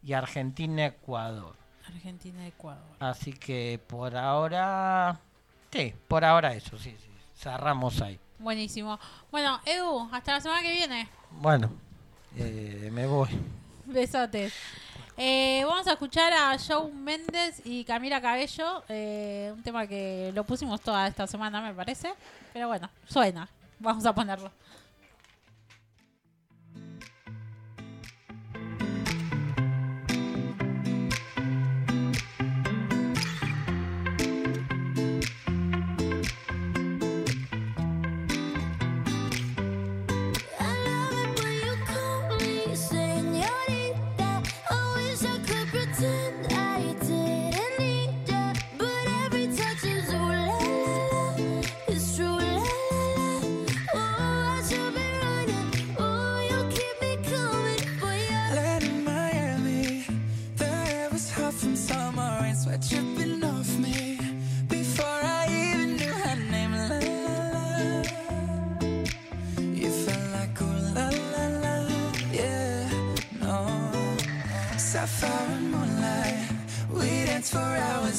y 0.04 0.14
Argentina-Ecuador. 0.14 1.56
Argentina-Ecuador. 1.88 2.96
Así 3.00 3.34
que 3.34 3.82
por 3.88 4.16
ahora, 4.16 5.20
sí, 5.72 5.96
por 6.08 6.24
ahora 6.24 6.54
eso, 6.54 6.78
sí, 6.78 6.96
sí, 7.00 7.10
cerramos 7.36 8.00
ahí. 8.04 8.20
Buenísimo. 8.38 9.00
Bueno, 9.32 9.60
Edu, 9.66 10.08
hasta 10.12 10.34
la 10.34 10.42
semana 10.42 10.62
que 10.62 10.74
viene. 10.74 11.10
Bueno, 11.32 11.72
eh, 12.38 12.92
me 12.94 13.08
voy. 13.08 13.30
Besotes. 13.86 14.54
Eh, 15.18 15.64
vamos 15.68 15.86
a 15.88 15.92
escuchar 15.92 16.34
a 16.34 16.58
Joe 16.58 16.92
Méndez 16.92 17.62
y 17.66 17.84
Camila 17.84 18.20
Cabello, 18.20 18.84
eh, 18.90 19.52
un 19.54 19.62
tema 19.62 19.86
que 19.86 20.32
lo 20.34 20.44
pusimos 20.44 20.82
toda 20.82 21.08
esta 21.08 21.28
semana, 21.28 21.62
me 21.62 21.74
parece. 21.74 22.14
Pero 22.52 22.68
bueno, 22.68 22.90
suena. 23.08 23.48
Vamos 23.80 24.06
a 24.06 24.14
ponerlo. 24.16 24.52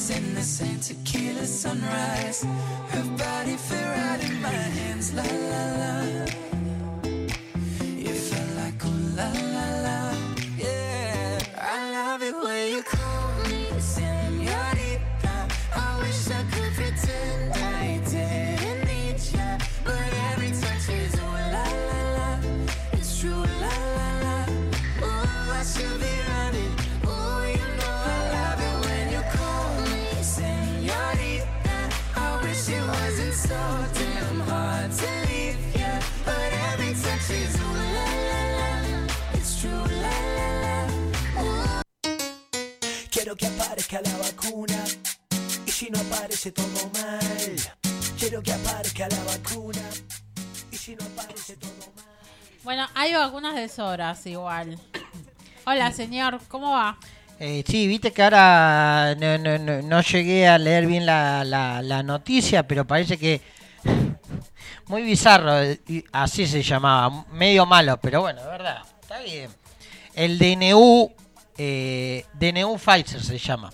In 0.09 0.35
the 0.35 0.41
same 0.43 0.79
tequila 0.79 1.45
sunrise. 1.45 2.43
Her 2.89 3.03
body 3.17 3.34
aparece 46.15 46.51
todo 46.51 46.89
mal. 46.93 47.55
Quiero 48.17 48.41
que 48.41 48.53
aparezca 48.53 49.07
la 49.09 49.23
vacuna 49.23 49.81
y 50.71 50.77
si 50.77 50.95
no 50.95 51.03
aparece 51.05 51.57
todo 51.57 51.71
mal. 51.95 52.05
Bueno, 52.63 52.87
hay 52.95 53.13
vacunas 53.13 53.55
de 53.55 53.67
sobras 53.67 54.25
igual. 54.25 54.79
Hola, 55.65 55.91
señor, 55.91 56.39
¿cómo 56.47 56.71
va? 56.71 56.97
Eh, 57.39 57.63
sí, 57.67 57.87
viste 57.87 58.13
que 58.13 58.23
ahora 58.23 59.15
no, 59.19 59.37
no, 59.37 59.57
no, 59.57 59.81
no 59.81 60.01
llegué 60.01 60.47
a 60.47 60.57
leer 60.57 60.85
bien 60.87 61.05
la, 61.05 61.43
la, 61.43 61.81
la 61.81 62.01
noticia, 62.01 62.65
pero 62.65 62.85
parece 62.85 63.17
que 63.17 63.41
muy 64.87 65.01
bizarro, 65.01 65.51
así 66.13 66.47
se 66.47 66.63
llamaba, 66.63 67.25
medio 67.31 67.65
malo, 67.65 67.97
pero 67.97 68.21
bueno, 68.21 68.39
es 68.39 68.47
verdad, 68.47 68.83
está 69.01 69.19
bien. 69.19 69.49
El 70.13 70.39
DNU, 70.39 71.11
eh, 71.57 72.25
DNU 72.33 72.77
Pfizer 72.77 73.21
se 73.21 73.37
llama. 73.37 73.69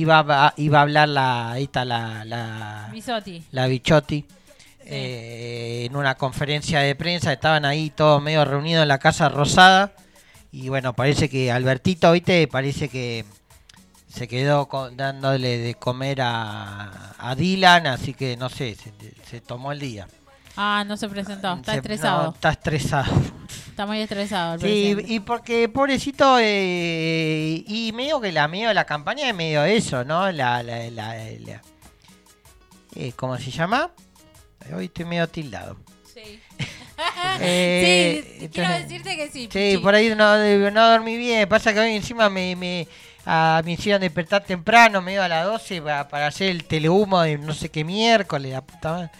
Iba 0.00 0.18
a, 0.46 0.54
iba 0.56 0.78
a 0.78 0.82
hablar 0.82 1.08
la, 1.08 1.56
la, 1.84 2.24
la, 2.24 2.88
Bisotti. 2.92 3.42
la 3.52 3.66
Bichotti 3.66 4.24
eh, 4.84 5.84
en 5.88 5.96
una 5.96 6.14
conferencia 6.14 6.80
de 6.80 6.94
prensa. 6.94 7.32
Estaban 7.32 7.64
ahí 7.64 7.90
todos 7.90 8.22
medio 8.22 8.44
reunidos 8.44 8.82
en 8.82 8.88
la 8.88 8.98
Casa 8.98 9.28
Rosada. 9.28 9.92
Y 10.50 10.68
bueno, 10.68 10.94
parece 10.94 11.28
que 11.28 11.52
Albertito, 11.52 12.10
viste, 12.12 12.48
parece 12.48 12.88
que 12.88 13.24
se 14.08 14.26
quedó 14.26 14.66
con- 14.66 14.96
dándole 14.96 15.58
de 15.58 15.74
comer 15.74 16.22
a, 16.22 17.14
a 17.18 17.34
Dylan, 17.34 17.86
así 17.86 18.14
que 18.14 18.36
no 18.36 18.48
sé, 18.48 18.74
se, 18.74 18.92
se 19.28 19.40
tomó 19.42 19.72
el 19.72 19.78
día. 19.78 20.08
Ah, 20.56 20.84
no 20.86 20.96
se 20.96 21.08
presentó. 21.08 21.52
Está 21.54 21.72
Se- 21.72 21.78
estresado. 21.78 22.22
no, 22.24 22.30
está 22.30 22.50
estresado. 22.50 23.12
Está 23.78 23.86
muy 23.86 24.00
estresado. 24.00 24.54
el 24.54 24.60
Sí, 24.60 24.66
presidente. 24.66 25.12
y 25.12 25.20
porque 25.20 25.68
pobrecito, 25.68 26.36
eh, 26.40 27.62
y 27.64 27.92
medio 27.94 28.20
que 28.20 28.32
la 28.32 28.48
medio 28.48 28.74
la 28.74 28.84
campaña 28.84 29.28
es 29.28 29.34
medio 29.36 29.62
eso, 29.62 30.04
¿no? 30.04 30.32
La, 30.32 30.64
la, 30.64 30.90
la, 30.90 31.14
la- 31.14 31.62
eh, 32.96 33.12
¿Cómo 33.14 33.38
se 33.38 33.52
llama? 33.52 33.92
Hoy 34.74 34.86
estoy 34.86 35.04
medio 35.04 35.28
tildado. 35.28 35.76
Sí. 36.12 36.40
Eh, 37.40 38.38
sí, 38.40 38.48
quiero 38.48 38.70
decirte 38.72 39.14
que 39.16 39.26
sí. 39.28 39.42
Sí, 39.42 39.48
Pichi. 39.48 39.78
por 39.78 39.94
ahí 39.94 40.08
no, 40.16 40.70
no 40.72 40.90
dormí 40.90 41.16
bien. 41.16 41.48
Pasa 41.48 41.72
que 41.72 41.78
hoy 41.78 41.92
encima 41.94 42.28
me, 42.28 42.56
me, 42.56 42.88
ah, 43.26 43.62
me 43.64 43.74
hicieron 43.74 44.00
despertar 44.00 44.42
temprano, 44.42 45.00
medio 45.00 45.22
a 45.22 45.28
las 45.28 45.44
12, 45.44 45.80
para, 45.82 46.08
para 46.08 46.26
hacer 46.26 46.50
el 46.50 46.64
telehumo 46.64 47.20
de 47.22 47.38
no 47.38 47.54
sé 47.54 47.68
qué 47.68 47.84
miércoles, 47.84 48.50
la 48.50 48.62
puta 48.62 48.90
madre. 48.92 49.10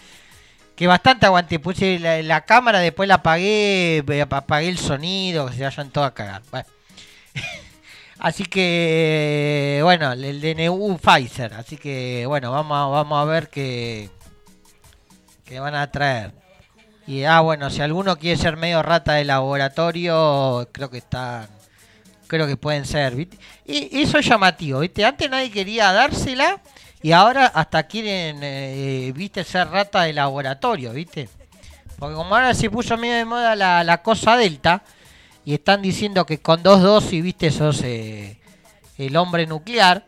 Que 0.79 0.87
bastante 0.87 1.25
aguanté. 1.25 1.59
Puse 1.59 1.99
la, 1.99 2.21
la 2.21 2.45
cámara, 2.45 2.79
después 2.79 3.09
la 3.09 3.15
apagué, 3.15 3.97
eh, 3.97 4.21
apagué 4.21 4.69
el 4.69 4.77
sonido, 4.77 5.47
que 5.47 5.55
se 5.57 5.63
vayan 5.63 5.89
todos 5.89 6.07
a 6.07 6.13
cagar. 6.13 6.41
Bueno. 6.51 6.65
Así 8.19 8.45
que, 8.45 9.81
bueno, 9.83 10.13
el 10.13 10.39
DNU 10.39 10.97
Pfizer. 10.97 11.53
Así 11.55 11.75
que, 11.75 12.23
bueno, 12.27 12.51
vamos 12.51 12.77
a, 12.77 12.85
vamos 12.85 13.21
a 13.21 13.25
ver 13.25 13.49
qué, 13.49 14.09
qué 15.43 15.59
van 15.59 15.75
a 15.75 15.91
traer. 15.91 16.31
Y, 17.05 17.25
ah, 17.25 17.41
bueno, 17.41 17.69
si 17.69 17.81
alguno 17.81 18.17
quiere 18.17 18.37
ser 18.37 18.55
medio 18.55 18.81
rata 18.81 19.15
de 19.15 19.25
laboratorio, 19.25 20.69
creo 20.71 20.89
que 20.89 20.99
están. 20.99 21.49
Creo 22.27 22.47
que 22.47 22.55
pueden 22.55 22.85
ser. 22.85 23.27
Y 23.65 24.01
eso 24.01 24.17
es 24.17 24.25
llamativo, 24.25 24.79
¿viste? 24.79 25.03
Antes 25.03 25.29
nadie 25.29 25.51
quería 25.51 25.91
dársela 25.91 26.61
y 27.01 27.11
ahora 27.11 27.47
hasta 27.47 27.83
quieren, 27.83 28.39
eh, 28.41 29.11
¿viste? 29.15 29.43
Ser 29.43 29.69
rata 29.69 30.03
de 30.03 30.13
laboratorio, 30.13 30.91
¿viste? 30.93 31.29
Porque 31.97 32.15
como 32.15 32.35
ahora 32.35 32.53
se 32.53 32.69
puso 32.69 32.97
medio 32.97 33.15
de 33.15 33.25
moda 33.25 33.55
la, 33.55 33.83
la 33.83 34.01
cosa 34.01 34.35
delta 34.37 34.81
y 35.45 35.53
están 35.53 35.81
diciendo 35.81 36.25
que 36.25 36.39
con 36.39 36.61
dos 36.63 36.81
dosis, 36.81 37.23
¿viste? 37.23 37.51
Sos 37.51 37.81
eh, 37.83 38.37
el 38.97 39.15
hombre 39.17 39.45
nuclear 39.47 40.05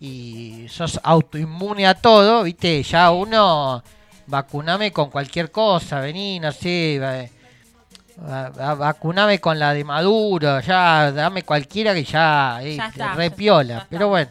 y 0.00 0.66
sos 0.68 1.00
autoinmune 1.02 1.86
a 1.86 1.94
todo, 1.94 2.42
¿viste? 2.42 2.82
Ya 2.82 3.10
uno 3.10 3.82
vacuname 4.26 4.92
con 4.92 5.10
cualquier 5.10 5.50
cosa, 5.50 6.00
vení, 6.00 6.40
no 6.40 6.50
sé, 6.52 6.98
va- 7.00 8.26
va- 8.28 8.48
va- 8.50 8.74
vacuname 8.74 9.38
con 9.40 9.58
la 9.58 9.72
de 9.74 9.84
Maduro, 9.84 10.60
ya 10.60 11.12
dame 11.12 11.42
cualquiera 11.44 11.92
que 11.94 12.04
ya, 12.04 12.58
eh, 12.62 12.76
Ya 12.76 12.86
está, 12.88 13.14
re 13.14 13.30
ya- 13.30 13.36
piola, 13.36 13.78
ya 13.78 13.86
pero 13.90 14.08
bueno. 14.08 14.30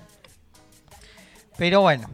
Pero 1.61 1.81
bueno, 1.81 2.09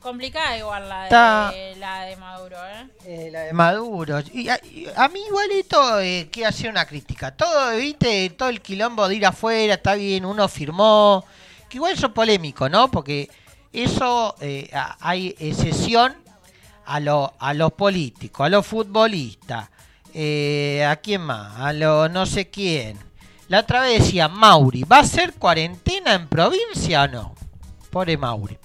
Complicada 0.00 0.56
igual 0.56 0.88
la 0.88 0.98
de, 1.00 1.04
Está- 1.06 1.52
la 1.76 2.02
de 2.02 2.16
Maduro, 2.16 2.56
¿eh? 3.04 3.30
la 3.32 3.40
de 3.40 3.52
Maduro. 3.52 4.20
Y 4.32 4.48
a, 4.48 4.60
y 4.64 4.86
a 4.94 5.08
mí 5.08 5.18
igualito 5.26 5.98
eh, 5.98 6.28
quiero 6.30 6.50
hacer 6.50 6.70
una 6.70 6.86
crítica. 6.86 7.32
Todo, 7.36 7.76
viste, 7.76 8.30
todo 8.30 8.48
el 8.48 8.60
quilombo 8.62 9.08
de 9.08 9.16
ir 9.16 9.26
afuera, 9.26 9.74
está 9.74 9.94
bien, 9.96 10.24
uno 10.24 10.46
firmó. 10.46 11.24
Que 11.68 11.78
igual 11.78 11.94
eso 11.94 12.06
es 12.06 12.12
polémico, 12.12 12.68
¿no? 12.68 12.88
Porque 12.92 13.28
eso 13.72 14.36
eh, 14.40 14.70
hay 15.00 15.34
excepción 15.40 16.14
a, 16.86 17.00
lo- 17.00 17.34
a 17.40 17.52
los 17.54 17.72
políticos, 17.72 18.46
a 18.46 18.48
los 18.50 18.64
futbolistas, 18.64 19.68
eh, 20.14 20.86
a 20.88 20.94
quién 20.94 21.22
más, 21.22 21.58
a 21.58 21.72
lo 21.72 22.08
no 22.08 22.24
sé 22.24 22.48
quién. 22.48 22.96
La 23.48 23.58
otra 23.60 23.80
vez 23.80 24.04
decía 24.04 24.28
Mauri, 24.28 24.84
¿va 24.84 25.00
a 25.00 25.04
ser 25.04 25.32
cuarentena 25.34 26.14
en 26.14 26.28
provincia 26.28 27.02
o 27.02 27.08
no? 27.08 27.37
Pobre 27.90 28.16
Mauri. 28.16 28.56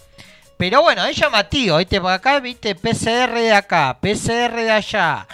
Pero 0.58 0.82
bueno, 0.82 1.04
es 1.06 1.18
llamativo, 1.18 1.78
¿viste? 1.78 2.00
Porque 2.00 2.14
acá, 2.16 2.40
¿viste? 2.40 2.76
PCR 2.76 3.34
de 3.34 3.54
acá, 3.54 3.98
PCR 4.00 4.56
de 4.56 4.72
allá. 4.72 5.28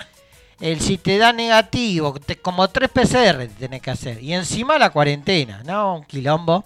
El 0.59 0.79
si 0.81 0.97
te 0.97 1.17
da 1.17 1.31
negativo, 1.31 2.13
te- 2.19 2.37
como 2.37 2.67
tres 2.69 2.89
PCR 2.89 3.47
tenés 3.57 3.81
que 3.81 3.91
hacer. 3.91 4.21
Y 4.23 4.33
encima 4.33 4.77
la 4.77 4.89
cuarentena, 4.89 5.61
¿no? 5.65 5.95
Un 5.97 6.03
quilombo. 6.03 6.63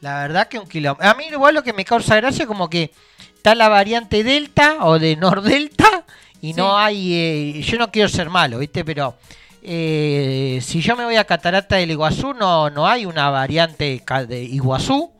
La 0.00 0.22
verdad 0.22 0.48
que 0.48 0.58
un 0.58 0.68
quilombo. 0.68 1.02
A 1.02 1.14
mí 1.14 1.24
igual 1.30 1.54
lo 1.54 1.62
que 1.62 1.72
me 1.72 1.84
causa 1.84 2.16
gracia 2.16 2.42
es 2.42 2.48
como 2.48 2.68
que 2.68 2.90
está 3.34 3.54
la 3.54 3.68
variante 3.68 4.22
Delta 4.24 4.76
o 4.80 4.98
de 4.98 5.16
Nordelta 5.16 6.04
y 6.40 6.52
no 6.52 6.76
hay... 6.76 7.12
eh, 7.14 7.62
yo 7.62 7.78
no 7.78 7.90
quiero 7.90 8.08
ser 8.08 8.28
malo, 8.30 8.58
¿viste? 8.58 8.84
Pero 8.84 9.16
eh, 9.62 10.60
si 10.62 10.80
yo 10.80 10.94
me 10.96 11.04
voy 11.04 11.16
a 11.16 11.24
Catarata 11.24 11.76
del 11.76 11.90
Iguazú, 11.90 12.32
no, 12.34 12.70
no 12.70 12.86
hay 12.86 13.06
una 13.06 13.30
variante 13.30 14.02
de 14.28 14.42
Iguazú. 14.44 15.10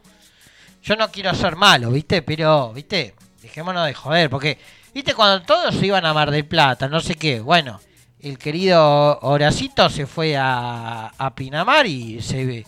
Yo 0.88 0.96
no 0.96 1.10
quiero 1.10 1.34
ser 1.34 1.54
malo, 1.54 1.90
¿viste? 1.90 2.22
Pero, 2.22 2.72
¿viste? 2.72 3.14
Dejémonos 3.42 3.84
de 3.84 3.92
joder, 3.92 4.30
porque, 4.30 4.56
¿viste? 4.94 5.12
Cuando 5.12 5.44
todos 5.44 5.74
se 5.74 5.84
iban 5.84 6.06
a 6.06 6.14
Mar 6.14 6.30
del 6.30 6.46
Plata, 6.46 6.88
no 6.88 7.00
sé 7.00 7.14
qué, 7.14 7.40
bueno, 7.40 7.78
el 8.20 8.38
querido 8.38 9.18
Horacito 9.20 9.90
se 9.90 10.06
fue 10.06 10.34
a, 10.38 11.08
a 11.18 11.34
Pinamar 11.34 11.86
y 11.86 12.22
se... 12.22 12.64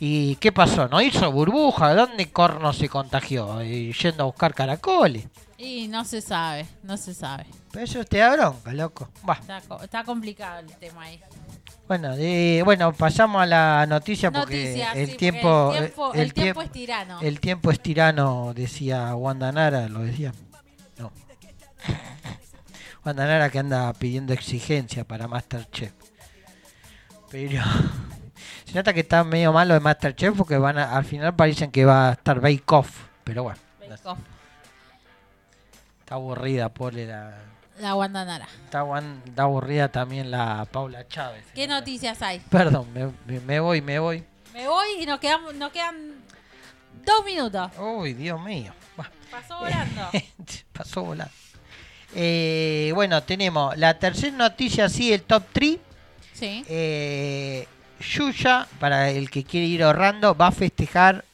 ¿Y 0.00 0.34
qué 0.36 0.50
pasó? 0.50 0.88
¿No 0.88 1.00
hizo 1.00 1.30
burbuja? 1.30 1.94
¿Dónde 1.94 2.32
corno 2.32 2.72
se 2.72 2.88
contagió? 2.88 3.60
Eh, 3.60 3.92
yendo 3.92 4.24
a 4.24 4.26
buscar 4.26 4.52
caracoles. 4.52 5.24
Y 5.56 5.86
no 5.86 6.04
se 6.04 6.20
sabe, 6.20 6.66
no 6.82 6.96
se 6.96 7.14
sabe. 7.14 7.46
Pero 7.70 7.84
eso 7.84 8.04
te 8.04 8.18
da 8.18 8.34
bronca, 8.34 8.72
loco. 8.72 9.08
Está, 9.40 9.60
co- 9.60 9.80
está 9.80 10.02
complicado 10.02 10.58
el 10.58 10.76
tema 10.78 11.04
ahí. 11.04 11.20
Bueno, 11.86 12.16
de- 12.16 12.62
bueno, 12.64 12.92
pasamos 12.94 13.42
a 13.42 13.46
la 13.46 13.86
noticia 13.86 14.30
porque 14.30 14.68
Noticias, 14.68 14.96
el, 14.96 15.10
sí, 15.10 15.16
tiempo, 15.16 15.72
el 15.74 15.80
tiempo- 15.80 16.14
eh, 16.14 16.22
el 16.22 16.32
tiempo 16.34 16.60
tiemp- 16.60 16.64
es 16.64 16.72
tirano. 16.72 17.20
El 17.20 17.40
tiempo 17.40 17.70
es 17.70 17.80
tirano, 17.80 18.52
decía 18.54 19.14
Wanda 19.14 19.52
Nara, 19.52 19.88
lo 19.88 20.00
decía. 20.00 20.32
No. 20.98 21.12
Wanda 23.04 23.26
Nara 23.26 23.50
que 23.50 23.58
anda 23.58 23.92
pidiendo 23.92 24.32
exigencia 24.32 25.04
para 25.04 25.28
Masterchef. 25.28 25.92
Pero 27.30 27.62
se 28.64 28.72
nota 28.74 28.94
que 28.94 29.00
está 29.00 29.22
medio 29.22 29.52
malo 29.52 29.74
de 29.74 29.80
Masterchef 29.80 30.34
porque 30.36 30.56
van 30.56 30.78
a- 30.78 30.96
al 30.96 31.04
final 31.04 31.36
parecen 31.36 31.70
que 31.70 31.84
va 31.84 32.08
a 32.08 32.12
estar 32.12 32.40
Bake 32.40 32.64
Off. 32.68 33.08
Pero 33.24 33.42
bueno, 33.42 33.58
Bake 33.80 33.92
Off. 34.08 34.18
está 36.00 36.14
aburrida, 36.14 36.70
pobre 36.70 37.06
la... 37.06 37.34
La 37.80 37.92
Guandanara. 37.92 38.46
Está, 38.64 38.82
guan- 38.82 39.20
está 39.26 39.42
aburrida 39.42 39.88
también 39.90 40.30
la 40.30 40.66
Paula 40.70 41.06
Chávez. 41.08 41.44
¿Qué 41.54 41.66
noticias 41.66 42.22
hay? 42.22 42.38
Perdón, 42.50 42.86
me, 42.92 43.06
me- 43.26 43.40
me 43.40 43.60
voy, 43.60 43.80
me 43.80 43.98
voy. 43.98 44.24
Me 44.52 44.68
voy 44.68 44.86
y 45.00 45.06
nos, 45.06 45.18
quedamos, 45.18 45.54
nos 45.54 45.72
quedan 45.72 46.14
dos 47.04 47.24
minutos. 47.24 47.70
Uy, 47.78 48.14
Dios 48.14 48.40
mío. 48.40 48.72
Bah, 48.96 49.10
Pasó 49.30 49.58
volando. 49.58 50.08
pasó 50.72 51.02
volando. 51.02 51.32
Eh, 52.14 52.92
bueno, 52.94 53.22
tenemos 53.24 53.76
la 53.76 53.98
tercera 53.98 54.36
noticia, 54.36 54.88
sí, 54.88 55.12
el 55.12 55.22
top 55.22 55.42
3. 55.52 55.78
Sí. 56.32 56.64
Eh, 56.68 57.66
Yuya, 57.98 58.68
para 58.78 59.10
el 59.10 59.30
que 59.30 59.42
quiere 59.42 59.66
ir 59.66 59.82
ahorrando, 59.82 60.36
va 60.36 60.48
a 60.48 60.52
festejar 60.52 61.24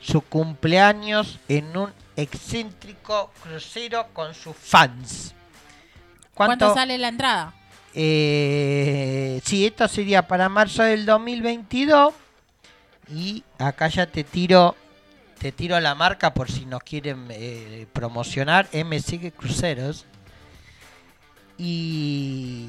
su 0.00 0.22
cumpleaños 0.22 1.38
en 1.48 1.76
un 1.76 1.92
excéntrico 2.16 3.30
crucero 3.42 4.06
con 4.14 4.32
sus 4.34 4.56
fans. 4.56 5.34
¿Cuánto, 6.34 6.74
sale 6.74 6.98
la 6.98 7.08
entrada? 7.08 7.54
Eh, 7.94 9.40
sí, 9.44 9.66
esto 9.66 9.86
sería 9.88 10.26
para 10.26 10.48
marzo 10.48 10.82
del 10.82 11.04
2022. 11.04 12.14
Y 13.10 13.44
acá 13.58 13.88
ya 13.88 14.06
te 14.06 14.24
tiro, 14.24 14.74
te 15.38 15.52
tiro 15.52 15.78
la 15.80 15.94
marca 15.94 16.32
por 16.32 16.50
si 16.50 16.64
nos 16.64 16.82
quieren 16.82 17.26
eh, 17.30 17.86
promocionar. 17.92 18.68
MC 18.72 19.32
Cruceros. 19.36 20.06
Y, 21.58 22.68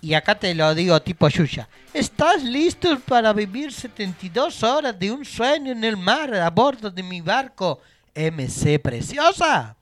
y 0.00 0.14
acá 0.14 0.34
te 0.34 0.54
lo 0.54 0.74
digo 0.74 1.00
tipo 1.02 1.28
Yuya. 1.28 1.68
¿Estás 1.92 2.42
listo 2.42 2.98
para 3.00 3.32
vivir 3.32 3.72
72 3.72 4.62
horas 4.62 4.98
de 4.98 5.12
un 5.12 5.24
sueño 5.24 5.72
en 5.72 5.84
el 5.84 5.96
mar 5.96 6.34
a 6.34 6.48
bordo 6.48 6.90
de 6.90 7.02
mi 7.02 7.20
barco 7.20 7.80
MC 8.14 8.80
Preciosa? 8.80 9.76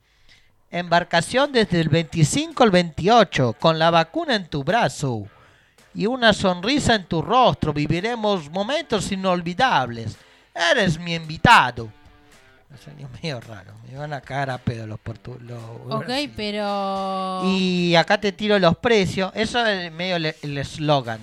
Embarcación 0.70 1.50
desde 1.52 1.80
el 1.80 1.88
25 1.88 2.62
al 2.62 2.70
28, 2.70 3.56
con 3.58 3.78
la 3.78 3.90
vacuna 3.90 4.36
en 4.36 4.46
tu 4.46 4.62
brazo 4.62 5.26
y 5.94 6.06
una 6.06 6.32
sonrisa 6.32 6.94
en 6.94 7.04
tu 7.04 7.22
rostro. 7.22 7.72
Viviremos 7.72 8.48
momentos 8.50 9.10
inolvidables. 9.10 10.16
Eres 10.54 10.98
mi 10.98 11.14
invitado. 11.14 11.88
Salió 12.84 13.08
medio 13.20 13.40
raro. 13.40 13.72
Me 13.90 13.98
van 13.98 14.12
a 14.12 14.20
cagar 14.20 14.50
a 14.50 14.58
pedo 14.58 14.86
los 14.86 15.00
portugueses. 15.00 15.56
Ok, 15.88 16.04
pero... 16.36 17.42
Y 17.44 17.96
acá 17.96 18.20
te 18.20 18.30
tiro 18.30 18.56
los 18.60 18.76
precios. 18.76 19.32
Eso 19.34 19.66
es 19.66 19.90
medio 19.90 20.16
el 20.16 20.56
eslogan. 20.58 21.18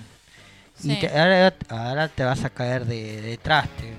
Y 0.84 0.96
te- 0.96 1.08
ahora, 1.18 1.54
ahora 1.70 2.08
te 2.08 2.22
vas 2.22 2.44
a 2.44 2.50
caer 2.50 2.84
de, 2.84 3.22
de 3.22 3.38
traste. 3.38 3.94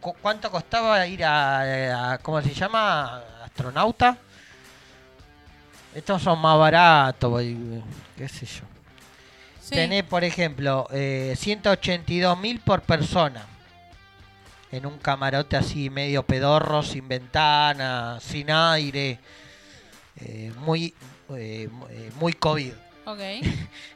¿Cu- 0.00 0.16
¿Cuánto 0.22 0.50
costaba 0.50 1.06
ir 1.06 1.22
a, 1.22 2.12
a- 2.12 2.18
¿cómo 2.18 2.40
se 2.40 2.54
llama? 2.54 3.20
Astronauta. 3.44 4.16
Estos 5.94 6.22
son 6.22 6.38
más 6.40 6.58
baratos, 6.58 7.42
qué 8.16 8.28
sé 8.28 8.46
yo. 8.46 8.64
Sí. 9.60 9.74
Tenés, 9.74 10.04
por 10.04 10.24
ejemplo, 10.24 10.86
eh, 10.92 11.34
182 11.36 12.38
mil 12.38 12.60
por 12.60 12.82
persona. 12.82 13.44
En 14.70 14.84
un 14.86 14.98
camarote 14.98 15.56
así 15.56 15.88
medio 15.90 16.22
pedorro, 16.22 16.82
sin 16.82 17.08
ventana, 17.08 18.18
sin 18.20 18.50
aire. 18.50 19.18
eh, 20.20 20.52
muy, 20.58 20.94
eh, 21.36 21.68
eh, 21.90 22.10
muy 22.18 22.32
COVID. 22.32 22.72
Ok. 23.06 23.18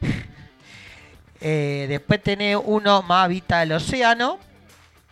Después 1.41 2.23
tenés 2.23 2.57
uno 2.63 3.03
más 3.03 3.29
Vita 3.29 3.61
del 3.61 3.73
Océano, 3.73 4.39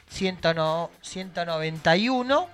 100 0.08 0.38
no- 0.54 0.90
191. 1.02 2.48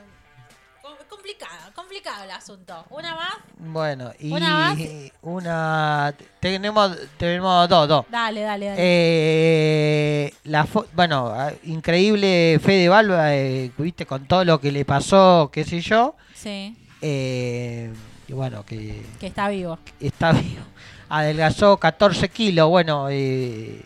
com- 0.82 0.94
Complicado, 1.08 1.72
complicado 1.74 2.24
el 2.24 2.30
asunto. 2.30 2.84
¿Una 2.90 3.14
más? 3.14 3.34
Bueno, 3.58 4.12
y 4.18 4.32
¿Una 4.32 4.48
más? 4.56 4.78
una 5.22 6.14
tenemos 6.40 6.96
tenemos 7.18 7.68
dos, 7.68 7.88
dos. 7.88 8.06
Dale, 8.10 8.40
dale, 8.42 8.66
dale. 8.66 8.78
Eh, 8.82 10.34
la 10.44 10.64
fo- 10.66 10.86
bueno, 10.94 11.34
increíble 11.64 12.58
Fede 12.62 12.88
Balba, 12.88 13.34
eh, 13.34 13.70
viste, 13.76 14.06
con 14.06 14.26
todo 14.26 14.44
lo 14.44 14.60
que 14.60 14.70
le 14.72 14.84
pasó, 14.84 15.50
qué 15.52 15.64
sé 15.64 15.80
yo. 15.80 16.14
Sí, 16.34 16.76
Eh, 17.02 17.92
y 18.28 18.32
bueno, 18.32 18.64
que 18.64 19.02
que 19.18 19.26
está 19.26 19.48
vivo. 19.48 19.78
está 19.98 20.32
vivo. 20.32 20.62
Adelgazó 21.08 21.76
14 21.78 22.28
kilos, 22.28 22.68
bueno, 22.68 23.08
eh, 23.10 23.82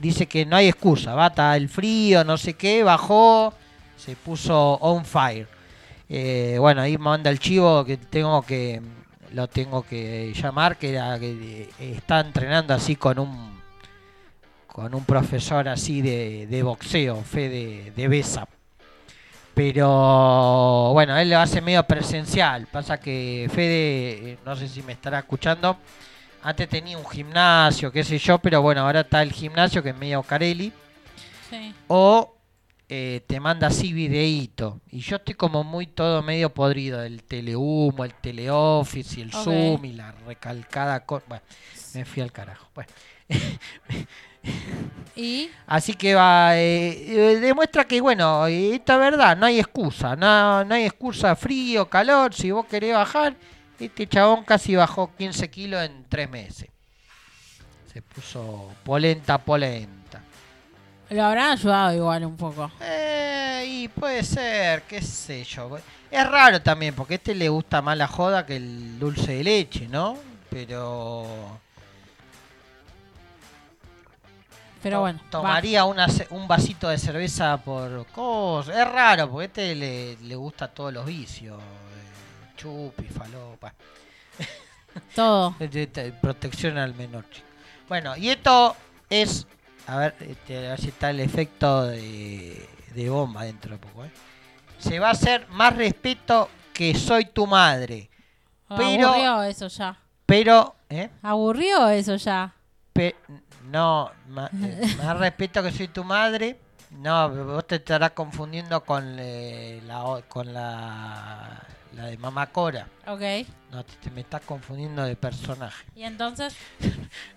dice 0.00 0.26
que 0.26 0.44
no 0.44 0.56
hay 0.56 0.68
excusa, 0.68 1.14
bata 1.14 1.56
el 1.56 1.68
frío, 1.68 2.24
no 2.24 2.36
sé 2.36 2.54
qué, 2.54 2.82
bajó, 2.82 3.54
se 3.96 4.16
puso 4.16 4.74
on 4.80 5.04
fire. 5.04 5.46
Eh, 6.08 6.56
bueno, 6.58 6.82
ahí 6.82 6.98
manda 6.98 7.30
el 7.30 7.38
chivo 7.38 7.84
que 7.84 7.96
tengo 7.96 8.42
que 8.42 8.82
lo 9.32 9.46
tengo 9.48 9.82
que 9.84 10.32
llamar, 10.34 10.76
que, 10.76 10.90
era, 10.90 11.16
eh, 11.20 11.68
está 11.78 12.20
entrenando 12.20 12.74
así 12.74 12.96
con 12.96 13.18
un 13.20 13.60
con 14.66 14.94
un 14.94 15.04
profesor 15.04 15.68
así 15.68 16.00
de, 16.00 16.46
de 16.46 16.62
boxeo, 16.62 17.22
Fede 17.22 17.92
de 17.94 18.08
Besa. 18.08 18.48
Pero 19.54 20.90
bueno, 20.92 21.16
él 21.18 21.30
lo 21.30 21.38
hace 21.38 21.60
medio 21.60 21.82
presencial. 21.84 22.66
Pasa 22.66 22.98
que 22.98 23.48
Fede, 23.52 24.32
eh, 24.32 24.38
no 24.44 24.56
sé 24.56 24.68
si 24.68 24.82
me 24.82 24.92
estará 24.92 25.18
escuchando, 25.18 25.76
antes 26.42 26.68
tenía 26.68 26.96
un 26.98 27.06
gimnasio, 27.08 27.90
qué 27.92 28.02
sé 28.04 28.18
yo, 28.18 28.38
pero 28.38 28.62
bueno, 28.62 28.82
ahora 28.82 29.00
está 29.00 29.22
el 29.22 29.32
gimnasio 29.32 29.82
que 29.82 29.90
es 29.90 29.96
medio 29.96 30.22
Carelli. 30.22 30.72
Sí. 31.48 31.74
O 31.88 32.34
eh, 32.88 33.22
te 33.26 33.38
manda 33.40 33.66
así 33.68 33.92
videíto. 33.92 34.80
Y 34.90 35.00
yo 35.00 35.16
estoy 35.16 35.34
como 35.34 35.62
muy 35.64 35.86
todo 35.86 36.22
medio 36.22 36.50
podrido. 36.52 37.02
El 37.02 37.22
telehumo, 37.24 38.04
el 38.04 38.14
teleoffice 38.14 39.20
y 39.20 39.22
el. 39.22 39.32
Zoom 39.32 39.84
y 39.84 39.92
la 39.92 40.12
recalcada. 40.26 41.04
co- 41.04 41.22
Bueno, 41.28 41.42
me 41.94 42.04
fui 42.04 42.22
al 42.22 42.32
carajo. 42.32 42.68
Bueno. 42.74 42.90
Y. 45.16 45.50
Así 45.66 45.94
que 45.94 46.14
va, 46.14 46.56
eh, 46.56 46.90
eh, 47.06 47.36
demuestra 47.40 47.84
que, 47.84 48.00
bueno, 48.00 48.46
esta 48.46 48.94
es 48.94 49.00
verdad, 49.00 49.36
no 49.36 49.46
hay 49.46 49.58
excusa, 49.60 50.16
no, 50.16 50.64
no 50.64 50.74
hay 50.74 50.84
excusa 50.84 51.36
frío, 51.36 51.88
calor, 51.88 52.34
si 52.34 52.50
vos 52.50 52.66
querés 52.66 52.94
bajar, 52.94 53.34
este 53.86 54.06
chabón 54.06 54.44
casi 54.44 54.74
bajó 54.76 55.10
15 55.16 55.50
kilos 55.50 55.82
en 55.84 56.04
3 56.08 56.28
meses. 56.30 56.68
Se 57.92 58.02
puso 58.02 58.70
polenta, 58.84 59.38
polenta. 59.38 60.20
Lo 61.10 61.24
habrán 61.24 61.52
ayudado 61.52 61.92
igual 61.94 62.24
un 62.24 62.36
poco. 62.36 62.70
Eh, 62.80 63.64
y 63.66 63.88
puede 63.88 64.22
ser, 64.22 64.82
qué 64.82 65.02
sé 65.02 65.42
yo. 65.44 65.78
Es 66.10 66.28
raro 66.30 66.62
también, 66.62 66.94
porque 66.94 67.14
a 67.14 67.16
este 67.16 67.34
le 67.34 67.48
gusta 67.48 67.82
más 67.82 67.96
la 67.98 68.06
joda 68.06 68.46
que 68.46 68.56
el 68.56 68.98
dulce 68.98 69.32
de 69.34 69.44
leche, 69.44 69.88
¿no? 69.88 70.16
Pero... 70.50 71.58
Pero 74.82 74.96
To- 74.96 75.00
bueno. 75.00 75.20
Tomaría 75.30 75.84
una 75.84 76.06
un 76.30 76.48
vasito 76.48 76.88
de 76.88 76.98
cerveza 76.98 77.56
por 77.58 78.06
cosas. 78.06 78.76
Es 78.76 78.88
raro, 78.90 79.28
porque 79.30 79.42
a 79.44 79.46
este 79.46 79.74
le, 79.74 80.16
le 80.16 80.34
gusta 80.36 80.68
todos 80.68 80.92
los 80.92 81.04
vicios. 81.04 81.58
Eh, 82.60 82.92
Chupi, 82.94 83.04
falopa. 83.08 83.72
Todo. 85.14 85.54
De 85.58 86.14
Protección 86.20 86.78
al 86.78 86.94
menor, 86.94 87.24
chico. 87.30 87.46
Bueno, 87.88 88.16
y 88.16 88.28
esto 88.30 88.76
es. 89.08 89.46
A 89.86 89.96
ver, 89.96 90.14
este, 90.20 90.66
a 90.66 90.70
ver 90.70 90.80
si 90.80 90.88
está 90.88 91.10
el 91.10 91.20
efecto 91.20 91.86
de, 91.86 92.68
de 92.94 93.10
bomba 93.10 93.44
dentro 93.44 93.72
de 93.72 93.78
poco. 93.78 94.04
¿eh? 94.04 94.10
Se 94.78 94.98
va 94.98 95.08
a 95.08 95.12
hacer 95.12 95.46
más 95.50 95.74
respeto 95.76 96.48
que 96.72 96.94
soy 96.94 97.26
tu 97.26 97.46
madre. 97.46 98.08
Pero. 98.76 99.08
Aburrió 99.08 99.42
eso 99.42 99.68
ya. 99.68 99.98
Pero. 100.26 100.76
¿eh? 100.88 101.10
Aburrió 101.22 101.88
eso 101.88 102.16
ya. 102.16 102.52
Pe- 102.92 103.16
no, 103.64 104.10
eh, 104.62 104.94
más 105.02 105.18
respeto 105.18 105.62
que 105.62 105.72
soy 105.72 105.88
tu 105.88 106.04
madre. 106.04 106.58
No, 106.90 107.28
vos 107.30 107.66
te 107.66 107.76
estarás 107.76 108.10
confundiendo 108.12 108.84
con 108.84 109.16
eh, 109.18 109.80
la 109.86 110.04
o- 110.04 110.22
con 110.28 110.52
la, 110.52 111.60
la 111.94 112.06
de 112.06 112.16
Mamá 112.18 112.46
Cora. 112.46 112.86
Ok. 113.06 113.20
No, 113.72 113.84
te, 113.84 113.92
te 114.02 114.10
me 114.10 114.20
estás 114.22 114.40
confundiendo 114.42 115.02
de 115.04 115.16
personaje. 115.16 115.84
Y 115.94 116.02
entonces. 116.04 116.54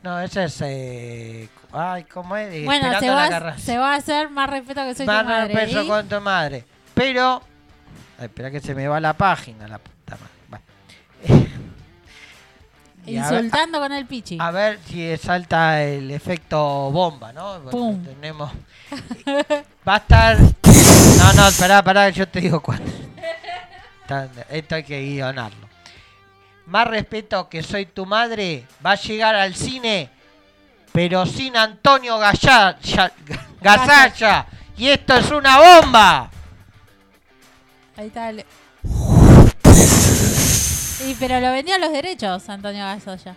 No, 0.03 0.19
esa 0.19 0.43
es. 0.43 0.61
Eh, 0.61 1.49
ay, 1.71 2.03
¿cómo 2.03 2.35
es? 2.35 2.65
Bueno, 2.65 2.91
esperando 2.91 2.99
se 2.99 3.07
la 3.07 3.39
va, 3.39 3.57
se 3.57 3.77
va 3.77 3.93
a 3.93 3.95
hacer 3.95 4.29
más 4.29 4.49
respeto 4.49 4.83
que 4.83 4.93
soy 4.95 5.05
Más 5.05 5.23
tu 5.23 5.29
madre. 5.29 5.53
respeto 5.53 5.83
¿y? 5.83 5.87
con 5.87 6.07
tu 6.09 6.21
madre. 6.21 6.65
Pero. 6.93 7.41
Ay, 8.19 8.25
espera 8.25 8.51
que 8.51 8.59
se 8.59 8.75
me 8.75 8.87
va 8.87 8.99
la 8.99 9.13
página, 9.13 9.67
la 9.67 9.77
puta 9.79 10.17
madre. 10.49 10.63
Ver- 13.05 13.15
Insultando 13.15 13.79
con 13.79 13.91
el 13.91 14.05
pichi. 14.05 14.37
A 14.39 14.51
ver 14.51 14.79
si 14.87 15.15
salta 15.17 15.81
el 15.83 16.09
efecto 16.11 16.89
bomba, 16.91 17.33
¿no? 17.33 17.59
Bueno. 17.61 17.99
Tenemos. 18.05 18.51
Va 19.87 19.95
a 19.95 19.97
estar. 19.97 20.37
No, 20.37 21.33
no, 21.33 21.51
pará, 21.59 21.83
pará, 21.83 22.09
yo 22.09 22.27
te 22.27 22.39
digo 22.41 22.61
cuándo. 22.61 22.89
Esto 24.49 24.75
hay 24.75 24.83
que 24.83 25.01
guionarlo. 25.01 25.67
Más 26.65 26.87
respeto 26.87 27.49
que 27.49 27.61
soy 27.63 27.85
tu 27.87 28.05
madre, 28.05 28.65
va 28.85 28.91
a 28.91 28.95
llegar 28.95 29.35
al 29.35 29.53
cine, 29.55 30.09
pero 30.91 31.25
sin 31.25 31.57
Antonio 31.57 32.17
Galla- 32.19 32.77
Ya- 32.81 33.11
Gasalla. 33.61 34.45
Y 34.77 34.87
esto 34.87 35.15
es 35.17 35.29
una 35.31 35.57
bomba. 35.81 36.29
Ahí 37.97 38.07
está 38.07 38.29
el... 38.29 38.45
Y 41.05 41.15
pero 41.15 41.39
lo 41.41 41.51
vendió 41.51 41.75
a 41.75 41.79
los 41.79 41.91
derechos, 41.91 42.47
Antonio 42.49 42.83
Gasoya. 42.85 43.35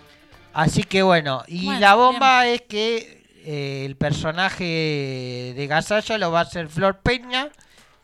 Así 0.55 0.83
que 0.85 1.03
bueno, 1.03 1.43
y 1.49 1.65
Bueno, 1.67 1.81
la 1.81 1.95
bomba 1.97 2.47
es 2.47 2.63
que 2.63 3.25
eh, 3.45 3.85
el 3.85 3.97
personaje 3.97 5.53
de 5.57 5.67
Gasalla 5.67 6.17
lo 6.19 6.31
va 6.31 6.41
a 6.41 6.43
hacer 6.43 6.69
Flor 6.69 6.99
Peña 7.01 7.49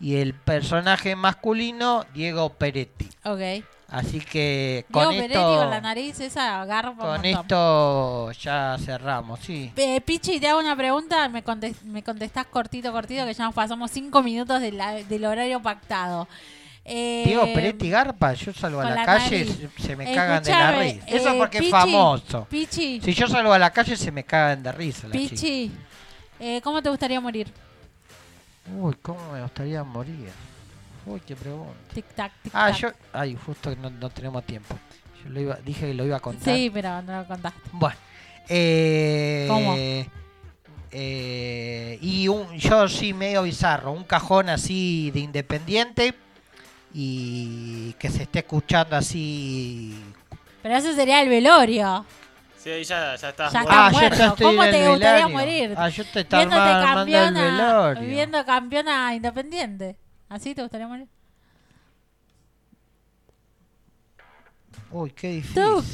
y 0.03 0.17
el 0.17 0.35
personaje 0.35 1.17
masculino 1.17 2.05
Diego 2.13 2.51
Peretti. 2.51 3.09
Ok. 3.25 3.65
Así 3.89 4.21
que 4.21 4.85
Diego 4.89 5.05
con 5.07 5.15
Peretti 5.15 5.35
esto, 5.35 5.57
con 5.59 5.71
la 5.71 5.81
nariz 5.81 6.19
esa 6.21 6.65
garpa 6.65 6.97
con 7.17 7.25
esto 7.25 8.33
ya 8.33 8.77
cerramos, 8.83 9.39
sí. 9.41 9.71
Eh, 9.77 10.01
Pichi, 10.01 10.41
te 10.41 10.49
hago 10.49 10.61
una 10.61 10.75
pregunta, 10.75 11.29
me, 11.29 11.45
contes- 11.45 11.83
me 11.85 12.03
contestás 12.03 12.47
cortito, 12.47 12.91
cortito, 12.91 13.25
que 13.27 13.35
ya 13.35 13.45
nos 13.45 13.55
pasamos 13.55 13.91
cinco 13.91 14.23
minutos 14.23 14.61
de 14.61 14.73
la- 14.73 14.95
del 14.95 15.25
horario 15.27 15.61
pactado. 15.61 16.27
Eh, 16.85 17.23
Diego 17.27 17.45
Peretti 17.53 17.91
Garpa, 17.91 18.33
yo 18.33 18.53
salgo 18.53 18.81
a 18.81 18.85
la, 18.85 18.95
la 18.97 19.05
calle 19.05 19.45
nariz. 19.45 19.69
se, 19.79 19.95
me 19.95 20.13
cagan 20.13 20.43
de 20.43 20.51
la 20.51 20.73
risa. 20.73 21.07
Eso 21.07 21.29
eh, 21.29 21.35
porque 21.39 21.59
Pichi, 21.59 21.67
es 21.67 21.71
famoso. 21.71 22.47
Pichi. 22.51 23.01
Si 23.01 23.15
yo 23.15 23.29
salgo 23.29 23.53
a 23.53 23.59
la 23.59 23.71
calle 23.71 23.97
se 23.97 24.11
me 24.11 24.25
cagan 24.25 24.63
de 24.65 24.73
risa 24.73 25.07
la. 25.07 25.13
Pichi, 25.13 25.71
eh, 26.41 26.61
¿cómo 26.65 26.83
te 26.83 26.89
gustaría 26.89 27.21
morir? 27.21 27.53
Uy, 28.71 28.95
cómo 29.03 29.33
me 29.33 29.43
gustaría 29.43 29.83
morir. 29.85 30.31
Uy, 31.07 31.21
qué 31.27 31.35
pregunta. 31.35 31.73
Tic 31.95 32.07
tac, 32.15 32.33
tic 32.43 32.53
Ah, 32.55 32.69
tac. 32.71 32.79
yo. 32.81 32.89
Ay, 33.13 33.37
justo 33.45 33.71
que 33.71 33.77
no, 33.77 33.91
no 33.91 34.11
tenemos 34.11 34.45
tiempo. 34.45 34.77
Yo 35.25 35.31
lo 35.31 35.41
iba, 35.41 35.55
dije 35.57 35.87
que 35.89 35.95
lo 35.95 36.05
iba 36.05 36.17
a 36.17 36.21
contar. 36.21 36.55
Sí, 36.55 36.71
pero 36.73 37.03
no 37.03 37.21
lo 37.23 37.27
contaste. 37.27 37.61
Bueno. 37.73 37.97
Eh, 38.49 39.47
¿Cómo? 39.49 39.75
eh, 40.95 41.99
y 42.01 42.29
un, 42.29 42.57
yo 42.59 42.89
sí, 42.89 43.13
medio 43.15 43.43
bizarro. 43.43 43.93
Un 43.93 44.05
cajón 44.05 44.49
así 44.49 45.11
de 45.13 45.21
independiente. 45.21 46.15
Y 46.95 47.95
que 47.95 48.11
se 48.11 48.25
esté 48.25 48.41
escuchando 48.41 48.97
así. 48.97 49.99
Pero 50.63 50.77
ese 50.77 50.95
sería 50.95 51.23
el 51.23 51.29
velorio. 51.31 52.05
Sí, 52.63 52.71
ahí 52.71 52.85
ya, 52.85 53.17
ya 53.17 53.29
estás. 53.31 53.53
Ya 53.53 53.63
muerto. 53.63 53.73
está 53.73 53.87
Ah, 53.87 53.91
muerto. 53.91 54.17
ya 54.19 54.35
¿Cómo 54.47 54.63
te 54.65 54.89
gustaría 54.89 55.29
morir? 55.29 55.75
Ah, 55.77 55.89
yo 55.89 56.05
te 56.05 56.21
estaba 56.21 56.45
Viéndote 56.45 56.87
campeona, 56.87 57.95
viendo 58.01 58.45
campeona 58.45 59.15
independiente. 59.15 59.97
¿Así 60.29 60.55
te 60.55 60.63
gustaría 60.63 60.87
morir? 60.87 61.09
Uy, 64.91 65.11
qué 65.11 65.29
difícil. 65.29 65.63
Tú. 65.63 65.85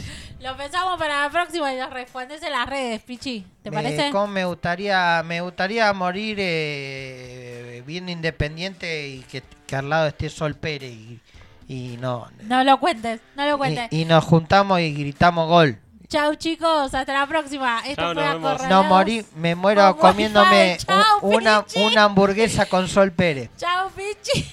Lo 0.40 0.56
pensamos 0.56 0.98
para 0.98 1.22
la 1.22 1.30
próxima 1.30 1.72
y 1.72 1.76
nos 1.78 1.90
respondes 1.90 2.42
en 2.44 2.52
las 2.52 2.68
redes, 2.68 3.00
Pichi. 3.02 3.44
¿Te 3.62 3.72
parece? 3.72 4.10
cómo 4.12 4.28
me 4.28 4.44
gustaría, 4.44 5.22
me 5.24 5.40
gustaría 5.40 5.92
morir 5.92 6.36
eh, 6.38 7.82
bien 7.86 8.08
independiente 8.08 9.08
y 9.08 9.20
que, 9.22 9.42
que 9.66 9.74
al 9.76 9.88
lado 9.90 10.06
esté 10.06 10.28
Sol 10.30 10.54
Pérez 10.54 10.92
y, 10.92 11.20
y 11.66 11.96
no 12.00 12.28
No 12.42 12.62
lo 12.62 12.78
cuentes, 12.78 13.20
no 13.34 13.46
lo 13.46 13.58
cuentes. 13.58 13.88
y, 13.90 14.02
y 14.02 14.04
nos 14.04 14.22
juntamos 14.24 14.78
y 14.80 14.92
gritamos 14.94 15.48
gol. 15.48 15.78
Chau 16.08 16.34
chicos, 16.36 16.94
hasta 16.94 17.12
la 17.12 17.26
próxima. 17.26 17.80
Esto 17.86 18.02
Chau, 18.02 18.14
fue. 18.14 18.24
Acorralados. 18.24 18.68
No 18.70 18.82
morí, 18.84 19.24
me 19.36 19.54
muero 19.54 19.86
Wi-Fi. 19.90 20.00
comiéndome 20.00 20.72
un- 20.72 20.78
Chau, 20.78 21.18
una, 21.22 21.64
una 21.76 22.04
hamburguesa 22.04 22.66
con 22.66 22.88
Sol 22.88 23.12
Pérez. 23.12 23.50
Chau, 23.58 23.90
Pichi. 23.90 24.50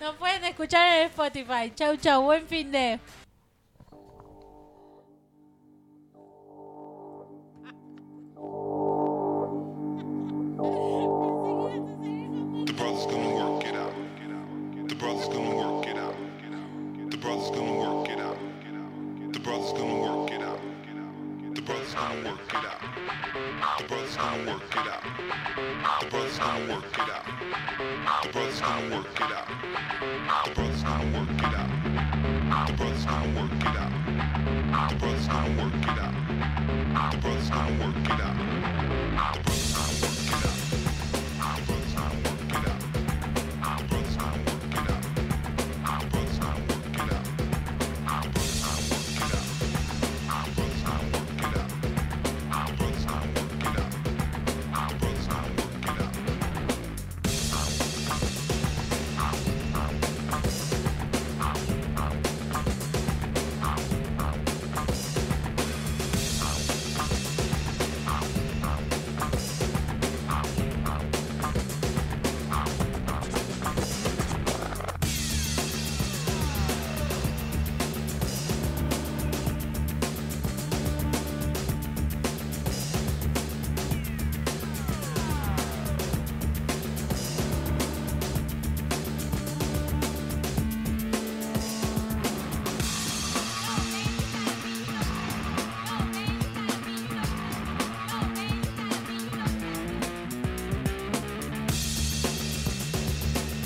Nos 0.00 0.14
pueden 0.16 0.44
escuchar 0.44 0.98
en 0.98 1.06
Spotify. 1.06 1.72
Chau, 1.74 1.96
chau. 1.96 2.22
Buen 2.22 2.46
fin 2.46 2.70
de. 2.70 3.00
The 11.44 12.72
brother's 12.76 13.06
gonna 13.06 13.34
work 13.34 13.64
it 13.64 13.74
out. 13.74 13.94
The 14.88 14.94
brother's 14.94 15.28
gonna 15.28 15.56
work 15.56 15.86
it 15.86 15.96
out. 15.96 16.14
The 17.10 17.16
brother's 17.16 17.50
gonna 17.50 17.72
work 17.74 18.08
it 18.08 18.11
out. 18.11 18.11
The 19.52 19.58
brother's 19.58 19.74
gonna 19.74 20.00
work 20.00 20.30
it 20.30 20.40
out. 20.40 20.60
The 21.54 21.60
brother's 21.60 21.94
gonna 21.94 22.24
work 22.24 22.48
it 22.48 22.64
out. 22.64 22.80
The 23.76 23.84
brother's 23.84 24.16
gonna 24.16 24.46
work 24.48 24.72
it 24.72 24.78
out. 24.78 25.04
The 26.00 26.08
brother's 26.08 26.38
gonna 26.38 26.74
work 26.74 26.96
it 26.96 27.10
out. 27.10 27.26
The 28.22 28.28
brother's 28.32 28.60
gonna 28.62 28.96
work 28.96 29.20
it 29.20 29.22
out. 29.22 29.48
The 30.46 30.54
brother's 30.54 30.82
gonna 30.82 31.18
work 31.18 31.30
it 31.36 31.54
out. 31.54 31.68
The 32.66 32.72
brother's 32.72 33.04
gonna 33.04 33.40
work 33.40 33.52
it 33.60 33.76
out. 33.76 33.92
The 34.88 34.96
brother's 34.96 35.28
gonna 35.28 35.62
work 35.62 35.82
it 35.82 35.98
out. 35.98 36.14
The 37.12 37.18
brother's 37.18 37.50
gonna 37.50 37.86
work 37.86 38.06
it 38.06 38.20
out. 38.20 39.61